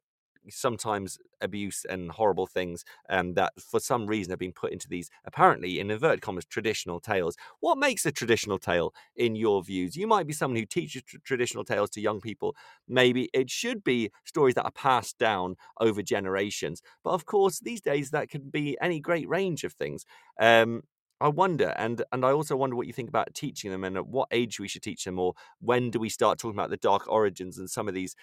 sometimes 0.51 1.19
abuse 1.41 1.85
and 1.85 2.11
horrible 2.11 2.47
things 2.47 2.85
um, 3.09 3.35
that 3.35 3.53
for 3.61 3.81
some 3.81 4.07
reason 4.07 4.31
have 4.31 4.39
been 4.39 4.53
put 4.53 4.73
into 4.73 4.89
these 4.89 5.11
apparently 5.25 5.79
in 5.79 5.91
inverted 5.91 6.21
commas 6.23 6.45
traditional 6.45 7.01
tales. 7.01 7.37
What 7.61 7.79
makes 7.79 8.05
a 8.07 8.13
traditional 8.13 8.59
tale 8.59 8.95
in 9.17 9.37
your 9.37 9.63
views? 9.63 9.97
You 9.97 10.07
might 10.07 10.27
be 10.27 10.33
someone 10.33 10.59
who 10.59 10.67
teaches 10.67 11.03
tr- 11.03 11.19
traditional 11.25 11.65
tales 11.65 11.91
to 11.91 12.01
young 12.01 12.21
people. 12.21 12.57
Maybe 12.87 13.29
it 13.33 13.51
should 13.51 13.85
be 13.85 14.11
stories 14.25 14.55
that 14.55 14.65
are 14.65 14.71
passed 14.73 15.19
down 15.19 15.57
over 15.81 16.03
generations 16.03 16.83
but 17.05 17.11
of 17.11 17.25
course 17.27 17.61
these 17.61 17.81
days 17.81 18.11
that 18.11 18.29
can 18.29 18.51
be 18.51 18.77
any 18.81 19.01
great 19.01 19.29
range 19.29 19.65
of 19.65 19.73
things. 19.73 20.05
Um, 20.39 20.83
I 21.21 21.29
wonder, 21.29 21.75
and 21.77 22.05
and 22.13 22.25
I 22.25 22.31
also 22.31 22.55
wonder 22.57 22.77
what 22.77 22.87
you 22.87 22.93
think 22.93 23.09
about 23.09 23.35
teaching 23.35 23.73
them, 23.73 23.83
and 23.83 23.97
at 23.97 24.07
what 24.07 24.29
age 24.31 24.61
we 24.61 24.69
should 24.69 24.83
teach 24.85 25.05
them, 25.05 25.19
or 25.19 25.35
when 25.61 25.91
do 25.91 25.99
we 25.99 26.09
start 26.09 26.39
talking 26.39 26.55
about 26.57 26.71
the 26.71 26.77
dark 26.77 27.09
origins 27.09 27.59
and 27.59 27.69
some 27.69 27.89
of 27.89 27.95
these 27.95 28.15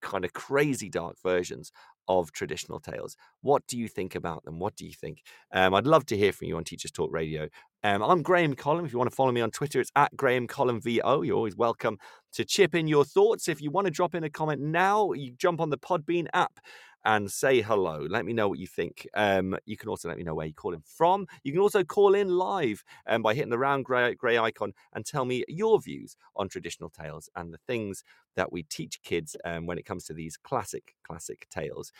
kind 0.00 0.24
of 0.24 0.32
crazy 0.32 0.88
dark 0.88 1.16
versions 1.22 1.72
of 2.08 2.32
traditional 2.32 2.80
tales. 2.80 3.16
What 3.40 3.66
do 3.68 3.78
you 3.78 3.86
think 3.86 4.16
about 4.16 4.44
them? 4.44 4.58
What 4.58 4.74
do 4.74 4.84
you 4.84 4.92
think? 4.92 5.22
Um, 5.52 5.74
I'd 5.74 5.86
love 5.86 6.04
to 6.06 6.16
hear 6.16 6.32
from 6.32 6.48
you 6.48 6.56
on 6.56 6.64
Teachers 6.64 6.90
Talk 6.90 7.10
Radio. 7.12 7.48
Um, 7.84 8.02
I'm 8.02 8.22
Graham 8.22 8.54
Collum. 8.54 8.84
If 8.84 8.92
you 8.92 8.98
want 8.98 9.10
to 9.10 9.14
follow 9.16 9.32
me 9.32 9.40
on 9.40 9.50
Twitter, 9.50 9.80
it's 9.80 9.92
at 9.94 10.14
Graham 10.16 10.46
Collum 10.46 10.80
VO. 10.80 11.22
You're 11.22 11.36
always 11.36 11.56
welcome 11.56 11.98
to 12.32 12.44
chip 12.44 12.74
in 12.74 12.88
your 12.88 13.04
thoughts. 13.04 13.48
If 13.48 13.62
you 13.62 13.70
want 13.70 13.86
to 13.86 13.92
drop 13.92 14.14
in 14.14 14.24
a 14.24 14.30
comment 14.30 14.60
now, 14.60 15.12
you 15.12 15.32
jump 15.32 15.60
on 15.60 15.70
the 15.70 15.78
Podbean 15.78 16.26
app 16.34 16.58
and 17.04 17.30
say 17.30 17.62
hello. 17.62 18.06
Let 18.08 18.24
me 18.24 18.32
know 18.32 18.48
what 18.48 18.58
you 18.58 18.66
think. 18.66 19.06
Um, 19.14 19.56
you 19.64 19.76
can 19.76 19.88
also 19.88 20.08
let 20.08 20.18
me 20.18 20.24
know 20.24 20.34
where 20.34 20.46
you 20.46 20.54
call 20.54 20.74
in 20.74 20.82
from. 20.82 21.26
You 21.42 21.52
can 21.52 21.60
also 21.60 21.82
call 21.84 22.14
in 22.14 22.28
live 22.28 22.84
um, 23.06 23.22
by 23.22 23.34
hitting 23.34 23.50
the 23.50 23.58
round 23.58 23.84
grey, 23.84 24.14
grey 24.14 24.38
icon 24.38 24.72
and 24.92 25.04
tell 25.04 25.24
me 25.24 25.44
your 25.48 25.80
views 25.80 26.16
on 26.36 26.48
traditional 26.48 26.90
tales 26.90 27.28
and 27.36 27.52
the 27.52 27.60
things 27.66 28.04
that 28.36 28.52
we 28.52 28.62
teach 28.64 29.02
kids 29.02 29.36
um, 29.44 29.66
when 29.66 29.78
it 29.78 29.86
comes 29.86 30.04
to 30.04 30.14
these 30.14 30.36
classic, 30.36 30.94
classic 31.06 31.46
tales. 31.50 31.92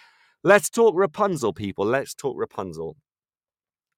Let's 0.42 0.70
talk 0.70 0.94
Rapunzel, 0.96 1.53
people. 1.53 1.84
Let's 1.84 2.14
talk 2.14 2.36
Rapunzel. 2.38 2.96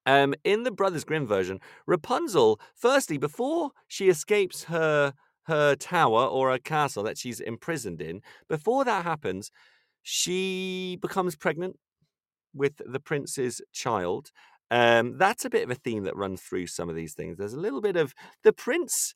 Um, 0.04 0.34
in 0.42 0.64
the 0.64 0.72
Brothers 0.72 1.04
Grimm 1.04 1.26
version, 1.26 1.60
Rapunzel, 1.86 2.60
firstly, 2.74 3.18
before 3.18 3.70
she 3.86 4.08
escapes 4.08 4.64
her 4.64 5.14
her 5.46 5.74
tower 5.74 6.24
or 6.24 6.52
her 6.52 6.58
castle 6.58 7.02
that 7.02 7.18
she's 7.18 7.40
imprisoned 7.40 8.00
in, 8.00 8.22
before 8.48 8.84
that 8.84 9.04
happens, 9.04 9.50
she 10.02 10.98
becomes 11.00 11.36
pregnant 11.36 11.76
with 12.54 12.80
the 12.84 13.00
prince's 13.00 13.60
child. 13.72 14.30
Um, 14.70 15.18
that's 15.18 15.44
a 15.44 15.50
bit 15.50 15.64
of 15.64 15.70
a 15.70 15.74
theme 15.74 16.04
that 16.04 16.16
runs 16.16 16.40
through 16.40 16.66
some 16.66 16.88
of 16.88 16.96
these 16.96 17.14
things. 17.14 17.36
There's 17.36 17.52
a 17.52 17.60
little 17.60 17.80
bit 17.80 17.96
of 17.96 18.14
the 18.42 18.52
prince, 18.52 19.14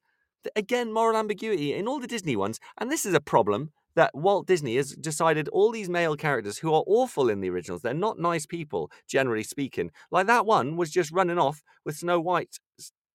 again, 0.55 0.93
moral 0.93 1.17
ambiguity 1.17 1.75
in 1.75 1.89
all 1.89 1.99
the 1.99 2.07
Disney 2.07 2.37
ones, 2.37 2.61
and 2.79 2.91
this 2.91 3.07
is 3.07 3.15
a 3.15 3.21
problem 3.21 3.73
that 3.97 4.15
Walt 4.15 4.47
Disney 4.47 4.77
has 4.77 4.93
decided 4.93 5.49
all 5.49 5.73
these 5.73 5.89
male 5.89 6.17
characters 6.17 6.59
who 6.59 6.73
are 6.73 6.85
awful 6.87 7.31
in 7.31 7.41
the 7.41 7.49
originals, 7.51 7.81
they're 7.81 7.95
not 7.95 8.19
nice 8.19 8.47
people, 8.47 8.91
generally 9.09 9.43
speaking. 9.43 9.91
Like 10.11 10.27
that 10.27 10.47
one 10.47 10.77
was 10.77 10.91
just 10.91 11.11
running 11.11 11.39
off 11.39 11.63
with 11.85 11.97
Snow 11.97 12.21
White's 12.21 12.61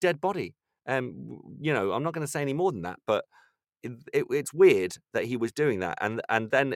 dead 0.02 0.20
body. 0.20 0.56
Um, 0.88 1.40
you 1.62 1.72
know, 1.72 1.92
I'm 1.92 2.04
not 2.04 2.14
going 2.14 2.26
to 2.26 2.32
say 2.32 2.42
any 2.42 2.54
more 2.54 2.72
than 2.72 2.82
that, 2.82 2.98
but 3.06 3.26
it, 3.84 3.92
it, 4.12 4.26
it's 4.32 4.54
weird 4.54 4.96
that 5.14 5.26
he 5.26 5.38
was 5.38 5.52
doing 5.52 5.80
that, 5.80 6.00
and 6.02 6.22
and 6.28 6.50
then 6.50 6.76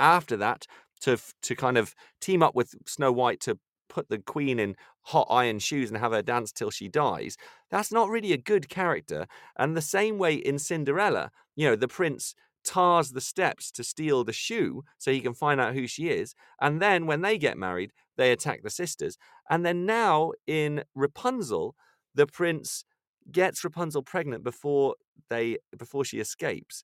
after 0.00 0.36
that 0.38 0.66
to 1.02 1.18
to 1.42 1.54
kind 1.54 1.78
of 1.78 1.94
team 2.20 2.42
up 2.42 2.54
with 2.54 2.74
Snow 2.86 3.12
White 3.12 3.40
to 3.40 3.58
put 3.88 4.08
the 4.08 4.18
queen 4.18 4.58
in 4.58 4.76
hot 5.02 5.26
iron 5.30 5.58
shoes 5.58 5.90
and 5.90 5.98
have 5.98 6.12
her 6.12 6.22
dance 6.22 6.52
till 6.52 6.70
she 6.70 6.88
dies. 6.88 7.36
That's 7.70 7.92
not 7.92 8.08
really 8.08 8.32
a 8.32 8.38
good 8.38 8.68
character. 8.68 9.26
And 9.58 9.76
the 9.76 9.82
same 9.82 10.18
way 10.18 10.34
in 10.34 10.58
Cinderella, 10.58 11.30
you 11.56 11.68
know, 11.68 11.76
the 11.76 11.88
prince 11.88 12.34
tars 12.64 13.10
the 13.10 13.20
steps 13.20 13.70
to 13.72 13.82
steal 13.82 14.22
the 14.22 14.32
shoe 14.32 14.84
so 14.98 15.10
he 15.10 15.20
can 15.20 15.34
find 15.34 15.60
out 15.60 15.74
who 15.74 15.86
she 15.86 16.08
is. 16.08 16.34
And 16.60 16.80
then 16.80 17.06
when 17.06 17.22
they 17.22 17.38
get 17.38 17.58
married, 17.58 17.92
they 18.16 18.32
attack 18.32 18.62
the 18.62 18.70
sisters. 18.70 19.16
And 19.48 19.64
then 19.64 19.86
now 19.86 20.32
in 20.46 20.84
Rapunzel, 20.94 21.74
the 22.14 22.26
prince 22.26 22.84
gets 23.32 23.64
Rapunzel 23.64 24.02
pregnant 24.02 24.44
before 24.44 24.94
they 25.28 25.58
before 25.76 26.04
she 26.04 26.18
escapes 26.18 26.82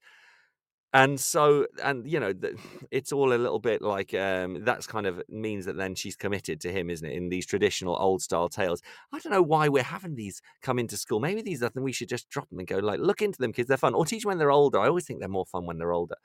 and 0.97 1.21
so 1.21 1.67
and 1.85 2.11
you 2.11 2.19
know 2.19 2.33
it's 2.91 3.13
all 3.13 3.35
a 3.35 3.37
little 3.37 3.59
bit 3.59 3.83
like 3.83 4.15
um 4.15 4.65
that's 4.65 4.87
kind 4.87 5.07
of 5.07 5.21
means 5.29 5.67
that 5.67 5.77
then 5.77 5.95
she's 5.95 6.17
committed 6.17 6.59
to 6.59 6.73
him 6.73 6.89
isn't 6.89 7.07
it 7.07 7.13
in 7.13 7.29
these 7.29 7.45
traditional 7.45 7.95
old 8.01 8.23
style 8.23 8.49
tales. 8.49 8.81
I 9.13 9.19
don't 9.19 9.33
know 9.33 9.43
why 9.43 9.69
we're 9.69 9.83
having 9.83 10.15
these 10.15 10.41
come 10.63 10.79
into 10.79 10.97
school. 10.97 11.21
Maybe 11.21 11.43
these 11.43 11.63
are 11.63 11.69
things 11.69 11.85
we 11.85 11.93
should 11.93 12.09
just 12.09 12.31
drop 12.31 12.49
them 12.49 12.61
and 12.61 12.67
go 12.67 12.79
like 12.79 12.99
look 12.99 13.21
into 13.21 13.39
them 13.39 13.53
kids 13.53 13.69
they're 13.69 13.77
fun 13.77 13.93
or 13.93 14.07
teach 14.07 14.25
when 14.25 14.39
they're 14.39 14.51
older. 14.51 14.79
I 14.79 14.89
always 14.89 15.05
think 15.05 15.21
they're 15.21 15.29
more 15.29 15.45
fun 15.45 15.67
when 15.67 15.77
they're 15.77 15.93
older. 15.93 16.17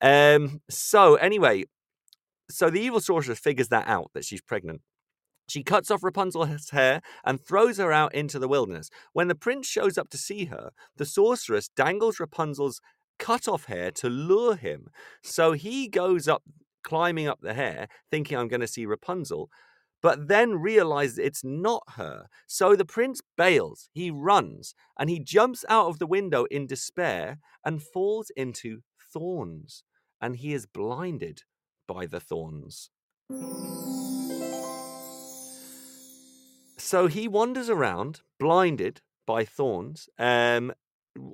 Um 0.00 0.62
so 0.70 1.16
anyway 1.16 1.64
so 2.48 2.70
the 2.70 2.80
evil 2.80 3.00
sorceress 3.00 3.38
figures 3.38 3.68
that 3.68 3.86
out 3.86 4.12
that 4.14 4.24
she's 4.24 4.40
pregnant. 4.40 4.80
She 5.46 5.62
cuts 5.62 5.90
off 5.90 6.02
Rapunzel's 6.02 6.70
hair 6.70 7.02
and 7.24 7.38
throws 7.38 7.76
her 7.76 7.92
out 7.92 8.14
into 8.14 8.38
the 8.38 8.48
wilderness. 8.48 8.88
When 9.12 9.28
the 9.28 9.34
prince 9.34 9.66
shows 9.66 9.98
up 9.98 10.08
to 10.10 10.16
see 10.16 10.46
her, 10.46 10.70
the 10.96 11.04
sorceress 11.04 11.68
dangles 11.68 12.18
Rapunzel's 12.20 12.80
cut 13.20 13.46
off 13.46 13.66
hair 13.66 13.92
to 13.92 14.08
lure 14.08 14.56
him. 14.56 14.88
So 15.22 15.52
he 15.52 15.86
goes 15.86 16.26
up, 16.26 16.42
climbing 16.82 17.28
up 17.28 17.40
the 17.40 17.54
hair, 17.54 17.86
thinking, 18.10 18.36
I'm 18.36 18.48
going 18.48 18.62
to 18.62 18.66
see 18.66 18.86
Rapunzel, 18.86 19.48
but 20.02 20.28
then 20.28 20.54
realizes 20.54 21.18
it's 21.18 21.44
not 21.44 21.82
her. 21.96 22.26
So 22.48 22.74
the 22.74 22.86
prince 22.86 23.20
bails, 23.36 23.88
he 23.92 24.10
runs, 24.10 24.74
and 24.98 25.10
he 25.10 25.20
jumps 25.20 25.64
out 25.68 25.88
of 25.88 25.98
the 25.98 26.06
window 26.06 26.46
in 26.50 26.66
despair 26.66 27.38
and 27.64 27.82
falls 27.82 28.32
into 28.36 28.80
thorns. 29.12 29.84
And 30.20 30.36
he 30.36 30.54
is 30.54 30.66
blinded 30.66 31.42
by 31.86 32.06
the 32.06 32.20
thorns. 32.20 32.90
So 36.78 37.06
he 37.06 37.28
wanders 37.28 37.68
around, 37.68 38.22
blinded 38.38 39.02
by 39.26 39.44
thorns, 39.44 40.08
um, 40.18 40.72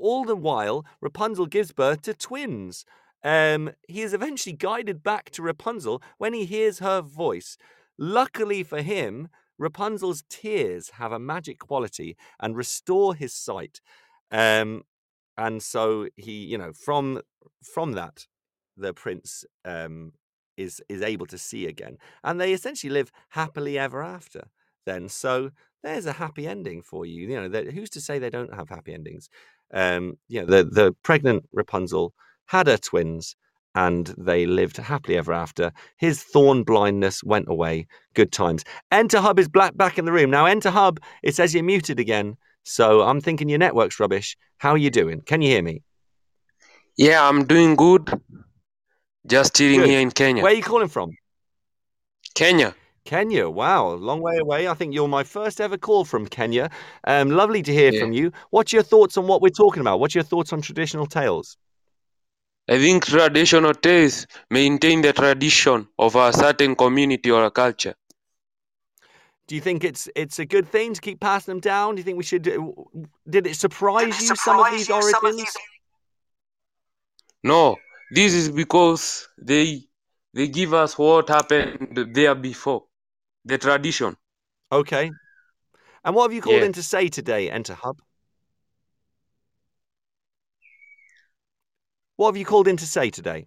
all 0.00 0.24
the 0.24 0.36
while, 0.36 0.84
Rapunzel 1.00 1.46
gives 1.46 1.72
birth 1.72 2.02
to 2.02 2.14
twins. 2.14 2.84
Um, 3.22 3.72
he 3.88 4.02
is 4.02 4.14
eventually 4.14 4.54
guided 4.54 5.02
back 5.02 5.30
to 5.30 5.42
Rapunzel 5.42 6.02
when 6.18 6.32
he 6.32 6.44
hears 6.44 6.78
her 6.78 7.00
voice. 7.00 7.56
Luckily 7.98 8.62
for 8.62 8.82
him, 8.82 9.28
Rapunzel's 9.58 10.22
tears 10.28 10.90
have 10.90 11.12
a 11.12 11.18
magic 11.18 11.58
quality 11.58 12.16
and 12.40 12.56
restore 12.56 13.14
his 13.14 13.32
sight. 13.32 13.80
Um, 14.30 14.82
and 15.36 15.62
so 15.62 16.08
he, 16.16 16.44
you 16.44 16.58
know, 16.58 16.72
from 16.72 17.20
from 17.62 17.92
that, 17.92 18.26
the 18.76 18.92
prince 18.92 19.44
um, 19.64 20.12
is 20.56 20.82
is 20.88 21.02
able 21.02 21.26
to 21.26 21.38
see 21.38 21.66
again, 21.66 21.98
and 22.24 22.40
they 22.40 22.52
essentially 22.52 22.92
live 22.92 23.10
happily 23.30 23.78
ever 23.78 24.02
after. 24.02 24.48
Then, 24.84 25.08
so 25.08 25.50
there's 25.82 26.06
a 26.06 26.12
happy 26.12 26.46
ending 26.46 26.82
for 26.82 27.04
you. 27.04 27.28
You 27.28 27.48
know, 27.48 27.62
who's 27.70 27.90
to 27.90 28.00
say 28.00 28.18
they 28.18 28.30
don't 28.30 28.54
have 28.54 28.68
happy 28.68 28.94
endings? 28.94 29.28
Um, 29.72 30.18
you 30.28 30.40
know, 30.40 30.46
the 30.46 30.64
the 30.64 30.92
pregnant 31.02 31.48
Rapunzel 31.52 32.14
had 32.46 32.66
her 32.66 32.76
twins, 32.76 33.36
and 33.74 34.14
they 34.16 34.46
lived 34.46 34.76
happily 34.76 35.18
ever 35.18 35.32
after. 35.32 35.72
His 35.98 36.22
thorn 36.22 36.62
blindness 36.64 37.22
went 37.22 37.48
away. 37.48 37.86
Good 38.14 38.32
times. 38.32 38.64
Enter 38.90 39.20
Hub 39.20 39.38
is 39.38 39.48
black 39.48 39.76
back 39.76 39.98
in 39.98 40.04
the 40.04 40.12
room 40.12 40.30
now. 40.30 40.46
Enter 40.46 40.70
Hub. 40.70 41.00
It 41.22 41.34
says 41.34 41.54
you're 41.54 41.64
muted 41.64 42.00
again. 42.00 42.36
So 42.62 43.02
I'm 43.02 43.20
thinking 43.20 43.48
your 43.48 43.58
network's 43.58 44.00
rubbish. 44.00 44.36
How 44.58 44.70
are 44.70 44.78
you 44.78 44.90
doing? 44.90 45.20
Can 45.20 45.42
you 45.42 45.50
hear 45.50 45.62
me? 45.62 45.82
Yeah, 46.96 47.28
I'm 47.28 47.44
doing 47.44 47.76
good. 47.76 48.10
Just 49.26 49.56
chilling 49.56 49.84
here 49.84 50.00
in 50.00 50.10
Kenya. 50.10 50.42
Where 50.42 50.52
are 50.52 50.56
you 50.56 50.62
calling 50.62 50.88
from? 50.88 51.10
Kenya. 52.34 52.74
Kenya. 53.06 53.48
Wow, 53.48 53.94
long 53.94 54.20
way 54.20 54.36
away. 54.38 54.68
I 54.68 54.74
think 54.74 54.92
you're 54.94 55.08
my 55.08 55.24
first 55.24 55.60
ever 55.60 55.78
call 55.78 56.04
from 56.04 56.26
Kenya. 56.26 56.70
Um, 57.04 57.30
lovely 57.30 57.62
to 57.62 57.72
hear 57.72 57.92
Yeah. 57.92 58.00
from 58.00 58.12
you. 58.12 58.32
What's 58.50 58.72
your 58.72 58.82
thoughts 58.82 59.16
on 59.16 59.26
what 59.26 59.40
we're 59.40 59.48
talking 59.64 59.80
about? 59.80 60.00
What's 60.00 60.14
your 60.14 60.24
thoughts 60.24 60.52
on 60.52 60.60
traditional 60.60 61.06
tales? 61.06 61.56
I 62.68 62.78
think 62.78 63.06
traditional 63.06 63.74
tales 63.74 64.26
maintain 64.50 65.00
the 65.00 65.12
tradition 65.12 65.86
of 65.98 66.16
a 66.16 66.32
certain 66.32 66.74
community 66.74 67.30
or 67.30 67.44
a 67.44 67.50
culture. 67.50 67.94
Do 69.46 69.54
you 69.54 69.60
think 69.60 69.84
it's 69.84 70.08
it's 70.16 70.40
a 70.40 70.44
good 70.44 70.66
thing 70.66 70.92
to 70.94 71.00
keep 71.00 71.20
passing 71.20 71.52
them 71.54 71.60
down? 71.60 71.94
Do 71.94 72.00
you 72.00 72.04
think 72.04 72.18
we 72.18 72.24
should? 72.24 72.48
uh, 72.48 72.58
Did 73.30 73.46
it 73.46 73.54
surprise 73.54 74.20
you 74.20 74.34
some 74.34 74.58
of 74.58 74.66
these 74.72 74.90
origins? 74.90 75.56
No, 77.44 77.76
this 78.10 78.34
is 78.34 78.50
because 78.50 79.28
they 79.38 79.86
they 80.34 80.48
give 80.48 80.74
us 80.74 80.98
what 80.98 81.28
happened 81.28 82.10
there 82.12 82.34
before, 82.34 82.85
the 83.46 83.58
tradition. 83.58 84.16
Okay. 84.70 85.10
And 86.04 86.14
what 86.14 86.24
have 86.24 86.32
you 86.32 86.42
called 86.42 86.60
Yeah. 86.60 86.66
in 86.66 86.72
to 86.74 86.82
say 86.82 87.08
today, 87.08 87.50
Enter 87.50 87.74
Hub? 87.74 88.00
What 92.16 92.28
have 92.28 92.36
you 92.36 92.44
called 92.44 92.68
in 92.68 92.76
to 92.78 92.86
say 92.86 93.10
today? 93.10 93.46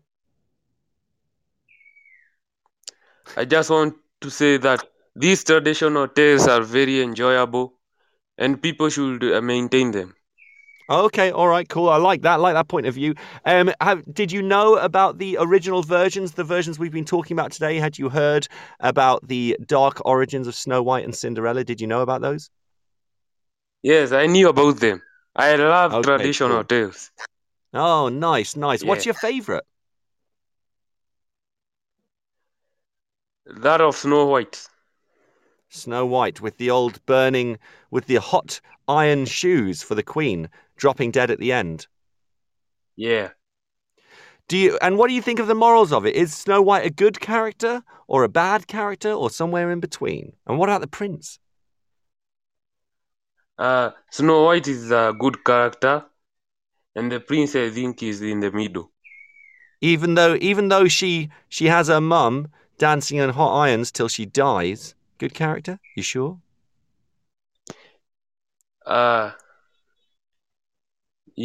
I 3.37 3.45
just 3.45 3.69
want 3.69 3.95
to 4.21 4.29
say 4.29 4.57
that 4.57 4.83
these 5.15 5.43
traditional 5.43 6.07
tales 6.07 6.47
are 6.47 6.61
very 6.61 7.01
enjoyable, 7.01 7.73
and 8.37 8.61
people 8.61 8.89
should 8.89 9.23
uh, 9.23 9.41
maintain 9.41 9.91
them. 9.91 10.15
Okay, 10.89 11.29
all 11.31 11.47
right, 11.47 11.69
cool. 11.69 11.87
I 11.89 11.97
like 11.97 12.23
that. 12.23 12.33
I 12.33 12.35
like 12.37 12.55
that 12.55 12.67
point 12.67 12.87
of 12.87 12.95
view. 12.95 13.13
Um, 13.45 13.71
have, 13.79 14.03
did 14.11 14.31
you 14.31 14.41
know 14.41 14.75
about 14.77 15.19
the 15.19 15.37
original 15.39 15.83
versions, 15.83 16.31
the 16.31 16.43
versions 16.43 16.79
we've 16.79 16.91
been 16.91 17.05
talking 17.05 17.35
about 17.35 17.51
today? 17.51 17.77
Had 17.77 17.99
you 17.99 18.09
heard 18.09 18.47
about 18.79 19.27
the 19.27 19.55
dark 19.67 20.01
origins 20.03 20.47
of 20.47 20.55
Snow 20.55 20.81
White 20.81 21.05
and 21.05 21.15
Cinderella? 21.15 21.63
Did 21.63 21.79
you 21.79 21.85
know 21.85 22.01
about 22.01 22.21
those? 22.21 22.49
Yes, 23.83 24.11
I 24.11 24.25
knew 24.25 24.49
about 24.49 24.79
them. 24.79 25.01
I 25.35 25.55
love 25.55 25.93
Okay, 25.93 26.17
traditional 26.17 26.63
cool. 26.63 26.63
tales. 26.63 27.11
Oh, 27.73 28.09
nice, 28.09 28.55
nice. 28.55 28.83
What's 28.83 29.05
your 29.05 29.13
favorite? 29.13 29.63
That 33.45 33.79
of 33.79 33.95
Snow 33.95 34.25
White. 34.25 34.67
Snow 35.69 36.05
White 36.05 36.41
with 36.41 36.57
the 36.57 36.71
old 36.71 37.05
burning, 37.05 37.59
with 37.91 38.07
the 38.07 38.15
hot 38.15 38.59
iron 38.87 39.25
shoes 39.25 39.83
for 39.83 39.93
the 39.93 40.01
Queen, 40.03 40.49
dropping 40.79 41.11
dead 41.11 41.29
at 41.29 41.39
the 41.39 41.51
end. 41.51 41.87
Yeah. 42.95 43.29
Do 44.47 44.57
you? 44.57 44.79
And 44.81 44.97
what 44.97 45.09
do 45.09 45.13
you 45.13 45.21
think 45.21 45.39
of 45.39 45.47
the 45.47 45.55
morals 45.55 45.93
of 45.93 46.05
it? 46.05 46.15
Is 46.15 46.33
Snow 46.33 46.61
White 46.61 46.85
a 46.85 46.89
good 46.89 47.19
character 47.19 47.83
or 48.07 48.23
a 48.23 48.29
bad 48.29 48.65
character 48.67 49.11
or 49.11 49.29
somewhere 49.29 49.69
in 49.69 49.79
between? 49.79 50.33
And 50.47 50.57
what 50.57 50.69
about 50.69 50.81
the 50.81 50.87
prince? 50.87 51.39
Uh, 53.59 53.91
Snow 54.09 54.45
White 54.45 54.67
is 54.67 54.89
a 54.89 55.13
good 55.19 55.43
character, 55.45 56.05
and 56.95 57.11
the 57.11 57.19
prince 57.19 57.55
I 57.55 57.69
think 57.69 58.01
is 58.01 58.21
in 58.21 58.39
the 58.39 58.51
middle. 58.51 58.91
Even 59.81 60.15
though, 60.15 60.35
even 60.41 60.69
though 60.69 60.87
she 60.87 61.29
she 61.47 61.65
has 61.67 61.87
her 61.87 62.01
mum 62.01 62.47
dancing 62.79 63.19
on 63.21 63.29
hot 63.29 63.53
irons 63.55 63.91
till 63.91 64.07
she 64.07 64.25
dies, 64.25 64.95
good 65.19 65.33
character. 65.33 65.79
You 65.95 66.03
sure? 66.03 66.39
Uh, 68.85 69.31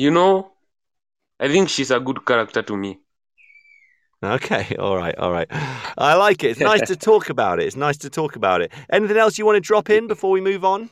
you 0.02 0.10
know, 0.10 0.52
I 1.40 1.48
think 1.48 1.68
she's 1.70 1.90
a 1.92 2.00
good 2.00 2.26
character 2.26 2.62
to 2.62 2.76
me. 2.76 3.00
Okay, 4.22 4.74
all 4.78 4.96
right, 4.96 5.16
all 5.18 5.30
right. 5.30 5.46
I 5.50 6.14
like 6.14 6.42
it. 6.44 6.48
It's 6.52 6.60
nice 6.60 6.82
to 6.82 6.96
talk 6.96 7.28
about 7.30 7.60
it. 7.60 7.66
It's 7.66 7.76
nice 7.76 7.98
to 7.98 8.10
talk 8.10 8.36
about 8.36 8.62
it. 8.62 8.72
Anything 8.90 9.16
else 9.16 9.38
you 9.38 9.46
want 9.46 9.56
to 9.56 9.60
drop 9.60 9.90
in 9.90 10.06
before 10.06 10.30
we 10.30 10.40
move 10.40 10.64
on? 10.64 10.90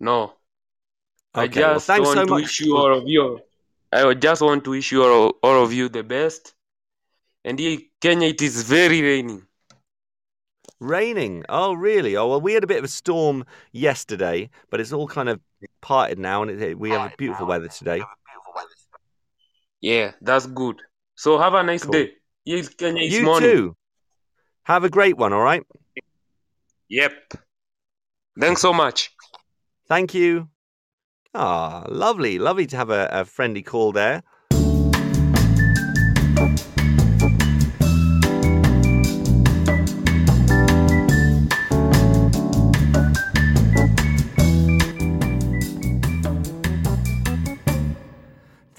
No, 0.00 0.38
I 1.34 1.46
Okay, 1.46 1.64
well, 1.64 1.80
just 1.80 1.86
thanks 1.86 2.06
want 2.06 2.16
so 2.16 2.26
to 2.26 2.30
much. 2.30 2.42
wish 2.42 2.60
you 2.60 2.76
all 2.76 2.92
of 2.98 3.08
you. 3.08 3.40
I 3.92 4.14
just 4.14 4.42
want 4.42 4.64
to 4.64 4.70
wish 4.70 4.92
you 4.92 5.04
all, 5.04 5.34
all 5.42 5.64
of 5.64 5.72
you 5.72 5.88
the 5.88 6.02
best. 6.02 6.54
And 7.44 7.60
in 7.60 7.82
Kenya, 8.00 8.28
it 8.28 8.42
is 8.42 8.62
very 8.62 9.02
raining. 9.02 9.46
Raining. 10.80 11.44
Oh, 11.48 11.72
really? 11.72 12.16
Oh, 12.16 12.28
well, 12.28 12.40
we 12.40 12.52
had 12.52 12.64
a 12.64 12.68
bit 12.68 12.78
of 12.78 12.84
a 12.84 12.88
storm 12.88 13.44
yesterday, 13.72 14.50
but 14.70 14.80
it's 14.80 14.92
all 14.92 15.08
kind 15.08 15.28
of 15.28 15.40
parted 15.80 16.18
now, 16.18 16.42
and 16.42 16.60
it, 16.60 16.78
we 16.78 16.90
have 16.90 17.12
a 17.12 17.16
beautiful 17.16 17.46
weather 17.46 17.68
today. 17.68 18.02
Yeah, 19.80 20.12
that's 20.20 20.46
good. 20.46 20.76
So 21.14 21.38
have 21.38 21.54
a 21.54 21.62
nice 21.62 21.84
Cool. 21.84 21.92
day. 21.92 22.12
In 22.46 22.64
Kenya, 22.64 23.02
You 23.02 23.22
morning. 23.24 23.50
too. 23.50 23.76
Have 24.64 24.84
a 24.84 24.90
great 24.90 25.16
one. 25.16 25.32
All 25.32 25.42
right. 25.42 25.62
Yep. 26.88 27.12
Thanks 28.40 28.60
so 28.60 28.72
much. 28.72 29.10
Thank 29.88 30.14
you. 30.14 30.48
Ah, 31.34 31.84
lovely, 31.88 32.38
lovely 32.38 32.66
to 32.66 32.76
have 32.76 32.90
a, 32.90 33.08
a 33.12 33.24
friendly 33.24 33.62
call 33.62 33.92
there. 33.92 34.22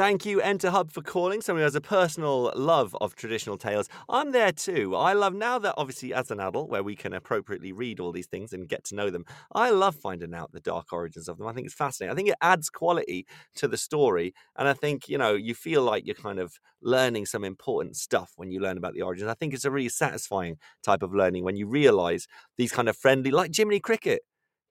Thank 0.10 0.26
you, 0.26 0.42
Enter 0.42 0.72
Hub, 0.72 0.90
for 0.92 1.04
calling. 1.04 1.40
Someone 1.40 1.60
who 1.60 1.66
has 1.66 1.76
a 1.76 1.82
personal 1.82 2.52
love 2.56 2.98
of 3.00 3.16
traditional 3.16 3.60
tales. 3.60 3.88
I'm 4.10 4.32
there 4.32 4.52
too. 4.52 4.96
I 4.96 5.14
love 5.14 5.36
now 5.36 5.60
that, 5.60 5.76
obviously, 5.78 6.16
as 6.16 6.32
an 6.32 6.40
adult, 6.40 6.68
where 6.68 6.82
we 6.82 6.96
can 6.96 7.14
appropriately 7.14 7.72
read 7.72 8.00
all 8.00 8.12
these 8.12 8.26
things 8.26 8.52
and 8.52 8.68
get 8.68 8.84
to 8.86 8.96
know 8.96 9.12
them, 9.12 9.24
I 9.54 9.70
love 9.70 9.96
finding 9.96 10.34
out 10.34 10.52
the 10.52 10.62
dark 10.62 10.92
origins 10.92 11.30
of 11.30 11.38
them. 11.38 11.46
I 11.46 11.54
think 11.54 11.68
it's 11.68 11.76
fascinating. 11.76 12.12
I 12.12 12.16
think 12.16 12.30
it 12.30 12.38
adds 12.42 12.72
quality 12.72 13.28
to 13.58 13.68
the 13.68 13.78
story. 13.78 14.34
And 14.58 14.68
I 14.68 14.74
think, 14.74 15.08
you 15.10 15.20
know, 15.20 15.36
you 15.36 15.54
feel 15.54 15.84
like 15.84 16.08
you're 16.08 16.16
kind 16.16 16.40
of 16.40 16.56
learning 16.82 17.28
some 17.28 17.44
important 17.44 17.96
stuff 17.96 18.32
when 18.36 18.50
you 18.50 18.60
learn 18.62 18.80
about 18.80 18.96
the 18.96 19.04
origins. 19.04 19.30
I 19.30 19.36
think 19.36 19.54
it's 19.54 19.66
a 19.66 19.70
really 19.70 19.90
satisfying 19.90 20.58
type 20.82 21.04
of 21.04 21.14
learning 21.14 21.44
when 21.44 21.56
you 21.56 21.68
realize 21.68 22.26
these 22.58 22.72
kind 22.72 22.90
of 22.90 22.98
friendly, 22.98 23.30
like 23.30 23.52
Jiminy 23.56 23.80
Cricket. 23.80 24.24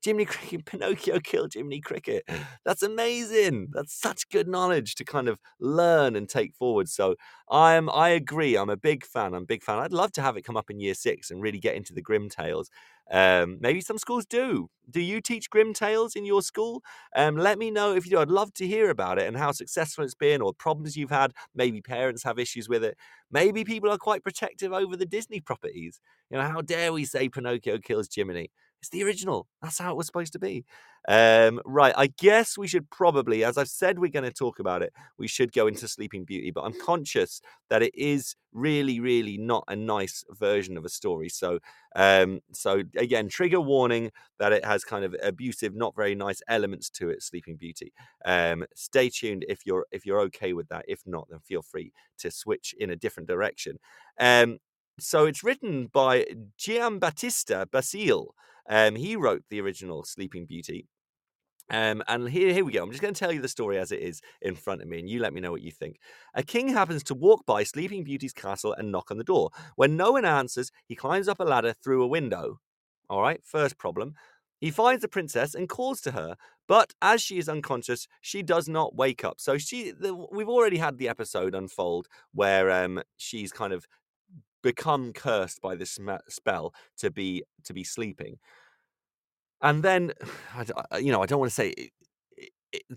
Jiminy 0.04 0.24
Cricket, 0.26 0.64
Pinocchio 0.66 1.18
killed 1.20 1.52
Jiminy 1.54 1.80
Cricket. 1.80 2.24
That's 2.64 2.82
amazing. 2.82 3.68
That's 3.72 3.92
such 3.94 4.28
good 4.30 4.48
knowledge 4.48 4.94
to 4.96 5.04
kind 5.04 5.28
of 5.28 5.40
learn 5.60 6.16
and 6.16 6.28
take 6.28 6.54
forward. 6.54 6.88
So 6.88 7.16
I'm, 7.50 7.90
I 7.90 8.10
agree. 8.10 8.56
I'm 8.56 8.70
a 8.70 8.76
big 8.76 9.04
fan. 9.04 9.34
I'm 9.34 9.42
a 9.42 9.46
big 9.46 9.62
fan. 9.62 9.78
I'd 9.78 9.92
love 9.92 10.12
to 10.12 10.22
have 10.22 10.36
it 10.36 10.42
come 10.42 10.56
up 10.56 10.70
in 10.70 10.80
year 10.80 10.94
six 10.94 11.30
and 11.30 11.42
really 11.42 11.58
get 11.58 11.74
into 11.74 11.92
the 11.92 12.02
Grimm 12.02 12.28
Tales. 12.28 12.70
Um, 13.10 13.56
maybe 13.60 13.80
some 13.80 13.96
schools 13.96 14.26
do. 14.26 14.68
Do 14.90 15.00
you 15.00 15.20
teach 15.22 15.48
Grimm 15.48 15.72
Tales 15.72 16.14
in 16.14 16.26
your 16.26 16.42
school? 16.42 16.82
Um, 17.16 17.36
let 17.36 17.58
me 17.58 17.70
know 17.70 17.94
if 17.94 18.04
you 18.04 18.10
do. 18.10 18.18
I'd 18.18 18.30
love 18.30 18.52
to 18.54 18.66
hear 18.66 18.90
about 18.90 19.18
it 19.18 19.26
and 19.26 19.36
how 19.36 19.50
successful 19.52 20.04
it's 20.04 20.14
been 20.14 20.42
or 20.42 20.52
problems 20.52 20.94
you've 20.96 21.10
had. 21.10 21.32
Maybe 21.54 21.80
parents 21.80 22.22
have 22.24 22.38
issues 22.38 22.68
with 22.68 22.84
it. 22.84 22.96
Maybe 23.30 23.64
people 23.64 23.90
are 23.90 23.98
quite 23.98 24.22
protective 24.22 24.72
over 24.72 24.94
the 24.96 25.06
Disney 25.06 25.40
properties. 25.40 26.00
You 26.30 26.36
know, 26.36 26.44
how 26.44 26.60
dare 26.60 26.92
we 26.92 27.06
say 27.06 27.28
Pinocchio 27.30 27.78
kills 27.78 28.08
Jiminy? 28.14 28.50
It's 28.80 28.90
the 28.90 29.02
original. 29.02 29.48
That's 29.60 29.78
how 29.78 29.90
it 29.90 29.96
was 29.96 30.06
supposed 30.06 30.32
to 30.34 30.38
be. 30.38 30.64
Um, 31.08 31.60
right. 31.64 31.94
I 31.96 32.08
guess 32.08 32.58
we 32.58 32.68
should 32.68 32.90
probably, 32.90 33.42
as 33.42 33.56
I've 33.56 33.68
said, 33.68 33.98
we're 33.98 34.10
going 34.10 34.24
to 34.24 34.32
talk 34.32 34.58
about 34.58 34.82
it. 34.82 34.92
We 35.18 35.26
should 35.26 35.52
go 35.52 35.66
into 35.66 35.88
Sleeping 35.88 36.24
Beauty, 36.24 36.50
but 36.50 36.62
I'm 36.62 36.78
conscious 36.78 37.40
that 37.70 37.82
it 37.82 37.94
is 37.94 38.36
really, 38.52 39.00
really 39.00 39.38
not 39.38 39.64
a 39.68 39.74
nice 39.74 40.24
version 40.38 40.76
of 40.76 40.84
a 40.84 40.88
story. 40.88 41.28
So, 41.28 41.58
um, 41.96 42.40
so 42.52 42.82
again, 42.96 43.28
trigger 43.28 43.60
warning 43.60 44.10
that 44.38 44.52
it 44.52 44.64
has 44.64 44.84
kind 44.84 45.04
of 45.04 45.16
abusive, 45.22 45.74
not 45.74 45.96
very 45.96 46.14
nice 46.14 46.42
elements 46.46 46.90
to 46.90 47.08
it. 47.08 47.22
Sleeping 47.22 47.56
Beauty. 47.56 47.92
Um, 48.24 48.64
stay 48.74 49.08
tuned 49.08 49.44
if 49.48 49.64
you're 49.64 49.86
if 49.90 50.04
you're 50.06 50.20
okay 50.20 50.52
with 50.52 50.68
that. 50.68 50.84
If 50.88 51.00
not, 51.06 51.28
then 51.30 51.40
feel 51.40 51.62
free 51.62 51.92
to 52.18 52.30
switch 52.30 52.74
in 52.78 52.90
a 52.90 52.96
different 52.96 53.28
direction. 53.28 53.78
Um, 54.20 54.58
so 55.00 55.26
it's 55.26 55.44
written 55.44 55.88
by 55.92 56.26
Giambattista 56.58 57.70
Basile. 57.70 58.34
Um, 58.68 58.96
he 58.96 59.16
wrote 59.16 59.44
the 59.48 59.60
original 59.60 60.04
Sleeping 60.04 60.46
Beauty. 60.46 60.88
Um, 61.70 62.02
and 62.08 62.28
here, 62.28 62.52
here 62.52 62.64
we 62.64 62.72
go. 62.72 62.82
I'm 62.82 62.90
just 62.90 63.02
going 63.02 63.12
to 63.12 63.18
tell 63.18 63.32
you 63.32 63.42
the 63.42 63.48
story 63.48 63.78
as 63.78 63.92
it 63.92 64.00
is 64.00 64.22
in 64.40 64.54
front 64.54 64.80
of 64.80 64.88
me, 64.88 65.00
and 65.00 65.08
you 65.08 65.20
let 65.20 65.34
me 65.34 65.40
know 65.40 65.50
what 65.50 65.62
you 65.62 65.70
think. 65.70 65.98
A 66.34 66.42
king 66.42 66.68
happens 66.68 67.02
to 67.04 67.14
walk 67.14 67.44
by 67.44 67.62
Sleeping 67.62 68.04
Beauty's 68.04 68.32
castle 68.32 68.72
and 68.72 68.90
knock 68.90 69.10
on 69.10 69.18
the 69.18 69.24
door. 69.24 69.50
When 69.76 69.96
no 69.96 70.12
one 70.12 70.24
answers, 70.24 70.70
he 70.86 70.94
climbs 70.94 71.28
up 71.28 71.40
a 71.40 71.44
ladder 71.44 71.74
through 71.74 72.02
a 72.02 72.08
window. 72.08 72.60
All 73.10 73.20
right, 73.20 73.40
first 73.44 73.76
problem. 73.78 74.14
He 74.60 74.70
finds 74.70 75.02
the 75.02 75.08
princess 75.08 75.54
and 75.54 75.68
calls 75.68 76.00
to 76.02 76.12
her, 76.12 76.36
but 76.66 76.92
as 77.00 77.22
she 77.22 77.38
is 77.38 77.48
unconscious, 77.48 78.08
she 78.20 78.42
does 78.42 78.68
not 78.68 78.96
wake 78.96 79.24
up. 79.24 79.40
So 79.40 79.56
she, 79.56 79.92
the, 79.92 80.14
we've 80.14 80.48
already 80.48 80.78
had 80.78 80.98
the 80.98 81.08
episode 81.08 81.54
unfold 81.54 82.08
where 82.32 82.70
um, 82.70 83.02
she's 83.16 83.52
kind 83.52 83.72
of 83.72 83.86
become 84.62 85.12
cursed 85.12 85.60
by 85.60 85.74
this 85.74 85.98
spell 86.28 86.74
to 86.98 87.10
be 87.10 87.44
to 87.64 87.72
be 87.72 87.84
sleeping. 87.84 88.38
And 89.60 89.82
then, 89.82 90.12
you 91.00 91.12
know, 91.12 91.22
I 91.22 91.26
don't 91.26 91.40
want 91.40 91.50
to 91.50 91.54
say 91.54 91.90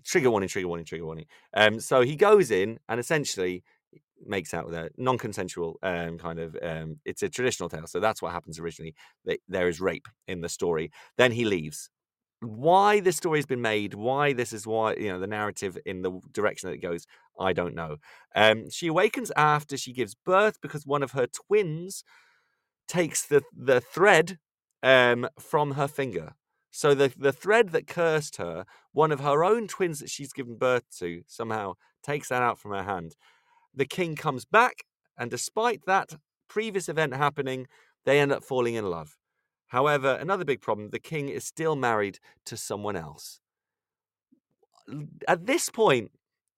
trigger 0.04 0.30
warning, 0.30 0.48
trigger 0.48 0.68
warning, 0.68 0.86
trigger 0.86 1.06
warning. 1.06 1.26
Um, 1.54 1.80
so 1.80 2.02
he 2.02 2.16
goes 2.16 2.50
in 2.50 2.78
and 2.88 3.00
essentially 3.00 3.62
makes 4.24 4.54
out 4.54 4.66
with 4.66 4.74
a 4.74 4.90
non-consensual 4.96 5.78
um, 5.82 6.18
kind 6.18 6.38
of. 6.38 6.56
Um, 6.62 6.98
it's 7.04 7.22
a 7.22 7.28
traditional 7.28 7.68
tale, 7.68 7.86
so 7.86 8.00
that's 8.00 8.22
what 8.22 8.32
happens 8.32 8.58
originally. 8.58 8.94
There 9.48 9.68
is 9.68 9.80
rape 9.80 10.08
in 10.28 10.40
the 10.40 10.48
story. 10.48 10.90
Then 11.16 11.32
he 11.32 11.44
leaves, 11.44 11.90
why 12.42 13.00
this 13.00 13.16
story 13.16 13.38
has 13.38 13.46
been 13.46 13.62
made, 13.62 13.94
why 13.94 14.32
this 14.32 14.52
is 14.52 14.66
why 14.66 14.94
you 14.94 15.08
know 15.08 15.18
the 15.18 15.26
narrative 15.26 15.78
in 15.86 16.02
the 16.02 16.20
direction 16.32 16.68
that 16.68 16.74
it 16.74 16.82
goes, 16.82 17.06
I 17.38 17.52
don't 17.52 17.74
know. 17.74 17.96
Um, 18.34 18.70
she 18.70 18.88
awakens 18.88 19.32
after 19.36 19.76
she 19.76 19.92
gives 19.92 20.14
birth 20.14 20.60
because 20.60 20.86
one 20.86 21.02
of 21.02 21.12
her 21.12 21.26
twins 21.26 22.04
takes 22.88 23.26
the 23.26 23.42
the 23.56 23.80
thread 23.80 24.38
um, 24.82 25.28
from 25.38 25.72
her 25.72 25.88
finger. 25.88 26.34
So 26.70 26.94
the 26.94 27.12
the 27.16 27.32
thread 27.32 27.70
that 27.70 27.86
cursed 27.86 28.36
her, 28.36 28.64
one 28.92 29.12
of 29.12 29.20
her 29.20 29.44
own 29.44 29.68
twins 29.68 30.00
that 30.00 30.10
she's 30.10 30.32
given 30.32 30.56
birth 30.56 30.84
to, 30.98 31.22
somehow 31.26 31.74
takes 32.02 32.28
that 32.28 32.42
out 32.42 32.58
from 32.58 32.72
her 32.72 32.82
hand. 32.82 33.16
The 33.74 33.86
king 33.86 34.16
comes 34.16 34.44
back, 34.44 34.84
and 35.18 35.30
despite 35.30 35.82
that 35.86 36.16
previous 36.48 36.88
event 36.88 37.14
happening, 37.14 37.66
they 38.04 38.20
end 38.20 38.32
up 38.32 38.44
falling 38.44 38.74
in 38.74 38.90
love. 38.90 39.16
However, 39.68 40.18
another 40.20 40.44
big 40.44 40.60
problem 40.60 40.90
the 40.90 40.98
king 40.98 41.28
is 41.28 41.44
still 41.44 41.76
married 41.76 42.18
to 42.46 42.56
someone 42.56 42.96
else. 42.96 43.40
At 45.28 45.46
this 45.46 45.70
point, 45.70 46.10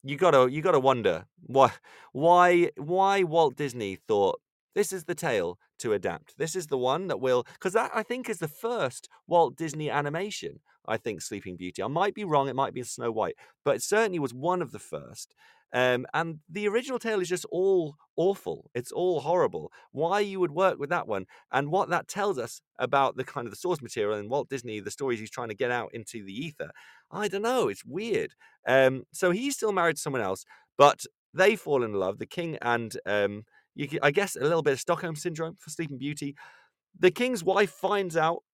you 0.05 0.17
gotta 0.17 0.51
you 0.51 0.63
gotta 0.63 0.79
wonder 0.81 1.27
why 1.47 1.73
why 2.13 2.71
why 2.77 3.23
Walt 3.23 3.57
Disney 3.57 3.97
thought 3.97 4.41
this 4.75 4.93
is 4.93 5.05
the 5.05 5.15
tale 5.15 5.59
to 5.79 5.93
adapt. 5.93 6.37
This 6.39 6.55
is 6.57 6.67
the 6.67 6.79
one 6.79 7.09
that 7.09 7.21
will 7.21 7.45
because 7.55 7.73
that 7.73 7.91
I 7.95 8.03
think 8.03 8.29
is 8.29 8.39
the 8.39 8.49
first 8.49 9.09
Walt 9.27 9.57
Disney 9.57 9.91
animation. 9.91 10.61
I 10.87 10.97
think 10.97 11.23
Sleeping 11.23 11.57
Beauty. 11.57 11.83
I 11.83 11.89
might 11.89 12.15
be 12.15 12.25
wrong. 12.25 12.49
It 12.49 12.57
might 12.57 12.75
be 12.75 12.83
Snow 12.83 13.11
White, 13.11 13.37
but 13.65 13.77
it 13.77 13.83
certainly 13.83 14.19
was 14.19 14.35
one 14.35 14.63
of 14.63 14.73
the 14.73 14.79
first. 14.79 15.35
Um, 15.73 16.07
and 16.15 16.39
the 16.49 16.69
original 16.69 17.01
tale 17.01 17.21
is 17.21 17.29
just 17.29 17.47
all 17.51 17.97
awful. 18.17 18.71
It's 18.75 18.93
all 18.93 19.21
horrible. 19.21 19.73
Why 19.91 20.21
you 20.21 20.39
would 20.39 20.53
work 20.53 20.79
with 20.79 20.91
that 20.91 21.09
one, 21.09 21.27
and 21.51 21.71
what 21.71 21.89
that 21.89 22.07
tells 22.07 22.39
us 22.39 22.61
about 22.79 23.17
the 23.17 23.25
kind 23.25 23.47
of 23.47 23.51
the 23.51 23.57
source 23.57 23.83
material 23.83 24.17
and 24.17 24.31
Walt 24.31 24.49
Disney, 24.49 24.79
the 24.79 24.93
stories 24.93 25.19
he's 25.19 25.31
trying 25.31 25.49
to 25.49 25.55
get 25.55 25.73
out 25.73 25.91
into 25.93 26.25
the 26.25 26.33
ether. 26.33 26.71
I 27.11 27.27
don't 27.27 27.43
know. 27.43 27.69
It's 27.69 27.85
weird. 27.85 28.35
Um, 28.69 29.03
so 29.13 29.33
he's 29.33 29.57
still 29.57 29.73
married 29.73 29.97
to 29.97 30.03
someone 30.03 30.23
else, 30.23 30.45
but 30.79 31.05
they 31.33 31.57
fall 31.57 31.83
in 31.83 31.93
love. 31.95 32.19
The 32.19 32.27
king 32.27 32.57
and 32.63 32.97
um, 33.05 33.45
you, 33.75 33.89
I 34.01 34.13
guess 34.13 34.37
a 34.37 34.43
little 34.43 34.63
bit 34.63 34.75
of 34.75 34.81
Stockholm 34.81 35.17
syndrome 35.17 35.57
for 35.59 35.71
Sleeping 35.71 35.99
Beauty. 35.99 36.37
The 36.99 37.11
king's 37.11 37.43
wife 37.43 37.71
finds 37.71 38.17
out, 38.17 38.45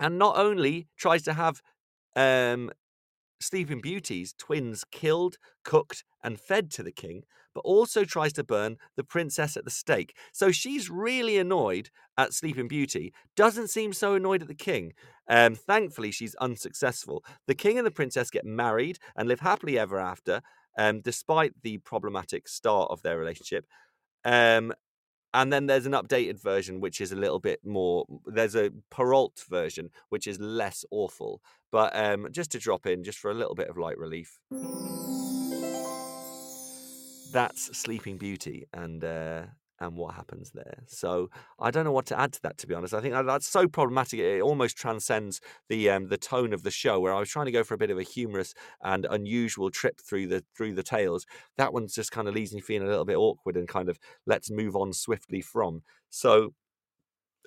and 0.00 0.18
not 0.18 0.36
only 0.36 0.88
tries 0.96 1.22
to 1.22 1.34
have 1.34 1.62
um, 2.16 2.70
Sleeping 3.40 3.80
Beauty's 3.80 4.34
twins 4.38 4.84
killed, 4.90 5.36
cooked, 5.64 6.04
and 6.22 6.40
fed 6.40 6.70
to 6.72 6.82
the 6.82 6.92
king, 6.92 7.24
but 7.54 7.60
also 7.60 8.04
tries 8.04 8.32
to 8.34 8.44
burn 8.44 8.76
the 8.96 9.04
princess 9.04 9.56
at 9.56 9.64
the 9.64 9.70
stake. 9.70 10.16
So 10.32 10.52
she's 10.52 10.88
really 10.88 11.38
annoyed 11.38 11.90
at 12.16 12.32
Sleeping 12.32 12.68
Beauty, 12.68 13.12
doesn't 13.36 13.68
seem 13.68 13.92
so 13.92 14.14
annoyed 14.14 14.42
at 14.42 14.48
the 14.48 14.54
king. 14.54 14.92
Um, 15.28 15.54
thankfully, 15.54 16.10
she's 16.10 16.34
unsuccessful. 16.36 17.24
The 17.46 17.54
king 17.54 17.78
and 17.78 17.86
the 17.86 17.90
princess 17.90 18.30
get 18.30 18.44
married 18.44 18.98
and 19.16 19.28
live 19.28 19.40
happily 19.40 19.78
ever 19.78 19.98
after, 19.98 20.40
um, 20.78 21.00
despite 21.00 21.52
the 21.62 21.78
problematic 21.78 22.48
start 22.48 22.90
of 22.90 23.02
their 23.02 23.18
relationship. 23.18 23.66
Um, 24.24 24.72
and 25.34 25.52
then 25.52 25.66
there's 25.66 25.86
an 25.86 25.92
updated 25.92 26.40
version 26.40 26.80
which 26.80 27.00
is 27.00 27.12
a 27.12 27.16
little 27.16 27.38
bit 27.38 27.60
more 27.64 28.04
there's 28.26 28.54
a 28.54 28.70
Perrault 28.90 29.44
version 29.48 29.90
which 30.08 30.26
is 30.26 30.38
less 30.38 30.84
awful. 30.90 31.40
But 31.70 31.96
um, 31.96 32.28
just 32.30 32.52
to 32.52 32.58
drop 32.58 32.86
in 32.86 33.02
just 33.02 33.18
for 33.18 33.30
a 33.30 33.34
little 33.34 33.54
bit 33.54 33.68
of 33.68 33.78
light 33.78 33.98
relief. 33.98 34.38
That's 37.32 37.76
sleeping 37.78 38.18
beauty 38.18 38.66
and 38.74 39.02
uh, 39.02 39.42
and 39.82 39.96
what 39.96 40.14
happens 40.14 40.52
there 40.52 40.82
so 40.86 41.28
i 41.58 41.70
don't 41.70 41.84
know 41.84 41.92
what 41.92 42.06
to 42.06 42.18
add 42.18 42.32
to 42.32 42.40
that 42.42 42.56
to 42.56 42.66
be 42.66 42.74
honest 42.74 42.94
i 42.94 43.00
think 43.00 43.14
that's 43.26 43.46
so 43.46 43.66
problematic 43.66 44.20
it 44.20 44.40
almost 44.40 44.76
transcends 44.76 45.40
the 45.68 45.90
um, 45.90 46.08
the 46.08 46.16
tone 46.16 46.52
of 46.52 46.62
the 46.62 46.70
show 46.70 47.00
where 47.00 47.12
i 47.12 47.18
was 47.18 47.28
trying 47.28 47.46
to 47.46 47.52
go 47.52 47.64
for 47.64 47.74
a 47.74 47.78
bit 47.78 47.90
of 47.90 47.98
a 47.98 48.02
humorous 48.02 48.54
and 48.82 49.06
unusual 49.10 49.70
trip 49.70 50.00
through 50.00 50.26
the 50.26 50.44
through 50.56 50.72
the 50.74 50.82
tales 50.82 51.26
that 51.56 51.72
one 51.72 51.88
just 51.88 52.12
kind 52.12 52.28
of 52.28 52.34
leaves 52.34 52.54
me 52.54 52.60
feeling 52.60 52.86
a 52.86 52.90
little 52.90 53.04
bit 53.04 53.16
awkward 53.16 53.56
and 53.56 53.68
kind 53.68 53.88
of 53.88 53.98
let's 54.26 54.50
move 54.50 54.76
on 54.76 54.92
swiftly 54.92 55.40
from 55.40 55.82
so 56.10 56.54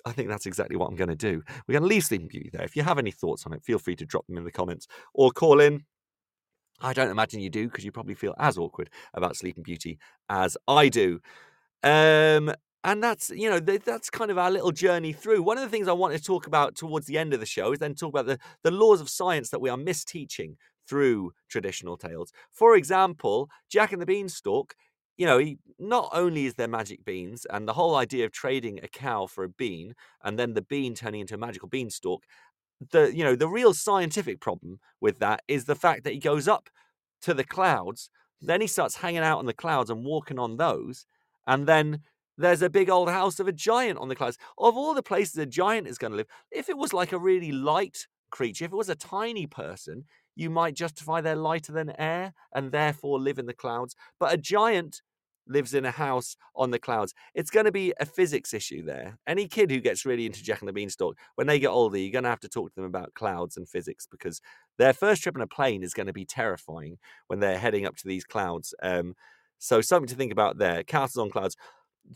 I 0.04 0.12
think 0.12 0.28
that's 0.28 0.46
exactly 0.46 0.76
what 0.76 0.86
I'm 0.86 0.94
going 0.94 1.08
to 1.08 1.16
do. 1.16 1.42
We're 1.66 1.72
going 1.72 1.82
to 1.82 1.88
leave 1.88 2.04
Sleeping 2.04 2.28
Beauty 2.28 2.48
there. 2.52 2.62
If 2.62 2.76
you 2.76 2.84
have 2.84 2.96
any 2.96 3.10
thoughts 3.10 3.44
on 3.44 3.52
it, 3.52 3.64
feel 3.64 3.80
free 3.80 3.96
to 3.96 4.06
drop 4.06 4.24
them 4.28 4.38
in 4.38 4.44
the 4.44 4.52
comments 4.52 4.86
or 5.14 5.32
call 5.32 5.58
in 5.58 5.82
I 6.80 6.92
don't 6.92 7.10
imagine 7.10 7.40
you 7.40 7.50
do 7.50 7.66
because 7.66 7.84
you 7.84 7.92
probably 7.92 8.14
feel 8.14 8.34
as 8.38 8.58
awkward 8.58 8.90
about 9.14 9.36
Sleeping 9.36 9.62
Beauty 9.62 9.98
as 10.28 10.56
I 10.68 10.88
do. 10.88 11.20
Um, 11.82 12.52
and 12.84 13.02
that's 13.02 13.30
you 13.30 13.50
know 13.50 13.58
that's 13.58 14.10
kind 14.10 14.30
of 14.30 14.38
our 14.38 14.50
little 14.50 14.70
journey 14.72 15.12
through. 15.12 15.42
One 15.42 15.58
of 15.58 15.64
the 15.64 15.70
things 15.70 15.88
I 15.88 15.92
want 15.92 16.14
to 16.16 16.22
talk 16.22 16.46
about 16.46 16.76
towards 16.76 17.06
the 17.06 17.18
end 17.18 17.34
of 17.34 17.40
the 17.40 17.46
show 17.46 17.72
is 17.72 17.78
then 17.80 17.94
talk 17.94 18.10
about 18.10 18.26
the 18.26 18.38
the 18.62 18.70
laws 18.70 19.00
of 19.00 19.08
science 19.08 19.50
that 19.50 19.60
we 19.60 19.70
are 19.70 19.76
misteaching 19.76 20.54
through 20.88 21.32
traditional 21.48 21.96
tales. 21.96 22.32
For 22.52 22.76
example, 22.76 23.50
Jack 23.70 23.92
and 23.92 24.00
the 24.00 24.06
Beanstalk. 24.06 24.74
You 25.18 25.24
know, 25.24 25.38
he, 25.38 25.58
not 25.78 26.10
only 26.12 26.44
is 26.44 26.54
there 26.56 26.68
magic 26.68 27.02
beans, 27.02 27.46
and 27.48 27.66
the 27.66 27.72
whole 27.72 27.96
idea 27.96 28.26
of 28.26 28.32
trading 28.32 28.80
a 28.82 28.88
cow 28.88 29.26
for 29.26 29.44
a 29.44 29.48
bean, 29.48 29.94
and 30.22 30.38
then 30.38 30.52
the 30.52 30.60
bean 30.60 30.94
turning 30.94 31.22
into 31.22 31.34
a 31.34 31.38
magical 31.38 31.68
beanstalk, 31.70 32.22
the 32.90 33.14
you 33.14 33.24
know 33.24 33.34
the 33.34 33.48
real 33.48 33.72
scientific 33.74 34.40
problem 34.40 34.78
with 35.00 35.18
that 35.18 35.42
is 35.48 35.64
the 35.64 35.74
fact 35.74 36.04
that 36.04 36.12
he 36.12 36.18
goes 36.18 36.46
up 36.46 36.68
to 37.22 37.34
the 37.34 37.44
clouds 37.44 38.10
then 38.42 38.60
he 38.60 38.66
starts 38.66 38.96
hanging 38.96 39.22
out 39.22 39.38
on 39.38 39.46
the 39.46 39.54
clouds 39.54 39.88
and 39.88 40.04
walking 40.04 40.38
on 40.38 40.56
those 40.58 41.06
and 41.46 41.66
then 41.66 42.00
there's 42.38 42.62
a 42.62 42.70
big 42.70 42.90
old 42.90 43.08
house 43.08 43.40
of 43.40 43.48
a 43.48 43.52
giant 43.52 43.98
on 43.98 44.08
the 44.08 44.16
clouds 44.16 44.38
of 44.58 44.76
all 44.76 44.94
the 44.94 45.02
places 45.02 45.36
a 45.38 45.46
giant 45.46 45.86
is 45.86 45.98
going 45.98 46.10
to 46.10 46.16
live 46.16 46.26
if 46.50 46.68
it 46.68 46.76
was 46.76 46.92
like 46.92 47.12
a 47.12 47.18
really 47.18 47.52
light 47.52 48.06
creature 48.30 48.64
if 48.64 48.72
it 48.72 48.76
was 48.76 48.88
a 48.88 48.94
tiny 48.94 49.46
person 49.46 50.04
you 50.34 50.50
might 50.50 50.74
justify 50.74 51.20
they're 51.20 51.36
lighter 51.36 51.72
than 51.72 51.98
air 51.98 52.34
and 52.54 52.72
therefore 52.72 53.18
live 53.18 53.38
in 53.38 53.46
the 53.46 53.54
clouds 53.54 53.96
but 54.18 54.32
a 54.32 54.36
giant 54.36 55.00
lives 55.48 55.74
in 55.74 55.84
a 55.84 55.90
house 55.90 56.36
on 56.54 56.70
the 56.70 56.78
clouds. 56.78 57.14
It's 57.34 57.50
going 57.50 57.66
to 57.66 57.72
be 57.72 57.92
a 58.00 58.06
physics 58.06 58.52
issue 58.52 58.84
there. 58.84 59.18
Any 59.26 59.46
kid 59.46 59.70
who 59.70 59.80
gets 59.80 60.04
really 60.04 60.26
into 60.26 60.42
Jack 60.42 60.60
and 60.60 60.68
the 60.68 60.72
Beanstalk, 60.72 61.16
when 61.36 61.46
they 61.46 61.58
get 61.58 61.68
older, 61.68 61.98
you're 61.98 62.12
going 62.12 62.24
to 62.24 62.30
have 62.30 62.40
to 62.40 62.48
talk 62.48 62.70
to 62.70 62.74
them 62.76 62.84
about 62.84 63.14
clouds 63.14 63.56
and 63.56 63.68
physics 63.68 64.06
because 64.10 64.40
their 64.78 64.92
first 64.92 65.22
trip 65.22 65.36
in 65.36 65.42
a 65.42 65.46
plane 65.46 65.82
is 65.82 65.94
going 65.94 66.06
to 66.06 66.12
be 66.12 66.24
terrifying 66.24 66.98
when 67.28 67.40
they're 67.40 67.58
heading 67.58 67.86
up 67.86 67.96
to 67.96 68.08
these 68.08 68.24
clouds. 68.24 68.74
Um, 68.82 69.14
so 69.58 69.80
something 69.80 70.08
to 70.08 70.14
think 70.14 70.32
about 70.32 70.58
there. 70.58 70.82
Castles 70.84 71.22
on 71.22 71.30
clouds. 71.30 71.56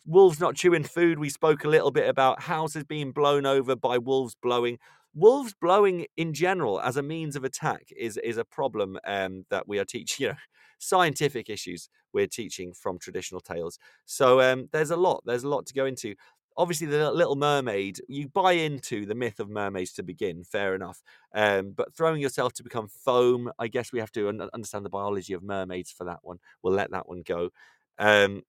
Wolves 0.07 0.41
not 0.41 0.55
chewing 0.55 0.85
food. 0.85 1.19
We 1.19 1.31
spoke 1.31 1.65
a 1.65 1.69
little 1.69 1.91
bit 1.91 2.09
about 2.09 2.43
houses 2.43 2.85
being 2.85 3.13
blown 3.13 3.45
over 3.47 3.75
by 3.77 3.99
wolves 3.99 4.37
blowing 4.41 4.79
wolves 5.13 5.53
blowing 5.61 6.07
in 6.17 6.33
general 6.33 6.81
as 6.81 6.97
a 6.97 7.03
means 7.03 7.35
of 7.35 7.43
attack 7.43 7.83
is 7.97 8.17
is 8.19 8.37
a 8.37 8.45
problem 8.45 8.97
um, 9.07 9.45
that 9.51 9.67
we 9.69 9.79
are 9.79 9.85
teaching. 9.85 10.25
You 10.27 10.29
know, 10.31 10.37
scientific 10.83 11.51
issues 11.51 11.89
we're 12.15 12.27
teaching 12.27 12.73
from 12.73 12.99
traditional 12.99 13.41
tales. 13.41 13.79
So 14.07 14.41
um, 14.41 14.69
there's 14.73 14.91
a 14.91 14.97
lot. 14.97 15.23
There's 15.27 15.45
a 15.45 15.49
lot 15.49 15.67
to 15.67 15.75
go 15.75 15.85
into. 15.87 16.15
Obviously 16.57 16.87
the 16.87 17.11
Little 17.11 17.37
Mermaid, 17.37 18.01
you 18.09 18.29
buy 18.29 18.53
into 18.53 19.07
the 19.07 19.15
myth 19.15 19.41
of 19.41 19.49
mermaids 19.49 19.93
to 19.95 20.03
begin, 20.03 20.45
fair 20.45 20.75
enough. 20.75 21.03
Um, 21.35 21.73
but 21.73 21.95
throwing 21.95 22.21
yourself 22.21 22.53
to 22.55 22.63
become 22.63 22.89
foam, 22.89 23.51
I 23.59 23.69
guess 23.69 23.93
we 23.93 24.01
have 24.01 24.13
to 24.13 24.29
un- 24.29 24.51
understand 24.53 24.85
the 24.85 24.91
biology 24.91 25.33
of 25.33 25.43
mermaids 25.43 25.91
for 25.91 26.05
that 26.05 26.21
one. 26.23 26.39
We'll 26.63 26.75
let 26.75 26.91
that 26.91 27.09
one 27.09 27.23
go. 27.25 27.51
Um, 27.99 28.43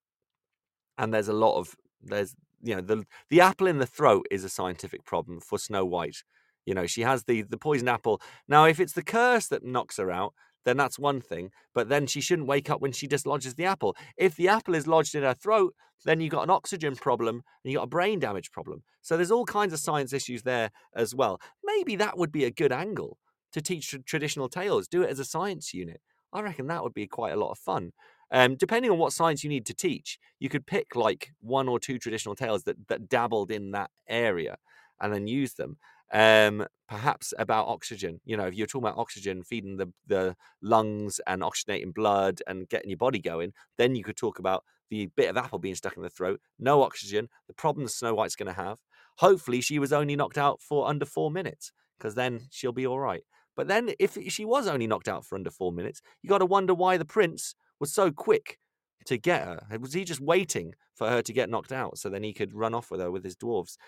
and 0.98 1.12
there's 1.12 1.28
a 1.28 1.32
lot 1.32 1.58
of 1.58 1.74
there's 2.02 2.34
you 2.62 2.74
know 2.74 2.80
the 2.80 3.04
the 3.30 3.40
apple 3.40 3.66
in 3.66 3.78
the 3.78 3.86
throat 3.86 4.26
is 4.30 4.44
a 4.44 4.48
scientific 4.48 5.04
problem 5.04 5.40
for 5.40 5.58
Snow 5.58 5.84
White. 5.84 6.22
You 6.66 6.74
know 6.74 6.86
she 6.86 7.02
has 7.02 7.24
the 7.24 7.42
the 7.42 7.58
poison 7.58 7.88
apple. 7.88 8.20
Now 8.48 8.64
if 8.66 8.80
it's 8.80 8.92
the 8.92 9.02
curse 9.02 9.48
that 9.48 9.64
knocks 9.64 9.96
her 9.96 10.10
out, 10.10 10.34
then 10.64 10.76
that's 10.76 10.98
one 10.98 11.20
thing. 11.20 11.50
But 11.74 11.88
then 11.88 12.06
she 12.06 12.20
shouldn't 12.20 12.48
wake 12.48 12.70
up 12.70 12.80
when 12.80 12.92
she 12.92 13.06
dislodges 13.06 13.54
the 13.54 13.64
apple. 13.64 13.96
If 14.16 14.36
the 14.36 14.48
apple 14.48 14.74
is 14.74 14.86
lodged 14.86 15.14
in 15.14 15.22
her 15.22 15.34
throat, 15.34 15.74
then 16.04 16.20
you've 16.20 16.32
got 16.32 16.42
an 16.44 16.50
oxygen 16.50 16.96
problem 16.96 17.42
and 17.64 17.72
you've 17.72 17.78
got 17.78 17.84
a 17.84 17.88
brain 17.88 18.18
damage 18.18 18.50
problem. 18.50 18.82
So 19.02 19.16
there's 19.16 19.30
all 19.30 19.44
kinds 19.44 19.72
of 19.72 19.80
science 19.80 20.12
issues 20.12 20.42
there 20.42 20.70
as 20.94 21.14
well. 21.14 21.40
Maybe 21.64 21.96
that 21.96 22.18
would 22.18 22.32
be 22.32 22.44
a 22.44 22.50
good 22.50 22.72
angle 22.72 23.18
to 23.52 23.60
teach 23.60 23.94
traditional 24.06 24.48
tales. 24.48 24.88
Do 24.88 25.02
it 25.02 25.10
as 25.10 25.18
a 25.18 25.24
science 25.24 25.72
unit. 25.74 26.00
I 26.32 26.40
reckon 26.40 26.66
that 26.68 26.82
would 26.82 26.94
be 26.94 27.06
quite 27.06 27.34
a 27.34 27.36
lot 27.36 27.50
of 27.50 27.58
fun. 27.58 27.92
Um, 28.30 28.56
depending 28.56 28.90
on 28.90 28.98
what 28.98 29.12
science 29.12 29.44
you 29.44 29.50
need 29.50 29.66
to 29.66 29.74
teach, 29.74 30.18
you 30.40 30.48
could 30.48 30.66
pick 30.66 30.96
like 30.96 31.32
one 31.40 31.68
or 31.68 31.78
two 31.78 31.98
traditional 31.98 32.34
tales 32.34 32.64
that, 32.64 32.88
that 32.88 33.08
dabbled 33.08 33.50
in 33.50 33.72
that 33.72 33.90
area 34.08 34.56
and 34.98 35.12
then 35.12 35.26
use 35.26 35.54
them 35.54 35.76
um, 36.12 36.66
perhaps 36.92 37.32
about 37.38 37.68
oxygen. 37.68 38.20
You 38.26 38.36
know, 38.36 38.44
if 38.44 38.54
you're 38.54 38.66
talking 38.66 38.86
about 38.86 38.98
oxygen, 38.98 39.42
feeding 39.42 39.78
the, 39.78 39.90
the 40.06 40.36
lungs 40.60 41.22
and 41.26 41.40
oxygenating 41.40 41.94
blood 41.94 42.42
and 42.46 42.68
getting 42.68 42.90
your 42.90 42.98
body 42.98 43.18
going, 43.18 43.54
then 43.78 43.94
you 43.94 44.04
could 44.04 44.18
talk 44.18 44.38
about 44.38 44.62
the 44.90 45.06
bit 45.16 45.30
of 45.30 45.38
apple 45.38 45.58
being 45.58 45.74
stuck 45.74 45.96
in 45.96 46.02
the 46.02 46.10
throat, 46.10 46.38
no 46.58 46.82
oxygen, 46.82 47.30
the 47.48 47.54
problem 47.54 47.88
Snow 47.88 48.14
White's 48.14 48.36
going 48.36 48.54
to 48.54 48.62
have. 48.62 48.76
Hopefully, 49.16 49.62
she 49.62 49.78
was 49.78 49.90
only 49.90 50.16
knocked 50.16 50.36
out 50.36 50.60
for 50.60 50.86
under 50.86 51.06
four 51.06 51.30
minutes 51.30 51.72
because 51.96 52.14
then 52.14 52.42
she'll 52.50 52.72
be 52.72 52.86
all 52.86 53.00
right. 53.00 53.22
But 53.56 53.68
then, 53.68 53.92
if 53.98 54.18
she 54.28 54.44
was 54.44 54.68
only 54.68 54.86
knocked 54.86 55.08
out 55.08 55.24
for 55.24 55.36
under 55.36 55.50
four 55.50 55.72
minutes, 55.72 56.02
you 56.20 56.28
got 56.28 56.38
to 56.38 56.46
wonder 56.46 56.74
why 56.74 56.98
the 56.98 57.06
prince 57.06 57.54
was 57.80 57.90
so 57.90 58.10
quick 58.10 58.58
to 59.06 59.16
get 59.16 59.44
her. 59.44 59.78
Was 59.78 59.94
he 59.94 60.04
just 60.04 60.20
waiting 60.20 60.74
for 60.94 61.08
her 61.08 61.22
to 61.22 61.32
get 61.32 61.48
knocked 61.48 61.72
out 61.72 61.96
so 61.96 62.10
then 62.10 62.22
he 62.22 62.34
could 62.34 62.52
run 62.52 62.74
off 62.74 62.90
with 62.90 63.00
her 63.00 63.10
with 63.10 63.24
his 63.24 63.36
dwarves? 63.36 63.78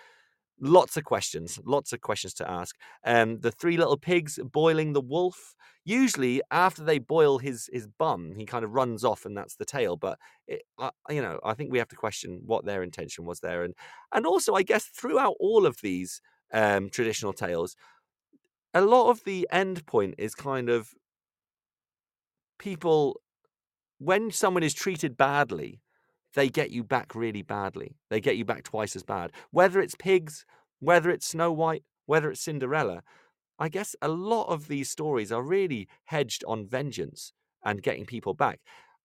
Lots 0.59 0.97
of 0.97 1.03
questions, 1.03 1.59
lots 1.65 1.93
of 1.93 2.01
questions 2.01 2.33
to 2.35 2.49
ask. 2.49 2.75
Um, 3.05 3.39
the 3.39 3.51
three 3.51 3.77
little 3.77 3.97
pigs 3.97 4.39
boiling 4.43 4.93
the 4.93 5.01
wolf. 5.01 5.55
Usually, 5.83 6.41
after 6.49 6.83
they 6.83 6.97
boil 6.97 7.37
his 7.37 7.69
his 7.71 7.87
bum, 7.87 8.33
he 8.35 8.45
kind 8.45 8.65
of 8.65 8.71
runs 8.71 9.03
off, 9.03 9.25
and 9.25 9.37
that's 9.37 9.55
the 9.55 9.65
tale. 9.65 9.97
But 9.97 10.17
it, 10.47 10.63
uh, 10.79 10.91
you 11.09 11.21
know, 11.21 11.39
I 11.43 11.53
think 11.53 11.71
we 11.71 11.77
have 11.77 11.89
to 11.89 11.95
question 11.95 12.41
what 12.45 12.65
their 12.65 12.83
intention 12.83 13.25
was 13.25 13.39
there, 13.39 13.63
and 13.63 13.75
and 14.13 14.25
also, 14.25 14.55
I 14.55 14.63
guess, 14.63 14.85
throughout 14.85 15.35
all 15.39 15.65
of 15.65 15.77
these 15.81 16.21
um, 16.53 16.89
traditional 16.89 17.33
tales, 17.33 17.75
a 18.73 18.81
lot 18.81 19.09
of 19.09 19.23
the 19.25 19.47
end 19.51 19.85
point 19.85 20.15
is 20.17 20.35
kind 20.35 20.69
of 20.69 20.89
people 22.57 23.21
when 23.99 24.31
someone 24.31 24.63
is 24.63 24.73
treated 24.73 25.17
badly 25.17 25.81
they 26.35 26.49
get 26.49 26.71
you 26.71 26.83
back 26.83 27.15
really 27.15 27.41
badly. 27.41 27.95
They 28.09 28.19
get 28.19 28.37
you 28.37 28.45
back 28.45 28.63
twice 28.63 28.95
as 28.95 29.03
bad. 29.03 29.31
Whether 29.51 29.79
it's 29.79 29.95
pigs, 29.95 30.45
whether 30.79 31.09
it's 31.09 31.27
Snow 31.27 31.51
White, 31.51 31.83
whether 32.05 32.29
it's 32.29 32.41
Cinderella, 32.41 33.01
I 33.57 33.69
guess 33.69 33.95
a 34.01 34.09
lot 34.09 34.47
of 34.49 34.67
these 34.67 34.89
stories 34.89 35.31
are 35.31 35.41
really 35.41 35.87
hedged 36.05 36.43
on 36.45 36.67
vengeance 36.67 37.31
and 37.63 37.81
getting 37.81 38.05
people 38.05 38.33
back. 38.33 38.59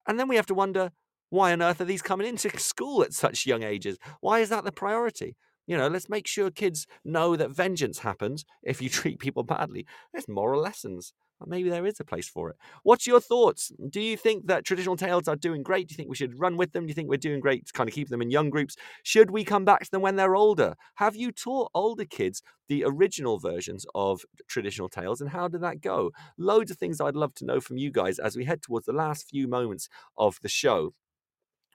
And 0.06 0.18
then 0.18 0.28
we 0.28 0.36
have 0.36 0.46
to 0.46 0.54
wonder 0.54 0.90
why 1.30 1.52
on 1.52 1.62
earth 1.62 1.80
are 1.80 1.84
these 1.84 2.02
coming 2.02 2.26
into 2.26 2.50
school 2.58 3.02
at 3.02 3.14
such 3.14 3.46
young 3.46 3.62
ages? 3.62 3.96
Why 4.20 4.40
is 4.40 4.48
that 4.48 4.64
the 4.64 4.72
priority? 4.72 5.36
You 5.66 5.76
know, 5.76 5.86
let's 5.86 6.08
make 6.08 6.26
sure 6.26 6.50
kids 6.50 6.86
know 7.04 7.36
that 7.36 7.50
vengeance 7.50 8.00
happens 8.00 8.44
if 8.64 8.82
you 8.82 8.88
treat 8.90 9.20
people 9.20 9.44
badly. 9.44 9.86
There's 10.12 10.28
moral 10.28 10.60
lessons 10.60 11.12
maybe 11.46 11.70
there 11.70 11.86
is 11.86 12.00
a 12.00 12.04
place 12.04 12.28
for 12.28 12.50
it. 12.50 12.56
What's 12.82 13.06
your 13.06 13.20
thoughts? 13.20 13.72
Do 13.88 14.00
you 14.00 14.16
think 14.16 14.46
that 14.46 14.64
traditional 14.64 14.96
tales 14.96 15.28
are 15.28 15.36
doing 15.36 15.62
great? 15.62 15.88
Do 15.88 15.92
you 15.92 15.96
think 15.96 16.08
we 16.08 16.16
should 16.16 16.38
run 16.38 16.56
with 16.56 16.72
them? 16.72 16.84
Do 16.84 16.90
you 16.90 16.94
think 16.94 17.08
we're 17.08 17.16
doing 17.16 17.40
great 17.40 17.66
to 17.66 17.72
kind 17.72 17.88
of 17.88 17.94
keep 17.94 18.08
them 18.08 18.22
in 18.22 18.30
young 18.30 18.50
groups? 18.50 18.76
Should 19.02 19.30
we 19.30 19.44
come 19.44 19.64
back 19.64 19.84
to 19.84 19.90
them 19.90 20.02
when 20.02 20.16
they're 20.16 20.36
older? 20.36 20.74
Have 20.96 21.16
you 21.16 21.32
taught 21.32 21.70
older 21.74 22.04
kids 22.04 22.42
the 22.68 22.84
original 22.86 23.38
versions 23.38 23.86
of 23.94 24.22
traditional 24.48 24.88
tales 24.88 25.20
and 25.20 25.30
how 25.30 25.48
did 25.48 25.62
that 25.62 25.80
go? 25.80 26.10
Loads 26.38 26.70
of 26.70 26.78
things 26.78 27.00
I'd 27.00 27.16
love 27.16 27.34
to 27.34 27.44
know 27.44 27.60
from 27.60 27.78
you 27.78 27.90
guys 27.90 28.18
as 28.18 28.36
we 28.36 28.44
head 28.44 28.62
towards 28.62 28.86
the 28.86 28.92
last 28.92 29.28
few 29.28 29.48
moments 29.48 29.88
of 30.16 30.38
the 30.42 30.48
show. 30.48 30.94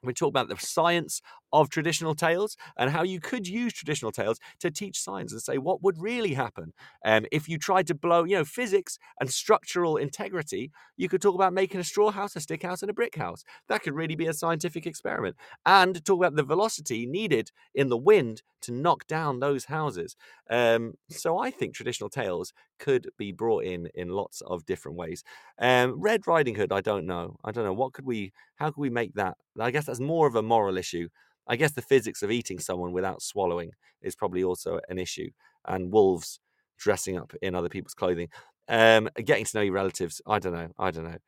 We 0.06 0.14
talk 0.14 0.28
about 0.28 0.48
the 0.48 0.56
science 0.56 1.20
of 1.52 1.70
traditional 1.70 2.14
tales 2.14 2.56
and 2.76 2.90
how 2.90 3.02
you 3.02 3.20
could 3.20 3.46
use 3.46 3.72
traditional 3.72 4.12
tales 4.12 4.38
to 4.60 4.70
teach 4.70 5.00
science 5.00 5.32
and 5.32 5.40
say 5.40 5.58
what 5.58 5.82
would 5.82 5.98
really 5.98 6.34
happen 6.34 6.72
um, 7.04 7.26
if 7.32 7.48
you 7.48 7.58
tried 7.58 7.86
to 7.86 7.94
blow, 7.94 8.24
you 8.24 8.36
know, 8.36 8.44
physics 8.44 8.98
and 9.20 9.30
structural 9.30 9.96
integrity. 9.96 10.70
You 10.96 11.08
could 11.08 11.22
talk 11.22 11.34
about 11.34 11.52
making 11.52 11.80
a 11.80 11.84
straw 11.84 12.10
house, 12.10 12.36
a 12.36 12.40
stick 12.40 12.62
house, 12.62 12.82
and 12.82 12.90
a 12.90 12.94
brick 12.94 13.16
house. 13.16 13.44
That 13.68 13.82
could 13.82 13.94
really 13.94 14.16
be 14.16 14.26
a 14.26 14.34
scientific 14.34 14.86
experiment. 14.86 15.36
And 15.64 16.04
talk 16.04 16.18
about 16.18 16.36
the 16.36 16.42
velocity 16.42 17.06
needed 17.06 17.50
in 17.74 17.88
the 17.88 17.96
wind 17.96 18.42
to 18.62 18.72
knock 18.72 19.06
down 19.06 19.40
those 19.40 19.66
houses. 19.66 20.16
Um, 20.50 20.94
so 21.10 21.38
I 21.38 21.50
think 21.50 21.74
traditional 21.74 22.10
tales 22.10 22.52
could 22.78 23.08
be 23.16 23.32
brought 23.32 23.64
in 23.64 23.88
in 23.94 24.08
lots 24.08 24.40
of 24.42 24.66
different 24.66 24.98
ways. 24.98 25.22
Um, 25.58 26.00
Red 26.00 26.26
Riding 26.26 26.56
Hood, 26.56 26.72
I 26.72 26.80
don't 26.80 27.06
know. 27.06 27.36
I 27.44 27.52
don't 27.52 27.64
know 27.64 27.72
what 27.72 27.92
could 27.92 28.06
we. 28.06 28.32
How 28.56 28.70
could 28.70 28.80
we 28.80 28.90
make 28.90 29.14
that? 29.14 29.36
I 29.60 29.70
guess 29.70 29.86
that's 29.86 29.95
more 30.00 30.26
of 30.26 30.34
a 30.34 30.42
moral 30.42 30.76
issue. 30.76 31.08
I 31.46 31.56
guess 31.56 31.72
the 31.72 31.82
physics 31.82 32.22
of 32.22 32.30
eating 32.30 32.58
someone 32.58 32.92
without 32.92 33.22
swallowing 33.22 33.70
is 34.02 34.16
probably 34.16 34.44
also 34.44 34.80
an 34.88 34.98
issue. 34.98 35.30
And 35.66 35.92
wolves 35.92 36.40
dressing 36.78 37.16
up 37.18 37.32
in 37.42 37.54
other 37.54 37.68
people's 37.68 37.94
clothing, 37.94 38.28
um, 38.68 39.08
getting 39.24 39.44
to 39.44 39.56
know 39.56 39.62
your 39.62 39.74
relatives. 39.74 40.20
I 40.26 40.38
don't 40.38 40.52
know. 40.52 40.68
I 40.78 40.90
don't 40.90 41.04
know. 41.04 41.18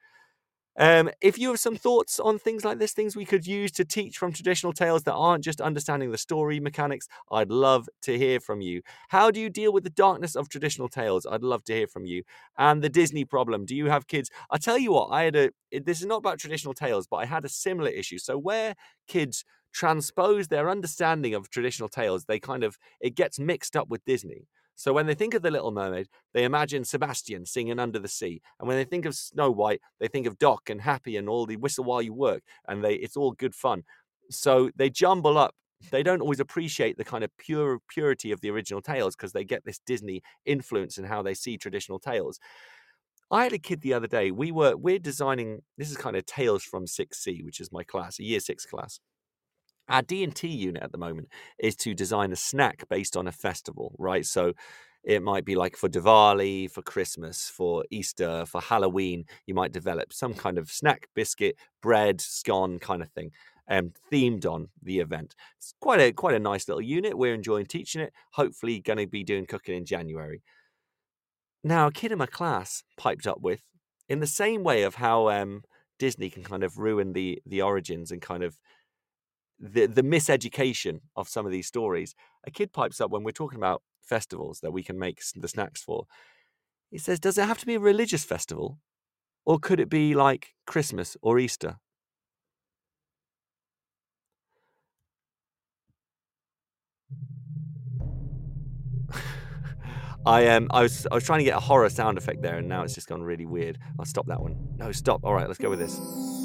Um, 0.79 1.11
if 1.21 1.39
you 1.39 1.49
have 1.49 1.59
some 1.59 1.75
thoughts 1.75 2.21
on 2.21 2.39
things 2.39 2.65
like 2.65 2.79
this, 2.79 2.93
things 2.93 3.17
we 3.17 3.25
could 3.25 3.47
use 3.47 3.73
to 3.73 3.85
teach 3.85 4.17
from 4.17 4.33
traditional 4.33 4.73
tales 4.73 5.03
that 5.03 5.15
aren't 5.15 5.43
just 5.43 5.61
understanding 5.61 6.13
the 6.13 6.19
story 6.19 6.61
mechanics, 6.61 7.09
I'd 7.33 7.51
love 7.51 7.89
to 8.03 8.17
hear 8.17 8.39
from 8.39 8.61
you. 8.61 8.83
How 9.09 9.33
do 9.33 9.41
you 9.41 9.51
deal 9.51 9.73
with 9.73 9.83
the 9.83 9.91
darkness 9.91 10.37
of 10.37 10.49
traditional 10.49 10.89
tales? 10.89 11.27
I'd 11.27 11.43
love 11.43 11.65
to 11.65 11.75
hear 11.75 11.89
from 11.89 12.07
you. 12.07 12.23
And 12.57 12.81
the 12.81 12.89
Disney 12.89 13.25
problem. 13.25 13.67
Do 13.67 13.75
you 13.75 13.87
have 13.91 14.07
kids? 14.07 14.31
I 14.51 14.59
tell 14.59 14.79
you 14.79 14.93
what, 14.93 15.09
I 15.11 15.25
had 15.25 15.37
a. 15.37 15.51
This 15.73 16.01
is 16.01 16.07
not 16.07 16.19
about 16.19 16.39
traditional 16.39 16.75
tales, 16.75 17.09
but 17.09 17.17
I 17.17 17.25
had 17.27 17.45
a 17.45 17.49
similar 17.49 17.91
issue. 17.91 18.19
So 18.19 18.39
where 18.39 18.75
kids 19.09 19.45
transpose 19.73 20.47
their 20.49 20.71
understanding 20.71 21.35
of 21.35 21.51
traditional 21.51 21.89
tales, 21.89 22.25
they 22.27 22.39
kind 22.39 22.63
of 22.63 22.79
it 23.01 23.17
gets 23.17 23.39
mixed 23.41 23.77
up 23.77 23.89
with 23.89 24.05
Disney. 24.05 24.47
So 24.79 24.93
when 24.93 25.07
they 25.07 25.15
think 25.15 25.35
of 25.35 25.43
the 25.43 25.51
Little 25.51 25.73
Mermaid, 25.73 26.07
they 26.33 26.45
imagine 26.45 26.85
Sebastian 26.85 27.45
singing 27.45 27.81
under 27.81 27.99
the 27.99 28.07
sea. 28.07 28.41
And 28.61 28.69
when 28.69 28.77
they 28.77 28.85
think 28.85 29.07
of 29.07 29.17
Snow 29.17 29.51
White, 29.51 29.81
they 29.99 30.07
think 30.07 30.25
of 30.25 30.39
Doc 30.39 30.71
and 30.71 30.81
Happy 30.81 31.17
and 31.17 31.29
all 31.29 31.47
the 31.47 31.57
whistle 31.57 31.83
while 31.83 32.01
you 32.01 32.15
work. 32.15 32.45
And 32.69 32.85
they 32.85 32.95
it's 32.95 33.17
all 33.17 33.33
good 33.33 33.57
fun. 33.57 33.83
So 34.31 34.71
they 34.77 34.89
jumble 34.89 35.37
up. 35.37 35.57
They 35.91 36.05
don't 36.05 36.21
always 36.21 36.39
appreciate 36.39 36.97
the 36.97 37.05
kind 37.05 37.25
of 37.25 37.37
pure 37.39 37.81
purity 37.89 38.31
of 38.31 38.41
the 38.41 38.53
original 38.53 38.81
tales 38.81 39.17
because 39.17 39.33
they 39.33 39.43
get 39.43 39.65
this 39.65 39.81
Disney 39.85 40.23
influence 40.47 40.97
in 40.97 41.05
how 41.05 41.23
they 41.23 41.35
see 41.35 41.59
traditional 41.59 41.99
tales. 41.99 42.39
I 43.33 43.43
had 43.43 43.53
a 43.53 43.59
kid 43.59 43.81
the 43.81 43.95
other 43.95 44.07
day. 44.07 44.31
We 44.31 44.53
were 44.53 44.77
we're 44.77 45.01
designing. 45.01 45.63
This 45.77 45.91
is 45.91 45.97
kind 45.97 46.15
of 46.15 46.25
Tales 46.25 46.63
from 46.63 46.87
Six 46.87 47.19
C, 47.19 47.43
which 47.43 47.59
is 47.59 47.73
my 47.73 47.83
class, 47.83 48.21
a 48.21 48.23
Year 48.23 48.39
Six 48.39 48.65
class 48.65 49.01
our 49.89 50.03
D&T 50.03 50.47
unit 50.47 50.83
at 50.83 50.93
the 50.93 50.99
moment 50.99 51.29
is 51.59 51.77
to 51.77 51.95
design 51.95 52.33
a 52.33 52.37
snack 52.37 52.89
based 52.89 53.17
on 53.17 53.27
a 53.27 53.33
festival, 53.33 53.95
right? 53.99 54.25
So 54.27 54.53
it 55.05 55.23
might 55.23 55.45
be 55.45 55.55
like 55.55 55.77
for 55.77 55.89
Diwali, 55.89 56.71
for 56.71 56.83
Christmas, 56.83 57.49
for 57.49 57.85
Easter, 57.91 58.45
for 58.47 58.61
Halloween, 58.61 59.25
you 59.47 59.55
might 59.55 59.73
develop 59.73 60.13
some 60.13 60.35
kind 60.35 60.59
of 60.59 60.71
snack, 60.71 61.09
biscuit, 61.15 61.57
bread, 61.81 62.21
scone 62.21 62.79
kind 62.79 63.03
of 63.03 63.11
thing. 63.11 63.31
Um, 63.71 63.93
themed 64.11 64.47
on 64.47 64.69
the 64.83 64.99
event. 65.01 65.35
It's 65.59 65.75
quite 65.79 66.01
a 66.01 66.11
quite 66.13 66.35
a 66.35 66.39
nice 66.39 66.69
little 66.69 66.81
unit. 66.81 67.19
We're 67.19 67.35
enjoying 67.35 67.67
teaching 67.67 68.01
it. 68.01 68.15
Hopefully, 68.33 68.81
going 68.81 68.99
to 68.99 69.07
be 69.07 69.23
doing 69.23 69.45
cooking 69.45 69.77
in 69.77 69.85
January. 69.85 70.43
Now, 71.63 71.89
a 71.89 71.93
kid 71.93 72.11
in 72.11 72.17
my 72.17 72.25
class 72.25 72.83
piped 72.97 73.27
up 73.27 73.43
with, 73.43 73.63
in 74.09 74.21
the 74.21 74.27
same 74.27 74.65
way 74.65 74.85
of 74.85 74.95
how 74.95 75.29
um, 75.29 75.65
Disney 75.99 76.31
can 76.31 76.45
kind 76.45 76.65
of 76.65 76.79
ruin 76.79 77.13
the 77.13 77.43
the 77.45 77.61
origins 77.61 78.11
and 78.11 78.23
kind 78.23 78.43
of 78.43 78.59
the 79.61 79.87
the 79.87 80.03
miseducation 80.03 81.01
of 81.17 81.29
some 81.29 81.47
of 81.47 81.53
these 81.53 81.67
stories. 81.67 82.15
A 82.47 82.51
kid 82.51 82.73
pipes 82.73 83.01
up 83.01 83.11
when 83.11 83.25
we're 83.25 83.33
talking 83.33 83.59
about 83.59 83.83
festivals 84.03 84.61
that 84.61 84.73
we 84.73 84.83
can 84.83 84.99
make 84.99 85.21
the 85.37 85.49
snacks 85.49 85.83
for. 85.83 86.07
He 86.91 86.99
says, 86.99 87.21
"Does 87.21 87.39
it 87.39 87.47
have 87.47 87.59
to 87.59 87.67
be 87.67 87.75
a 87.75 87.81
religious 87.81 88.25
festival, 88.25 88.79
or 89.45 89.59
could 89.59 89.81
it 89.81 89.89
be 89.91 90.15
like 90.15 90.55
Christmas 90.67 91.17
or 91.23 91.39
Easter?" 91.39 91.79
I 100.27 100.49
um 100.49 100.69
I 100.71 100.83
was 100.83 101.07
I 101.11 101.15
was 101.15 101.25
trying 101.25 101.39
to 101.41 101.45
get 101.45 101.57
a 101.57 101.61
horror 101.61 101.89
sound 101.89 102.19
effect 102.19 102.43
there, 102.43 102.59
and 102.59 102.69
now 102.69 102.83
it's 102.83 102.95
just 102.95 103.09
gone 103.09 103.23
really 103.23 103.47
weird. 103.47 103.79
I'll 103.99 104.07
stop 104.07 104.27
that 104.27 104.41
one. 104.41 104.57
No, 104.77 104.93
stop. 104.93 105.21
All 105.25 105.35
right, 105.35 105.47
let's 105.47 105.59
go 105.59 105.71
with 105.71 105.79
this. 105.79 106.38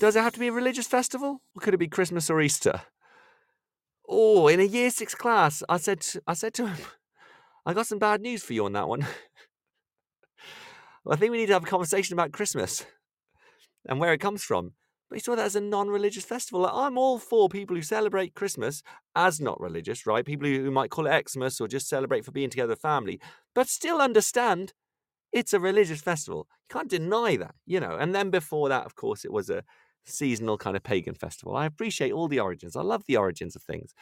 Does 0.00 0.16
it 0.16 0.22
have 0.22 0.32
to 0.32 0.40
be 0.40 0.48
a 0.48 0.52
religious 0.52 0.86
festival? 0.86 1.42
Or 1.54 1.60
could 1.60 1.74
it 1.74 1.76
be 1.76 1.86
Christmas 1.86 2.30
or 2.30 2.40
Easter? 2.40 2.80
Oh, 4.08 4.48
in 4.48 4.58
a 4.58 4.64
year 4.64 4.88
six 4.90 5.14
class, 5.14 5.62
I 5.68 5.76
said, 5.76 6.00
to, 6.00 6.22
I 6.26 6.32
said 6.32 6.54
to 6.54 6.68
him, 6.68 6.78
I 7.66 7.74
got 7.74 7.86
some 7.86 7.98
bad 7.98 8.22
news 8.22 8.42
for 8.42 8.54
you 8.54 8.64
on 8.64 8.72
that 8.72 8.88
one. 8.88 9.06
I 11.10 11.16
think 11.16 11.32
we 11.32 11.36
need 11.36 11.48
to 11.48 11.52
have 11.52 11.64
a 11.64 11.66
conversation 11.66 12.14
about 12.14 12.32
Christmas 12.32 12.86
and 13.86 14.00
where 14.00 14.14
it 14.14 14.20
comes 14.22 14.42
from. 14.42 14.72
But 15.10 15.18
he 15.18 15.22
saw 15.22 15.36
that 15.36 15.44
as 15.44 15.56
a 15.56 15.60
non-religious 15.60 16.24
festival. 16.24 16.62
Like, 16.62 16.72
I'm 16.74 16.96
all 16.96 17.18
for 17.18 17.50
people 17.50 17.76
who 17.76 17.82
celebrate 17.82 18.34
Christmas 18.34 18.82
as 19.14 19.38
not 19.38 19.60
religious, 19.60 20.06
right? 20.06 20.24
People 20.24 20.48
who 20.48 20.70
might 20.70 20.90
call 20.90 21.08
it 21.08 21.28
Xmas 21.28 21.60
or 21.60 21.68
just 21.68 21.90
celebrate 21.90 22.24
for 22.24 22.32
being 22.32 22.48
together 22.48 22.70
with 22.70 22.80
family, 22.80 23.20
but 23.54 23.68
still 23.68 24.00
understand 24.00 24.72
it's 25.30 25.52
a 25.52 25.60
religious 25.60 26.00
festival. 26.00 26.48
You 26.70 26.74
can't 26.78 26.88
deny 26.88 27.36
that, 27.36 27.54
you 27.66 27.80
know. 27.80 27.96
And 27.96 28.14
then 28.14 28.30
before 28.30 28.70
that, 28.70 28.86
of 28.86 28.94
course, 28.94 29.26
it 29.26 29.32
was 29.32 29.50
a 29.50 29.62
seasonal 30.04 30.58
kind 30.58 30.76
of 30.76 30.82
pagan 30.82 31.14
festival. 31.14 31.56
I 31.56 31.66
appreciate 31.66 32.12
all 32.12 32.28
the 32.28 32.40
origins. 32.40 32.76
I 32.76 32.82
love 32.82 33.04
the 33.06 33.16
origins 33.16 33.56
of 33.56 33.62
things, 33.62 33.94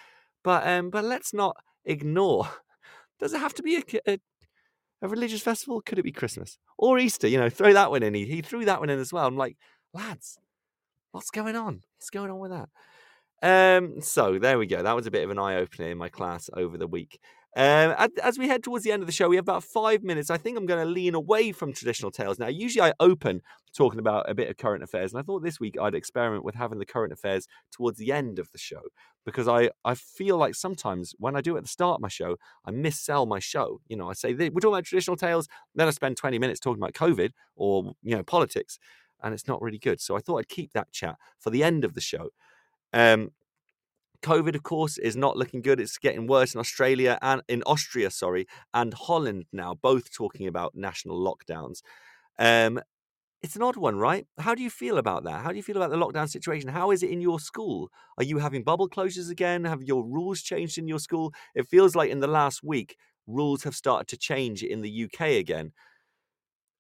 but 0.42 0.66
um, 0.66 0.90
but 0.90 1.04
let's 1.04 1.32
not 1.34 1.56
ignore. 1.84 2.48
Does 3.20 3.32
it 3.32 3.40
have 3.40 3.54
to 3.54 3.62
be 3.62 3.76
a, 3.76 4.12
a, 4.12 4.18
a 5.02 5.08
religious 5.08 5.42
festival? 5.42 5.82
Could 5.82 5.98
it 5.98 6.04
be 6.04 6.12
Christmas 6.12 6.58
or 6.76 6.98
Easter? 6.98 7.26
You 7.26 7.38
know, 7.38 7.50
throw 7.50 7.72
that 7.72 7.90
one 7.90 8.02
in. 8.02 8.14
He, 8.14 8.26
he 8.26 8.42
threw 8.42 8.64
that 8.64 8.80
one 8.80 8.90
in 8.90 8.98
as 8.98 9.12
well. 9.12 9.26
I'm 9.26 9.36
like, 9.36 9.56
lads, 9.92 10.38
what's 11.12 11.30
going 11.30 11.56
on? 11.56 11.82
What's 11.96 12.10
going 12.10 12.30
on 12.30 12.38
with 12.38 12.52
that? 12.52 12.68
Um, 13.40 14.00
so 14.00 14.38
there 14.38 14.58
we 14.58 14.66
go. 14.66 14.82
That 14.82 14.96
was 14.96 15.06
a 15.06 15.10
bit 15.10 15.24
of 15.24 15.30
an 15.30 15.38
eye 15.38 15.56
opener 15.56 15.88
in 15.88 15.98
my 15.98 16.08
class 16.08 16.50
over 16.54 16.76
the 16.76 16.86
week. 16.86 17.20
Um, 17.58 18.08
as 18.22 18.38
we 18.38 18.46
head 18.46 18.62
towards 18.62 18.84
the 18.84 18.92
end 18.92 19.02
of 19.02 19.08
the 19.08 19.12
show, 19.12 19.28
we 19.28 19.34
have 19.34 19.44
about 19.44 19.64
five 19.64 20.04
minutes. 20.04 20.30
I 20.30 20.36
think 20.36 20.56
I'm 20.56 20.64
going 20.64 20.78
to 20.78 20.88
lean 20.88 21.16
away 21.16 21.50
from 21.50 21.72
traditional 21.72 22.12
tales. 22.12 22.38
Now, 22.38 22.46
usually 22.46 22.88
I 22.88 22.92
open 23.00 23.42
talking 23.76 23.98
about 23.98 24.30
a 24.30 24.34
bit 24.34 24.48
of 24.48 24.56
current 24.56 24.84
affairs, 24.84 25.12
and 25.12 25.18
I 25.18 25.24
thought 25.24 25.42
this 25.42 25.58
week 25.58 25.74
I'd 25.76 25.96
experiment 25.96 26.44
with 26.44 26.54
having 26.54 26.78
the 26.78 26.86
current 26.86 27.12
affairs 27.12 27.48
towards 27.72 27.98
the 27.98 28.12
end 28.12 28.38
of 28.38 28.52
the 28.52 28.58
show 28.58 28.82
because 29.26 29.48
I, 29.48 29.70
I 29.84 29.96
feel 29.96 30.36
like 30.36 30.54
sometimes 30.54 31.16
when 31.18 31.34
I 31.34 31.40
do 31.40 31.56
it 31.56 31.58
at 31.58 31.64
the 31.64 31.68
start 31.68 31.96
of 31.96 32.00
my 32.00 32.06
show, 32.06 32.36
I 32.64 32.70
missell 32.70 33.26
my 33.26 33.40
show. 33.40 33.80
You 33.88 33.96
know, 33.96 34.08
I 34.08 34.12
say, 34.12 34.34
we're 34.34 34.50
talking 34.50 34.68
about 34.68 34.84
traditional 34.84 35.16
tales, 35.16 35.48
then 35.74 35.88
I 35.88 35.90
spend 35.90 36.16
20 36.16 36.38
minutes 36.38 36.60
talking 36.60 36.80
about 36.80 36.92
COVID 36.94 37.32
or, 37.56 37.92
you 38.04 38.14
know, 38.14 38.22
politics, 38.22 38.78
and 39.20 39.34
it's 39.34 39.48
not 39.48 39.60
really 39.60 39.80
good. 39.80 40.00
So 40.00 40.16
I 40.16 40.20
thought 40.20 40.38
I'd 40.38 40.48
keep 40.48 40.74
that 40.74 40.92
chat 40.92 41.16
for 41.40 41.50
the 41.50 41.64
end 41.64 41.84
of 41.84 41.94
the 41.94 42.00
show. 42.00 42.28
Um, 42.92 43.32
COVID, 44.22 44.54
of 44.54 44.62
course, 44.62 44.98
is 44.98 45.16
not 45.16 45.36
looking 45.36 45.62
good. 45.62 45.80
It's 45.80 45.98
getting 45.98 46.26
worse 46.26 46.54
in 46.54 46.60
Australia 46.60 47.18
and 47.22 47.42
in 47.48 47.62
Austria, 47.64 48.10
sorry, 48.10 48.46
and 48.74 48.92
Holland 48.94 49.44
now, 49.52 49.74
both 49.74 50.12
talking 50.12 50.46
about 50.46 50.74
national 50.74 51.18
lockdowns. 51.18 51.82
Um, 52.38 52.80
it's 53.42 53.56
an 53.56 53.62
odd 53.62 53.76
one, 53.76 53.98
right? 53.98 54.26
How 54.38 54.54
do 54.54 54.62
you 54.62 54.70
feel 54.70 54.98
about 54.98 55.24
that? 55.24 55.42
How 55.42 55.50
do 55.50 55.56
you 55.56 55.62
feel 55.62 55.76
about 55.76 55.90
the 55.90 55.96
lockdown 55.96 56.28
situation? 56.28 56.68
How 56.68 56.90
is 56.90 57.02
it 57.04 57.10
in 57.10 57.20
your 57.20 57.38
school? 57.38 57.90
Are 58.16 58.24
you 58.24 58.38
having 58.38 58.64
bubble 58.64 58.88
closures 58.88 59.30
again? 59.30 59.64
Have 59.64 59.82
your 59.82 60.04
rules 60.04 60.42
changed 60.42 60.78
in 60.78 60.88
your 60.88 60.98
school? 60.98 61.32
It 61.54 61.68
feels 61.68 61.94
like 61.94 62.10
in 62.10 62.20
the 62.20 62.26
last 62.26 62.64
week, 62.64 62.96
rules 63.28 63.62
have 63.62 63.76
started 63.76 64.08
to 64.08 64.16
change 64.16 64.64
in 64.64 64.80
the 64.80 64.90
UK 64.90 65.38
again. 65.38 65.72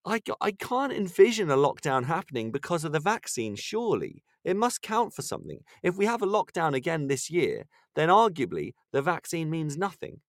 I, 0.04 0.20
I 0.40 0.52
can't 0.52 0.92
envision 0.92 1.50
a 1.50 1.56
lockdown 1.56 2.04
happening 2.04 2.50
because 2.50 2.84
of 2.84 2.92
the 2.92 3.00
vaccine, 3.00 3.56
surely. 3.56 4.22
It 4.48 4.56
must 4.56 4.80
count 4.80 5.12
for 5.12 5.20
something. 5.20 5.60
If 5.82 5.98
we 5.98 6.06
have 6.06 6.22
a 6.22 6.26
lockdown 6.26 6.74
again 6.74 7.06
this 7.06 7.28
year, 7.28 7.66
then 7.94 8.08
arguably 8.08 8.72
the 8.92 9.02
vaccine 9.02 9.50
means 9.50 9.76
nothing. 9.76 10.20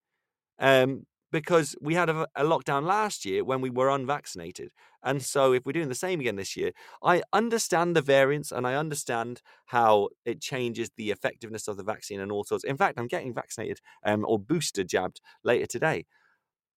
Um, 0.59 1.05
because 1.31 1.73
we 1.79 1.93
had 1.93 2.09
a, 2.09 2.27
a, 2.35 2.43
lockdown 2.43 2.83
last 2.83 3.23
year 3.23 3.45
when 3.45 3.61
we 3.61 3.69
were 3.69 3.87
unvaccinated. 3.87 4.71
And 5.03 5.21
so 5.21 5.53
if 5.53 5.65
we're 5.65 5.71
doing 5.71 5.87
the 5.87 5.95
same 5.95 6.19
again 6.19 6.35
this 6.35 6.57
year, 6.57 6.71
I 7.01 7.21
understand 7.31 7.95
the 7.95 8.01
variants 8.01 8.51
and 8.51 8.67
I 8.67 8.73
understand 8.73 9.41
how 9.67 10.09
it 10.25 10.41
changes 10.41 10.89
the 10.97 11.11
effectiveness 11.11 11.69
of 11.69 11.77
the 11.77 11.83
vaccine 11.83 12.19
and 12.19 12.29
all 12.29 12.43
sorts. 12.43 12.65
In 12.65 12.75
fact, 12.75 12.99
I'm 12.99 13.07
getting 13.07 13.33
vaccinated 13.33 13.79
um, 14.03 14.25
or 14.27 14.37
booster 14.37 14.83
jabbed 14.83 15.21
later 15.45 15.65
today. 15.65 16.07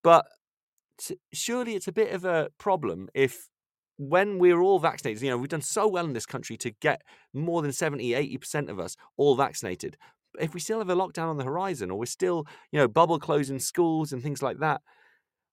But 0.04 0.26
surely 1.32 1.74
it's 1.74 1.88
a 1.88 1.92
bit 1.92 2.12
of 2.12 2.24
a 2.24 2.50
problem 2.58 3.08
if 3.14 3.48
when 3.96 4.38
we're 4.38 4.60
all 4.60 4.78
vaccinated, 4.78 5.22
you 5.22 5.30
know, 5.30 5.36
we've 5.36 5.48
done 5.48 5.62
so 5.62 5.86
well 5.86 6.04
in 6.04 6.12
this 6.12 6.26
country 6.26 6.56
to 6.58 6.70
get 6.80 7.02
more 7.32 7.62
than 7.62 7.72
70, 7.72 8.10
80% 8.10 8.68
of 8.68 8.80
us 8.80 8.96
all 9.16 9.36
vaccinated. 9.36 9.96
If 10.40 10.54
we 10.54 10.60
still 10.60 10.78
have 10.78 10.88
a 10.90 10.96
lockdown 10.96 11.28
on 11.28 11.36
the 11.36 11.44
horizon 11.44 11.90
or 11.90 11.98
we're 11.98 12.06
still, 12.06 12.46
you 12.70 12.78
know, 12.78 12.88
bubble 12.88 13.18
closing 13.18 13.58
schools 13.58 14.12
and 14.12 14.22
things 14.22 14.42
like 14.42 14.58
that, 14.58 14.80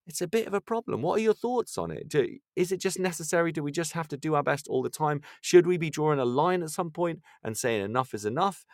it's 0.07 0.22
a 0.22 0.28
bit 0.28 0.48
of 0.48 0.53
a 0.56 0.61
problem. 0.61 1.03
What 1.03 1.20
are 1.20 1.24
your 1.24 1.36
thoughts 1.36 1.78
on 1.78 1.91
it? 1.91 2.10
Do, 2.10 2.28
is 2.56 2.72
it 2.72 2.80
just 2.80 2.98
necessary? 2.98 3.52
Do 3.52 3.61
we 3.61 3.72
just 3.72 3.94
have 3.94 4.07
to 4.07 4.18
do 4.18 4.34
our 4.34 4.41
best 4.41 4.68
all 4.68 4.82
the 4.82 4.90
time? 4.90 5.22
Should 5.41 5.68
we 5.68 5.78
be 5.78 5.91
drawing 5.91 6.20
a 6.20 6.26
line 6.26 6.64
at 6.64 6.72
some 6.72 6.90
point 6.90 7.20
and 7.44 7.56
saying 7.56 7.84
enough 7.84 8.16
is 8.16 8.26
enough? 8.26 8.66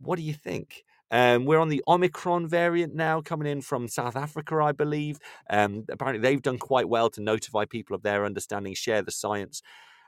What 0.00 0.16
do 0.16 0.22
you 0.22 0.34
think? 0.34 0.82
Um, 1.14 1.44
we're 1.44 1.60
on 1.60 1.68
the 1.68 1.80
Omicron 1.86 2.48
variant 2.48 2.92
now, 2.92 3.20
coming 3.20 3.46
in 3.46 3.60
from 3.60 3.86
South 3.86 4.16
Africa, 4.16 4.56
I 4.56 4.72
believe. 4.72 5.20
Um, 5.48 5.84
apparently, 5.88 6.20
they've 6.20 6.42
done 6.42 6.58
quite 6.58 6.88
well 6.88 7.08
to 7.10 7.22
notify 7.22 7.66
people 7.66 7.94
of 7.94 8.02
their 8.02 8.24
understanding, 8.24 8.74
share 8.74 9.00
the 9.00 9.12
science. 9.12 9.62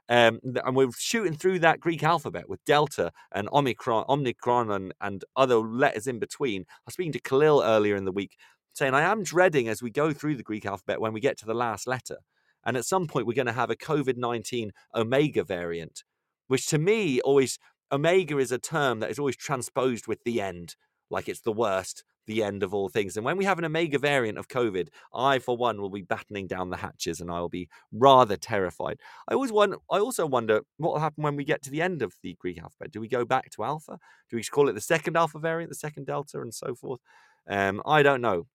Um, 0.09 0.41
and 0.65 0.74
we're 0.74 0.91
shooting 0.99 1.37
through 1.37 1.61
that 1.61 1.78
Greek 1.78 2.03
alphabet 2.03 2.49
with 2.49 2.65
Delta 2.65 3.12
and 3.33 3.49
Omicron, 3.53 4.05
Omicron, 4.09 4.73
and, 4.73 4.93
and 5.01 5.24
other 5.37 5.59
letters 5.59 6.09
in 6.09 6.19
between. 6.19 6.62
I 6.62 6.83
was 6.87 6.95
speaking 6.95 7.12
to 7.12 7.20
Khalil 7.20 7.62
earlier 7.62 7.95
in 7.95 8.05
the 8.05 8.11
week, 8.11 8.37
saying 8.73 8.93
I 8.93 9.03
am 9.03 9.23
dreading 9.23 9.69
as 9.69 9.81
we 9.81 9.91
go 9.91 10.12
through 10.12 10.35
the 10.35 10.43
Greek 10.43 10.66
alphabet 10.66 11.01
when 11.01 11.12
we 11.12 11.20
get 11.20 11.39
to 11.39 11.47
the 11.47 11.55
last 11.55 11.87
letter, 11.87 12.16
and 12.65 12.77
at 12.77 12.85
some 12.85 13.07
point 13.07 13.28
we're 13.28 13.35
going 13.35 13.47
to 13.47 13.53
have 13.53 13.70
a 13.70 13.77
COVID 13.77 14.16
nineteen 14.16 14.73
Omega 14.93 15.45
variant, 15.45 16.03
which 16.49 16.66
to 16.66 16.78
me 16.78 17.20
always 17.20 17.61
Omega 17.93 18.39
is 18.39 18.51
a 18.51 18.59
term 18.59 18.99
that 18.99 19.11
is 19.12 19.20
always 19.20 19.37
transposed 19.37 20.09
with 20.09 20.19
the 20.24 20.41
end 20.41 20.74
like 21.11 21.28
it's 21.28 21.41
the 21.41 21.53
worst, 21.53 22.05
the 22.27 22.43
end 22.43 22.62
of 22.62 22.74
all 22.74 22.89
things. 22.89 23.16
And 23.16 23.24
when 23.24 23.37
we 23.37 23.45
have 23.45 23.59
an 23.59 23.65
Omega 23.65 23.99
variant 23.99 24.39
of 24.39 24.49
COVID, 24.49 24.89
I, 25.15 25.39
for 25.39 25.57
one, 25.57 25.81
will 25.81 25.91
be 25.91 26.03
battening 26.03 26.47
down 26.47 26.70
the 26.70 26.77
hatches 26.77 27.20
and 27.20 27.31
I 27.31 27.41
will 27.41 27.49
be 27.49 27.69
rather 27.93 28.37
terrified. 28.37 28.99
I 29.28 29.35
always 29.35 29.53
wonder, 29.53 29.77
I 29.91 29.99
also 29.99 30.27
wonder 30.27 30.62
what 30.77 30.95
will 30.95 31.01
happen 31.01 31.23
when 31.23 31.37
we 31.37 31.45
get 31.45 31.62
to 31.62 31.70
the 31.70 31.83
end 31.83 32.03
of 32.03 32.15
the 32.23 32.37
Greek 32.39 32.61
alphabet. 32.61 32.91
Do 32.91 33.01
we 33.01 33.09
go 33.09 33.24
back 33.24 33.51
to 33.53 33.65
Alpha? 33.65 33.99
Do 34.28 34.37
we 34.37 34.43
call 34.43 34.69
it 34.69 34.73
the 34.73 34.81
second 34.81 35.16
Alpha 35.16 35.39
variant, 35.39 35.70
the 35.70 35.77
second 35.77 36.07
Delta, 36.07 36.41
and 36.41 36.53
so 36.53 36.74
forth? 36.74 37.01
Um, 37.49 37.83
I 37.87 38.03
don't 38.03 38.20
know. 38.20 38.47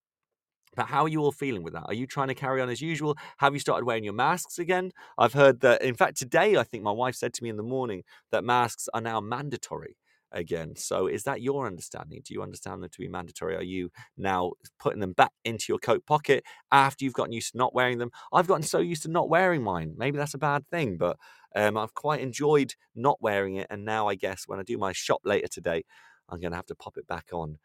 But 0.76 0.88
how 0.88 1.04
are 1.04 1.10
you 1.10 1.22
all 1.22 1.34
feeling 1.34 1.64
with 1.64 1.74
that? 1.74 1.84
Are 1.88 1.94
you 1.94 2.08
trying 2.08 2.30
to 2.30 2.36
carry 2.36 2.62
on 2.62 2.70
as 2.70 2.82
usual? 2.82 3.18
Have 3.38 3.54
you 3.54 3.60
started 3.60 3.86
wearing 3.86 4.06
your 4.06 4.14
masks 4.14 4.58
again? 4.58 4.92
I've 5.18 5.34
heard 5.34 5.60
that, 5.62 5.82
in 5.82 5.96
fact, 5.96 6.18
today, 6.18 6.56
I 6.56 6.64
think 6.64 6.82
my 6.82 6.92
wife 6.92 7.16
said 7.16 7.34
to 7.34 7.44
me 7.44 7.50
in 7.50 7.58
the 7.58 7.64
morning 7.64 8.04
that 8.32 8.46
masks 8.46 8.88
are 8.94 9.02
now 9.02 9.20
mandatory 9.20 9.98
again. 10.32 10.76
So, 10.76 11.08
is 11.08 11.24
that 11.24 11.42
your 11.42 11.68
understanding? 11.68 12.22
Do 12.24 12.34
you 12.34 12.42
understand 12.42 12.82
them 12.82 12.90
to 12.90 13.00
be 13.00 13.08
mandatory? 13.08 13.56
Are 13.56 13.64
you 13.64 13.92
now 14.18 14.54
putting 14.80 15.00
them 15.00 15.14
back 15.14 15.32
into 15.46 15.66
your 15.70 15.80
coat 15.80 16.06
pocket 16.06 16.44
after 16.72 17.06
you've 17.06 17.14
gotten 17.14 17.34
used 17.34 17.52
to 17.54 17.58
not 17.58 17.74
wearing 17.74 17.98
them? 17.98 18.12
I've 18.34 18.48
gotten 18.48 18.64
so 18.64 18.80
used 18.80 19.04
to 19.04 19.10
not 19.12 19.30
wearing 19.30 19.64
mine. 19.64 19.94
Maybe 19.98 20.18
that's 20.18 20.34
a 20.34 20.40
bad 20.40 20.68
thing, 20.70 20.98
but 20.98 21.18
um, 21.56 21.78
I've 21.78 21.94
quite 21.94 22.22
enjoyed 22.22 22.74
not 22.96 23.22
wearing 23.22 23.56
it. 23.56 23.68
And 23.70 23.86
now, 23.86 24.08
I 24.08 24.16
guess 24.16 24.44
when 24.48 24.60
I 24.60 24.64
do 24.64 24.78
my 24.78 24.94
shop 24.94 25.22
later 25.24 25.48
today, 25.48 25.84
I'm 26.30 26.40
going 26.40 26.52
to 26.52 26.58
have 26.58 26.68
to 26.68 26.76
pop 26.76 26.98
it 26.98 27.08
back 27.08 27.28
on. 27.34 27.58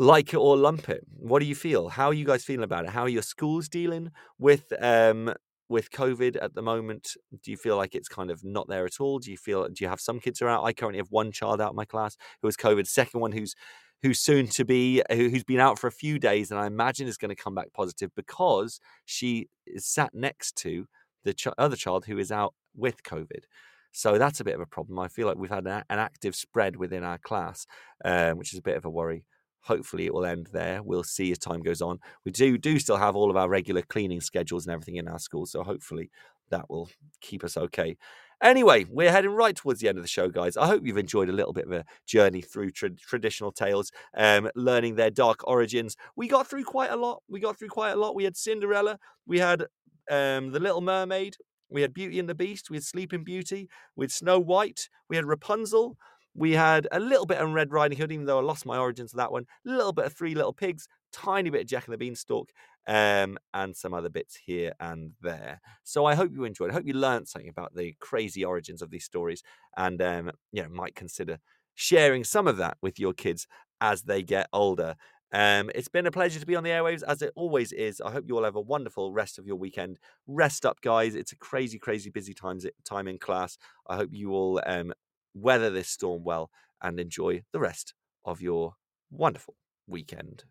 Like 0.00 0.32
it 0.32 0.36
or 0.36 0.56
lump 0.56 0.88
it. 0.88 1.04
What 1.16 1.40
do 1.40 1.46
you 1.46 1.56
feel? 1.56 1.88
How 1.88 2.06
are 2.06 2.14
you 2.14 2.24
guys 2.24 2.44
feeling 2.44 2.62
about 2.62 2.84
it? 2.84 2.90
How 2.90 3.02
are 3.02 3.08
your 3.08 3.22
schools 3.22 3.68
dealing 3.68 4.12
with 4.38 4.72
um, 4.80 5.34
with 5.68 5.90
COVID 5.90 6.36
at 6.40 6.54
the 6.54 6.62
moment? 6.62 7.16
Do 7.42 7.50
you 7.50 7.56
feel 7.56 7.76
like 7.76 7.94
it's 7.94 8.08
kind 8.08 8.30
of 8.30 8.44
not 8.44 8.68
there 8.68 8.84
at 8.84 9.00
all? 9.00 9.18
Do 9.18 9.30
you 9.30 9.36
feel 9.36 9.68
do 9.68 9.84
you 9.84 9.88
have 9.88 10.00
some 10.00 10.20
kids 10.20 10.40
are 10.42 10.48
out? 10.48 10.64
I 10.64 10.72
currently 10.72 10.98
have 10.98 11.10
one 11.10 11.32
child 11.32 11.60
out 11.60 11.70
of 11.70 11.76
my 11.76 11.84
class 11.84 12.16
who 12.40 12.48
has 12.48 12.56
COVID. 12.56 12.86
Second 12.86 13.20
one 13.20 13.32
who's 13.32 13.54
who's 14.02 14.20
soon 14.20 14.46
to 14.46 14.64
be 14.64 15.02
who's 15.10 15.44
been 15.44 15.60
out 15.60 15.78
for 15.78 15.86
a 15.88 15.92
few 15.92 16.18
days 16.18 16.50
and 16.50 16.60
I 16.60 16.66
imagine 16.66 17.08
is 17.08 17.18
going 17.18 17.34
to 17.34 17.42
come 17.42 17.54
back 17.54 17.72
positive 17.72 18.10
because 18.14 18.80
she 19.04 19.48
is 19.66 19.86
sat 19.86 20.14
next 20.14 20.56
to 20.58 20.86
the 21.24 21.34
ch- 21.34 21.48
other 21.58 21.76
child 21.76 22.06
who 22.06 22.18
is 22.18 22.30
out 22.30 22.54
with 22.76 23.02
COVID. 23.02 23.44
So 23.92 24.18
that's 24.18 24.40
a 24.40 24.44
bit 24.44 24.54
of 24.54 24.60
a 24.60 24.66
problem. 24.66 24.98
I 24.98 25.08
feel 25.08 25.26
like 25.26 25.38
we've 25.38 25.50
had 25.50 25.66
an, 25.66 25.82
an 25.90 25.98
active 25.98 26.34
spread 26.34 26.76
within 26.76 27.02
our 27.02 27.18
class, 27.18 27.66
um, 28.04 28.38
which 28.38 28.52
is 28.52 28.58
a 28.58 28.62
bit 28.62 28.76
of 28.76 28.84
a 28.84 28.90
worry. 28.90 29.24
Hopefully, 29.68 30.06
it 30.06 30.14
will 30.14 30.24
end 30.24 30.48
there. 30.52 30.82
We'll 30.82 31.04
see 31.04 31.30
as 31.30 31.38
time 31.38 31.60
goes 31.60 31.82
on. 31.82 31.98
We 32.24 32.32
do 32.32 32.58
do 32.58 32.78
still 32.78 32.96
have 32.96 33.14
all 33.14 33.30
of 33.30 33.36
our 33.36 33.48
regular 33.48 33.82
cleaning 33.82 34.22
schedules 34.22 34.66
and 34.66 34.72
everything 34.72 34.96
in 34.96 35.06
our 35.06 35.18
school, 35.18 35.44
so 35.46 35.62
hopefully 35.62 36.10
that 36.50 36.68
will 36.70 36.88
keep 37.20 37.44
us 37.44 37.56
okay. 37.56 37.98
Anyway, 38.42 38.86
we're 38.88 39.10
heading 39.10 39.32
right 39.32 39.54
towards 39.54 39.80
the 39.80 39.88
end 39.88 39.98
of 39.98 40.04
the 40.04 40.08
show, 40.08 40.28
guys. 40.30 40.56
I 40.56 40.66
hope 40.66 40.82
you've 40.84 40.96
enjoyed 40.96 41.28
a 41.28 41.32
little 41.32 41.52
bit 41.52 41.66
of 41.66 41.72
a 41.72 41.84
journey 42.06 42.40
through 42.40 42.70
tra- 42.70 42.90
traditional 42.90 43.52
tales, 43.52 43.90
um, 44.16 44.48
learning 44.54 44.94
their 44.94 45.10
dark 45.10 45.46
origins. 45.46 45.96
We 46.16 46.28
got 46.28 46.48
through 46.48 46.64
quite 46.64 46.90
a 46.90 46.96
lot. 46.96 47.22
We 47.28 47.40
got 47.40 47.58
through 47.58 47.68
quite 47.68 47.90
a 47.90 47.96
lot. 47.96 48.14
We 48.14 48.24
had 48.24 48.36
Cinderella, 48.36 48.98
we 49.26 49.38
had 49.38 49.62
um, 50.10 50.52
The 50.52 50.60
Little 50.60 50.80
Mermaid, 50.80 51.36
we 51.68 51.82
had 51.82 51.92
Beauty 51.92 52.18
and 52.18 52.28
the 52.28 52.34
Beast, 52.34 52.70
we 52.70 52.76
had 52.76 52.84
Sleeping 52.84 53.24
Beauty, 53.24 53.68
we 53.96 54.04
had 54.04 54.12
Snow 54.12 54.38
White, 54.38 54.88
we 55.08 55.16
had 55.16 55.26
Rapunzel, 55.26 55.98
we 56.38 56.52
had 56.52 56.86
a 56.92 57.00
little 57.00 57.26
bit 57.26 57.38
of 57.38 57.50
Red 57.52 57.72
Riding 57.72 57.98
Hood, 57.98 58.12
even 58.12 58.26
though 58.26 58.38
I 58.38 58.42
lost 58.42 58.64
my 58.64 58.78
origins 58.78 59.12
of 59.12 59.18
that 59.18 59.32
one. 59.32 59.44
A 59.66 59.70
little 59.70 59.92
bit 59.92 60.06
of 60.06 60.12
Three 60.12 60.34
Little 60.34 60.52
Pigs, 60.52 60.88
tiny 61.12 61.50
bit 61.50 61.62
of 61.62 61.66
Jack 61.66 61.86
and 61.86 61.92
the 61.92 61.98
Beanstalk, 61.98 62.50
um, 62.86 63.38
and 63.52 63.76
some 63.76 63.92
other 63.92 64.08
bits 64.08 64.36
here 64.36 64.72
and 64.80 65.12
there. 65.20 65.60
So 65.82 66.04
I 66.06 66.14
hope 66.14 66.30
you 66.32 66.44
enjoyed. 66.44 66.70
I 66.70 66.74
hope 66.74 66.86
you 66.86 66.94
learned 66.94 67.28
something 67.28 67.48
about 67.48 67.74
the 67.74 67.94
crazy 68.00 68.44
origins 68.44 68.82
of 68.82 68.90
these 68.90 69.04
stories, 69.04 69.42
and 69.76 70.00
um, 70.00 70.30
you 70.52 70.62
know 70.62 70.68
might 70.68 70.94
consider 70.94 71.38
sharing 71.74 72.24
some 72.24 72.46
of 72.46 72.56
that 72.56 72.76
with 72.82 72.98
your 72.98 73.12
kids 73.12 73.46
as 73.80 74.02
they 74.02 74.22
get 74.22 74.48
older. 74.52 74.94
Um, 75.32 75.70
it's 75.74 75.88
been 75.88 76.06
a 76.06 76.10
pleasure 76.10 76.40
to 76.40 76.46
be 76.46 76.56
on 76.56 76.64
the 76.64 76.70
airwaves, 76.70 77.02
as 77.02 77.20
it 77.20 77.32
always 77.36 77.72
is. 77.72 78.00
I 78.00 78.10
hope 78.10 78.24
you 78.26 78.36
all 78.36 78.44
have 78.44 78.56
a 78.56 78.60
wonderful 78.60 79.12
rest 79.12 79.38
of 79.38 79.46
your 79.46 79.56
weekend. 79.56 79.98
Rest 80.26 80.64
up, 80.64 80.80
guys. 80.80 81.14
It's 81.14 81.32
a 81.32 81.36
crazy, 81.36 81.78
crazy 81.78 82.10
busy 82.10 82.32
times 82.32 82.64
time 82.84 83.08
in 83.08 83.18
class. 83.18 83.58
I 83.88 83.96
hope 83.96 84.10
you 84.12 84.32
all 84.32 84.60
um, 84.66 84.92
weather 85.34 85.70
this 85.70 85.88
storm 85.88 86.24
well 86.24 86.50
and 86.82 86.98
enjoy 87.00 87.42
the 87.52 87.60
rest 87.60 87.94
of 88.24 88.40
your 88.40 88.74
wonderful 89.10 89.56
weekend. 89.86 90.44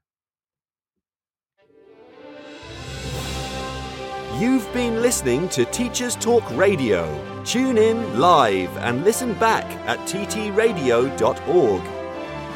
You've 4.39 4.71
been 4.71 5.01
listening 5.01 5.49
to 5.49 5.65
Teachers 5.65 6.15
Talk 6.15 6.43
Radio. 6.51 7.43
Tune 7.43 7.77
in 7.77 8.19
live 8.19 8.75
and 8.77 9.03
listen 9.03 9.33
back 9.35 9.65
at 9.87 9.97
ttradio.org. 10.07 11.81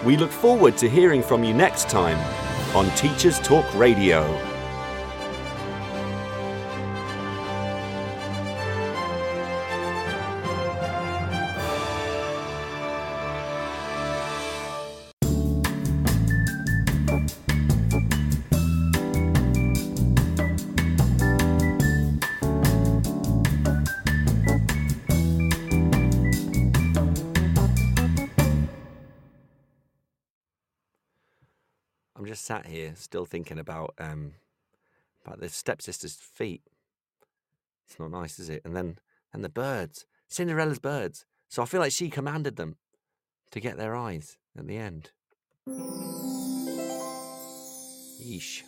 We 0.06 0.18
look 0.18 0.32
forward 0.32 0.78
to 0.78 0.90
hearing 0.90 1.24
from 1.24 1.44
you 1.44 1.54
next 1.56 1.90
time 1.90 2.20
on 2.76 2.90
Teachers 2.96 3.40
Talk 3.40 3.66
Radio. 3.74 4.51
Sat 32.52 32.66
here 32.66 32.92
still 32.98 33.26
thinking 33.26 33.58
about 33.58 33.94
um 33.98 34.34
about 35.26 35.40
the 35.40 35.48
stepsister's 35.48 36.16
feet. 36.16 36.62
It's 37.88 37.98
not 37.98 38.12
nice, 38.12 38.40
is 38.40 38.50
it? 38.50 38.62
And 38.66 38.76
then 38.76 38.98
and 39.32 39.42
the 39.42 39.48
birds, 39.48 40.06
Cinderella's 40.28 40.80
birds. 40.80 41.26
So 41.48 41.62
I 41.62 41.66
feel 41.66 41.80
like 41.80 41.94
she 41.94 42.10
commanded 42.10 42.58
them 42.58 42.76
to 43.52 43.62
get 43.62 43.78
their 43.78 43.96
eyes 43.96 44.38
at 44.58 44.68
the 44.68 44.76
end. 44.76 45.12
Yeesh. 48.20 48.64